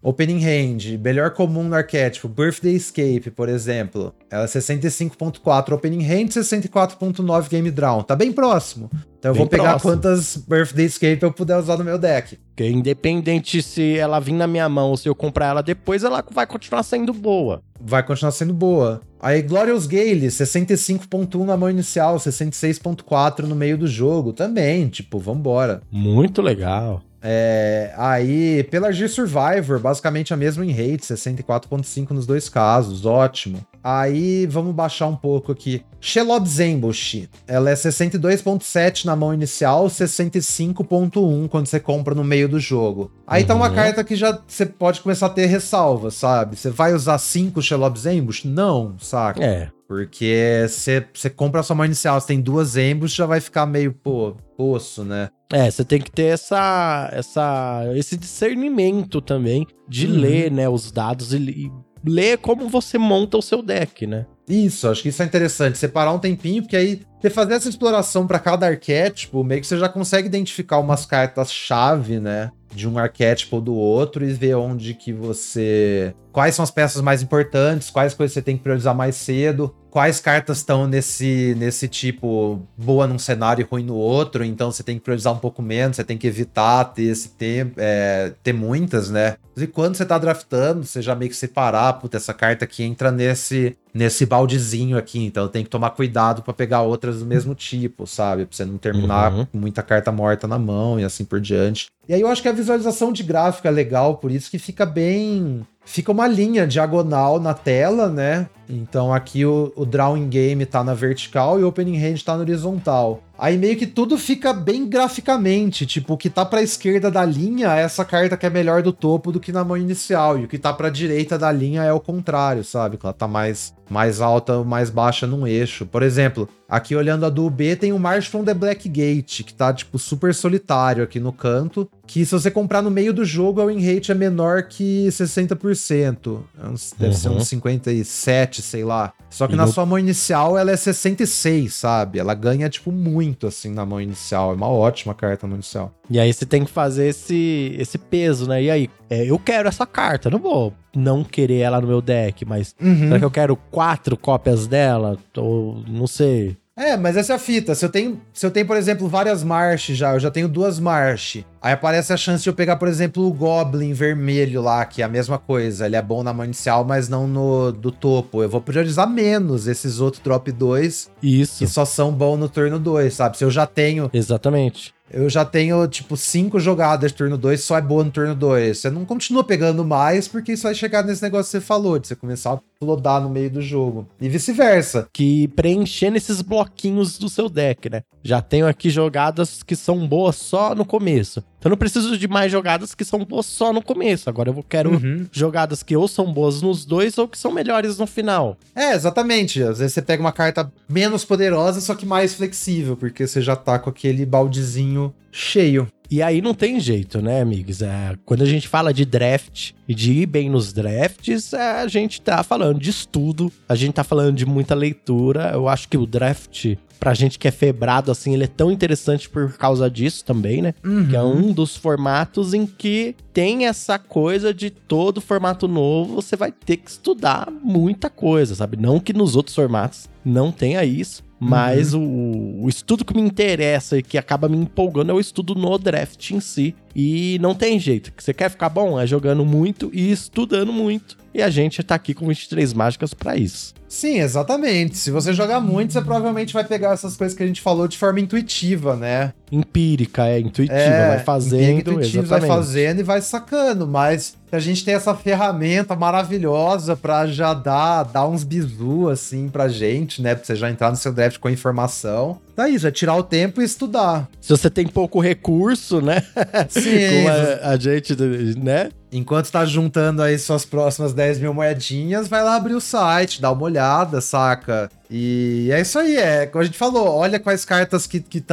Opening 0.00 0.44
Hand, 0.44 0.96
melhor 1.02 1.30
comum 1.30 1.64
no 1.64 1.74
arquétipo, 1.74 2.28
Birthday 2.28 2.74
Escape, 2.74 3.32
por 3.32 3.48
exemplo. 3.48 4.14
Ela 4.30 4.44
é 4.44 4.46
65.4 4.46 5.72
Opening 5.72 6.04
Hand, 6.04 6.28
64.9 6.28 7.48
Game 7.48 7.70
Draw. 7.70 8.04
Tá 8.04 8.14
bem 8.14 8.30
próximo. 8.30 8.88
Então 9.18 9.30
eu 9.30 9.34
bem 9.34 9.40
vou 9.40 9.48
pegar 9.48 9.70
próximo. 9.70 9.92
quantas 9.92 10.36
Birthday 10.36 10.86
Escape 10.86 11.22
eu 11.22 11.32
puder 11.32 11.58
usar 11.58 11.76
no 11.76 11.84
meu 11.84 11.98
deck. 11.98 12.38
Porque 12.54 12.70
independente 12.70 13.60
se 13.60 13.98
ela 13.98 14.20
vir 14.20 14.34
na 14.34 14.46
minha 14.46 14.68
mão 14.68 14.90
ou 14.90 14.96
se 14.96 15.08
eu 15.08 15.14
comprar 15.16 15.46
ela 15.46 15.62
depois, 15.62 16.04
ela 16.04 16.24
vai 16.30 16.46
continuar 16.46 16.84
sendo 16.84 17.12
boa. 17.12 17.60
Vai 17.80 18.04
continuar 18.04 18.30
sendo 18.30 18.54
boa. 18.54 19.00
Aí 19.20 19.42
Glorious 19.42 19.86
Gale, 19.86 20.28
65.1 20.28 21.44
na 21.44 21.56
mão 21.56 21.68
inicial, 21.68 22.16
66.4 22.16 23.40
no 23.40 23.56
meio 23.56 23.76
do 23.76 23.88
jogo. 23.88 24.32
Também, 24.32 24.86
tipo, 24.88 25.18
vambora. 25.18 25.82
Muito 25.90 26.40
legal. 26.40 27.02
É, 27.22 27.92
aí, 27.96 28.62
pela 28.64 28.92
G 28.92 29.08
Survivor, 29.08 29.80
basicamente 29.80 30.32
a 30.32 30.36
mesma 30.36 30.64
em 30.64 30.70
rate, 30.70 31.04
64.5 31.04 32.10
nos 32.10 32.26
dois 32.26 32.48
casos, 32.48 33.04
ótimo. 33.04 33.66
Aí, 33.82 34.46
vamos 34.46 34.74
baixar 34.74 35.06
um 35.06 35.16
pouco 35.16 35.52
aqui. 35.52 35.82
Shelob's 36.00 36.60
Ambush, 36.60 37.28
ela 37.46 37.70
é 37.70 37.74
62.7 37.74 39.04
na 39.04 39.16
mão 39.16 39.34
inicial, 39.34 39.86
65.1 39.86 41.48
quando 41.48 41.66
você 41.66 41.80
compra 41.80 42.14
no 42.14 42.22
meio 42.22 42.48
do 42.48 42.60
jogo. 42.60 43.10
Aí 43.26 43.42
uhum. 43.42 43.48
tá 43.48 43.54
uma 43.54 43.68
uhum. 43.68 43.74
carta 43.74 44.04
que 44.04 44.14
já 44.14 44.38
você 44.46 44.64
pode 44.64 45.00
começar 45.00 45.26
a 45.26 45.30
ter 45.30 45.46
ressalvas, 45.46 46.14
sabe? 46.14 46.56
Você 46.56 46.70
vai 46.70 46.92
usar 46.92 47.18
5 47.18 47.60
Shelob's 47.60 48.06
Ambush? 48.06 48.44
Não, 48.44 48.94
saca? 48.98 49.42
É. 49.42 49.70
Porque 49.88 50.66
você 50.68 51.30
compra 51.34 51.60
a 51.60 51.62
sua 51.62 51.74
mão 51.74 51.86
inicial, 51.86 52.20
você 52.20 52.26
tem 52.26 52.40
duas 52.42 52.76
Ambush, 52.76 53.14
já 53.14 53.24
vai 53.24 53.40
ficar 53.40 53.64
meio, 53.64 53.90
pô, 53.90 54.36
poço, 54.54 55.02
né? 55.02 55.30
É, 55.50 55.70
você 55.70 55.82
tem 55.82 55.98
que 55.98 56.10
ter 56.10 56.26
essa, 56.26 57.08
essa, 57.10 57.84
esse 57.94 58.18
discernimento 58.18 59.22
também 59.22 59.66
de 59.88 60.06
uhum. 60.06 60.12
ler, 60.12 60.52
né, 60.52 60.68
os 60.68 60.92
dados 60.92 61.32
e, 61.32 61.38
e 61.38 61.72
ler 62.04 62.36
como 62.36 62.68
você 62.68 62.98
monta 62.98 63.38
o 63.38 63.42
seu 63.42 63.62
deck, 63.62 64.06
né? 64.06 64.26
Isso, 64.46 64.88
acho 64.88 65.02
que 65.02 65.08
isso 65.10 65.22
é 65.22 65.26
interessante. 65.26 65.78
Separar 65.78 66.12
um 66.12 66.18
tempinho, 66.18 66.62
porque 66.62 66.76
aí 66.76 67.00
você 67.20 67.28
fazer 67.28 67.54
essa 67.54 67.68
exploração 67.68 68.26
para 68.26 68.38
cada 68.38 68.66
arquétipo, 68.66 69.44
meio 69.44 69.60
que 69.60 69.66
você 69.66 69.76
já 69.76 69.88
consegue 69.88 70.26
identificar 70.26 70.78
umas 70.78 71.04
cartas-chave, 71.04 72.18
né? 72.18 72.50
De 72.74 72.88
um 72.88 72.98
arquétipo 72.98 73.56
ou 73.56 73.62
do 73.62 73.74
outro 73.74 74.24
e 74.24 74.32
ver 74.32 74.54
onde 74.54 74.94
que 74.94 75.12
você. 75.12 76.14
Quais 76.38 76.54
são 76.54 76.62
as 76.62 76.70
peças 76.70 77.02
mais 77.02 77.20
importantes, 77.20 77.90
quais 77.90 78.14
coisas 78.14 78.32
você 78.32 78.40
tem 78.40 78.56
que 78.56 78.62
priorizar 78.62 78.94
mais 78.94 79.16
cedo? 79.16 79.74
Quais 79.90 80.20
cartas 80.20 80.58
estão 80.58 80.86
nesse, 80.86 81.56
nesse 81.58 81.88
tipo 81.88 82.62
boa 82.76 83.08
num 83.08 83.18
cenário 83.18 83.60
e 83.60 83.66
ruim 83.68 83.82
no 83.82 83.96
outro, 83.96 84.44
então 84.44 84.70
você 84.70 84.84
tem 84.84 84.98
que 84.98 85.02
priorizar 85.02 85.32
um 85.32 85.38
pouco 85.38 85.60
menos, 85.60 85.96
você 85.96 86.04
tem 86.04 86.16
que 86.16 86.28
evitar 86.28 86.84
ter 86.84 87.02
esse 87.10 87.30
tempo, 87.30 87.74
é, 87.78 88.34
ter 88.40 88.52
muitas, 88.52 89.10
né? 89.10 89.34
E 89.56 89.66
quando 89.66 89.96
você 89.96 90.06
tá 90.06 90.16
draftando, 90.16 90.86
você 90.86 91.02
já 91.02 91.12
meio 91.16 91.28
que 91.28 91.36
separar, 91.36 91.94
puta, 91.94 92.18
essa 92.18 92.32
carta 92.32 92.64
aqui 92.64 92.84
entra 92.84 93.10
nesse 93.10 93.76
nesse 93.92 94.26
baldezinho 94.26 94.96
aqui, 94.98 95.24
então 95.24 95.48
tem 95.48 95.64
que 95.64 95.70
tomar 95.70 95.90
cuidado 95.90 96.42
para 96.42 96.52
pegar 96.52 96.82
outras 96.82 97.20
do 97.20 97.26
mesmo 97.26 97.54
tipo, 97.54 98.06
sabe? 98.06 98.46
Pra 98.46 98.56
você 98.56 98.64
não 98.64 98.78
terminar 98.78 99.32
uhum. 99.32 99.46
com 99.46 99.58
muita 99.58 99.82
carta 99.82 100.12
morta 100.12 100.46
na 100.46 100.58
mão 100.58 100.98
e 100.98 101.04
assim 101.04 101.24
por 101.24 101.40
diante. 101.40 101.88
E 102.08 102.14
aí 102.14 102.20
eu 102.20 102.28
acho 102.28 102.42
que 102.42 102.48
a 102.48 102.52
visualização 102.52 103.12
de 103.12 103.22
gráfico 103.22 103.66
é 103.66 103.70
legal, 103.70 104.16
por 104.16 104.30
isso 104.30 104.50
que 104.50 104.58
fica 104.58 104.86
bem 104.86 105.66
fica 105.88 106.12
uma 106.12 106.28
linha 106.28 106.66
diagonal 106.66 107.40
na 107.40 107.54
tela, 107.54 108.10
né? 108.10 108.46
Então 108.68 109.12
aqui 109.12 109.46
o, 109.46 109.72
o 109.74 109.86
drawing 109.86 110.28
game 110.28 110.66
tá 110.66 110.84
na 110.84 110.92
vertical 110.92 111.58
e 111.58 111.64
o 111.64 111.68
opening 111.68 111.96
hand 111.96 112.18
tá 112.22 112.34
na 112.34 112.42
horizontal. 112.42 113.22
Aí 113.38 113.56
meio 113.56 113.76
que 113.76 113.86
tudo 113.86 114.18
fica 114.18 114.52
bem 114.52 114.88
graficamente, 114.88 115.86
tipo, 115.86 116.14
o 116.14 116.16
que 116.16 116.28
tá 116.28 116.44
pra 116.44 116.60
esquerda 116.60 117.08
da 117.08 117.24
linha 117.24 117.72
é 117.72 117.82
essa 117.82 118.04
carta 118.04 118.36
que 118.36 118.44
é 118.44 118.50
melhor 118.50 118.82
do 118.82 118.92
topo 118.92 119.30
do 119.30 119.38
que 119.38 119.52
na 119.52 119.62
mão 119.62 119.76
inicial, 119.76 120.36
e 120.36 120.44
o 120.44 120.48
que 120.48 120.58
tá 120.58 120.72
pra 120.72 120.90
direita 120.90 121.38
da 121.38 121.52
linha 121.52 121.84
é 121.84 121.92
o 121.92 122.00
contrário, 122.00 122.64
sabe? 122.64 122.96
Que 122.96 123.06
ela 123.06 123.12
tá 123.12 123.28
mais, 123.28 123.72
mais 123.88 124.20
alta 124.20 124.56
ou 124.56 124.64
mais 124.64 124.90
baixa 124.90 125.24
num 125.24 125.46
eixo. 125.46 125.86
Por 125.86 126.02
exemplo, 126.02 126.48
aqui 126.68 126.94
olhando 126.94 127.24
a 127.24 127.30
do 127.30 127.48
B 127.48 127.74
tem 127.74 127.92
o 127.92 127.98
March 127.98 128.28
from 128.28 128.44
the 128.44 128.52
Black 128.52 128.86
Gate, 128.88 129.42
que 129.44 129.54
tá, 129.54 129.72
tipo, 129.72 129.98
super 129.98 130.34
solitário 130.34 131.02
aqui 131.02 131.18
no 131.18 131.32
canto, 131.32 131.88
que 132.06 132.24
se 132.26 132.32
você 132.32 132.50
comprar 132.50 132.82
no 132.82 132.90
meio 132.90 133.12
do 133.14 133.24
jogo, 133.24 133.60
a 133.62 133.66
win 133.66 133.80
rate 133.80 134.12
é 134.12 134.14
menor 134.14 134.64
que 134.64 135.06
60%. 135.08 136.40
É 136.58 136.62
deve 136.98 137.12
uhum. 137.12 137.12
ser 137.12 137.28
uns 137.30 137.48
57, 137.48 138.58
forte, 138.58 138.62
sei 138.62 138.84
lá. 138.84 139.12
Só 139.30 139.46
que 139.46 139.54
E 139.54 139.56
na 139.56 139.66
no- 139.66 139.72
sua 139.72 139.86
mão 139.86 139.98
inicial 139.98 140.58
ela 140.58 140.70
é 140.70 140.76
66, 140.76 141.74
sabe? 141.74 142.18
Ela 142.18 142.34
ganha, 142.34 142.68
tipo, 142.68 142.90
muito, 142.90 143.46
assim, 143.46 143.72
na 143.72 143.84
mão 143.84 144.00
inicial. 144.00 144.52
É 144.52 144.54
uma 144.54 144.68
ótima 144.68 145.14
carta 145.14 145.46
na 145.46 145.50
mão 145.50 145.56
inicial. 145.56 145.92
E 146.10 146.18
aí 146.18 146.32
você 146.32 146.46
tem 146.46 146.64
que 146.64 146.70
fazer 146.70 147.08
esse, 147.08 147.74
esse 147.78 147.98
peso, 147.98 148.48
né? 148.48 148.62
E 148.62 148.70
aí, 148.70 148.90
é, 149.10 149.24
eu 149.24 149.38
quero 149.38 149.68
essa 149.68 149.86
carta, 149.86 150.30
não 150.30 150.38
vou 150.38 150.72
não 150.98 151.22
querer 151.24 151.60
ela 151.60 151.80
no 151.80 151.86
meu 151.86 152.02
deck, 152.02 152.44
mas 152.44 152.74
Uhum. 152.80 152.98
será 153.08 153.18
que 153.18 153.24
eu 153.24 153.30
quero 153.30 153.56
quatro 153.70 154.16
cópias 154.16 154.66
dela? 154.66 155.16
Ou 155.36 155.82
não 155.88 156.06
sei. 156.06 156.56
É, 156.76 156.96
mas 156.96 157.16
essa 157.16 157.32
é 157.32 157.36
a 157.36 157.38
fita. 157.40 157.74
Se 157.74 157.84
eu 157.84 157.88
tenho, 157.88 158.20
se 158.32 158.46
eu 158.46 158.50
tenho, 158.52 158.64
por 158.66 158.76
exemplo, 158.76 159.08
várias 159.08 159.42
March 159.42 159.88
já, 159.90 160.12
eu 160.14 160.20
já 160.20 160.30
tenho 160.30 160.48
duas 160.48 160.78
March. 160.78 161.38
Aí 161.60 161.72
aparece 161.72 162.12
a 162.12 162.16
chance 162.16 162.42
de 162.42 162.48
eu 162.48 162.54
pegar, 162.54 162.76
por 162.76 162.88
exemplo, 162.88 163.26
o 163.26 163.32
Goblin 163.32 163.92
vermelho 163.92 164.62
lá, 164.62 164.84
que 164.84 165.02
é 165.02 165.04
a 165.04 165.08
mesma 165.08 165.38
coisa. 165.38 165.86
Ele 165.86 165.96
é 165.96 166.02
bom 166.02 166.22
na 166.22 166.32
mão 166.32 166.44
inicial, 166.44 166.84
mas 166.84 167.08
não 167.08 167.26
no 167.26 167.72
do 167.72 167.90
topo. 167.90 168.42
Eu 168.42 168.48
vou 168.48 168.60
priorizar 168.60 169.08
menos 169.08 169.66
esses 169.66 170.00
outros 170.00 170.22
drop 170.22 170.50
2 170.52 171.10
Isso. 171.22 171.58
que 171.58 171.66
só 171.66 171.84
são 171.84 172.12
bons 172.12 172.36
no 172.38 172.48
turno 172.48 172.78
2, 172.78 173.12
sabe? 173.12 173.36
Se 173.36 173.44
eu 173.44 173.50
já 173.50 173.66
tenho, 173.66 174.08
Exatamente. 174.12 174.94
eu 175.10 175.28
já 175.28 175.44
tenho, 175.44 175.86
tipo, 175.88 176.16
cinco 176.16 176.60
jogadas 176.60 177.10
de 177.10 177.16
turno 177.18 177.36
2, 177.36 177.60
só 177.60 177.76
é 177.76 177.82
boa 177.82 178.04
no 178.04 178.10
turno 178.10 178.34
2. 178.34 178.78
Você 178.78 178.90
não 178.90 179.04
continua 179.04 179.42
pegando 179.42 179.84
mais, 179.84 180.28
porque 180.28 180.52
isso 180.52 180.62
vai 180.64 180.74
chegar 180.74 181.02
nesse 181.04 181.22
negócio 181.22 181.46
que 181.46 181.50
você 181.58 181.60
falou, 181.60 181.98
de 181.98 182.06
você 182.06 182.14
começar 182.14 182.52
a 182.54 182.60
flodar 182.78 183.20
no 183.20 183.28
meio 183.28 183.50
do 183.50 183.60
jogo. 183.60 184.06
E 184.20 184.28
vice-versa. 184.28 185.08
Que 185.12 185.48
preenchendo 185.48 186.16
esses 186.16 186.40
bloquinhos 186.40 187.18
do 187.18 187.28
seu 187.28 187.48
deck, 187.48 187.90
né? 187.90 188.02
Já 188.22 188.40
tenho 188.40 188.66
aqui 188.68 188.90
jogadas 188.90 189.62
que 189.62 189.74
são 189.74 190.06
boas 190.06 190.36
só 190.36 190.74
no 190.74 190.84
começo. 190.84 191.42
Então 191.58 191.68
eu 191.68 191.70
não 191.70 191.76
preciso 191.76 192.16
de 192.16 192.28
mais 192.28 192.52
jogadas 192.52 192.94
que 192.94 193.04
são 193.04 193.24
boas 193.24 193.46
só 193.46 193.72
no 193.72 193.82
começo. 193.82 194.28
Agora 194.30 194.50
eu 194.50 194.64
quero 194.68 194.92
Uhum. 194.92 195.26
jogadas 195.32 195.82
que 195.82 195.96
ou 195.96 196.06
são 196.06 196.32
boas 196.32 196.62
nos 196.62 196.84
dois 196.84 197.18
ou 197.18 197.26
que 197.26 197.36
são 197.36 197.50
melhores 197.52 197.98
no 197.98 198.06
final. 198.06 198.56
É, 198.74 198.94
exatamente. 198.94 199.62
Às 199.62 199.78
vezes 199.80 199.92
você 199.94 200.02
pega 200.02 200.22
uma 200.22 200.32
carta 200.32 200.72
menos 200.88 201.24
poderosa, 201.24 201.80
só 201.80 201.94
que 201.94 202.06
mais 202.06 202.34
flexível, 202.34 202.96
porque 202.96 203.26
você 203.26 203.42
já 203.42 203.56
tá 203.56 203.78
com 203.78 203.90
aquele 203.90 204.24
baldezinho 204.24 205.12
cheio. 205.32 205.88
E 206.10 206.22
aí 206.22 206.40
não 206.40 206.54
tem 206.54 206.80
jeito, 206.80 207.20
né, 207.20 207.42
amigos? 207.42 207.82
É, 207.82 208.14
quando 208.24 208.40
a 208.42 208.46
gente 208.46 208.66
fala 208.66 208.94
de 208.94 209.04
draft 209.04 209.72
e 209.86 209.94
de 209.94 210.12
ir 210.12 210.26
bem 210.26 210.48
nos 210.48 210.72
drafts, 210.72 211.52
é, 211.52 211.82
a 211.82 211.86
gente 211.86 212.20
tá 212.22 212.42
falando 212.42 212.80
de 212.80 212.88
estudo, 212.88 213.52
a 213.68 213.74
gente 213.74 213.92
tá 213.92 214.02
falando 214.02 214.34
de 214.34 214.46
muita 214.46 214.74
leitura. 214.74 215.50
Eu 215.52 215.68
acho 215.68 215.86
que 215.86 215.98
o 215.98 216.06
draft, 216.06 216.76
pra 216.98 217.14
gente 217.14 217.38
que 217.38 217.48
é 217.48 217.50
febrado, 217.50 218.10
assim, 218.10 218.34
ele 218.34 218.44
é 218.44 218.48
tão 218.48 218.70
interessante 218.70 219.28
por 219.28 219.52
causa 219.54 219.88
disso 219.90 220.24
também, 220.24 220.60
né? 220.62 220.74
Que 221.08 221.16
é 221.16 221.22
um 221.22 221.52
dos 221.52 221.76
formatos 221.76 222.54
em 222.54 222.66
que 222.66 223.14
tem 223.32 223.66
essa 223.66 223.98
coisa 223.98 224.52
de 224.52 224.70
todo 224.70 225.20
formato 225.20 225.68
novo, 225.68 226.16
você 226.16 226.36
vai 226.36 226.52
ter 226.52 226.78
que 226.78 226.90
estudar 226.90 227.48
muita 227.62 228.10
coisa, 228.10 228.54
sabe? 228.54 228.76
Não 228.76 228.98
que 228.98 229.12
nos 229.12 229.36
outros 229.36 229.54
formatos 229.54 230.08
não 230.24 230.50
tenha 230.50 230.84
isso, 230.84 231.22
mas 231.40 231.94
o, 231.94 232.00
o 232.00 232.68
estudo 232.68 233.04
que 233.04 233.14
me 233.14 233.22
interessa 233.22 233.96
e 233.96 234.02
que 234.02 234.18
acaba 234.18 234.48
me 234.48 234.56
empolgando 234.56 235.12
é 235.12 235.14
o 235.14 235.20
estudo 235.20 235.54
no 235.54 235.78
draft 235.78 236.30
em 236.32 236.40
si. 236.40 236.74
E 236.94 237.38
não 237.40 237.54
tem 237.54 237.78
jeito. 237.78 238.12
Que 238.12 238.22
você 238.22 238.32
quer 238.34 238.50
ficar 238.50 238.68
bom? 238.68 238.98
É 238.98 239.06
jogando 239.06 239.44
muito 239.44 239.90
e 239.92 240.10
estudando 240.10 240.72
muito. 240.72 241.16
E 241.34 241.42
a 241.42 241.50
gente 241.50 241.82
tá 241.82 241.94
aqui 241.94 242.14
com 242.14 242.26
23 242.26 242.72
mágicas 242.72 243.14
pra 243.14 243.36
isso. 243.36 243.74
Sim, 243.88 244.18
exatamente. 244.18 244.96
Se 244.98 245.10
você 245.10 245.32
jogar 245.32 245.60
muito, 245.60 245.92
você 245.92 246.00
provavelmente 246.02 246.52
vai 246.52 246.64
pegar 246.64 246.92
essas 246.92 247.16
coisas 247.16 247.36
que 247.36 247.42
a 247.42 247.46
gente 247.46 247.60
falou 247.62 247.86
de 247.88 247.96
forma 247.96 248.20
intuitiva, 248.20 248.96
né? 248.96 249.32
Empírica, 249.50 250.26
é 250.26 250.40
intuitiva, 250.40 250.78
É, 250.78 251.08
vai 251.08 251.18
fazendo, 251.20 251.78
intuitivo, 251.80 252.24
exatamente. 252.24 252.48
vai 252.48 252.56
fazendo 252.58 253.00
e 253.00 253.02
vai 253.02 253.22
sacando, 253.22 253.86
mas 253.86 254.36
a 254.52 254.58
gente 254.58 254.84
tem 254.84 254.92
essa 254.94 255.14
ferramenta 255.14 255.94
maravilhosa 255.96 256.96
pra 256.96 257.26
já 257.26 257.54
dar, 257.54 258.02
dar 258.02 258.26
uns 258.28 258.44
bizu, 258.44 259.08
assim, 259.08 259.48
pra 259.48 259.68
gente, 259.68 260.20
né? 260.20 260.34
Pra 260.34 260.44
você 260.44 260.54
já 260.56 260.68
entrar 260.70 260.90
no 260.90 260.96
seu 260.96 261.12
draft 261.12 261.38
com 261.38 261.48
informação. 261.48 262.38
Daí, 262.58 262.76
já 262.76 262.90
tirar 262.90 263.14
o 263.14 263.22
tempo 263.22 263.62
e 263.62 263.64
estudar. 263.64 264.28
Se 264.40 264.48
você 264.48 264.68
tem 264.68 264.84
pouco 264.84 265.20
recurso, 265.20 266.00
né? 266.00 266.24
Sim, 266.68 266.80
Como 267.22 267.28
a, 267.28 267.68
a 267.68 267.76
gente, 267.76 268.16
né? 268.58 268.88
Enquanto 269.10 269.50
tá 269.50 269.64
juntando 269.64 270.22
aí 270.22 270.38
suas 270.38 270.64
próximas 270.64 271.12
10 271.12 271.40
mil 271.40 271.54
moedinhas, 271.54 272.28
vai 272.28 272.42
lá 272.42 272.56
abrir 272.56 272.74
o 272.74 272.80
site, 272.80 273.40
dá 273.40 273.50
uma 273.50 273.62
olhada, 273.62 274.20
saca? 274.20 274.90
E 275.10 275.70
é 275.72 275.80
isso 275.80 275.98
aí, 275.98 276.16
é 276.16 276.46
como 276.46 276.60
a 276.62 276.66
gente 276.66 276.76
falou, 276.76 277.08
olha 277.08 277.40
quais 277.40 277.64
cartas 277.64 278.06
que, 278.06 278.20
que, 278.20 278.44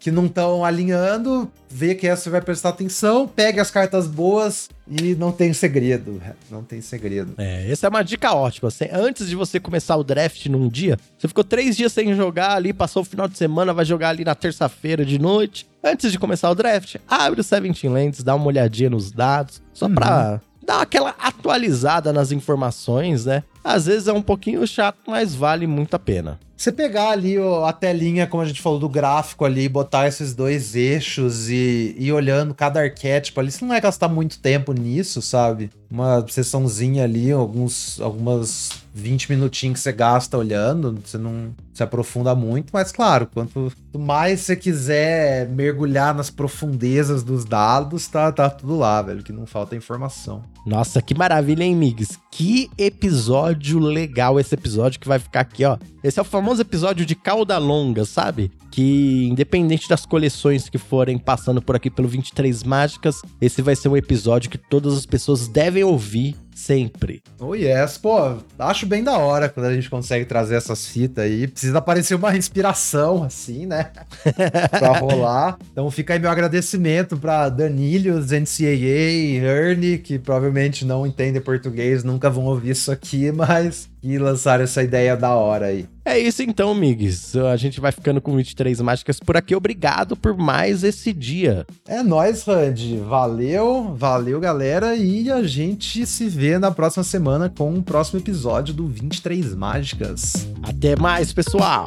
que 0.00 0.10
não 0.10 0.26
estão 0.26 0.64
alinhando, 0.64 1.48
vê 1.70 1.94
que 1.94 2.08
essa 2.08 2.24
você 2.24 2.30
vai 2.30 2.40
prestar 2.40 2.70
atenção, 2.70 3.28
pegue 3.28 3.60
as 3.60 3.70
cartas 3.70 4.08
boas 4.08 4.68
e 4.88 5.14
não 5.14 5.30
tem 5.30 5.52
segredo, 5.52 6.20
não 6.50 6.64
tem 6.64 6.80
segredo. 6.80 7.34
É, 7.38 7.70
essa 7.70 7.86
é 7.86 7.88
uma 7.88 8.02
dica 8.02 8.32
ótima. 8.32 8.68
Antes 8.92 9.28
de 9.28 9.36
você 9.36 9.60
começar 9.60 9.94
o 9.96 10.02
draft 10.02 10.46
num 10.46 10.68
dia, 10.68 10.98
você 11.16 11.28
ficou 11.28 11.44
três 11.44 11.76
dias 11.76 11.92
sem 11.92 12.12
jogar 12.14 12.56
ali, 12.56 12.72
passou 12.72 13.02
o 13.02 13.04
final 13.04 13.28
de 13.28 13.38
semana, 13.38 13.72
vai 13.72 13.84
jogar 13.84 14.08
ali 14.08 14.24
na 14.24 14.34
terça-feira 14.34 15.04
de 15.04 15.20
noite. 15.20 15.66
Antes 15.84 16.12
de 16.12 16.18
começar 16.18 16.48
o 16.50 16.54
draft, 16.54 16.96
abre 17.08 17.40
o 17.40 17.44
Seventeen 17.44 17.92
Lands, 17.92 18.22
dá 18.22 18.34
uma 18.34 18.46
olhadinha 18.46 18.88
nos 18.90 19.10
dados, 19.10 19.60
só 19.72 19.86
Uhum. 19.86 19.94
pra 19.94 20.40
dar 20.64 20.80
aquela 20.82 21.14
atualizada 21.18 22.12
nas 22.12 22.30
informações, 22.30 23.26
né? 23.26 23.42
Às 23.64 23.86
vezes 23.86 24.08
é 24.08 24.12
um 24.12 24.22
pouquinho 24.22 24.66
chato, 24.66 24.98
mas 25.06 25.34
vale 25.34 25.66
muito 25.66 25.94
a 25.94 25.98
pena. 25.98 26.38
Você 26.62 26.70
pegar 26.70 27.10
ali 27.10 27.36
ó, 27.40 27.64
a 27.64 27.72
telinha, 27.72 28.24
como 28.24 28.40
a 28.40 28.46
gente 28.46 28.62
falou, 28.62 28.78
do 28.78 28.88
gráfico 28.88 29.44
ali, 29.44 29.68
botar 29.68 30.06
esses 30.06 30.32
dois 30.32 30.76
eixos 30.76 31.48
e 31.50 31.96
ir 31.98 32.12
olhando 32.12 32.54
cada 32.54 32.80
arquétipo 32.80 33.40
ali, 33.40 33.50
você 33.50 33.64
não 33.64 33.70
vai 33.70 33.80
gastar 33.80 34.06
muito 34.06 34.38
tempo 34.38 34.72
nisso, 34.72 35.20
sabe? 35.20 35.70
Uma 35.90 36.24
sessãozinha 36.28 37.02
ali, 37.02 37.32
alguns, 37.32 38.00
algumas 38.00 38.70
20 38.94 39.30
minutinhos 39.30 39.78
que 39.78 39.82
você 39.82 39.92
gasta 39.92 40.38
olhando, 40.38 40.98
você 41.04 41.18
não 41.18 41.52
se 41.74 41.82
aprofunda 41.82 42.32
muito, 42.34 42.70
mas 42.72 42.92
claro, 42.92 43.26
quanto 43.26 43.72
mais 43.98 44.40
você 44.40 44.54
quiser 44.54 45.48
mergulhar 45.48 46.14
nas 46.14 46.30
profundezas 46.30 47.24
dos 47.24 47.44
dados, 47.44 48.06
tá, 48.06 48.30
tá 48.30 48.48
tudo 48.48 48.76
lá, 48.76 49.02
velho, 49.02 49.22
que 49.22 49.32
não 49.32 49.46
falta 49.46 49.74
informação. 49.74 50.44
Nossa, 50.64 51.02
que 51.02 51.14
maravilha, 51.14 51.64
hein, 51.64 51.74
Migs? 51.74 52.18
Que 52.30 52.70
episódio 52.78 53.51
legal 53.78 54.38
esse 54.38 54.54
episódio 54.54 55.00
que 55.00 55.08
vai 55.08 55.18
ficar 55.18 55.40
aqui, 55.40 55.64
ó. 55.64 55.78
Esse 56.02 56.18
é 56.18 56.22
o 56.22 56.24
famoso 56.24 56.62
episódio 56.62 57.06
de 57.06 57.14
cauda 57.14 57.58
longa, 57.58 58.04
sabe? 58.04 58.50
Que 58.70 59.28
independente 59.30 59.88
das 59.88 60.04
coleções 60.06 60.68
que 60.68 60.78
forem 60.78 61.18
passando 61.18 61.62
por 61.62 61.76
aqui 61.76 61.90
pelo 61.90 62.08
23 62.08 62.64
Mágicas, 62.64 63.22
esse 63.40 63.62
vai 63.62 63.76
ser 63.76 63.88
um 63.88 63.96
episódio 63.96 64.50
que 64.50 64.58
todas 64.58 64.94
as 64.96 65.06
pessoas 65.06 65.48
devem 65.48 65.84
ouvir 65.84 66.36
sempre. 66.54 67.22
Oh 67.38 67.54
yes, 67.54 67.98
pô, 67.98 68.38
acho 68.58 68.86
bem 68.86 69.02
da 69.02 69.18
hora 69.18 69.48
quando 69.48 69.66
a 69.66 69.74
gente 69.74 69.88
consegue 69.90 70.24
trazer 70.24 70.56
essas 70.56 70.86
fitas 70.86 71.24
aí. 71.24 71.46
Precisa 71.46 71.78
aparecer 71.78 72.14
uma 72.14 72.36
inspiração, 72.36 73.24
assim, 73.24 73.66
né? 73.66 73.90
pra 74.70 74.98
rolar. 74.98 75.58
Então 75.70 75.90
fica 75.90 76.14
aí 76.14 76.18
meu 76.18 76.30
agradecimento 76.30 77.16
pra 77.16 77.48
Danilhos, 77.48 78.30
NCAA, 78.30 79.42
Ernie, 79.42 79.98
que 79.98 80.18
provavelmente 80.18 80.84
não 80.84 81.06
entendem 81.06 81.40
português, 81.40 82.04
nunca 82.04 82.30
vão 82.30 82.44
ouvir 82.44 82.70
isso 82.70 82.90
aqui, 82.90 83.30
mas 83.32 83.91
que 84.02 84.18
lançaram 84.18 84.64
essa 84.64 84.82
ideia 84.82 85.16
da 85.16 85.32
hora 85.34 85.66
aí. 85.66 85.86
É 86.04 86.18
isso 86.18 86.42
então, 86.42 86.74
Migs. 86.74 87.36
A 87.36 87.56
gente 87.56 87.80
vai 87.80 87.92
ficando 87.92 88.20
com 88.20 88.34
23 88.34 88.80
Mágicas 88.80 89.20
por 89.20 89.36
aqui. 89.36 89.54
Obrigado 89.54 90.16
por 90.16 90.36
mais 90.36 90.82
esse 90.82 91.12
dia. 91.12 91.64
É 91.86 92.02
nóis, 92.02 92.42
Randy. 92.42 92.96
Valeu, 92.96 93.94
valeu, 93.94 94.40
galera. 94.40 94.96
E 94.96 95.30
a 95.30 95.44
gente 95.44 96.04
se 96.04 96.28
vê 96.28 96.58
na 96.58 96.72
próxima 96.72 97.04
semana 97.04 97.48
com 97.48 97.72
o 97.72 97.82
próximo 97.82 98.18
episódio 98.18 98.74
do 98.74 98.88
23 98.88 99.54
Mágicas. 99.54 100.48
Até 100.64 100.96
mais, 100.96 101.32
pessoal! 101.32 101.86